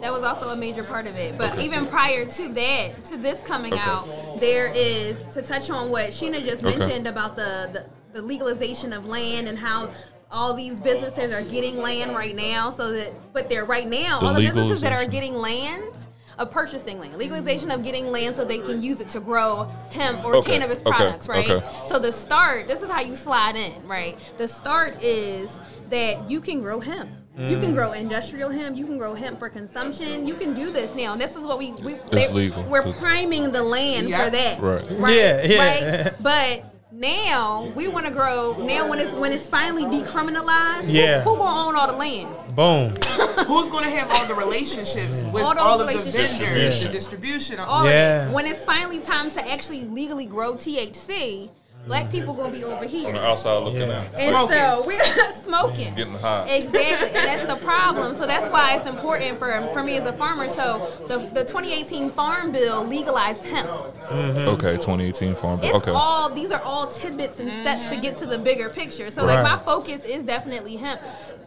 that 0.00 0.10
was 0.12 0.22
also 0.22 0.48
a 0.50 0.56
major 0.56 0.84
part 0.84 1.06
of 1.06 1.16
it. 1.16 1.36
But 1.36 1.58
even 1.60 1.86
prior 1.86 2.24
to 2.24 2.48
that, 2.54 3.04
to 3.06 3.16
this 3.18 3.40
coming 3.40 3.74
Okay. 3.74 3.82
out, 3.82 4.08
there 4.40 4.72
is 4.74 5.18
to 5.34 5.42
touch 5.42 5.68
on 5.70 5.90
what 5.90 6.10
Sheena 6.10 6.42
just 6.44 6.64
Okay. 6.64 6.78
mentioned 6.78 7.06
about 7.06 7.36
the, 7.36 7.68
the 7.72 7.86
the 8.14 8.22
legalization 8.22 8.92
of 8.92 9.06
land 9.06 9.48
and 9.48 9.58
how 9.58 9.90
all 10.30 10.54
these 10.54 10.80
businesses 10.80 11.32
are 11.32 11.42
getting 11.42 11.78
land 11.78 12.14
right 12.14 12.34
now. 12.34 12.70
So 12.70 12.92
that, 12.92 13.32
but 13.34 13.48
they're 13.50 13.64
right 13.66 13.86
now 13.86 14.20
The 14.20 14.26
all 14.26 14.34
the 14.34 14.40
businesses 14.46 14.80
that 14.82 14.92
are 14.92 15.06
getting 15.10 15.34
lands. 15.34 16.08
Of 16.38 16.50
purchasing 16.50 16.98
land, 16.98 17.16
legalization 17.18 17.70
of 17.70 17.82
getting 17.82 18.10
land 18.10 18.34
so 18.36 18.44
they 18.44 18.58
can 18.58 18.80
use 18.80 19.00
it 19.00 19.08
to 19.10 19.20
grow 19.20 19.64
hemp 19.90 20.24
or 20.24 20.36
Okay, 20.36 20.52
cannabis 20.52 20.78
okay, 20.80 20.90
products, 20.90 21.28
right? 21.28 21.48
okay. 21.50 21.66
So 21.86 21.98
the 21.98 22.10
start, 22.12 22.68
this 22.68 22.80
is 22.82 22.90
how 22.90 23.00
you 23.00 23.16
slide 23.16 23.54
in, 23.56 23.86
right? 23.86 24.18
The 24.38 24.48
start 24.48 25.02
is 25.02 25.50
that 25.90 26.30
you 26.30 26.40
can 26.40 26.62
grow 26.62 26.80
hemp. 26.80 27.10
You 27.36 27.56
Mm. 27.56 27.60
can 27.62 27.74
grow 27.74 27.92
industrial 27.92 28.50
hemp. 28.50 28.76
You 28.76 28.84
can 28.84 28.98
grow 28.98 29.14
hemp 29.14 29.38
for 29.38 29.48
consumption. 29.48 30.26
You 30.26 30.34
can 30.34 30.52
do 30.52 30.70
this 30.70 30.94
now. 30.94 31.12
And 31.12 31.20
this 31.20 31.34
is 31.36 31.46
what 31.46 31.58
we, 31.58 31.72
we 31.82 31.94
they- 32.10 32.28
legal. 32.28 32.62
We're 32.64 32.92
priming 32.94 33.52
the 33.52 33.62
land 33.62 34.08
Yeah. 34.08 34.24
for 34.24 34.30
that. 34.30 34.60
Right. 34.60 34.84
Right. 34.98 35.14
Yeah, 35.16 35.46
yeah. 35.46 36.04
Right. 36.04 36.14
But 36.22 36.71
now 36.92 37.72
we 37.74 37.88
want 37.88 38.06
to 38.06 38.12
grow. 38.12 38.56
Now 38.58 38.88
when 38.88 38.98
it's 38.98 39.12
when 39.12 39.32
it's 39.32 39.48
finally 39.48 39.84
decriminalized, 39.84 40.84
who- 40.84 40.92
Yeah. 40.92 41.22
who, 41.22 41.36
gonna 41.36 41.68
own 41.68 41.76
all 41.76 41.86
the 41.86 41.92
land? 41.96 42.28
Boom. 42.54 42.94
Who's 43.46 43.70
going 43.70 43.84
to 43.84 43.90
have 43.90 44.10
all 44.10 44.26
the 44.26 44.34
relationships 44.34 45.24
with 45.32 45.42
All 45.42 45.58
all, 45.58 45.78
those 45.78 46.06
of 46.06 46.12
the 46.12 46.18
vendors, 46.18 46.82
Yeah. 46.82 46.86
the 46.88 46.92
distribution, 46.92 47.58
All 47.60 47.84
Yeah. 47.86 48.24
of 48.24 48.28
it. 48.30 48.34
When 48.34 48.46
it's 48.46 48.64
finally 48.64 48.98
time 49.00 49.30
to 49.30 49.50
actually 49.50 49.84
legally 49.84 50.26
grow 50.26 50.54
THC, 50.54 51.48
black 51.86 52.10
people 52.10 52.34
gonna 52.34 52.52
be 52.52 52.64
over 52.64 52.84
here. 52.84 53.08
On 53.08 53.14
the 53.14 53.24
outside 53.24 53.58
looking 53.62 53.80
Yeah. 53.80 54.00
in. 54.00 54.14
And 54.16 54.34
Smoking. 54.36 54.56
so 54.58 54.84
we're 54.86 55.32
smoking. 55.34 55.92
Mm, 55.92 55.96
getting 55.96 56.12
high. 56.14 56.48
Exactly. 56.48 57.08
and 57.08 57.14
that's 57.40 57.52
the 57.52 57.64
problem. 57.64 58.14
So 58.14 58.26
that's 58.26 58.48
why 58.52 58.76
it's 58.76 58.88
important 58.88 59.38
for 59.38 59.50
for 59.72 59.82
me 59.82 59.96
as 59.96 60.08
a 60.08 60.12
farmer. 60.12 60.48
So 60.48 60.88
the, 61.08 61.18
the 61.18 61.44
2018 61.44 62.10
Farm 62.10 62.52
Bill 62.52 62.84
legalized 62.84 63.44
hemp. 63.44 63.68
Mm-hmm. 63.68 64.48
Okay, 64.48 64.72
2018 64.74 65.34
farm 65.34 65.58
bill. 65.60 65.68
It's 65.68 65.76
Okay. 65.78 65.90
all 65.90 66.28
these 66.30 66.50
are 66.50 66.60
all 66.62 66.86
tidbits 66.88 67.40
and 67.40 67.52
steps 67.52 67.86
to 67.88 67.96
get 67.96 68.16
to 68.18 68.26
the 68.26 68.38
bigger 68.38 68.68
picture. 68.68 69.10
So 69.10 69.24
like 69.24 69.42
my 69.42 69.58
focus 69.64 70.04
is 70.04 70.22
definitely 70.22 70.76
hemp. 70.76 71.00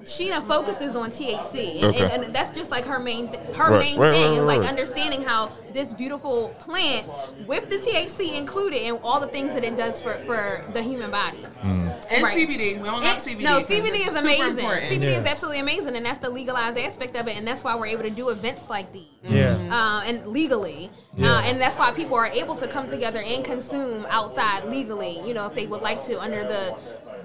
Sheena 0.06 0.48
focuses 0.48 0.96
on 0.96 1.10
THC, 1.10 1.76
and, 1.78 1.86
Okay. 1.86 2.04
and, 2.14 2.24
and 2.26 2.36
that's 2.36 2.52
just 2.52 2.70
like 2.70 2.86
her 2.86 3.00
main 3.00 3.28
th- 3.30 3.40
her 3.56 3.72
Right, 3.72 3.80
main 3.80 4.00
right, 4.00 4.12
thing 4.14 4.30
right, 4.32 4.38
is 4.38 4.44
like 4.44 4.60
right. 4.60 4.70
understanding 4.70 5.24
how 5.24 5.50
this 5.74 5.92
beautiful 5.94 6.50
plant 6.60 7.08
with 7.48 7.70
the 7.72 7.78
THC 7.78 8.38
included 8.38 8.84
and 8.84 9.00
all 9.04 9.20
the 9.20 9.28
things 9.28 9.54
that 9.56 9.64
it 9.64 9.76
does 9.76 10.00
for, 10.00 10.14
for 10.26 10.64
the 10.74 10.82
human 10.84 11.10
body. 11.12 11.40
Mm. 11.64 11.92
and 12.12 12.24
Right. 12.24 12.38
CBD. 12.38 12.78
We 12.80 12.84
don't 12.88 13.02
have 13.04 13.20
CBD. 13.20 13.44
No, 13.44 13.56
'cause 13.58 13.66
CBD 13.66 14.08
is 14.08 14.16
amazing. 14.16 14.60
important. 14.60 14.84
CBD 14.92 15.08
is 15.22 15.26
absolutely 15.26 15.60
amazing, 15.60 15.96
and 15.96 16.06
that's 16.06 16.20
the 16.20 16.30
legalized 16.30 16.78
aspect 16.78 17.16
of 17.18 17.28
it, 17.28 17.36
and 17.36 17.48
that's 17.48 17.64
why 17.64 17.74
we're 17.76 17.88
able 17.88 18.04
to 18.04 18.10
do 18.12 18.30
events 18.30 18.70
like 18.70 18.92
these. 18.92 19.08
Yeah. 19.24 19.58
Uh, 19.72 20.04
and 20.06 20.28
legally, 20.28 20.92
Yeah. 21.18 21.38
uh, 21.38 21.42
and 21.42 21.60
that's 21.60 21.80
why 21.80 21.92
people 21.92 22.16
are 22.16 22.28
able 22.28 22.56
to 22.58 22.68
come 22.68 22.88
together 22.88 23.24
and 23.26 23.44
consume 23.44 24.06
outside 24.12 24.66
legally. 24.66 25.20
You 25.26 25.34
know, 25.34 25.48
if 25.48 25.56
they 25.56 25.66
would 25.66 25.82
like 25.82 26.06
to, 26.06 26.22
under 26.22 26.44
the 26.44 26.76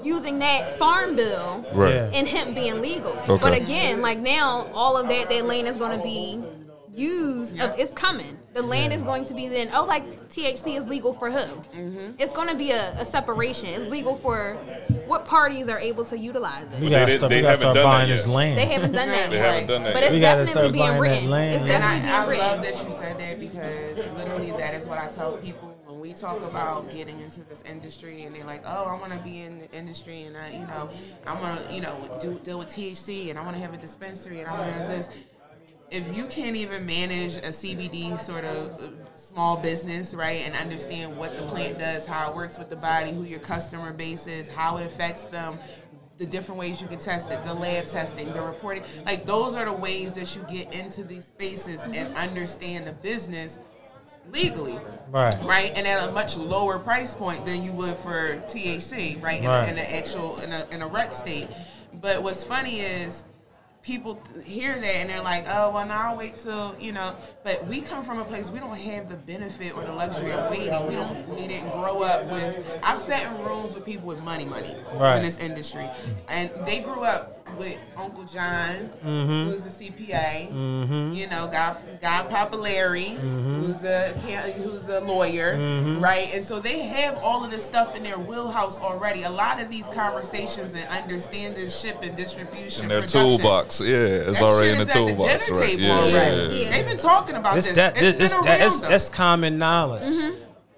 using 0.05 0.39
that 0.41 0.79
farm 0.79 1.17
bill 1.17 1.65
Right. 1.73 1.95
Yeah. 1.95 2.11
and 2.15 2.27
hemp 2.29 2.55
being 2.55 2.81
legal. 2.81 3.13
Okay. 3.29 3.39
But 3.43 3.55
again, 3.55 4.01
like 4.03 4.19
now, 4.19 4.69
all 4.75 4.97
of 4.97 5.09
that 5.09 5.29
that 5.31 5.45
land 5.47 5.69
is 5.69 5.77
going 5.77 5.97
to 5.97 6.03
be 6.03 6.43
used. 6.95 7.61
Of, 7.61 7.79
it's 7.79 7.95
coming. 7.95 8.37
The 8.53 8.63
land 8.63 8.93
is 8.93 9.03
going 9.05 9.25
to 9.27 9.35
be 9.35 9.47
then. 9.49 9.71
Oh, 9.73 9.85
like 9.85 10.05
THC 10.29 10.77
is 10.77 10.89
legal 10.89 11.13
for 11.13 11.31
who? 11.31 11.39
Mm-hmm. 11.39 12.13
It's 12.19 12.33
going 12.33 12.49
to 12.49 12.57
be 12.57 12.73
a, 12.73 12.93
a 12.99 13.05
separation. 13.05 13.69
It's 13.69 13.89
legal 13.91 14.17
for 14.17 14.55
what 15.07 15.25
parties 15.25 15.69
are 15.69 15.79
able 15.79 16.05
to 16.07 16.19
utilize 16.19 16.67
We 16.81 16.89
it. 16.89 16.91
gotta 16.91 17.07
they- 17.13 17.19
start, 17.19 17.31
they 17.31 17.37
we 17.37 17.43
gotta 17.43 17.51
haven't 17.51 17.61
start 17.61 17.75
done 17.75 17.75
that 17.75 17.83
buying 17.85 18.09
yet. 18.09 18.17
this 18.17 18.27
land. 18.27 18.59
They 18.59 18.67
haven't 18.67 18.93
done 18.93 19.09
that. 19.09 19.31
They 19.31 19.37
yet. 19.37 19.45
haven't 19.53 19.67
done 19.69 19.83
that 19.85 19.93
But 19.95 20.03
yet. 20.03 20.07
it's 20.09 20.13
We 20.15 20.21
definitely 20.21 20.53
start 20.53 20.73
being 20.73 20.85
buying 20.85 20.95
that 20.95 21.01
written. 21.01 21.31
land. 21.31 21.55
It's 21.55 21.61
And 21.61 21.69
definitely 21.69 22.11
I, 22.11 22.23
I 22.23 22.27
being 22.29 22.39
love 22.41 22.61
written. 22.61 22.79
that 22.79 22.87
you 22.93 22.99
said 22.99 23.19
that 23.21 23.41
because 23.41 24.17
literally 24.17 24.51
that 24.53 24.75
is 24.75 24.89
what 24.89 24.99
I 24.99 25.07
tell 25.09 25.33
people 25.39 25.69
when 25.69 25.70
we 26.11 26.15
talk 26.15 26.43
about 26.43 26.91
getting 26.91 27.21
into 27.21 27.41
this 27.45 27.63
industry 27.63 28.25
and 28.25 28.35
they're 28.35 28.45
like, 28.45 28.63
oh, 28.65 28.85
I 28.85 28.99
want 28.99 29.13
to 29.13 29.19
be 29.21 29.43
in 29.43 29.61
the 29.61 29.71
industry 29.71 30.25
and 30.25 30.37
I, 30.37 30.51
you 30.51 30.67
know, 30.67 30.91
I 31.25 31.41
want 31.41 31.69
to, 31.69 31.73
you 31.73 31.81
know, 31.81 32.19
do 32.21 32.35
deal 32.43 32.59
with 32.59 32.67
THC 32.67 33.31
and 33.31 33.39
I 33.39 33.45
want 33.45 33.55
to 33.55 33.63
have 33.63 33.75
a 33.75 33.77
dispensary 33.77 34.41
and 34.41 34.49
I 34.49 34.59
want 34.59 34.73
to 34.73 34.79
have 34.81 34.89
this. 34.89 35.09
if 35.93 36.17
you 36.17 36.27
can't 36.27 36.57
even 36.57 36.85
manage 36.85 37.37
a 37.37 37.51
CBD 37.51 38.19
sort 38.19 38.45
of 38.45 38.81
uh, 38.81 38.89
small 39.15 39.57
business, 39.57 40.13
right, 40.13 40.43
and 40.45 40.57
understand 40.57 41.17
what 41.17 41.37
the 41.37 41.43
plant 41.43 41.79
does, 41.79 42.07
how 42.07 42.31
it 42.31 42.35
works 42.35 42.59
with 42.59 42.71
the 42.71 42.77
body, 42.77 43.13
who 43.13 43.23
your 43.23 43.39
customer 43.39 43.93
base 43.93 44.27
is, 44.27 44.49
how 44.49 44.79
it 44.79 44.87
affects 44.87 45.23
them, 45.25 45.61
the 46.19 46.27
different 46.27 46.59
ways 46.59 46.83
you 46.83 46.89
can 46.89 46.99
test 46.99 47.31
it, 47.31 47.43
the 47.45 47.55
lab 47.55 47.87
testing, 47.87 48.33
the 48.33 48.43
reporting, 48.43 48.83
like 49.07 49.27
those 49.27 49.55
are 49.55 49.65
the 49.65 49.73
ways 49.73 50.15
that 50.15 50.35
you 50.35 50.45
get 50.51 50.75
into 50.75 51.05
these 51.05 51.27
spaces 51.27 51.85
and 51.85 52.13
understand 52.17 52.85
the 52.85 52.93
business 52.95 53.61
legally. 54.33 54.79
Right. 55.11 55.35
Right, 55.43 55.73
and 55.75 55.87
at 55.87 56.09
a 56.09 56.13
much 56.13 56.37
lower 56.37 56.79
price 56.79 57.15
point 57.15 57.45
than 57.45 57.63
you 57.65 57.73
would 57.73 57.97
for 57.97 58.37
THC, 58.49 59.21
right? 59.23 59.41
In, 59.41 59.47
Right. 59.49 59.69
in 59.69 59.77
an 59.79 59.87
actual 59.87 60.39
in 60.41 60.53
a 60.53 60.67
in 60.71 60.83
a 60.83 60.87
rec 60.87 61.13
state. 61.13 61.49
But 62.01 62.23
what's 62.23 62.45
funny 62.45 62.81
is 62.81 63.25
people 63.83 64.23
hear 64.45 64.75
that 64.75 64.85
and 64.85 65.09
they're 65.11 65.23
like, 65.23 65.47
oh 65.49 65.71
well, 65.73 65.85
now 65.87 66.11
I'll 66.11 66.17
wait 66.17 66.37
till 66.39 66.77
you 66.79 66.93
know. 66.93 67.17
But 67.43 67.67
we 67.67 67.81
come 67.81 68.05
from 68.05 68.21
a 68.21 68.25
place 68.25 68.51
we 68.51 68.61
don't 68.61 68.77
have 68.77 69.09
the 69.09 69.17
benefit 69.17 69.75
or 69.77 69.83
the 69.83 69.93
luxury 69.93 70.31
of 70.31 70.49
waiting. 70.49 70.87
We 70.87 70.95
don't. 70.95 71.29
We 71.29 71.49
didn't 71.49 71.71
grow 71.71 72.03
up 72.03 72.27
with. 72.31 72.81
I've 72.85 73.01
sat 73.01 73.27
in 73.37 73.45
rooms 73.45 73.75
with 73.75 73.85
people 73.85 74.07
with 74.07 74.23
money, 74.23 74.45
money 74.45 74.77
Right. 74.95 75.17
in 75.17 75.23
this 75.23 75.39
industry, 75.39 75.91
and 76.29 76.51
they 76.67 76.81
grew 76.83 77.03
up 77.03 77.40
with 77.61 77.77
Uncle 77.97 78.25
John, 78.25 78.91
Mm-hmm. 79.05 79.51
who's 79.51 79.67
a 79.67 79.69
CPA. 79.69 81.15
You 81.15 81.27
know, 81.29 81.47
got 81.47 82.01
got 82.01 82.31
Papa 82.31 82.57
Larry, 82.57 83.17
Mm-hmm. 83.21 83.61
who's 83.63 83.85
a 83.85 84.09
who's 84.57 84.89
a 84.89 85.01
lawyer, 85.01 85.57
right? 86.01 86.31
And 86.35 86.43
so 86.45 86.59
they 86.59 86.81
have 86.81 87.17
all 87.19 87.45
of 87.45 87.51
this 87.51 87.65
stuff 87.65 87.95
in 87.95 88.03
their 88.03 88.19
wheelhouse 88.19 88.81
already. 88.81 89.23
A 89.25 89.31
lot 89.31 89.61
of 89.61 89.69
these 89.71 89.87
conversations 89.89 90.75
and 90.75 90.89
understanding 90.89 91.69
ship 91.69 91.99
and 92.03 92.17
distribution, 92.17 92.85
In 92.85 92.89
their 92.89 93.01
production, 93.03 93.21
toolbox, 93.39 93.81
yeah, 93.81 93.97
it's 93.97 94.41
that 94.41 94.43
already 94.43 94.71
shit 94.71 94.81
in 94.81 94.87
the 94.87 94.89
is 94.89 94.89
at 94.89 94.95
the 94.95 95.07
toolbox, 95.15 95.47
dinner 95.47 95.59
right? 95.61 95.69
table 95.69 95.83
Yeah, 95.83 95.95
already. 95.99 96.13
yeah, 96.57 96.63
Yeah. 96.65 96.71
They've 96.71 96.87
been 96.87 96.97
talking 96.97 97.37
about 97.37 97.59
It's 97.59 97.67
this. 97.67 97.77
that, 97.77 97.97
It's 98.03 98.19
it's, 98.19 98.33
been 98.35 98.43
that- 98.45 98.59
that's, 98.59 98.81
that's 98.81 99.09
common 99.11 99.59
knowledge. 99.59 100.15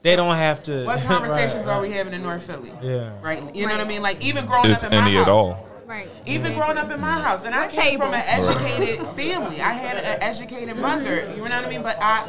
They 0.03 0.17
don't 0.17 0.35
have 0.35 0.65
to. 0.65 0.85
What 0.85 1.01
conversations 1.05 1.65
right. 1.67 1.77
are 1.77 1.81
we 1.81 1.93
having 1.93 2.13
in 2.13 2.25
North 2.25 2.43
Philly? 2.45 2.73
Yeah. 2.83 3.13
Right. 3.23 3.55
You 3.55 3.69
know 3.69 3.73
what 3.77 3.87
I 3.87 3.89
mean? 3.89 4.03
Like 4.03 4.21
even 4.25 4.47
growing 4.47 4.71
if 4.73 4.79
up 4.83 4.93
in 4.93 4.99
my 4.99 5.07
any 5.07 5.15
house. 5.17 5.27
at 5.29 5.31
all. 5.31 5.69
Right. 5.93 6.09
Even 6.25 6.55
growing 6.55 6.79
up 6.79 6.91
in 6.91 7.01
my 7.03 7.21
house, 7.21 7.45
and 7.45 7.55
I 7.55 7.67
What 7.67 7.71
came 7.71 7.99
from 7.99 8.15
an 8.15 8.23
educated 8.25 9.07
family. 9.09 9.61
I 9.61 9.75
had 9.75 9.99
an 9.99 10.23
educated 10.23 10.79
mother. 10.79 11.31
You 11.33 11.37
know 11.37 11.43
what 11.43 11.53
I 11.53 11.69
mean? 11.69 11.83
But 11.83 11.99
I, 12.01 12.27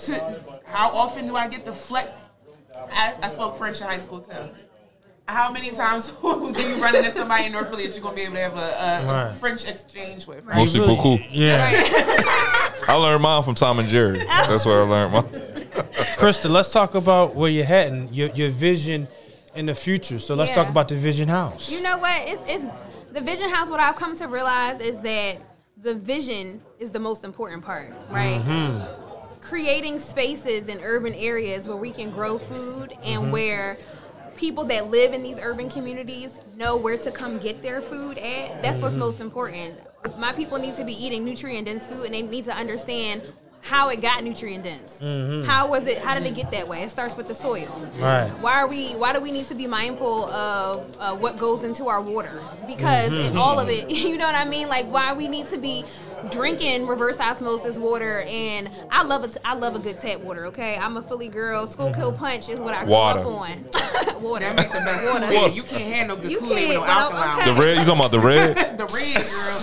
to, 0.00 0.40
how 0.66 0.90
often 0.90 1.26
do 1.26 1.34
I 1.34 1.48
get 1.48 1.64
the 1.64 1.72
flex? 1.72 2.10
I, 2.92 3.14
I 3.22 3.28
spoke 3.30 3.56
French 3.56 3.80
in 3.80 3.86
high 3.86 3.96
school 3.96 4.20
too. 4.20 4.50
How 5.26 5.50
many 5.50 5.70
times 5.70 6.08
do 6.22 6.68
you 6.68 6.76
run 6.76 6.94
into 6.94 7.10
somebody 7.10 7.46
in 7.46 7.52
North 7.52 7.70
Philly 7.70 7.86
that 7.86 7.94
you're 7.94 8.02
gonna 8.02 8.16
be 8.16 8.20
able 8.20 8.34
to 8.34 8.40
have 8.42 8.58
a, 8.58 8.58
a, 8.58 9.06
Right. 9.06 9.30
a 9.30 9.34
French 9.36 9.66
exchange 9.66 10.26
with? 10.26 10.44
You 10.44 10.54
Mostly 10.54 10.80
beaucoup. 10.80 11.20
Yeah. 11.30 11.70
I 12.86 12.98
learned 13.00 13.22
mine 13.22 13.42
from 13.44 13.54
Tom 13.54 13.78
and 13.78 13.88
Jerry. 13.88 14.18
That's 14.26 14.66
where 14.66 14.82
I 14.82 14.86
learned 14.86 15.12
mine. 15.14 15.24
Krista, 16.18 16.50
let's 16.50 16.70
talk 16.70 16.94
about 16.94 17.34
where 17.34 17.50
you're 17.50 17.64
heading, 17.64 18.12
your, 18.12 18.28
your 18.28 18.50
vision 18.50 19.08
in 19.54 19.64
the 19.64 19.74
future. 19.74 20.18
So 20.18 20.34
let's 20.34 20.50
Yeah. 20.50 20.56
talk 20.56 20.68
about 20.68 20.88
the 20.88 20.96
Vision 20.96 21.28
House. 21.28 21.70
You 21.70 21.80
know 21.82 21.96
what? 21.96 22.20
It's, 22.28 22.42
it's 22.46 22.66
the 23.16 23.22
vision 23.22 23.48
house. 23.48 23.70
What 23.70 23.80
I've 23.80 23.96
come 23.96 24.14
to 24.16 24.28
realize 24.28 24.78
is 24.78 25.00
that 25.00 25.38
the 25.82 25.94
vision 25.94 26.60
is 26.78 26.90
the 26.90 26.98
most 26.98 27.24
important 27.24 27.64
part, 27.64 27.94
right? 28.10 28.42
Mm-hmm. 28.42 29.40
Creating 29.40 29.98
spaces 29.98 30.68
in 30.68 30.80
urban 30.82 31.14
areas 31.14 31.66
where 31.66 31.78
we 31.78 31.90
can 31.90 32.10
grow 32.10 32.36
food 32.36 32.92
and 33.02 33.22
mm-hmm. 33.22 33.30
where 33.30 33.78
people 34.36 34.64
that 34.64 34.90
live 34.90 35.14
in 35.14 35.22
these 35.22 35.38
urban 35.40 35.70
communities 35.70 36.40
know 36.56 36.76
where 36.76 36.98
to 36.98 37.10
come 37.10 37.38
get 37.38 37.62
their 37.62 37.80
food 37.80 38.18
at. 38.18 38.60
That's 38.62 38.82
what's 38.82 38.92
mm-hmm. 38.92 39.00
most 39.00 39.20
important. 39.20 39.80
My 40.18 40.34
people 40.34 40.58
need 40.58 40.74
to 40.74 40.84
be 40.84 40.92
eating 40.92 41.24
nutrient 41.24 41.68
dense 41.68 41.86
food 41.86 42.04
and 42.04 42.12
they 42.12 42.20
need 42.20 42.44
to 42.44 42.54
understand 42.54 43.22
how 43.66 43.88
it 43.88 44.00
got 44.00 44.22
nutrient 44.22 44.62
dense. 44.62 44.98
How 45.46 45.66
was 45.68 45.86
it? 45.86 45.98
How 45.98 46.14
did 46.14 46.24
it 46.24 46.34
get 46.36 46.50
that 46.52 46.68
way? 46.68 46.82
It 46.84 46.90
starts 46.90 47.16
with 47.16 47.26
the 47.26 47.34
soil. 47.34 47.66
Right. 47.98 48.28
Why 48.40 48.52
are 48.60 48.68
we? 48.68 48.92
Why 48.92 49.12
do 49.12 49.20
we 49.20 49.32
need 49.32 49.46
to 49.48 49.54
be 49.56 49.66
mindful 49.66 50.26
of 50.26 50.96
uh, 51.00 51.14
what 51.16 51.36
goes 51.36 51.64
into 51.64 51.88
our 51.88 52.00
water? 52.00 52.40
Because 52.66 53.12
it- 53.12 53.36
all 53.36 53.58
of 53.58 53.68
it, 53.68 53.90
you 53.90 54.16
know 54.18 54.26
what 54.26 54.34
I 54.36 54.44
mean. 54.44 54.68
Like 54.68 54.86
why 54.86 55.12
we 55.14 55.26
need 55.28 55.48
to 55.48 55.58
be 55.58 55.84
drinking 56.30 56.86
reverse 56.86 57.18
osmosis 57.20 57.78
water. 57.78 58.20
And 58.28 58.70
I 58.90 59.02
love 59.02 59.24
it. 59.24 59.36
I 59.44 59.54
love 59.54 59.74
a 59.74 59.78
good 59.80 59.98
tap 59.98 60.20
water. 60.20 60.46
Okay, 60.46 60.76
I'm 60.76 60.96
a 60.96 61.02
Philly 61.02 61.28
girl. 61.28 61.66
Schuylkill 61.66 62.12
Punch 62.12 62.48
is 62.48 62.60
what 62.60 62.72
I 62.74 62.84
grew 62.84 62.92
Water. 62.92 63.20
up 63.20 63.26
on. 63.26 63.64
water. 64.22 64.44
That 64.46 64.56
make 64.56 64.68
the 64.72 64.78
best 64.78 65.04
Water. 65.06 65.26
Kool-Aid. 65.26 65.54
You 65.54 65.62
can't 65.62 65.82
handle 65.82 66.16
no 66.16 66.22
good 66.22 66.30
You 66.32 66.38
Kool-Aid 66.38 66.68
with 66.68 66.78
no 66.78 66.84
can't, 66.84 67.14
alkaline. 67.14 67.40
okay. 67.42 67.54
The 67.54 67.60
red, 67.60 67.78
you 67.78 67.84
talking 67.84 68.00
about 68.00 68.12
the 68.12 68.18
red? 68.20 68.56
the 68.78 68.86
red 68.86 69.14
girl. 69.14 69.58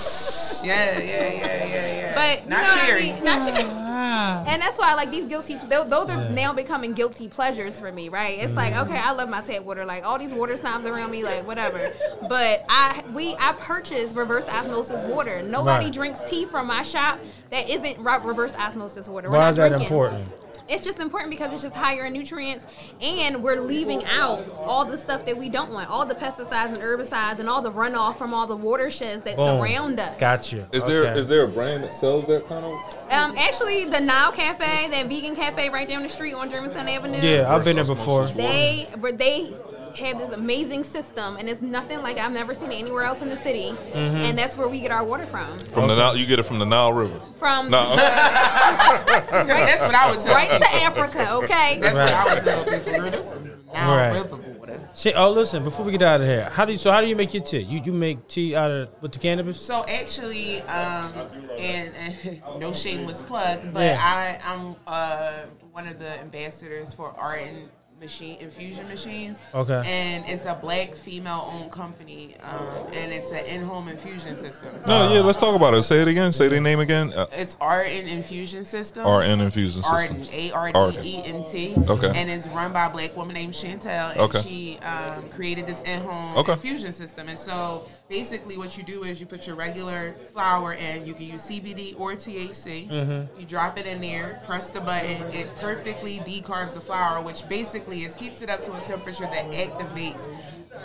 Yeah, 0.63 0.99
yeah, 0.99 1.03
yeah, 1.03 1.65
yeah, 1.65 1.95
yeah. 1.95 2.13
But 2.15 2.49
not 2.49 2.59
you 2.59 2.65
know 2.65 2.71
what 2.71 2.83
I 2.83 2.85
cherry. 2.87 3.03
mean? 3.13 3.23
Not 3.23 3.47
cherry. 3.47 3.63
Ah. 3.69 4.43
And 4.47 4.61
that's 4.61 4.77
why, 4.77 4.93
like 4.95 5.11
these 5.11 5.25
guilty, 5.25 5.55
tho- 5.55 5.85
those 5.85 6.09
are 6.09 6.29
now 6.29 6.53
becoming 6.53 6.93
guilty 6.93 7.27
pleasures 7.27 7.79
for 7.79 7.91
me, 7.91 8.09
right? 8.09 8.37
It's 8.39 8.53
like, 8.53 8.75
okay, 8.75 8.97
I 8.97 9.11
love 9.11 9.29
my 9.29 9.41
tap 9.41 9.63
water, 9.63 9.85
like 9.85 10.03
all 10.05 10.17
these 10.19 10.33
water 10.33 10.55
snobs 10.55 10.85
around 10.85 11.11
me, 11.11 11.23
like 11.23 11.45
whatever. 11.47 11.91
But 12.29 12.65
I, 12.69 13.03
we, 13.13 13.35
I 13.39 13.53
purchase 13.53 14.13
reverse 14.13 14.45
osmosis 14.45 15.03
water. 15.03 15.41
Nobody 15.43 15.85
Right. 15.85 15.93
drinks 15.93 16.19
tea 16.29 16.45
from 16.45 16.67
my 16.67 16.83
shop 16.83 17.19
that 17.49 17.69
isn't 17.69 17.99
re- 17.99 18.19
reverse 18.23 18.53
osmosis 18.55 19.07
water. 19.09 19.29
We're 19.29 19.37
Why 19.37 19.43
not 19.45 19.49
is 19.51 19.57
that 19.57 19.67
drinking. 19.69 19.87
important? 19.87 20.27
It's 20.69 20.81
just 20.81 20.99
important 20.99 21.29
because 21.29 21.51
it's 21.51 21.61
just 21.63 21.75
higher 21.75 22.05
in 22.05 22.13
nutrients, 22.13 22.65
and 23.01 23.43
we're 23.43 23.59
leaving 23.61 24.03
out 24.05 24.45
all 24.59 24.85
the 24.85 24.97
stuff 24.97 25.25
that 25.25 25.37
we 25.37 25.49
don't 25.49 25.71
want, 25.71 25.89
all 25.89 26.05
the 26.05 26.15
pesticides 26.15 26.69
and 26.73 26.77
herbicides, 26.77 27.39
and 27.39 27.49
all 27.49 27.61
the 27.61 27.71
runoff 27.71 28.17
from 28.17 28.33
all 28.33 28.47
the 28.47 28.55
watersheds 28.55 29.23
that 29.23 29.35
Boom. 29.35 29.59
surround 29.59 29.99
us. 29.99 30.17
Gotcha. 30.19 30.67
Is 30.71 30.83
there 30.85 31.03
Okay. 31.03 31.19
is 31.19 31.27
there 31.27 31.43
a 31.43 31.47
brand 31.49 31.83
that 31.83 31.93
sells 31.93 32.25
that 32.27 32.47
kind 32.47 32.65
of? 32.65 32.71
Um, 33.11 33.35
actually, 33.37 33.85
the 33.85 33.99
Nile 33.99 34.31
Cafe, 34.31 34.87
that 34.89 35.07
vegan 35.07 35.35
cafe 35.35 35.69
right 35.69 35.87
down 35.87 36.01
the 36.03 36.09
street 36.09 36.33
on 36.33 36.49
Germantown 36.49 36.87
Avenue. 36.87 37.19
Yeah, 37.21 37.53
I've 37.53 37.65
been 37.65 37.75
there 37.75 37.85
before. 37.85 38.25
They, 38.27 38.87
but 38.97 39.17
they 39.17 39.53
have 39.97 40.19
this 40.19 40.29
amazing 40.31 40.83
system, 40.83 41.37
and 41.37 41.47
it's 41.47 41.61
nothing 41.61 42.01
like 42.01 42.17
I've 42.17 42.31
never 42.31 42.53
seen 42.53 42.71
it 42.71 42.75
anywhere 42.79 43.03
else 43.03 43.21
in 43.21 43.29
the 43.29 43.37
city. 43.37 43.69
Mm-hmm. 43.91 43.95
And 44.17 44.37
that's 44.37 44.57
where 44.57 44.67
we 44.67 44.79
get 44.81 44.91
our 44.91 45.03
water 45.03 45.25
from. 45.25 45.57
From 45.59 45.87
the 45.87 45.95
Nile, 45.95 46.15
you 46.17 46.25
get 46.25 46.39
it 46.39 46.43
from 46.43 46.59
the 46.59 46.65
Nile 46.65 46.93
River. 46.93 47.19
From 47.37 47.69
No, 47.69 47.95
Right, 47.95 49.47
that's 49.47 49.81
what 49.81 49.95
I 49.95 50.11
was 50.11 50.23
tell. 50.23 50.35
right 50.35 50.49
to 50.49 50.73
Africa, 50.83 51.33
okay? 51.35 51.79
That's 51.79 51.95
Right. 51.95 52.11
what 52.11 52.13
I 52.13 52.33
would 52.35 52.43
tell 52.43 52.63
people. 52.65 52.93
girl. 53.01 53.11
This 53.11 53.25
is 53.25 53.51
now 53.73 53.95
Right. 53.95 54.11
river 54.13 54.35
water. 54.59 54.89
Shit, 54.95 55.15
oh, 55.17 55.31
listen. 55.31 55.63
Before 55.63 55.85
we 55.85 55.91
get 55.91 56.01
out 56.01 56.21
of 56.21 56.27
here, 56.27 56.45
how 56.51 56.65
do 56.65 56.71
you? 56.71 56.77
So 56.77 56.91
how 56.91 57.01
do 57.01 57.07
you 57.07 57.15
make 57.15 57.33
your 57.33 57.43
tea? 57.43 57.59
You 57.59 57.81
you 57.83 57.91
make 57.91 58.27
tea 58.27 58.55
out 58.55 58.71
of 58.71 58.89
with 59.01 59.11
the 59.11 59.19
cannabis? 59.19 59.59
So 59.59 59.83
actually, 59.87 60.61
um, 60.61 61.13
and, 61.57 61.91
and 61.95 62.41
no 62.59 62.73
shameless 62.73 63.21
plug, 63.23 63.59
but 63.73 63.81
Yeah. 63.81 63.99
I 63.99 64.39
I'm 64.51 64.75
uh, 64.87 65.31
one 65.71 65.87
of 65.87 65.97
the 65.99 66.19
ambassadors 66.21 66.93
for 66.93 67.13
Ardent 67.17 67.69
Machine 68.03 68.37
Infusion 68.41 68.85
Machines. 68.89 69.41
Okay. 69.55 69.81
And 69.85 70.25
it's 70.27 70.43
a 70.45 70.53
black 70.55 70.93
female-owned 70.93 71.71
company, 71.71 72.35
um, 72.43 72.87
and 72.91 73.13
it's 73.13 73.31
an 73.31 73.45
in-home 73.45 73.87
infusion 73.87 74.35
system. 74.35 74.75
no, 74.85 75.13
yeah. 75.13 75.21
Let's 75.21 75.37
talk 75.37 75.55
about 75.55 75.73
it. 75.73 75.83
Say 75.83 76.01
it 76.01 76.07
again. 76.09 76.33
Say 76.33 76.49
their 76.49 76.59
name 76.59 76.81
again. 76.81 77.13
Uh, 77.13 77.27
It's 77.31 77.55
Ardent 77.61 78.09
Infusion 78.09 78.65
System. 78.65 79.07
Ardent 79.07 79.41
Infusion 79.41 79.81
System. 79.83 80.23
Systems. 80.25 80.33
A 80.33 80.51
R 80.51 80.71
D 80.91 80.99
E 81.01 81.21
N 81.23 81.45
T. 81.49 81.75
Okay. 81.87 82.11
And 82.13 82.29
it's 82.29 82.45
run 82.49 82.73
by 82.73 82.87
a 82.87 82.89
black 82.89 83.15
woman 83.15 83.33
named 83.35 83.53
Chantel. 83.53 84.11
And 84.11 84.19
Okay. 84.19 84.41
she 84.41 84.79
um, 84.79 85.29
created 85.29 85.65
this 85.65 85.79
in 85.81 86.01
home 86.01 86.37
Okay. 86.39 86.51
infusion 86.53 86.91
system. 86.91 87.29
And 87.29 87.39
so 87.39 87.87
basically, 88.13 88.57
what 88.59 88.77
you 88.77 88.83
do 88.83 89.03
is 89.03 89.19
you 89.19 89.25
put 89.25 89.47
your 89.47 89.55
regular 89.55 90.13
flour 90.33 90.73
in, 90.73 91.05
you 91.07 91.15
can 91.15 91.25
use 91.25 91.41
CBD 91.41 91.99
or 91.99 92.11
THC. 92.13 92.87
Mm-hmm. 92.87 93.39
You 93.39 93.45
drop 93.47 93.79
it 93.79 93.87
in 93.87 94.01
there, 94.01 94.39
press 94.45 94.69
the 94.69 94.81
button, 94.81 95.23
it 95.33 95.47
perfectly 95.59 96.19
decarbs 96.19 96.75
the 96.75 96.79
flour, 96.79 97.23
which 97.23 97.47
basically 97.49 98.03
is 98.03 98.15
heats 98.15 98.43
it 98.43 98.49
up 98.51 98.61
to 98.65 98.73
a 98.75 98.81
temperature 98.81 99.23
that 99.23 99.51
activates 99.53 100.29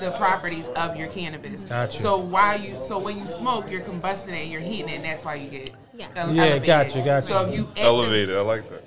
the 0.01 0.11
properties 0.13 0.69
of 0.69 0.97
your 0.97 1.09
cannabis. 1.09 1.67
Gotcha. 1.67 2.01
So 2.01 2.17
while 2.19 2.59
you, 2.59 2.81
so 2.81 2.99
when 2.99 3.19
you 3.19 3.27
smoke, 3.29 3.71
you're 3.71 3.83
combusting 3.83 4.29
it 4.29 4.45
and 4.45 4.51
you're 4.51 4.63
heating 4.63 4.89
it, 4.89 4.97
and 4.97 5.05
that's 5.05 5.25
why 5.25 5.35
you 5.35 5.51
get 5.51 5.71
Yeah. 5.95 6.09
Yeah, 6.15 6.23
elevated. 6.23 6.65
gotcha, 6.65 7.03
gotcha. 7.03 7.27
So 7.27 7.45
if 7.47 7.55
you 7.55 7.65
activ- 7.65 7.85
Elevated. 7.85 8.37
I 8.37 8.41
like 8.41 8.69
that. 8.71 8.83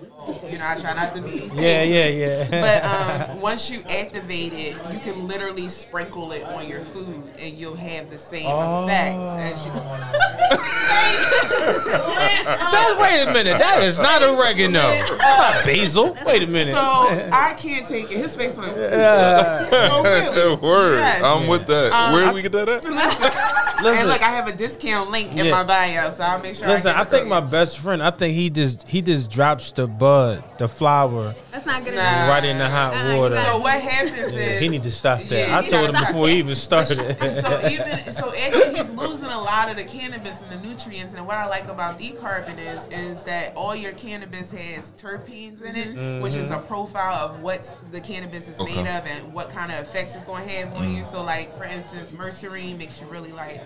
You 0.49 0.57
know, 0.57 0.67
I 0.67 0.75
try 0.79 0.93
not 0.93 1.15
to 1.15 1.21
be. 1.21 1.49
Yeah, 1.55 1.83
yeah, 1.83 2.07
yeah. 2.07 2.47
But 2.49 3.29
um, 3.31 3.39
once 3.41 3.69
you 3.69 3.81
activate 3.89 4.53
it, 4.53 4.77
you 4.91 4.99
can 4.99 5.27
literally 5.27 5.67
sprinkle 5.69 6.31
it 6.31 6.43
on 6.43 6.67
your 6.67 6.81
food, 6.81 7.23
and 7.39 7.53
you'll 7.55 7.75
have 7.75 8.09
the 8.09 8.17
same 8.19 8.45
Oh. 8.47 8.85
effects 8.85 9.59
as 9.59 9.65
you. 9.65 9.71
That- 11.61 12.97
wait 12.99 13.23
a 13.23 13.33
minute. 13.33 13.57
That 13.59 13.83
is 13.83 13.99
not 13.99 14.21
oregano. 14.23 14.89
It's 14.91 15.09
not 15.09 15.65
basil. 15.65 16.17
Wait 16.25 16.43
a 16.43 16.47
minute. 16.47 16.71
So 16.73 16.79
I 17.31 17.53
can't 17.57 17.85
take 17.87 18.11
it. 18.11 18.17
His 18.17 18.35
face 18.35 18.57
went. 18.57 18.75
Oh, 18.77 20.01
really? 20.03 20.55
Word. 20.57 20.97
Yes. 20.99 21.23
I'm 21.23 21.47
with 21.47 21.67
that. 21.67 21.91
Um, 21.93 22.13
Where 22.13 22.25
did 22.25 22.33
we 22.35 22.41
get 22.41 22.51
that 22.53 22.69
at? 22.69 22.83
listen, 22.83 23.99
And 23.99 24.09
look, 24.09 24.21
I 24.21 24.29
have 24.29 24.47
a 24.47 24.55
discount 24.55 25.09
link 25.11 25.31
in 25.37 25.45
Yeah. 25.45 25.51
my 25.51 25.63
bio, 25.63 26.09
so 26.11 26.23
I'll 26.23 26.39
make 26.41 26.55
sure. 26.55 26.67
listen. 26.67 26.93
I, 26.95 27.01
I 27.01 27.03
think 27.03 27.27
my 27.27 27.39
best 27.41 27.79
friend. 27.79 28.01
I 28.01 28.11
think 28.11 28.35
he 28.35 28.49
just 28.49 28.87
he 28.87 29.01
just 29.01 29.31
drops 29.31 29.71
the 29.71 29.87
bug 29.87 30.10
bud, 30.11 30.43
the 30.57 30.67
flower, 30.67 31.33
That's 31.51 31.65
not 31.65 31.85
good 31.85 31.95
Nah. 31.95 32.01
enough. 32.01 32.29
right 32.29 32.43
in 32.43 32.57
the 32.57 32.69
hot 32.69 32.93
you 32.93 33.17
water. 33.17 33.35
So 33.35 33.59
what 33.59 33.77
it. 33.77 33.83
happens 33.83 34.35
Yeah, 34.35 34.41
is 34.41 34.61
he 34.61 34.69
need 34.69 34.83
to 34.83 34.91
stop 34.91 35.19
that. 35.23 35.47
Yeah, 35.47 35.57
I 35.57 35.67
told 35.67 35.85
him 35.85 35.93
gotta 35.93 36.07
before 36.07 36.27
he 36.27 36.39
even 36.39 36.55
started 36.55 36.99
And 36.99 37.35
so 37.35 37.49
even 37.75 38.11
so, 38.11 38.33
actually, 38.35 38.75
he's 38.75 38.89
losing 38.89 39.29
a 39.29 39.41
lot 39.41 39.69
of 39.69 39.77
the 39.77 39.85
cannabis 39.85 40.41
and 40.41 40.51
the 40.51 40.67
nutrients. 40.67 41.13
And 41.13 41.25
what 41.25 41.37
I 41.37 41.47
like 41.47 41.67
about 41.67 41.97
decarbon 41.97 42.57
is 42.59 42.87
is 42.87 43.23
that 43.23 43.55
all 43.55 43.75
your 43.75 43.93
cannabis 43.93 44.51
has 44.51 44.91
terpenes 44.93 45.61
in 45.61 45.75
it, 45.75 46.21
which 46.21 46.35
is 46.35 46.49
a 46.49 46.55
mm-hmm. 46.55 46.67
profile 46.67 47.29
of 47.29 47.41
what 47.41 47.61
the 47.91 48.01
cannabis 48.01 48.49
is 48.49 48.59
Okay. 48.59 48.75
made 48.75 48.89
of 48.89 49.05
and 49.05 49.33
what 49.33 49.49
kind 49.49 49.71
of 49.71 49.79
effects 49.79 50.15
it's 50.15 50.25
going 50.25 50.43
to 50.43 50.49
have 50.49 50.73
on 50.73 50.91
you. 50.91 51.01
Mm. 51.01 51.05
So, 51.05 51.23
like 51.23 51.55
for 51.57 51.63
instance, 51.63 52.11
myrcene 52.11 52.77
makes 52.77 52.99
you 52.99 53.07
really 53.07 53.31
like 53.31 53.61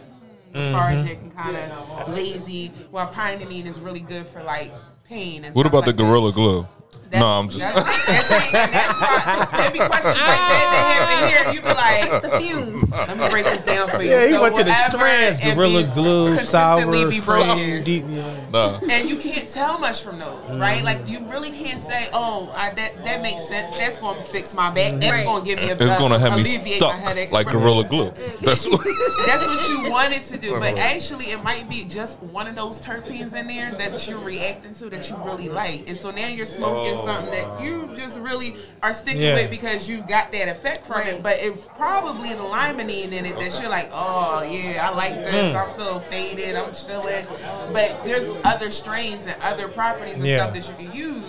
mm-hmm. 0.54 0.60
lethargic 0.60 1.20
and 1.22 1.36
kind 1.36 1.58
of 1.58 2.10
lazy, 2.10 2.68
while 2.92 3.08
pinene 3.08 3.66
is 3.66 3.80
really 3.80 4.02
good 4.02 4.28
for 4.28 4.44
like 4.44 4.72
pain. 5.08 5.46
What 5.54 5.66
about 5.66 5.86
the 5.86 5.94
gorilla 5.94 6.32
glue? 6.32 6.68
That's- 7.16 7.20
No, 7.20 7.28
I'm 7.28 7.48
just. 7.50 7.60
That's, 7.74 8.06
that's, 8.08 8.32
and 8.56 8.74
that's 8.74 9.00
why 9.00 9.48
there 9.58 9.72
be 9.72 9.80
questions 9.80 10.16
like 10.16 10.42
that 10.52 10.68
that 10.72 10.84
ah. 10.84 10.96
happen 10.96 11.18
here. 11.30 11.54
You 11.54 11.62
be 11.62 11.68
like, 11.68 12.22
The 12.24 12.40
fumes. 12.40 12.92
let 13.08 13.18
me 13.18 13.30
break 13.30 13.46
this 13.46 13.64
down 13.64 13.88
for 13.88 14.02
you. 14.02 14.10
Yeah, 14.12 14.28
he 14.28 14.34
So 14.34 14.42
went 14.42 14.56
to 14.56 14.64
the 14.64 14.72
whatever 14.72 14.98
strands, 14.98 15.40
gorilla 15.42 15.84
glue, 15.94 16.38
sour, 16.40 16.82
consistently 16.84 17.20
be 17.20 17.26
broken. 17.26 17.84
deep. 17.84 18.06
Yeah. 18.08 18.46
Nah. 18.52 18.80
And 18.90 19.10
you 19.10 19.18
can't 19.18 19.48
tell 19.48 19.80
much 19.80 20.02
from 20.04 20.20
those, 20.20 20.50
mm. 20.50 20.60
right? 20.62 20.84
Like 20.84 21.08
you 21.08 21.20
really 21.28 21.52
can't 21.52 21.80
say, 21.80 22.10
"Oh, 22.14 22.52
I, 22.56 22.70
that 22.72 23.04
that 23.04 23.22
makes 23.22 23.48
sense. 23.48 23.78
That's 23.78 23.98
going 23.98 24.18
to 24.18 24.24
fix 24.24 24.54
my 24.54 24.70
back. 24.74 25.00
That's 25.00 25.12
Right. 25.12 25.26
going 25.26 25.44
to 25.44 25.48
give 25.48 25.60
me 25.60 25.70
a 25.72 25.76
It's 25.76 25.96
gonna 25.96 26.20
have 26.20 26.34
me 26.36 26.42
alleviate 26.42 26.82
my 26.82 26.88
stuck 26.88 27.00
headache." 27.00 27.32
like 27.32 27.48
gorilla 27.48 27.84
glue. 27.88 28.12
That's 28.42 28.68
what. 28.68 28.82
That's 29.26 29.46
what 29.46 29.70
you 29.70 29.92
wanted 29.92 30.24
to 30.26 30.38
do, 30.38 30.60
but 30.60 30.78
actually, 30.78 31.26
it 31.32 31.44
might 31.44 31.70
be 31.70 31.84
just 31.86 32.22
one 32.24 32.48
of 32.48 32.56
those 32.56 32.80
terpenes 32.80 33.34
in 33.34 33.48
there 33.48 33.72
that 33.74 34.08
you're 34.08 34.20
reacting 34.20 34.74
to 34.76 34.90
that 34.90 35.10
you 35.10 35.18
really 35.24 35.50
like, 35.50 35.88
and 35.90 35.98
so 35.98 36.12
now 36.12 36.28
you're 36.28 36.46
smoking 36.46 36.94
Oh. 36.96 37.05
Something 37.06 37.32
that 37.32 37.62
you 37.62 37.92
just 37.96 38.20
really 38.20 38.56
are 38.84 38.94
sticking 38.94 39.22
Yeah. 39.22 39.34
with 39.36 39.50
because 39.50 39.88
you 39.88 40.02
got 40.02 40.32
that 40.32 40.48
effect 40.50 40.86
from 40.86 40.98
Right. 40.98 41.08
it. 41.14 41.24
But 41.24 41.38
it's 41.40 41.68
probably 41.78 42.30
the 42.30 42.44
limonene 42.44 43.12
in 43.14 43.26
it 43.26 43.38
that 43.40 43.60
you're 43.62 43.70
like, 43.70 43.90
oh 43.94 44.42
yeah, 44.44 44.90
I 44.90 44.94
like 44.96 45.16
this. 45.24 45.34
Mm. 45.34 45.56
I 45.56 45.74
feel 45.78 46.00
faded. 46.00 46.56
I'm 46.56 46.74
chilling. 46.74 47.26
But 47.74 48.04
there's 48.06 48.30
other 48.44 48.72
strains 48.72 49.26
and 49.28 49.36
other 49.44 49.68
properties 49.68 50.16
and 50.16 50.26
Yeah. 50.26 50.38
stuff 50.50 50.54
that 50.56 50.68
you 50.68 50.88
can 50.90 50.96
use. 50.98 51.24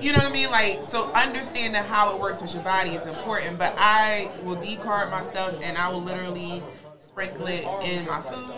You 0.00 0.12
know 0.12 0.18
what 0.18 0.28
I 0.28 0.32
mean? 0.32 0.50
Like, 0.52 0.84
so 0.84 1.10
understanding 1.12 1.82
how 1.82 2.14
it 2.14 2.20
works 2.20 2.40
with 2.40 2.54
your 2.54 2.62
body 2.62 2.90
is 2.90 3.04
important. 3.06 3.58
But 3.58 3.74
I 3.78 4.30
will 4.44 4.56
decarb 4.56 5.10
my 5.10 5.22
stuff 5.24 5.54
and 5.62 5.76
I 5.76 5.88
will 5.88 6.02
literally 6.02 6.62
sprinkle 6.98 7.46
it 7.48 7.64
in 7.82 8.06
my 8.06 8.20
food. 8.20 8.52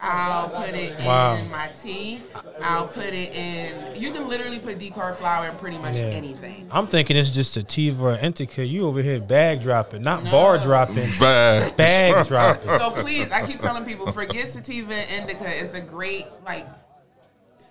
I'll 0.00 0.48
put 0.50 0.74
it 0.74 0.94
Wow. 1.04 1.36
in 1.36 1.50
my 1.50 1.68
tea. 1.82 2.22
I'll 2.62 2.86
put 2.88 3.06
it 3.14 3.34
in. 3.34 4.00
You 4.00 4.12
can 4.12 4.28
literally 4.28 4.58
put 4.58 4.78
decarb 4.78 5.16
flour 5.16 5.48
in 5.48 5.56
pretty 5.56 5.78
much 5.78 5.96
Yeah. 5.96 6.04
anything. 6.06 6.68
I'm 6.70 6.86
thinking 6.86 7.16
it's 7.16 7.30
just 7.30 7.52
sativa 7.54 8.06
or 8.08 8.14
indica. 8.14 8.64
You 8.64 8.86
over 8.86 9.00
here 9.02 9.20
bag 9.20 9.62
dropping, 9.62 10.02
not 10.02 10.24
bar 10.30 10.58
dropping, 10.58 11.10
Bad. 11.20 11.76
bag 11.76 12.26
dropping. 12.26 12.70
So 12.78 12.90
please, 12.90 13.30
I 13.32 13.46
keep 13.46 13.58
telling 13.60 13.84
people, 13.84 14.12
forget 14.12 14.48
sativa 14.48 14.94
and 14.94 15.22
indica. 15.30 15.48
It's 15.48 15.74
a 15.74 15.80
great 15.80 16.26
like 16.44 16.66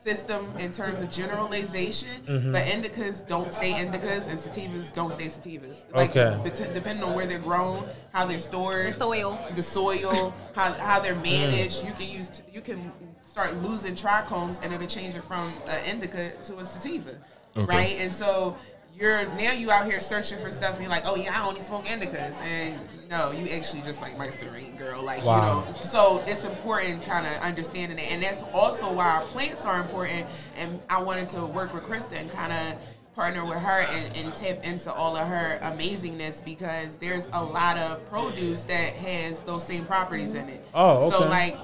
system 0.10 0.54
in 0.60 0.72
terms 0.72 1.02
of 1.02 1.10
generalization, 1.12 2.10
Mm-hmm. 2.28 2.52
but 2.52 2.64
indicas 2.66 3.26
don't 3.28 3.52
stay 3.52 3.72
indicas 3.74 4.28
and 4.30 4.38
sativas 4.38 4.94
don't 4.94 5.12
stay 5.12 5.26
sativas. 5.26 5.78
Like 5.94 6.12
Okay. 6.16 6.38
bet- 6.44 6.74
depending 6.74 7.04
on 7.04 7.14
where 7.16 7.26
they're 7.26 7.40
grown, 7.40 7.84
how 8.14 8.26
they're 8.26 8.40
stored, 8.40 8.88
The 8.94 8.94
soil. 8.94 9.40
the 9.56 9.64
soil, 9.64 10.34
how, 10.56 10.74
how 10.74 11.00
they're 11.00 11.16
Mm. 11.16 11.24
managed. 11.24 11.84
You 11.86 11.94
can 11.94 12.08
use 12.20 12.30
you 12.54 12.62
can 12.62 12.92
start 13.32 13.56
losing 13.68 13.96
trichomes 13.96 14.64
and 14.64 14.72
it'll 14.74 14.88
change 14.88 15.16
it 15.16 15.24
from 15.24 15.52
an 15.68 15.84
indica 15.92 16.30
to 16.48 16.52
a 16.60 16.66
sativa, 16.66 17.12
Okay. 17.58 17.66
right? 17.76 17.96
And 18.00 18.12
so 18.14 18.56
you're 18.98 19.26
now 19.36 19.52
you 19.52 19.72
out 19.72 19.86
here 19.86 20.00
searching 20.00 20.40
for 20.40 20.52
stuff 20.52 20.74
and 20.74 20.82
you're 20.82 20.92
like, 20.92 21.04
oh 21.06 21.16
yeah, 21.16 21.40
I 21.40 21.46
only 21.46 21.62
smoke 21.62 21.86
indicas, 21.86 22.40
and 22.42 22.80
no, 23.10 23.32
you 23.32 23.50
actually 23.50 23.82
just 23.82 24.02
like 24.02 24.18
myrcene 24.18 24.78
girl, 24.78 25.04
like 25.04 25.24
Wow. 25.24 25.66
you 25.68 25.74
know. 25.74 25.82
So 25.82 26.24
it's 26.26 26.46
important 26.46 27.04
kind 27.04 27.26
of 27.26 27.34
understanding 27.42 28.00
it, 28.00 28.12
and 28.12 28.24
that's 28.24 28.44
also 28.54 28.92
why 28.92 29.26
plants 29.30 29.66
are 29.66 29.82
important. 29.82 30.28
And 30.58 30.80
I 30.90 31.02
wanted 31.02 31.28
to 31.30 31.46
work 31.46 31.74
with 31.74 31.84
Krista 31.84 32.20
and 32.20 32.32
kind 32.32 32.54
of 32.54 32.82
partner 33.16 33.46
with 33.46 33.60
her 33.60 33.82
and, 33.82 34.18
and 34.18 34.34
tap 34.34 34.64
into 34.66 34.92
all 34.92 35.16
of 35.16 35.28
her 35.28 35.58
amazingness 35.62 36.44
because 36.44 36.98
there's 36.98 37.30
a 37.32 37.42
lot 37.42 37.78
of 37.78 38.06
produce 38.10 38.64
that 38.66 38.94
has 38.94 39.40
those 39.42 39.66
same 39.66 39.86
properties 39.86 40.34
in 40.34 40.50
it. 40.50 40.62
Mm-hmm. 40.68 40.72
Oh, 40.74 41.08
okay. 41.08 41.18
So 41.18 41.30
like 41.30 41.58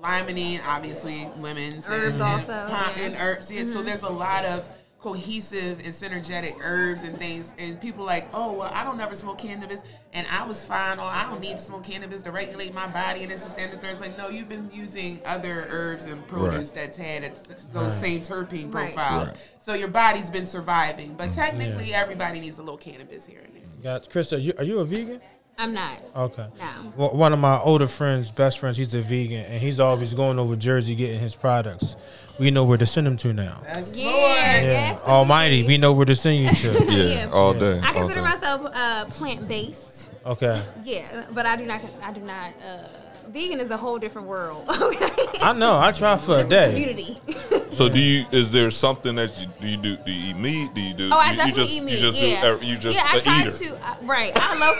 limonene, 0.00 0.60
obviously 0.66 1.28
lemons, 1.36 1.88
Herbs 1.88 2.18
and, 2.18 2.22
also, 2.22 2.52
and, 2.52 2.70
yeah. 2.70 3.04
and 3.04 3.16
herbs. 3.18 3.50
Yeah, 3.50 3.64
so 3.64 3.78
mm-hmm. 3.78 3.86
there's 3.86 4.02
a 4.02 4.08
lot 4.08 4.44
of 4.44 4.68
cohesive 5.00 5.78
and 5.78 5.94
synergetic 5.94 6.56
herbs 6.60 7.02
and 7.04 7.16
things. 7.18 7.54
And 7.58 7.80
people 7.80 8.04
like 8.04 8.28
oh 8.34 8.52
well 8.52 8.70
i 8.74 8.82
don't 8.82 8.96
never 8.98 9.14
smoke 9.14 9.38
cannabis 9.38 9.82
and 10.12 10.26
i 10.28 10.44
was 10.44 10.64
fine 10.64 10.98
or 10.98 11.04
i 11.04 11.22
don't 11.22 11.40
need 11.40 11.52
to 11.56 11.62
smoke 11.62 11.84
cannabis 11.84 12.22
to 12.22 12.32
regulate 12.32 12.74
my 12.74 12.86
body 12.88 13.22
and 13.22 13.30
this 13.30 13.46
is 13.46 13.54
and 13.54 13.72
the 13.72 13.76
third 13.76 13.92
it's 13.92 14.00
like 14.00 14.18
no 14.18 14.28
you've 14.28 14.48
been 14.48 14.68
using 14.72 15.20
other 15.24 15.66
herbs 15.70 16.04
and 16.04 16.26
produce 16.26 16.68
Right. 16.68 16.74
that's 16.74 16.96
had 16.96 17.22
its, 17.22 17.42
those 17.72 17.94
same 17.96 18.20
terpene 18.22 18.70
profiles. 18.72 19.28
Right. 19.28 19.36
so 19.60 19.74
your 19.74 19.88
body's 19.88 20.30
been 20.30 20.46
surviving 20.46 21.14
but 21.14 21.28
mm, 21.28 21.34
technically 21.34 21.94
everybody 21.94 22.40
needs 22.40 22.58
a 22.58 22.62
little 22.62 22.78
cannabis 22.78 23.24
here 23.26 23.40
and 23.44 23.54
there. 23.54 23.62
Got 23.82 24.10
Chris, 24.10 24.32
are 24.32 24.38
you, 24.38 24.52
are 24.58 24.64
you 24.64 24.80
a 24.80 24.84
vegan? 24.84 25.20
I'm 25.60 25.74
not. 25.74 25.98
Okay. 26.14 26.46
No. 26.58 26.92
Well, 26.96 27.10
one 27.16 27.32
of 27.32 27.40
my 27.40 27.58
older 27.58 27.88
friends, 27.88 28.30
best 28.30 28.60
friends, 28.60 28.76
he's 28.78 28.94
a 28.94 29.00
vegan, 29.00 29.44
and 29.44 29.60
he's 29.60 29.80
always 29.80 30.14
going 30.14 30.38
over 30.38 30.54
Jersey 30.54 30.94
getting 30.94 31.18
his 31.18 31.34
products. 31.34 31.96
We 32.38 32.52
know 32.52 32.62
where 32.62 32.78
to 32.78 32.86
send 32.86 33.08
them 33.08 33.16
to 33.18 33.32
now. 33.32 33.60
that's 33.66 33.96
Yeah, 33.96 34.06
Yeah, 34.06 34.70
absolutely. 34.92 35.12
Almighty, 35.12 35.66
we 35.66 35.76
know 35.76 35.92
where 35.92 36.06
to 36.06 36.14
send 36.14 36.38
you 36.38 36.48
to. 36.50 36.84
Yeah, 36.88 37.02
Yeah. 37.26 37.30
all 37.32 37.54
day. 37.54 37.80
I 37.82 37.92
consider 37.92 38.14
day. 38.14 38.20
myself 38.20 38.70
uh, 38.72 39.04
plant 39.06 39.48
based. 39.48 40.08
Okay. 40.24 40.62
Yeah, 40.84 41.26
but 41.32 41.44
I 41.46 41.56
do 41.56 41.64
not. 41.66 41.80
I 42.04 42.12
do 42.12 42.20
not. 42.20 42.52
Uh, 42.64 42.86
vegan 43.28 43.60
is 43.60 43.70
a 43.70 43.76
whole 43.76 43.98
different 43.98 44.28
world. 44.28 44.64
Okay. 44.88 45.10
I 45.42 45.52
know. 45.52 45.78
I 45.78 45.92
try 45.92 46.16
for 46.16 46.38
a 46.38 46.44
day. 46.44 46.70
Community. 46.72 47.20
So 47.70 47.88
do 47.88 48.00
you? 48.00 48.24
Is 48.32 48.50
there 48.50 48.70
something 48.70 49.14
that 49.16 49.38
you 49.40 49.46
do? 49.60 49.68
You 49.68 49.76
do? 49.76 49.96
Do 49.98 50.10
you 50.10 50.30
eat 50.30 50.36
meat? 50.36 50.74
Do 50.74 50.82
you 50.82 50.94
do? 50.94 51.10
Oh, 51.12 51.18
I 51.18 51.30
you, 51.30 51.36
definitely 51.36 51.62
you 51.62 51.66
just, 51.66 51.72
eat 51.74 51.84
meat. 51.84 51.92
You 51.92 51.98
just 51.98 52.18
yeah. 52.18 52.40
do. 52.40 52.48
er, 52.48 52.62
You 52.62 52.76
just 52.76 52.96
yeah, 52.96 53.12
I 53.12 53.16
a 53.16 53.20
try 53.20 53.40
eater. 53.42 53.50
to. 53.50 53.86
I, 53.86 53.96
right. 54.02 54.32
I 54.34 54.58
love 54.58 54.76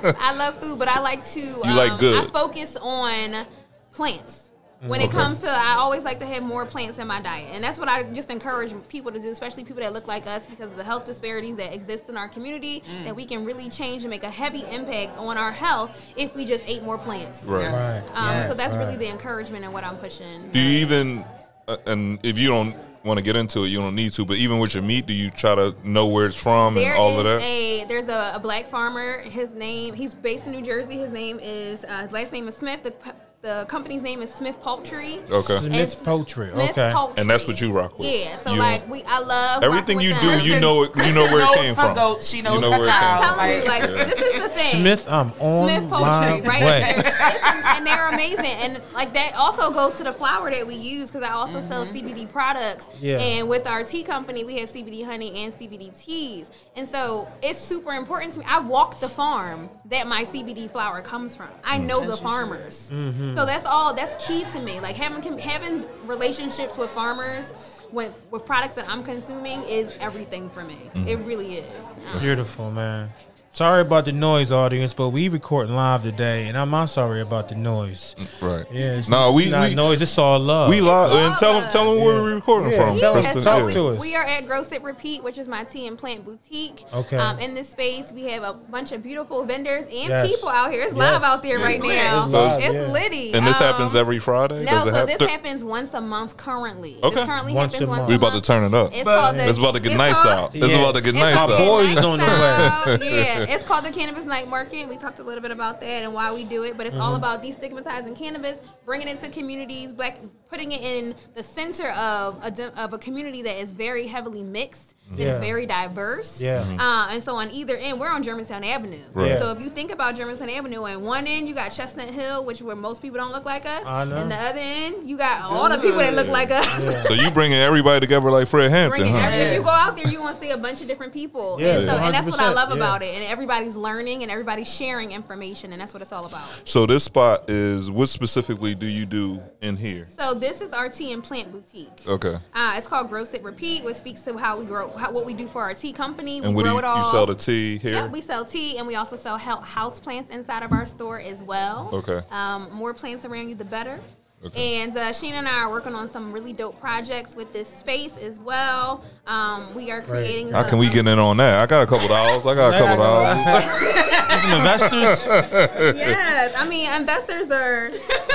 food. 0.00 0.16
I 0.18 0.34
love 0.36 0.60
food, 0.60 0.78
but 0.78 0.88
I 0.88 1.00
like 1.00 1.24
to. 1.32 1.40
You 1.40 1.58
like 1.62 1.98
good. 2.00 2.24
I 2.24 2.30
focus 2.30 2.76
on 2.80 3.46
plants. 3.92 4.49
When 4.86 5.02
it 5.02 5.10
comes 5.10 5.38
to, 5.40 5.50
I 5.50 5.74
always 5.74 6.04
like 6.04 6.18
to 6.20 6.26
have 6.26 6.42
more 6.42 6.64
plants 6.64 6.98
in 6.98 7.06
my 7.06 7.20
diet, 7.20 7.50
and 7.52 7.62
that's 7.62 7.78
what 7.78 7.88
I 7.88 8.02
just 8.02 8.30
encourage 8.30 8.72
people 8.88 9.12
to 9.12 9.18
do, 9.20 9.30
especially 9.30 9.62
people 9.64 9.82
that 9.82 9.92
look 9.92 10.06
like 10.06 10.26
us, 10.26 10.46
because 10.46 10.70
of 10.70 10.76
the 10.76 10.84
health 10.84 11.04
disparities 11.04 11.56
that 11.56 11.74
exist 11.74 12.08
in 12.08 12.16
our 12.16 12.28
community. 12.28 12.82
Mm. 12.90 13.04
That 13.04 13.16
we 13.16 13.26
can 13.26 13.44
really 13.44 13.68
change 13.68 14.04
and 14.04 14.10
make 14.10 14.22
a 14.22 14.30
heavy 14.30 14.64
impact 14.70 15.18
on 15.18 15.36
our 15.36 15.52
health 15.52 15.92
if 16.16 16.34
we 16.34 16.44
just 16.46 16.64
ate 16.66 16.82
more 16.82 16.96
plants. 16.96 17.44
Right. 17.44 17.62
Yes. 17.62 18.04
Right. 18.04 18.16
Um, 18.16 18.30
Yes. 18.36 18.48
so 18.48 18.54
that's 18.54 18.74
really 18.76 18.96
the 18.96 19.08
encouragement 19.08 19.64
and 19.64 19.72
what 19.74 19.84
I'm 19.84 19.96
pushing. 19.96 20.50
Do 20.50 20.60
you 20.60 20.78
even? 20.78 21.24
Uh, 21.68 21.76
and 21.86 22.18
if 22.22 22.38
you 22.38 22.48
don't 22.48 22.74
want 23.04 23.18
to 23.18 23.22
get 23.24 23.36
into 23.36 23.64
it, 23.64 23.68
you 23.68 23.78
don't 23.78 23.94
need 23.94 24.12
to. 24.12 24.24
But 24.24 24.38
even 24.38 24.58
with 24.58 24.74
your 24.74 24.82
meat, 24.82 25.06
do 25.06 25.12
you 25.12 25.30
try 25.30 25.54
to 25.54 25.74
know 25.84 26.06
where 26.06 26.26
it's 26.26 26.40
from 26.40 26.74
There 26.74 26.92
and 26.92 26.98
all 27.00 27.18
of 27.18 27.24
that? 27.24 27.40
a 27.42 27.84
there's 27.84 28.08
a, 28.08 28.32
a 28.34 28.40
black 28.40 28.66
farmer. 28.66 29.18
His 29.20 29.52
name 29.52 29.92
he's 29.94 30.14
based 30.14 30.46
in 30.46 30.52
New 30.52 30.62
Jersey. 30.62 30.96
His 30.96 31.10
name 31.10 31.38
is 31.40 31.84
uh, 31.84 32.02
his 32.02 32.12
last 32.12 32.32
name 32.32 32.48
is 32.48 32.56
Smith. 32.56 32.82
The, 32.82 32.92
p- 32.92 33.10
the 33.42 33.64
company's 33.68 34.02
name 34.02 34.20
is 34.20 34.32
Smith 34.32 34.60
Poultry. 34.60 35.18
okay. 35.30 35.56
Smith 35.56 35.74
It's 35.74 35.94
Poultry. 35.94 36.50
Smith 36.50 36.70
Okay. 36.70 36.92
Poultry. 36.92 37.20
And 37.20 37.30
that's 37.30 37.46
what 37.46 37.58
you 37.58 37.72
rock 37.72 37.98
with. 37.98 38.12
Yeah. 38.12 38.36
So 38.36 38.52
You- 38.52 38.58
like 38.58 38.86
we, 38.88 39.02
I 39.04 39.18
love 39.20 39.62
Everything 39.62 39.98
you 40.00 40.12
do, 40.12 40.26
them. 40.26 40.40
you 40.46 40.60
know, 40.60 40.82
it- 40.82 40.96
you 40.96 41.14
know 41.14 41.24
where 41.24 41.44
it 41.44 41.58
came 41.58 41.74
from. 41.74 41.94
goats, 41.94 42.28
she 42.28 42.42
knows 42.42 42.56
you 42.56 42.60
know 42.60 42.72
her 42.72 42.78
where 42.80 42.88
it 42.88 42.90
cows. 42.90 43.00
came 43.00 43.30
I'm 43.30 43.34
from. 43.34 43.38
telling 43.38 43.62
you, 43.62 43.68
like 43.68 44.08
this 44.08 44.20
is 44.20 44.42
the 44.42 44.48
thing. 44.50 44.80
Smith, 44.82 45.08
I'm 45.08 45.32
on 45.38 45.68
Smith 45.68 45.88
Poultry, 45.88 46.06
my 46.06 46.40
right? 46.40 46.62
way. 46.62 46.94
It's- 46.98 47.60
and 47.80 47.86
they're 47.86 48.08
amazing, 48.08 48.44
and 48.44 48.80
like 48.92 49.14
that 49.14 49.34
also 49.34 49.70
goes 49.70 49.96
to 49.96 50.04
the 50.04 50.12
flour 50.12 50.50
that 50.50 50.66
we 50.66 50.74
use 50.74 51.10
because 51.10 51.26
I 51.26 51.32
also 51.32 51.60
sell 51.60 51.86
mm-hmm. 51.86 52.08
CBD 52.08 52.30
products. 52.30 52.88
Yeah. 53.00 53.18
And 53.18 53.48
with 53.48 53.66
our 53.66 53.84
tea 53.84 54.02
company, 54.02 54.44
we 54.44 54.58
have 54.58 54.70
CBD 54.70 55.02
honey 55.04 55.44
and 55.44 55.52
CBD 55.52 55.98
teas, 55.98 56.50
and 56.76 56.86
so 56.86 57.28
it's 57.42 57.58
super 57.58 57.92
important 57.92 58.34
to 58.34 58.40
me. 58.40 58.46
I 58.48 58.60
walk 58.60 59.00
the 59.00 59.08
farm 59.08 59.70
that 59.86 60.06
my 60.06 60.24
CBD 60.24 60.70
flour 60.70 61.00
comes 61.00 61.34
from. 61.34 61.48
I 61.64 61.78
mm. 61.78 61.86
know 61.86 62.06
the 62.06 62.16
farmers, 62.16 62.90
mm-hmm. 62.92 63.29
So 63.34 63.46
that's 63.46 63.64
all. 63.64 63.94
That's 63.94 64.26
key 64.26 64.44
to 64.44 64.60
me. 64.60 64.80
Like 64.80 64.96
having 64.96 65.38
having 65.38 65.84
relationships 66.06 66.76
with 66.76 66.90
farmers. 66.90 67.54
With, 67.92 68.12
with 68.30 68.46
products 68.46 68.74
that 68.76 68.88
I'm 68.88 69.02
consuming 69.02 69.64
is 69.64 69.90
everything 69.98 70.48
for 70.50 70.62
me. 70.62 70.78
It 70.94 71.18
really 71.26 71.54
is. 71.54 71.86
Um, 72.12 72.20
Beautiful, 72.20 72.70
man. 72.70 73.10
Sorry 73.52 73.80
about 73.82 74.04
the 74.04 74.12
noise, 74.12 74.52
audience, 74.52 74.94
but 74.94 75.08
we 75.08 75.28
recording 75.28 75.74
live 75.74 76.04
today, 76.04 76.46
and 76.46 76.56
I'm 76.56 76.70
not 76.70 76.86
sorry 76.86 77.20
about 77.20 77.48
the 77.48 77.56
noise. 77.56 78.14
Right. 78.40 78.64
Yeah, 78.70 78.92
it's, 78.98 79.08
No, 79.08 79.28
it's 79.30 79.36
we 79.36 79.50
not 79.50 79.68
we 79.70 79.74
noise. 79.74 80.00
It's 80.00 80.16
all 80.18 80.38
love. 80.38 80.70
we 80.70 80.80
live 80.80 81.10
and 81.12 81.36
tell 81.36 81.60
them 81.60 81.68
tell 81.68 81.92
them 81.92 82.02
where 82.02 82.22
we're 82.22 82.36
recording 82.36 82.70
Yeah, 82.70 82.86
from. 82.86 82.96
tell 82.98 83.18
us. 83.18 83.24
Kristen, 83.26 83.42
Talk 83.42 83.66
yeah. 83.66 83.74
to 83.74 83.88
us. 83.88 84.00
We 84.00 84.14
are 84.14 84.22
at 84.24 84.46
Grow 84.46 84.62
Sit 84.62 84.82
Repeat, 84.84 85.24
which 85.24 85.36
is 85.36 85.48
my 85.48 85.64
tea 85.64 85.88
and 85.88 85.98
plant 85.98 86.24
boutique. 86.24 86.84
Okay. 86.94 87.16
Um, 87.16 87.40
in 87.40 87.54
this 87.54 87.68
space, 87.68 88.12
we 88.12 88.22
have 88.26 88.44
a 88.44 88.52
bunch 88.54 88.92
of 88.92 89.02
beautiful 89.02 89.44
vendors 89.44 89.82
and 89.86 89.92
Yes. 90.08 90.28
people 90.30 90.48
out 90.48 90.70
here. 90.70 90.82
It's 90.82 90.94
Yes. 90.94 91.12
live 91.14 91.24
out 91.24 91.42
there 91.42 91.56
It's 91.56 91.64
right 91.64 91.80
lit. 91.80 91.96
now. 91.96 92.24
It's 92.24 92.32
live, 92.32 92.60
it's 92.62 92.72
yeah. 92.74 92.80
litty. 92.92 93.34
And 93.34 93.44
this 93.44 93.60
Um, 93.60 93.66
happens 93.66 93.96
every 93.96 94.20
Friday. 94.20 94.64
No, 94.64 94.70
Does 94.70 94.86
it 94.86 94.90
so 94.90 94.94
have 94.94 95.06
this 95.08 95.18
to- 95.18 95.28
happens 95.28 95.64
once 95.64 95.92
a 95.92 96.00
month 96.00 96.36
currently. 96.36 96.98
Okay. 97.02 97.16
This 97.16 97.26
currently 97.26 97.52
Once 97.54 97.72
happens 97.74 97.88
a 97.88 97.90
once 97.90 97.98
month. 97.98 98.08
We 98.08 98.14
a 98.14 98.18
about 98.18 98.34
to 98.34 98.40
turn 98.40 98.62
it 98.62 98.74
up. 98.74 98.92
It's 98.94 99.02
But- 99.04 99.20
called 99.20 99.36
the, 99.38 99.48
It's 99.48 99.58
about 99.58 99.74
to 99.74 99.80
get 99.80 99.96
nice 99.96 100.24
out. 100.24 100.54
It's 100.54 100.72
about 100.72 100.94
to 100.94 101.00
get 101.00 101.14
nice 101.16 101.34
called 101.34 101.50
Our 101.50 101.58
out. 101.60 101.66
boys 101.66 101.98
is 101.98 102.04
on 102.04 102.18
the 102.20 102.24
way. 102.24 103.08
Yeah, 103.20 103.39
it's 103.48 103.62
called 103.64 103.84
the 103.84 103.90
Cannabis 103.90 104.24
Night 104.26 104.48
Market. 104.48 104.88
We 104.88 104.96
talked 104.96 105.18
a 105.18 105.22
little 105.22 105.42
bit 105.42 105.50
about 105.50 105.80
that 105.80 106.02
and 106.02 106.12
why 106.12 106.32
we 106.32 106.44
do 106.44 106.64
it, 106.64 106.76
but 106.76 106.86
it's 106.86 106.96
all 106.96 107.10
Mm-hmm. 107.14 107.24
about 107.24 107.42
destigmatizing 107.42 108.16
cannabis, 108.16 108.60
bringing 108.84 109.08
it 109.08 109.20
to 109.20 109.28
communities, 109.30 109.92
black, 109.92 110.18
putting 110.48 110.72
it 110.72 110.80
in 110.80 111.14
the 111.34 111.42
center 111.42 111.90
of 111.90 112.42
a 112.44 112.80
of 112.82 112.92
a 112.92 112.98
community 112.98 113.42
that 113.42 113.56
is 113.60 113.72
very 113.72 114.06
heavily 114.06 114.42
mixed. 114.42 114.94
That 115.10 115.20
is 115.20 115.26
Yeah. 115.26 115.38
very 115.40 115.66
diverse. 115.66 116.40
Yeah. 116.40 116.64
Uh, 116.78 117.08
and 117.12 117.22
so 117.22 117.34
on 117.36 117.50
either 117.50 117.76
end, 117.76 117.98
we're 117.98 118.10
on 118.10 118.22
Germantown 118.22 118.62
Avenue. 118.62 118.98
Right. 119.12 119.30
Yeah. 119.30 119.38
So 119.40 119.50
if 119.50 119.60
you 119.60 119.68
think 119.68 119.90
about 119.90 120.14
Germantown 120.14 120.50
Avenue, 120.50 120.84
on 120.84 121.02
one 121.02 121.26
end 121.26 121.48
you 121.48 121.54
got 121.54 121.70
Chestnut 121.70 122.08
Hill, 122.10 122.44
which 122.44 122.62
where 122.62 122.76
most 122.76 123.02
people 123.02 123.18
don't 123.18 123.32
look 123.32 123.44
like 123.44 123.66
us, 123.66 123.84
and 123.86 124.30
the 124.30 124.36
other 124.36 124.58
end 124.60 125.08
you 125.08 125.16
got 125.16 125.42
all 125.42 125.68
the 125.68 125.78
people 125.78 125.98
that 125.98 126.14
look 126.14 126.28
like 126.28 126.50
us. 126.50 127.06
So 127.08 127.14
you 127.14 127.30
bringing 127.30 127.58
everybody 127.58 128.00
together 128.00 128.30
like 128.30 128.46
Fred 128.46 128.70
Hampton, 128.70 129.06
huh? 129.06 129.16
every- 129.18 129.40
If 129.50 129.54
you 129.54 129.62
go 129.62 129.70
out 129.70 129.96
there, 129.96 130.06
you 130.08 130.20
want 130.20 130.36
to 130.38 130.42
see 130.42 130.50
a 130.50 130.56
bunch 130.56 130.80
of 130.80 130.86
different 130.86 131.12
people. 131.12 131.56
Yeah, 131.60 131.78
and, 131.78 131.90
so, 131.90 131.96
and 131.96 132.14
that's 132.14 132.26
what 132.30 132.38
I 132.40 132.50
love 132.52 132.68
yeah. 132.70 132.76
about 132.76 133.02
it. 133.02 133.14
And 133.14 133.24
everybody's 133.24 133.74
learning 133.74 134.22
and 134.22 134.30
everybody's 134.30 134.72
sharing 134.72 135.10
information, 135.12 135.72
and 135.72 135.80
that's 135.80 135.92
what 135.92 136.02
it's 136.02 136.12
all 136.12 136.26
about. 136.26 136.44
So 136.64 136.86
this 136.86 137.04
spot 137.04 137.50
is 137.50 137.90
what 137.90 138.08
specifically 138.08 138.74
do 138.74 138.86
you 138.86 139.06
do 139.06 139.40
in 139.60 139.76
here? 139.76 140.06
So 140.16 140.34
this 140.34 140.60
is 140.60 140.72
our 140.72 140.88
tea 140.88 141.12
and 141.12 141.22
plant 141.22 141.50
boutique. 141.50 142.06
Okay. 142.06 142.36
Uh, 142.54 142.74
it's 142.76 142.86
called 142.86 143.08
Grow 143.08 143.24
Sit 143.24 143.42
Repeat, 143.42 143.84
which 143.84 143.96
speaks 143.96 144.22
to 144.22 144.36
how 144.38 144.58
we 144.58 144.66
grow, 144.66 144.88
how, 145.00 145.10
what 145.10 145.24
we 145.24 145.34
do 145.34 145.46
for 145.46 145.62
our 145.62 145.74
tea 145.74 145.92
company. 145.92 146.40
We 146.40 146.46
And 146.48 146.56
do 146.56 146.62
grow 146.62 146.72
you, 146.72 146.78
it 146.78 146.84
all. 146.84 146.98
you 146.98 147.10
sell 147.10 147.26
the 147.26 147.34
tea 147.34 147.78
here? 147.78 147.92
Yeah, 147.92 148.06
we 148.06 148.20
sell 148.20 148.44
tea 148.44 148.78
and 148.78 148.86
we 148.86 148.94
also 148.96 149.16
sell 149.16 149.38
house 149.38 149.98
plants 149.98 150.30
inside 150.30 150.62
of 150.62 150.72
our 150.72 150.86
store 150.86 151.18
as 151.20 151.42
well. 151.42 151.88
Okay. 151.92 152.22
Um, 152.30 152.68
more 152.72 152.94
plants 152.94 153.24
around 153.24 153.48
you, 153.48 153.54
the 153.54 153.64
better. 153.64 153.98
Okay. 154.42 154.80
And 154.80 154.96
uh, 154.96 155.10
Sheena 155.10 155.32
and 155.32 155.46
I 155.46 155.60
are 155.64 155.70
working 155.70 155.94
on 155.94 156.08
some 156.10 156.32
really 156.32 156.54
dope 156.54 156.80
projects 156.80 157.36
with 157.36 157.52
this 157.52 157.68
space 157.68 158.16
as 158.16 158.40
well. 158.40 159.04
Um, 159.26 159.74
we 159.74 159.90
are 159.90 160.00
creating. 160.00 160.50
How 160.50 160.62
can 160.66 160.78
we 160.78 160.88
get 160.88 161.06
in 161.06 161.18
on 161.18 161.36
that? 161.36 161.58
I 161.60 161.66
got 161.66 161.82
a 161.82 161.86
couple 161.86 162.08
dollars. 162.08 162.46
I 162.46 162.54
got 162.54 162.72
a 162.74 162.78
couple 162.78 162.96
dollars. 163.04 164.40
Some 164.40 164.52
investors. 164.52 165.26
Yes, 166.00 166.54
I 166.56 166.66
mean 166.66 166.90
investors 166.90 167.50
are. 167.50 167.90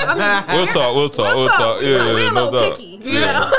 I 0.06 0.46
mean, 0.46 0.56
We'll 0.56 0.66
talk. 0.68 0.94
We'll 0.94 1.08
talk. 1.08 1.34
We'll 1.34 1.48
talk. 1.48 1.80
We're- 1.80 1.92
Yeah, 1.96 2.04
we're 2.14 2.20
yeah, 2.20 2.30
a 2.30 2.32
no 2.34 2.44
little 2.50 2.60
doubt. 2.70 2.78
picky, 2.78 2.98
you 3.02 3.18
Yeah. 3.18 3.32
know? 3.40 3.52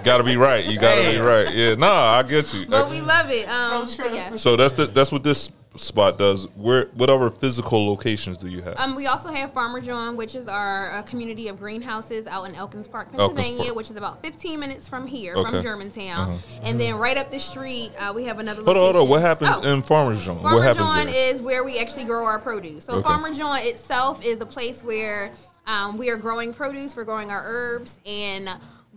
Gotta 0.04 0.24
be 0.24 0.36
right. 0.38 0.64
You 0.64 0.78
gotta 0.80 1.10
be 1.10 1.18
right. 1.18 1.52
Yeah. 1.54 1.74
Nah, 1.74 1.86
I 2.18 2.22
get 2.22 2.54
you. 2.54 2.66
but 2.66 2.88
we 2.88 3.02
love 3.02 3.30
it. 3.30 3.46
Um, 3.46 3.86
So 3.86 3.96
but 4.02 4.08
true. 4.08 4.14
yes. 4.16 4.40
So 4.40 4.56
that's 4.56 4.72
the 4.72 4.86
that's 4.86 5.12
what 5.12 5.22
this 5.22 5.50
spot 5.76 6.18
does. 6.18 6.46
Where 6.56 6.86
what 6.94 7.10
other 7.10 7.30
physical 7.30 7.86
locations 7.86 8.36
do 8.36 8.48
you 8.48 8.60
have? 8.62 8.76
Um, 8.78 8.96
we 8.96 9.06
also 9.06 9.32
have 9.32 9.52
Farmer 9.52 9.80
Jawn, 9.80 10.16
which 10.16 10.34
is 10.34 10.48
our 10.48 10.92
uh, 10.92 11.02
community 11.02 11.48
of 11.48 11.58
greenhouses 11.58 12.26
out 12.26 12.44
in 12.48 12.54
Elkins 12.54 12.88
Park, 12.88 13.08
Elkins 13.14 13.36
Pennsylvania, 13.36 13.64
Park. 13.66 13.76
which 13.76 13.90
is 13.90 13.96
about 13.96 14.22
15 14.22 14.58
minutes 14.58 14.88
from 14.88 15.06
here, 15.06 15.34
Okay. 15.36 15.50
from 15.50 15.62
Germantown. 15.62 16.30
Uh-huh. 16.30 16.60
And 16.64 16.80
then 16.80 16.96
right 16.96 17.16
up 17.16 17.30
the 17.30 17.38
street, 17.38 17.92
uh, 17.98 18.12
we 18.14 18.24
have 18.24 18.38
another 18.38 18.62
hold 18.64 18.76
on, 18.76 18.82
hold 18.82 18.94
location. 18.96 19.06
on. 19.06 19.10
What 19.10 19.22
happens 19.22 19.56
Oh. 19.62 19.72
in 19.72 19.82
Farmer 19.82 20.14
Jawn? 20.16 20.40
Farmer 20.42 20.56
what 20.56 20.62
happens 20.64 20.86
Jawn 20.86 21.06
there? 21.06 21.32
is 21.34 21.42
where 21.42 21.62
we 21.64 21.78
actually 21.78 22.04
grow 22.04 22.24
our 22.24 22.38
produce. 22.38 22.84
So 22.84 22.94
Okay. 22.94 23.02
Farmer 23.02 23.32
Jawn 23.32 23.58
itself 23.60 24.24
is 24.24 24.40
a 24.40 24.46
place 24.46 24.82
where 24.82 25.32
um, 25.66 25.98
we 25.98 26.10
are 26.10 26.16
growing 26.16 26.52
produce, 26.52 26.96
we're 26.96 27.04
growing 27.04 27.30
our 27.30 27.42
herbs, 27.44 28.00
and 28.04 28.50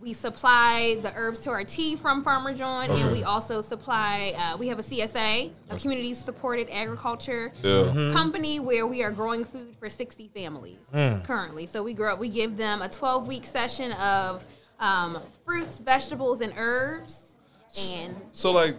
we 0.03 0.11
supply 0.13 0.97
the 1.01 1.13
herbs 1.15 1.39
to 1.39 1.49
our 1.49 1.63
tea 1.63 1.95
from 1.95 2.23
Farmer 2.23 2.53
Jawn, 2.53 2.89
and 2.91 3.11
we 3.11 3.23
also 3.23 3.61
supply. 3.61 4.33
Uh, 4.37 4.57
we 4.57 4.67
have 4.67 4.77
a 4.77 4.83
CSA, 4.83 5.49
a 5.69 5.77
community 5.77 6.13
supported 6.13 6.69
agriculture 6.69 7.53
Yeah. 7.63 8.11
company, 8.11 8.59
where 8.59 8.85
we 8.85 9.01
are 9.01 9.11
growing 9.11 9.45
food 9.45 9.75
for 9.79 9.89
60 9.89 10.29
families 10.33 10.77
currently. 11.23 11.65
So 11.67 11.81
we 11.81 11.93
grow. 11.93 12.15
We 12.15 12.27
give 12.29 12.57
them 12.57 12.81
a 12.81 12.89
12 12.89 13.27
week 13.27 13.45
session 13.45 13.93
of 13.93 14.45
um, 14.79 15.19
fruits, 15.45 15.79
vegetables, 15.79 16.41
and 16.41 16.53
herbs. 16.57 17.37
And 17.93 18.15
So 18.33 18.51
like, 18.51 18.75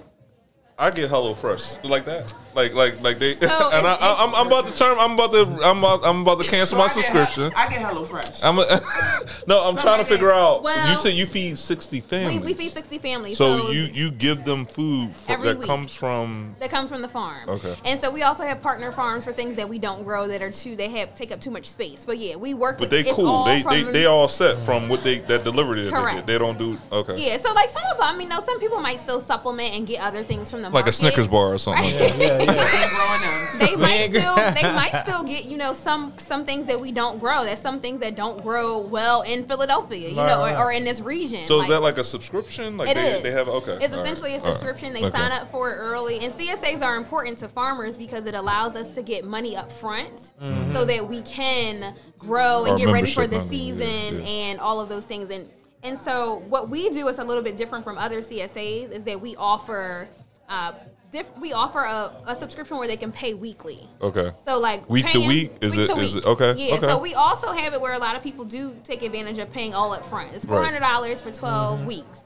I 0.79 0.91
get 0.91 1.09
Hello 1.09 1.35
Fresh 1.35 1.83
like 1.85 2.05
that. 2.05 2.35
Like 2.55 2.75
like 2.75 3.01
like 3.03 3.19
they. 3.19 3.35
So 3.35 3.47
and 3.73 3.87
I, 3.87 3.95
I, 4.01 4.25
I'm, 4.25 4.35
I'm 4.35 4.47
about 4.47 4.67
to 4.67 4.77
turn. 4.77 4.97
I'm 4.99 5.13
about 5.13 5.33
to. 5.33 5.43
I'm 5.65 5.79
about, 5.79 6.01
I'm 6.05 6.23
about 6.23 6.41
to 6.43 6.49
cancel 6.49 6.79
my 6.79 6.85
I 6.85 6.87
get- 6.89 6.95
subscription. 6.95 7.53
I 7.57 7.69
get 7.69 7.83
Hello 7.83 8.05
Fresh. 8.05 8.43
I'm 8.43 8.59
a, 8.59 8.65
no. 9.47 9.65
I'm 9.65 9.77
trying 9.77 9.99
to 9.99 10.05
figure 10.05 10.31
out. 10.33 10.63
Well, 10.63 10.91
you 10.91 10.97
said 10.97 11.15
you 11.15 11.27
feed 11.27 11.59
sixty 11.59 11.97
we, 11.97 12.01
families. 12.03 12.41
we 12.45 12.55
feed 12.55 12.73
60 12.73 12.99
families. 12.99 13.37
So, 13.37 13.71
you 13.71 13.83
you 13.93 14.11
give 14.11 14.45
them 14.45 14.67
food 14.67 15.13
for, 15.15 15.37
that 15.37 15.59
week. 15.59 15.67
comes 15.67 15.95
from. 15.95 16.55
that 16.61 16.71
comes 16.71 16.91
from 16.91 17.03
the 17.03 17.09
farm. 17.09 17.49
Okay. 17.49 17.75
And 17.85 17.99
so 18.01 18.11
we 18.11 18.23
also 18.23 18.45
have 18.45 18.61
partner 18.61 18.93
farms 18.93 19.25
for 19.25 19.33
things 19.33 19.57
that 19.57 19.69
we 19.69 19.79
don't 19.79 20.05
grow 20.05 20.27
that 20.29 20.43
are 20.43 20.51
too 20.51 20.77
they 20.77 20.89
have 20.91 21.15
take 21.15 21.33
up 21.33 21.41
too 21.41 21.51
much 21.51 21.67
space. 21.69 22.05
But 22.05 22.19
yeah, 22.19 22.37
we 22.37 22.55
work 22.55 22.77
But 22.79 22.83
with 22.83 22.91
they 22.91 23.01
it's 23.01 23.13
cool. 23.13 23.45
They, 23.45 23.63
they 23.63 23.83
from- 23.83 23.93
they 23.93 24.07
all 24.07 24.29
set 24.29 24.59
from 24.61 24.89
what 24.89 25.03
they 25.05 25.19
that 25.21 25.45
delivery 25.45 25.83
that 25.83 25.91
they 25.91 25.97
Correct. 26.01 26.17
did. 26.19 26.27
They 26.27 26.39
don't 26.39 26.59
do 26.59 26.79
okay. 26.93 27.17
Yeah, 27.31 27.37
so 27.39 27.53
like 27.53 27.71
some 27.71 27.83
of 27.91 27.99
them, 27.99 28.07
I 28.15 28.17
mean, 28.17 28.29
no, 28.29 28.41
some 28.41 28.59
people 28.61 28.81
might 28.81 29.01
still 29.01 29.21
supplement 29.21 29.75
and 29.75 29.87
get 29.87 30.01
other 30.01 30.23
things 30.23 30.51
from 30.51 30.63
the 30.63 30.71
Like 30.71 30.87
a. 30.87 30.93
Snickers 30.95 31.27
bar 31.29 31.55
or 31.55 31.59
something. 31.65 31.85
Like 31.85 31.99
that. 31.99 32.19
yeah, 32.19 32.39
yeah. 32.39 32.44
Ain't 32.55 32.91
growing. 32.91 33.45
They 33.59 33.77
might 33.77 34.11
still 34.11 34.35
they 34.37 34.63
might 34.75 35.03
still 35.05 35.23
get 35.23 35.45
you 35.45 35.57
know 35.57 35.73
some 35.73 36.15
some 36.19 36.45
things 36.45 36.67
that 36.67 36.81
we 36.81 36.93
don't 36.93 37.19
grow. 37.19 37.45
That's 37.45 37.61
some 37.61 37.81
things 37.81 38.01
that 38.01 38.17
don't 38.17 38.43
grow 38.43 38.79
well 38.79 39.23
in 39.23 39.45
Philadelphia, 39.47 40.09
you 40.09 40.17
Right, 40.17 40.27
know, 40.29 40.41
right. 40.41 40.57
or, 40.57 40.67
or 40.67 40.73
in 40.73 40.85
this 40.85 41.01
region. 41.01 41.45
So 41.45 41.59
Like, 41.59 41.65
is 41.65 41.71
that 41.71 41.83
like 41.83 41.99
a 41.99 42.05
subscription? 42.05 42.77
Like 42.77 42.91
It 42.91 42.95
they, 42.97 43.13
is. 43.13 43.23
they 43.23 43.31
have 43.31 43.49
okay. 43.49 43.79
It's 43.81 43.93
all 43.93 44.03
right, 44.03 44.05
essentially 44.05 44.35
a 44.35 44.39
all 44.39 44.45
right, 44.45 44.53
subscription. 44.57 44.93
They 44.93 45.05
okay. 45.05 45.17
sign 45.17 45.33
up 45.33 45.51
for 45.51 45.73
it 45.73 45.77
early, 45.77 46.19
and 46.21 46.33
CSAs 46.33 46.83
are 46.83 46.97
important 46.97 47.39
to 47.39 47.49
farmers 47.49 47.97
because 47.97 48.27
it 48.27 48.35
allows 48.35 48.77
us 48.77 48.91
to 48.91 49.03
get 49.03 49.25
money 49.25 49.57
up 49.57 49.71
front, 49.71 50.33
so 50.73 50.85
that 50.85 51.09
we 51.09 51.23
can 51.23 51.95
grow 52.19 52.65
and 52.65 52.73
Our 52.73 52.79
get 52.79 52.89
ready 52.93 53.11
for 53.11 53.27
the 53.27 53.39
money, 53.39 53.57
yeah, 53.57 53.75
season 53.75 54.21
yeah. 54.21 54.27
and 54.27 54.61
all 54.61 54.81
of 54.81 54.89
those 54.89 55.05
things. 55.05 55.31
And 55.31 55.49
and 55.83 55.99
so 55.99 56.43
what 56.49 56.71
we 56.71 56.89
do 56.91 57.07
is 57.09 57.19
a 57.19 57.25
little 57.25 57.43
bit 57.43 57.57
different 57.57 57.85
from 57.85 57.99
other 57.99 58.21
CSAs 58.21 58.91
is 58.91 59.05
that 59.05 59.21
we 59.21 59.37
offer. 59.37 60.09
Uh, 60.49 60.73
diff- 61.15 61.39
we 61.41 61.53
offer 61.53 61.81
a, 61.81 62.13
a 62.27 62.35
subscription 62.37 62.77
where 62.77 62.89
they 62.89 62.97
can 62.97 63.13
pay 63.13 63.35
weekly. 63.35 63.89
Okay. 64.03 64.33
So 64.45 64.59
like 64.59 64.89
Week 64.91 65.07
to 65.13 65.21
week? 65.21 65.53
Is 65.61 65.77
week 65.77 65.89
it- 65.91 65.97
week. 65.97 66.17
it- 66.17 66.27
okay, 66.27 66.55
Yeah. 66.57 66.75
okay. 66.77 66.87
So 66.89 66.99
we 66.99 67.15
also 67.15 67.53
have 67.53 67.73
it 67.73 67.81
where 67.81 67.95
a 67.95 67.99
lot 67.99 68.17
of 68.17 68.23
people 68.23 68.45
do 68.45 68.77
take 68.85 69.03
advantage 69.03 69.39
of 69.39 69.51
paying 69.53 69.75
all 69.75 69.93
up 69.93 70.05
front. 70.05 70.35
It's 70.35 70.45
four 70.45 70.59
Right. 70.59 70.65
hundred 70.67 70.81
dollars 70.81 71.21
for 71.21 71.31
12 71.33 71.79
mm-hmm. 71.79 71.87
weeks, 71.87 72.21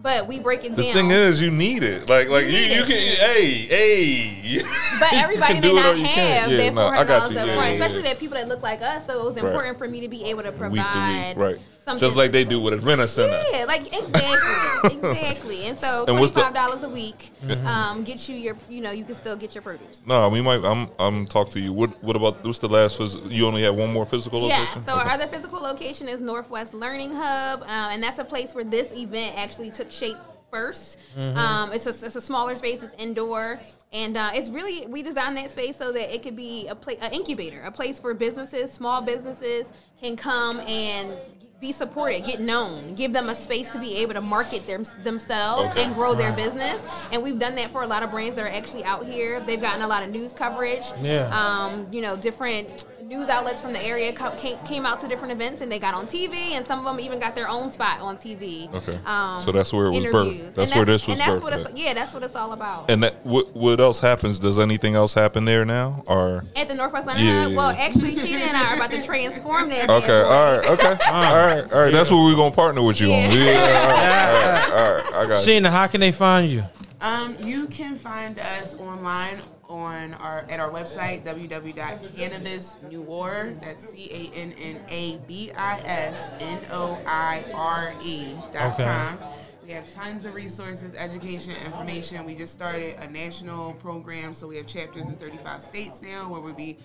but 0.00 0.26
we 0.26 0.40
break 0.40 0.64
it 0.64 0.74
The 0.74 0.82
down. 0.82 0.92
The 0.92 1.00
thing 1.00 1.10
is, 1.10 1.40
you 1.40 1.50
need 1.50 1.82
it. 1.82 2.08
Like, 2.08 2.28
like 2.28 2.46
you, 2.46 2.52
need 2.52 2.76
you 2.76 2.84
can. 2.84 3.16
Hey, 3.28 3.44
hey. 3.68 4.62
But 4.98 5.12
everybody 5.24 5.60
may 5.60 5.72
not 5.74 5.96
have. 5.98 6.50
Yeah, 6.50 6.56
that 6.56 6.74
no, 6.74 6.80
four 6.82 6.94
I 6.94 6.96
hundred 6.96 7.08
got 7.08 7.18
dollars 7.20 7.32
you. 7.34 7.38
up 7.40 7.46
Yeah, 7.46 7.54
front, 7.54 7.68
yeah, 7.68 7.72
especially 7.74 7.96
yeah. 8.02 8.08
that 8.08 8.18
people 8.18 8.36
that 8.38 8.48
look 8.48 8.62
like 8.62 8.80
us. 8.82 9.06
So 9.06 9.20
it 9.20 9.24
was 9.24 9.34
Right. 9.36 9.44
important 9.44 9.78
for 9.78 9.86
me 9.88 10.00
to 10.00 10.08
be 10.08 10.24
able 10.24 10.42
to 10.42 10.50
Week 10.50 10.58
provide 10.58 11.34
to 11.34 11.40
week, 11.40 11.46
right? 11.56 11.58
Something. 11.84 12.00
Just 12.00 12.16
like 12.16 12.32
they 12.32 12.44
do 12.44 12.60
with 12.60 12.74
Adventure 12.74 13.06
Center. 13.06 13.40
Yeah, 13.52 13.64
like 13.64 13.86
exactly, 13.86 14.96
exactly. 14.96 15.66
And 15.66 15.78
so 15.78 16.04
twenty 16.06 16.26
five 16.28 16.54
dollars 16.54 16.82
a 16.84 16.88
week 16.88 17.32
um, 17.64 18.04
gets 18.04 18.28
you 18.28 18.36
your, 18.36 18.56
you 18.68 18.80
know, 18.80 18.90
you 18.90 19.04
can 19.04 19.14
still 19.14 19.36
get 19.36 19.54
your 19.54 19.62
produce. 19.62 20.02
No, 20.06 20.28
we 20.28 20.40
might. 20.40 20.64
I'm. 20.64 20.88
I'm 20.98 21.26
talk 21.26 21.50
to 21.50 21.60
you. 21.60 21.72
What. 21.72 22.02
What 22.02 22.16
about? 22.16 22.44
What's 22.44 22.58
the 22.58 22.68
last? 22.68 23.00
You 23.26 23.46
only 23.46 23.62
have 23.62 23.74
one 23.74 23.92
more 23.92 24.06
physical 24.06 24.42
location. 24.42 24.66
Yeah, 24.76 24.82
so 24.82 24.92
Okay. 24.92 25.02
our 25.02 25.10
other 25.10 25.26
physical 25.26 25.60
location 25.60 26.08
is 26.08 26.20
Northwest 26.20 26.74
Learning 26.74 27.12
Hub, 27.12 27.62
uh, 27.62 27.66
and 27.66 28.02
that's 28.02 28.18
a 28.18 28.24
place 28.24 28.54
where 28.54 28.64
this 28.64 28.92
event 28.92 29.36
actually 29.38 29.70
took 29.70 29.90
shape 29.90 30.16
1st 30.52 30.96
Mm-hmm. 31.16 31.36
Um, 31.36 31.72
it's, 31.72 31.86
a, 31.86 31.90
it's 31.90 32.16
a 32.16 32.20
smaller 32.20 32.54
space, 32.54 32.82
it's 32.82 32.94
indoor, 32.98 33.60
and 33.92 34.16
uh, 34.16 34.30
it's 34.34 34.48
really, 34.48 34.86
we 34.86 35.02
designed 35.02 35.36
that 35.36 35.50
space 35.50 35.76
so 35.76 35.92
that 35.92 36.14
it 36.14 36.22
could 36.22 36.36
be 36.36 36.66
a 36.68 36.74
place, 36.74 36.98
an 37.02 37.12
incubator, 37.12 37.60
a 37.62 37.70
place 37.70 38.02
where 38.02 38.14
businesses, 38.14 38.72
small 38.72 39.02
businesses 39.02 39.70
can 40.00 40.16
come 40.16 40.60
and 40.60 41.14
be 41.62 41.70
supported, 41.70 42.24
get 42.24 42.40
known, 42.40 42.92
give 42.96 43.12
them 43.12 43.28
a 43.28 43.34
space 43.36 43.70
to 43.70 43.78
be 43.78 43.94
able 43.98 44.12
to 44.14 44.20
market 44.20 44.66
them, 44.66 44.84
themselves 45.04 45.70
Okay. 45.70 45.84
and 45.84 45.94
grow 45.94 46.12
their 46.12 46.32
business. 46.32 46.82
And 47.12 47.22
we've 47.22 47.38
done 47.38 47.54
that 47.54 47.70
for 47.70 47.82
a 47.82 47.86
lot 47.86 48.02
of 48.02 48.10
brands 48.10 48.34
that 48.34 48.44
are 48.44 48.48
actually 48.52 48.82
out 48.82 49.06
here. 49.06 49.38
They've 49.38 49.60
gotten 49.60 49.80
a 49.80 49.86
lot 49.86 50.02
of 50.02 50.10
news 50.10 50.32
coverage. 50.32 50.84
Yeah. 51.00 51.28
Um, 51.30 51.86
you 51.92 52.02
know, 52.02 52.16
different 52.16 52.84
news 53.12 53.28
outlets 53.28 53.60
from 53.60 53.72
the 53.72 53.82
area 53.82 54.12
co- 54.12 54.34
came, 54.36 54.58
came 54.64 54.86
out 54.86 54.98
to 55.00 55.06
different 55.06 55.32
events 55.32 55.60
and 55.60 55.70
they 55.70 55.78
got 55.78 55.94
on 55.94 56.06
TV, 56.06 56.52
and 56.52 56.64
some 56.64 56.78
of 56.78 56.84
them 56.84 56.98
even 56.98 57.18
got 57.18 57.34
their 57.34 57.48
own 57.48 57.70
spot 57.70 58.00
on 58.00 58.16
TV. 58.16 58.72
Okay. 58.74 58.98
Um, 59.04 59.40
So 59.40 59.52
that's 59.52 59.72
where 59.72 59.86
it 59.86 59.90
was 59.90 60.04
birthed. 60.04 60.26
interviews. 60.26 60.52
That's 60.54 60.74
where 60.74 60.84
this 60.86 61.06
was 61.06 61.18
and 61.18 61.28
that's 61.28 61.40
birthed 61.40 61.42
What 61.42 61.52
it's, 61.52 61.78
yeah, 61.78 61.92
that's 61.94 62.14
what 62.14 62.22
it's 62.22 62.34
all 62.34 62.52
about. 62.52 62.90
And 62.90 63.02
that. 63.02 63.24
What. 63.24 63.52
What 63.54 63.80
else 63.80 64.00
happens? 64.00 64.38
Does 64.38 64.58
anything 64.58 64.94
else 64.94 65.14
happen 65.14 65.44
there 65.44 65.64
now? 65.64 66.02
Or. 66.06 66.44
At 66.56 66.68
the 66.68 66.74
Northwest 66.74 67.06
Learning 67.06 67.24
Yeah, 67.24 67.48
yeah, 67.48 67.56
well, 67.56 67.70
actually, 67.70 68.14
Sheena 68.14 68.40
and 68.40 68.56
I 68.56 68.72
are 68.72 68.76
about 68.76 68.90
to 68.92 69.02
transform 69.02 69.68
that. 69.68 69.90
Okay. 69.90 70.20
All 70.22 70.56
right. 70.58 70.70
Okay. 70.70 70.88
all 71.12 71.46
right. 71.46 71.72
All 71.72 71.80
right. 71.80 71.92
That's 71.92 72.10
what 72.10 72.24
we're 72.24 72.34
gonna 72.34 72.54
partner 72.54 72.84
with 72.84 73.00
you 73.00 73.12
on. 73.12 73.30
Yeah. 73.30 73.34
Yeah. 73.34 73.52
All 73.52 73.88
right. 73.88 74.70
All 74.72 74.72
right. 74.72 74.72
All 74.72 74.94
right. 74.94 75.14
I 75.14 75.28
got. 75.28 75.46
you. 75.46 75.52
Sheena, 75.52 75.70
how 75.70 75.86
can 75.86 76.00
they 76.00 76.12
find 76.12 76.50
you? 76.50 76.64
Um, 77.00 77.36
you 77.40 77.66
can 77.66 77.96
find 77.96 78.38
us 78.38 78.76
online 78.76 79.38
on 79.72 80.14
our 80.14 80.44
at 80.50 80.60
our 80.60 80.70
website 80.70 81.24
www.cannabisnoire. 81.24 83.60
That's 83.62 83.88
C 83.88 84.08
A 84.10 84.30
N 84.36 84.52
N 84.60 84.76
A 84.88 85.16
B 85.26 85.50
I 85.56 85.78
S 85.80 86.30
N 86.40 86.58
O 86.70 86.98
I 87.06 87.44
R 87.54 87.94
E 88.04 88.34
dot 88.52 88.74
Okay. 88.74 88.84
com. 88.84 89.18
We 89.64 89.70
have 89.72 89.90
tons 89.94 90.24
of 90.26 90.34
resources, 90.34 90.94
education, 90.96 91.54
information. 91.64 92.24
We 92.26 92.34
just 92.34 92.52
started 92.52 92.96
a 92.98 93.08
national 93.08 93.74
program, 93.74 94.34
so 94.34 94.48
we 94.48 94.56
have 94.56 94.66
chapters 94.66 95.06
in 95.06 95.14
35 95.14 95.62
states 95.62 96.02
now 96.02 96.28
where 96.28 96.40
we'll 96.40 96.52
be 96.54 96.76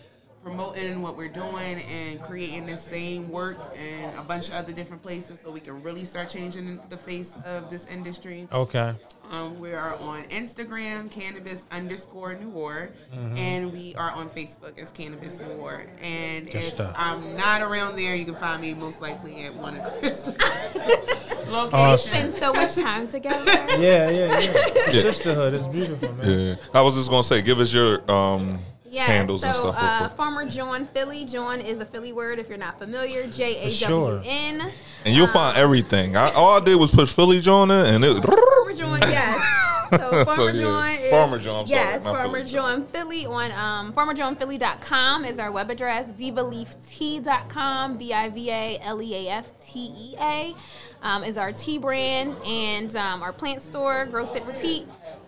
promoting 0.47 1.01
what 1.01 1.17
we're 1.17 1.27
doing 1.27 1.81
and 1.89 2.21
creating 2.21 2.65
the 2.65 2.77
same 2.77 3.29
work 3.29 3.57
in 3.75 4.09
a 4.17 4.23
bunch 4.23 4.47
of 4.47 4.53
other 4.55 4.71
different 4.71 5.01
places 5.03 5.39
so 5.41 5.51
we 5.51 5.59
can 5.59 5.81
really 5.83 6.05
start 6.05 6.29
changing 6.29 6.79
the 6.89 6.95
face 6.97 7.37
of 7.45 7.69
this 7.69 7.85
industry. 7.87 8.47
Okay. 8.51 8.93
Um, 9.29 9.59
we 9.59 9.73
are 9.73 9.97
on 9.97 10.23
Instagram, 10.25 11.11
cannabis 11.11 11.65
underscore 11.71 12.35
Noire, 12.35 12.89
Mm-hmm. 13.13 13.35
and 13.37 13.73
we 13.73 13.93
are 13.95 14.11
on 14.11 14.29
Facebook 14.29 14.79
as 14.81 14.91
Cannabis 14.91 15.39
Noire. 15.41 15.85
And 16.01 16.45
Good 16.45 16.55
if 16.55 16.63
stuff. 16.69 16.93
I'm 16.97 17.35
not 17.35 17.61
around 17.61 17.97
there, 17.97 18.15
you 18.15 18.23
can 18.25 18.35
find 18.35 18.61
me 18.61 18.73
most 18.73 19.01
likely 19.01 19.43
at 19.43 19.53
one 19.53 19.75
of 19.77 19.99
Crystal 19.99 20.33
locations. 20.33 21.13
Awesome. 21.49 21.97
Spend 22.09 22.33
so 22.33 22.53
much 22.53 22.75
time 22.75 23.07
together. 23.07 23.43
Yeah, 23.79 24.09
yeah, 24.09 24.39
yeah. 24.39 24.91
Sisterhood 24.91 25.53
is 25.53 25.65
beautiful, 25.67 26.11
man. 26.13 26.27
Yeah. 26.29 26.55
I 26.73 26.81
was 26.81 26.95
just 26.95 27.09
gonna 27.09 27.23
say, 27.23 27.41
give 27.41 27.59
us 27.59 27.73
your 27.73 28.09
um, 28.11 28.59
Yeah, 28.89 29.05
handles 29.05 29.41
so 29.41 29.47
and 29.47 29.55
stuff. 29.55 29.75
real 29.77 29.85
uh, 29.85 29.99
quick. 30.07 30.17
Farmer 30.17 30.45
Jawn 30.45 30.87
Philly. 30.87 31.25
Jawn 31.25 31.59
is 31.59 31.79
a 31.79 31.85
Philly 31.85 32.13
word 32.13 32.39
if 32.39 32.47
you're 32.49 32.57
not 32.57 32.79
familiar. 32.79 33.27
J 33.27 33.67
A 33.67 33.79
W 33.79 34.21
N. 34.25 34.59
sure. 34.59 34.71
And 35.05 35.15
you'll 35.15 35.27
find 35.27 35.57
everything. 35.57 36.15
I, 36.15 36.31
all 36.35 36.57
I 36.57 36.63
did 36.63 36.79
was 36.79 36.91
put 36.91 37.09
Philly 37.09 37.39
Jawn 37.39 37.69
in, 37.71 37.85
and 37.85 38.05
it. 38.05 38.23
Farmer 38.23 38.73
Jawn, 38.73 38.99
yes. 39.01 39.63
So 39.89 40.25
Farmer 40.25 40.51
yeah. 40.51 40.61
Jawn 40.61 40.89
is 40.89 41.09
Farmer 41.11 41.39
Jawn, 41.39 41.61
I'm 41.61 41.67
sorry, 41.67 41.81
yes, 41.81 42.03
not 42.03 42.15
Farmer 42.15 42.39
Philly. 42.39 42.49
Jawn 42.51 42.87
Philly 42.87 43.25
on 43.25 43.51
um, 43.53 43.93
farmerjawnphilly.com 43.93 45.23
is 45.23 45.39
our 45.39 45.49
web 45.49 45.69
address. 45.69 46.11
VivaLeafTea.com, 46.11 47.97
V 47.97 48.13
I 48.13 48.27
V 48.27 48.51
A 48.51 48.79
L 48.81 49.01
E 49.01 49.15
A 49.15 49.31
F 49.31 49.53
T 49.65 49.93
E 49.97 50.15
A, 50.19 50.53
um, 51.01 51.23
is 51.23 51.37
our 51.37 51.53
tea 51.53 51.77
brand 51.77 52.35
and 52.45 52.97
um, 52.97 53.23
our 53.23 53.31
plant 53.31 53.61
store. 53.61 54.05
Grow 54.07 54.25
Sit 54.25 54.43
Repeat. 54.45 54.87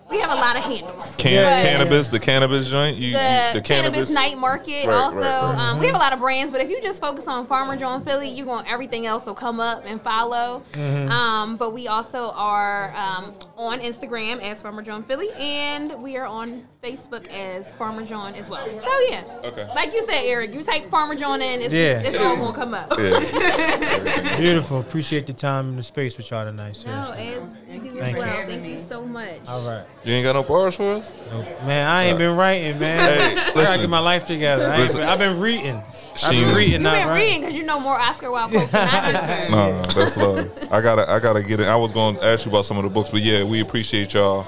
We 0.09 0.19
have 0.19 0.31
a 0.31 0.35
lot 0.35 0.55
of 0.57 0.63
handles. 0.63 1.15
Can, 1.17 1.43
But- 1.43 1.69
cannabis, 1.69 2.07
the 2.07 2.19
cannabis 2.19 2.67
joint. 2.69 2.97
You, 2.97 3.13
the, 3.13 3.51
you, 3.53 3.53
the 3.53 3.61
cannabis, 3.61 4.09
night 4.11 4.37
market 4.37 4.87
Right, 4.87 4.93
also 4.95 5.17
right, 5.17 5.53
right. 5.53 5.69
Um, 5.71 5.79
we 5.79 5.85
have 5.85 5.95
a 5.95 5.99
lot 5.99 6.13
of 6.13 6.19
brands 6.19 6.51
but 6.51 6.61
if 6.61 6.69
you 6.69 6.81
just 6.81 6.99
focus 7.01 7.27
on 7.27 7.45
farmer 7.45 7.75
jawn 7.75 8.03
philly 8.03 8.29
you're 8.29 8.45
going 8.45 8.65
everything 8.67 9.05
else 9.05 9.25
will 9.25 9.33
come 9.35 9.59
up 9.59 9.83
and 9.85 10.01
follow 10.01 10.63
Mm-hmm. 10.73 11.11
um, 11.11 11.57
but 11.57 11.73
we 11.73 11.87
also 11.87 12.31
are 12.31 12.93
um, 12.95 13.33
on 13.57 13.79
instagram 13.79 14.41
as 14.41 14.61
farmer 14.61 14.81
jawn 14.81 15.03
philly 15.03 15.29
and 15.37 16.01
we 16.01 16.17
are 16.17 16.25
on 16.25 16.65
facebook 16.81 17.27
as 17.29 17.73
Farmer 17.73 18.05
Jawn 18.05 18.35
as 18.35 18.49
well 18.49 18.65
so 18.79 18.99
yeah 19.09 19.23
Okay. 19.43 19.67
like 19.75 19.91
you 19.93 20.01
said 20.05 20.21
eric 20.23 20.53
you 20.53 20.63
type 20.63 20.89
Farmer 20.89 21.13
Jawn 21.13 21.41
in 21.41 21.59
it's, 21.61 21.73
Yeah. 21.73 21.99
it's 22.01 22.17
all 22.17 22.37
gonna 22.37 22.53
come 22.53 22.73
up 22.73 22.93
Yeah. 22.97 24.37
Beautiful. 24.37 24.79
Appreciate 24.79 25.27
the 25.27 25.33
time 25.33 25.67
and 25.69 25.77
the 25.77 25.83
space 25.83 26.15
with 26.15 26.31
y'all 26.31 26.45
tonight. 26.45 26.81
no 26.85 27.13
Seriously. 27.13 27.17
as 27.67 27.75
you 27.75 27.81
do 27.81 27.99
Thank 27.99 28.01
as 28.01 28.11
you. 28.13 28.17
well 28.19 28.45
thank 28.47 28.65
you 28.65 28.79
so 28.79 29.03
much 29.03 29.39
All 29.49 29.67
right. 29.67 29.85
You 30.05 30.13
ain't 30.13 30.23
got 30.23 30.33
no 30.35 30.43
bars 30.43 30.75
for 30.75 30.93
us? 30.93 31.13
Nope. 31.29 31.45
Man, 31.65 31.85
I 31.85 32.05
ain't 32.05 32.15
uh, 32.15 32.19
been 32.19 32.37
writing, 32.37 32.79
man. 32.79 32.97
Hey, 33.35 33.41
I 33.41 33.53
gotta 33.53 33.81
get 33.81 33.89
my 33.89 33.99
life 33.99 34.23
together. 34.23 34.71
I 34.71 34.87
been, 34.87 35.01
I've 35.01 35.19
been 35.19 35.39
reading. 35.41 35.83
I've 36.23 36.31
been 36.31 36.55
reading, 36.55 36.71
You've 36.81 36.83
been 36.83 37.09
reading 37.09 37.41
because 37.41 37.55
you 37.57 37.63
know 37.63 37.79
more 37.81 37.99
Oscar 37.99 38.31
Wilde 38.31 38.51
quotes 38.51 38.71
than 38.71 38.87
I 38.87 39.11
just 39.11 39.51
No, 39.51 39.81
that's 39.93 40.15
love. 40.17 40.49
I 40.71 40.81
gotta, 40.81 41.09
I 41.11 41.19
gotta 41.19 41.43
get 41.43 41.59
it. 41.59 41.67
I 41.67 41.75
was 41.75 41.91
going 41.91 42.15
to 42.15 42.23
ask 42.23 42.45
you 42.45 42.51
about 42.51 42.63
some 42.65 42.77
of 42.77 42.83
the 42.85 42.89
books, 42.89 43.09
but 43.09 43.21
yeah, 43.21 43.43
we 43.43 43.59
appreciate 43.59 44.13
y'all. 44.13 44.47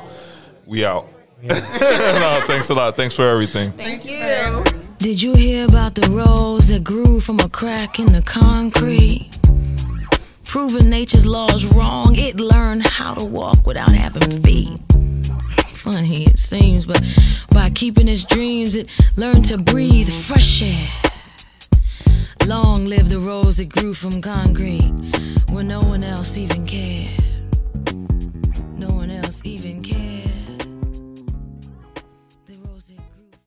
We 0.65 0.85
out. 0.85 1.07
no, 1.49 2.39
thanks 2.45 2.69
a 2.69 2.73
lot. 2.75 2.95
Thanks 2.95 3.15
for 3.15 3.27
everything. 3.27 3.71
Thank 3.71 4.05
you. 4.05 4.63
Did 4.99 5.19
you 5.19 5.33
hear 5.33 5.65
about 5.65 5.95
the 5.95 6.07
rose 6.11 6.67
that 6.67 6.83
grew 6.83 7.19
from 7.19 7.39
a 7.39 7.49
crack 7.49 7.99
in 7.99 8.05
the 8.13 8.21
concrete? 8.21 9.27
Proving 10.43 10.89
nature's 10.89 11.25
laws 11.25 11.65
wrong, 11.65 12.15
it 12.15 12.39
learned 12.39 12.85
how 12.85 13.15
to 13.15 13.23
walk 13.23 13.65
without 13.65 13.91
having 13.91 14.43
feet. 14.43 14.79
Funny 15.69 16.25
it 16.25 16.37
seems, 16.37 16.85
but 16.85 17.01
by 17.49 17.71
keeping 17.71 18.07
its 18.07 18.23
dreams, 18.23 18.75
it 18.75 18.87
learned 19.15 19.45
to 19.45 19.57
breathe 19.57 20.11
fresh 20.11 20.61
air. 20.61 20.89
Long 22.45 22.85
live 22.85 23.09
the 23.09 23.19
rose 23.19 23.57
that 23.57 23.69
grew 23.69 23.95
from 23.95 24.21
concrete 24.21 24.93
when 25.49 25.67
no 25.67 25.79
one 25.79 26.03
else 26.03 26.37
even 26.37 26.67
cared. 26.67 27.23
No 28.77 28.89
one 28.89 29.09
else 29.09 29.41
even 29.43 29.81
cared. 29.81 30.40